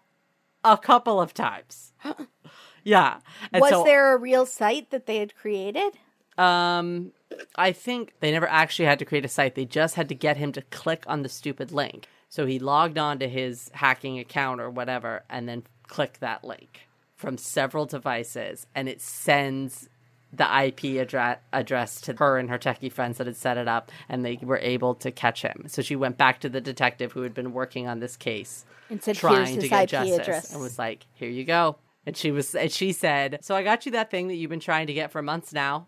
a 0.63 0.77
couple 0.77 1.19
of 1.19 1.33
times. 1.33 1.93
yeah. 2.84 3.18
And 3.52 3.62
Was 3.62 3.72
so, 3.72 3.84
there 3.84 4.14
a 4.14 4.18
real 4.18 4.45
site 4.45 4.90
that 4.91 5.06
they 5.06 5.18
had 5.18 5.36
created? 5.36 5.94
um 6.38 7.12
I 7.56 7.72
think 7.72 8.14
they 8.20 8.32
never 8.32 8.48
actually 8.48 8.86
had 8.86 8.99
to 8.99 9.06
create 9.06 9.26
a 9.26 9.30
site. 9.30 9.56
They 9.56 9.66
just 9.66 9.95
had 9.95 10.10
to 10.10 10.16
get 10.16 10.38
him 10.38 10.52
to 10.53 10.62
click 10.64 11.03
on 11.08 11.24
the 11.24 11.30
stupid 11.30 11.72
link. 11.72 12.08
So 12.30 12.45
he 12.45 12.60
logged 12.60 12.98
on 12.98 13.20
to 13.20 13.28
his 13.28 13.70
hacking 13.74 14.20
account 14.20 14.62
or 14.62 14.70
whatever 14.70 15.24
and 15.30 15.48
then 15.48 15.64
click 15.88 16.20
that 16.20 16.44
link 16.44 16.88
from 17.16 17.38
several 17.38 17.86
devices 17.86 18.68
and 18.74 18.88
it 18.90 19.02
sends 19.02 19.90
the 20.34 20.64
IP 20.64 21.02
address 21.02 21.40
address 21.52 21.99
to 22.02 22.14
her 22.14 22.38
and 22.38 22.49
her 22.49 22.58
techie 22.58 22.91
friends 22.91 23.18
that 23.18 23.28
had 23.28 23.36
set 23.36 23.58
it 23.58 23.68
up 23.68 23.91
and 24.08 24.24
they 24.24 24.40
were 24.41 24.60
able 24.60 24.95
to 24.95 25.12
catch 25.12 25.41
him. 25.41 25.66
So 25.68 25.82
she 25.82 25.95
went 25.95 26.18
back 26.18 26.40
to 26.41 26.49
the 26.49 26.62
detective 26.62 27.12
who 27.12 27.22
had 27.24 27.34
been 27.34 27.53
working 27.53 27.88
on 27.88 27.99
this 27.99 28.16
case 28.16 28.66
And 28.90 29.03
said, 29.03 29.18
trying 29.18 29.48
"Here's 29.48 29.64
to 29.64 29.70
get 29.70 29.84
IP 29.84 29.90
justice 29.90 30.18
address." 30.18 30.53
and 30.53 30.62
was 30.62 30.80
like, 30.80 31.06
"Here 31.14 31.30
you 31.30 31.44
go." 31.44 31.78
And 32.06 32.18
she 32.18 32.32
was 32.32 32.56
and 32.56 32.72
she 32.72 32.94
said, 32.94 33.40
"So 33.41 33.56
I 33.56 33.64
got 33.64 33.86
you 33.86 33.91
that 33.94 34.10
thing 34.10 34.28
that 34.28 34.36
you've 34.36 34.49
been 34.49 34.60
trying 34.60 34.88
to 34.88 34.94
get 34.94 35.11
for 35.11 35.22
months 35.22 35.53
now." 35.53 35.88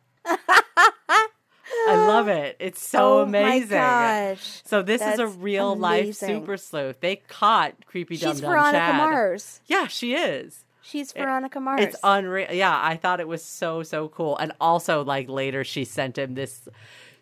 I 1.86 1.96
love 2.08 2.28
it. 2.28 2.56
It's 2.60 2.86
so 2.86 3.20
oh 3.20 3.24
amazing. 3.24 3.78
my 3.78 4.36
gosh! 4.36 4.62
So 4.64 4.82
this 4.82 5.02
is 5.02 5.20
a 5.20 5.26
That's 5.26 5.38
real 5.38 5.76
life 5.76 6.16
super 6.16 6.58
sleuth. 6.58 7.00
They 7.00 7.18
caught 7.18 7.86
creepy 7.86 8.18
dum 8.18 8.34
She's 8.34 8.42
dum 8.42 8.52
Veronica 8.52 8.78
Chad. 8.78 8.96
Mars. 8.96 9.62
Yeah, 9.66 9.88
she 9.88 10.16
is. 10.16 10.66
She's 10.82 11.12
Veronica 11.14 11.60
Mars. 11.60 11.82
It's 11.82 11.96
unreal. 12.04 12.52
Yeah, 12.52 12.78
I 12.82 12.96
thought 12.98 13.20
it 13.20 13.28
was 13.28 13.44
so 13.44 13.84
so 13.84 14.10
cool. 14.10 14.38
And 14.38 14.54
also, 14.62 15.04
like 15.04 15.30
later, 15.30 15.64
she 15.64 15.86
sent 15.86 16.18
him 16.18 16.36
this 16.36 16.68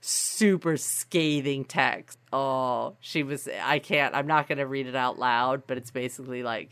super 0.02 0.78
scathing 0.78 1.64
text. 1.66 2.20
Oh, 2.34 2.98
she 3.00 3.24
was. 3.24 3.48
I 3.64 3.80
can't. 3.80 4.16
I'm 4.16 4.28
not 4.28 4.50
gonna 4.50 4.68
read 4.68 4.88
it 4.88 4.96
out 4.96 5.18
loud, 5.18 5.64
but 5.68 5.78
it's 5.78 5.92
basically 5.92 6.44
like, 6.44 6.72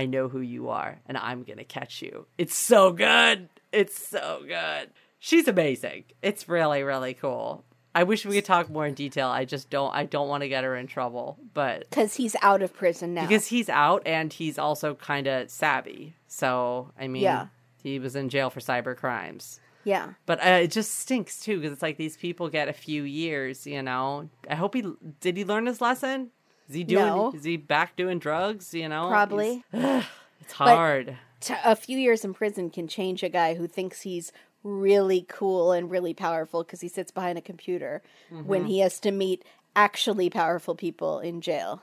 "I 0.00 0.06
know 0.06 0.28
who 0.28 0.40
you 0.40 0.68
are, 0.68 0.92
and 1.06 1.16
I'm 1.18 1.42
gonna 1.42 1.64
catch 1.64 2.02
you." 2.02 2.26
It's 2.38 2.56
so 2.56 2.92
good. 2.92 3.48
It's 3.72 3.96
so 4.08 4.42
good. 4.46 4.90
She's 5.18 5.48
amazing. 5.48 6.04
It's 6.22 6.48
really, 6.48 6.82
really 6.82 7.14
cool. 7.14 7.64
I 7.94 8.02
wish 8.04 8.26
we 8.26 8.34
could 8.34 8.44
talk 8.44 8.68
more 8.68 8.86
in 8.86 8.92
detail. 8.94 9.28
I 9.28 9.44
just 9.46 9.70
don't. 9.70 9.92
I 9.94 10.04
don't 10.04 10.28
want 10.28 10.42
to 10.42 10.48
get 10.48 10.64
her 10.64 10.76
in 10.76 10.86
trouble, 10.86 11.38
but 11.54 11.88
Because 11.90 12.14
he's 12.14 12.36
out 12.42 12.60
of 12.62 12.74
prison 12.74 13.14
now. 13.14 13.22
because 13.26 13.46
he's 13.46 13.70
out 13.70 14.02
and 14.06 14.30
he's 14.32 14.58
also 14.58 14.94
kind 14.94 15.26
of 15.26 15.50
savvy. 15.50 16.14
So 16.28 16.92
I 17.00 17.08
mean, 17.08 17.22
Yeah. 17.22 17.46
he 17.82 17.98
was 17.98 18.14
in 18.14 18.28
jail 18.28 18.50
for 18.50 18.60
cyber 18.60 18.94
crimes. 18.96 19.60
yeah. 19.84 20.12
But 20.26 20.44
uh, 20.46 20.60
it 20.64 20.72
just 20.72 20.96
stinks 20.98 21.40
too 21.40 21.56
because 21.56 21.72
it's 21.72 21.80
like 21.82 21.96
these 21.96 22.16
people 22.18 22.48
get 22.50 22.68
a 22.68 22.72
few 22.74 23.02
years. 23.04 23.66
You 23.66 23.82
know, 23.82 24.28
I 24.50 24.54
hope 24.56 24.74
he 24.74 24.84
did. 25.20 25.36
He 25.38 25.44
learn 25.46 25.64
his 25.66 25.80
lesson. 25.80 26.30
Is 26.68 26.74
he 26.74 26.84
doing? 26.84 27.04
No. 27.06 27.32
Is 27.34 27.44
he 27.44 27.56
back 27.56 27.96
doing 27.96 28.18
drugs? 28.18 28.74
You 28.74 28.88
know, 28.88 29.08
Probably. 29.08 29.64
He's- 29.72 30.04
it's 30.40 30.52
hard. 30.52 31.16
T- 31.40 31.54
a 31.64 31.76
few 31.76 31.98
years 31.98 32.24
in 32.24 32.34
prison 32.34 32.70
can 32.70 32.88
change 32.88 33.22
a 33.22 33.28
guy 33.28 33.54
who 33.54 33.66
thinks 33.68 34.02
he's 34.02 34.32
really 34.62 35.24
cool 35.28 35.72
and 35.72 35.90
really 35.90 36.14
powerful 36.14 36.64
because 36.64 36.80
he 36.80 36.88
sits 36.88 37.10
behind 37.12 37.38
a 37.38 37.42
computer 37.42 38.02
when 38.30 38.64
he 38.64 38.80
has 38.80 38.98
to 39.00 39.12
meet 39.12 39.44
actually 39.76 40.28
powerful 40.30 40.74
people 40.74 41.20
in 41.20 41.40
jail. 41.40 41.82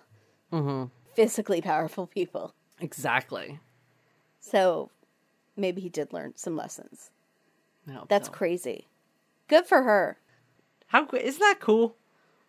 hmm 0.51 0.85
Physically 1.13 1.61
powerful 1.61 2.07
people. 2.07 2.53
Exactly. 2.81 3.59
So 4.39 4.89
maybe 5.55 5.79
he 5.79 5.89
did 5.89 6.11
learn 6.11 6.33
some 6.35 6.57
lessons. 6.57 7.11
That's 8.09 8.27
so. 8.27 8.33
crazy. 8.33 8.87
Good 9.47 9.65
for 9.65 9.83
her. 9.83 10.17
how 10.87 11.07
isn't 11.13 11.39
that 11.39 11.59
cool? 11.59 11.95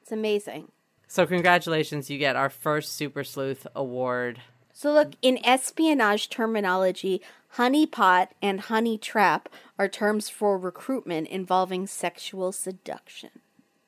It's 0.02 0.10
amazing. 0.12 0.72
So 1.14 1.26
congratulations, 1.26 2.10
you 2.10 2.18
get 2.18 2.34
our 2.34 2.50
first 2.50 2.96
Super 2.96 3.22
Sleuth 3.22 3.68
award. 3.76 4.40
So, 4.72 4.92
look, 4.92 5.12
in 5.22 5.38
espionage 5.44 6.28
terminology, 6.28 7.22
honeypot 7.54 8.30
and 8.42 8.62
honey 8.62 8.98
trap 8.98 9.48
are 9.78 9.86
terms 9.86 10.28
for 10.28 10.58
recruitment 10.58 11.28
involving 11.28 11.86
sexual 11.86 12.50
seduction. 12.50 13.30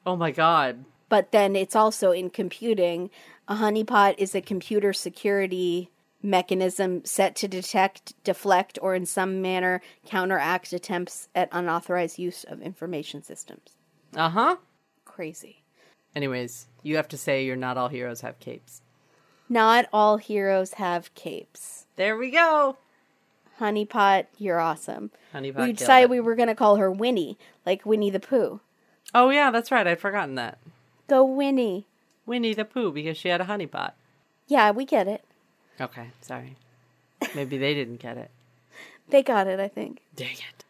Oh 0.06 0.14
my 0.14 0.30
god. 0.30 0.84
But 1.08 1.32
then 1.32 1.56
it's 1.56 1.74
also 1.74 2.12
in 2.12 2.30
computing, 2.30 3.10
a 3.48 3.56
honeypot 3.56 4.14
is 4.18 4.36
a 4.36 4.40
computer 4.40 4.92
security 4.92 5.90
mechanism 6.22 7.04
set 7.04 7.34
to 7.36 7.48
detect, 7.48 8.14
deflect, 8.22 8.78
or 8.80 8.94
in 8.94 9.04
some 9.04 9.42
manner 9.42 9.82
counteract 10.06 10.72
attempts 10.72 11.28
at 11.34 11.48
unauthorized 11.50 12.20
use 12.20 12.44
of 12.44 12.62
information 12.62 13.24
systems. 13.24 13.72
Uh 14.14 14.28
huh. 14.28 14.56
Crazy. 15.04 15.64
Anyways, 16.16 16.66
you 16.82 16.96
have 16.96 17.08
to 17.08 17.18
say 17.18 17.44
you're 17.44 17.56
not 17.56 17.76
all 17.76 17.88
heroes 17.88 18.22
have 18.22 18.40
capes. 18.40 18.80
Not 19.50 19.86
all 19.92 20.16
heroes 20.16 20.72
have 20.74 21.14
capes. 21.14 21.84
There 21.96 22.16
we 22.16 22.30
go. 22.30 22.78
Honeypot, 23.60 24.24
you're 24.38 24.58
awesome. 24.58 25.10
Honeypot 25.34 25.66
we 25.66 25.72
decided 25.74 26.08
we 26.08 26.20
were 26.20 26.34
going 26.34 26.48
to 26.48 26.54
call 26.54 26.76
her 26.76 26.90
Winnie, 26.90 27.36
like 27.66 27.84
Winnie 27.84 28.08
the 28.08 28.18
Pooh. 28.18 28.60
Oh 29.14 29.28
yeah, 29.28 29.50
that's 29.50 29.70
right. 29.70 29.86
I'd 29.86 30.00
forgotten 30.00 30.36
that. 30.36 30.58
Go 31.06 31.22
Winnie. 31.22 31.86
Winnie 32.24 32.54
the 32.54 32.64
Pooh 32.64 32.90
because 32.92 33.18
she 33.18 33.28
had 33.28 33.42
a 33.42 33.44
honeypot. 33.44 33.92
Yeah, 34.48 34.70
we 34.70 34.86
get 34.86 35.06
it. 35.06 35.22
Okay, 35.78 36.08
sorry. 36.22 36.56
Maybe 37.34 37.58
they 37.58 37.74
didn't 37.74 38.00
get 38.00 38.16
it. 38.16 38.30
They 39.08 39.22
got 39.22 39.46
it, 39.46 39.60
I 39.60 39.68
think. 39.68 40.00
Dang 40.16 40.32
it. 40.32 40.64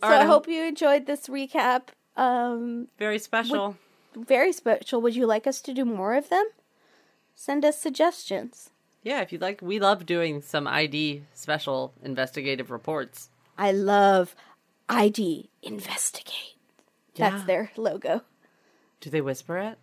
So 0.00 0.08
right, 0.08 0.12
I 0.12 0.18
I'm- 0.18 0.28
hope 0.28 0.46
you 0.46 0.62
enjoyed 0.62 1.06
this 1.06 1.26
recap. 1.26 1.88
Um, 2.16 2.86
Very 3.00 3.18
special. 3.18 3.76
Very 4.16 4.52
special. 4.52 5.00
Would 5.02 5.16
you 5.16 5.26
like 5.26 5.46
us 5.46 5.60
to 5.62 5.74
do 5.74 5.84
more 5.84 6.14
of 6.14 6.28
them? 6.28 6.46
Send 7.34 7.64
us 7.64 7.78
suggestions. 7.78 8.70
Yeah, 9.02 9.20
if 9.20 9.32
you'd 9.32 9.40
like, 9.40 9.60
we 9.62 9.78
love 9.80 10.06
doing 10.06 10.42
some 10.42 10.66
ID 10.68 11.22
special 11.34 11.92
investigative 12.02 12.70
reports. 12.70 13.30
I 13.58 13.72
love 13.72 14.34
ID 14.88 15.50
investigate. 15.62 16.56
That's 17.16 17.40
Yeah. 17.40 17.46
their 17.46 17.70
logo. 17.76 18.22
Do 19.00 19.10
they 19.10 19.20
whisper 19.20 19.58
it? 19.58 19.78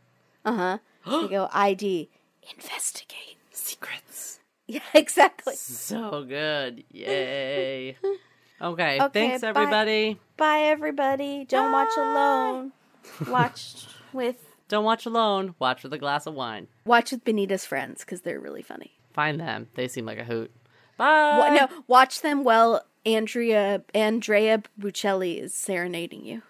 Uh 0.46 0.56
huh. 0.56 0.78
they 1.22 1.28
go 1.28 1.50
ID 1.52 2.10
investigate. 2.50 3.38
Secrets. 3.52 4.40
Yeah, 4.68 4.80
exactly. 4.94 5.56
So 5.56 6.24
good. 6.24 6.84
Yay. 6.92 7.98
Okay, 8.62 9.00
Okay, 9.02 9.10
thanks 9.14 9.42
everybody. 9.44 10.20
Bye, 10.36 10.64
everybody. 10.64 11.46
Don't 11.46 11.72
watch 11.72 11.96
alone. 11.96 12.74
Watch 13.30 13.88
with 14.14 14.54
Don't 14.68 14.84
watch 14.86 15.06
alone. 15.06 15.56
Watch 15.60 15.84
with 15.84 15.94
a 15.94 15.98
glass 15.98 16.26
of 16.26 16.34
wine. 16.34 16.68
watch 16.86 17.12
with 17.12 17.24
Benita's 17.24 17.66
friends 17.66 18.02
because 18.02 18.22
they're 18.22 18.40
really 18.40 18.62
funny. 18.62 18.92
Find 19.14 19.40
them. 19.40 19.68
They 19.76 19.88
seem 19.88 20.06
like 20.06 20.20
a 20.20 20.24
hoot. 20.24 20.52
Bye. 20.98 21.38
Wa- 21.40 21.54
no, 21.54 21.84
watch 21.88 22.22
them 22.22 22.44
while 22.44 22.86
Andrea 23.06 23.84
Andrea 23.94 24.62
Bocelli 24.80 25.40
is 25.42 25.54
serenading 25.54 26.26
you. 26.26 26.42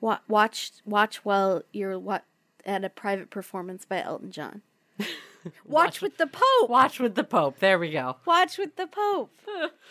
Wa- 0.00 0.18
watch 0.28 0.72
watch 0.84 1.24
while 1.24 1.62
you're 1.72 1.98
wa- 1.98 2.20
at 2.66 2.84
a 2.84 2.88
private 2.90 3.30
performance 3.30 3.84
by 3.84 4.02
Elton 4.02 4.30
John. 4.32 4.62
watch, 5.64 6.00
with 6.00 6.18
the 6.18 6.26
Pope. 6.26 6.70
Watch 6.70 7.00
with 7.00 7.14
the 7.14 7.24
Pope. 7.24 7.58
There 7.58 7.78
we 7.78 7.90
go. 7.90 8.16
Watch 8.26 8.58
with 8.58 8.76
the 8.76 8.86
Pope. 8.86 9.32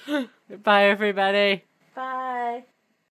Bye, 0.64 0.86
everybody. 0.86 1.64
Bye. 1.96 2.64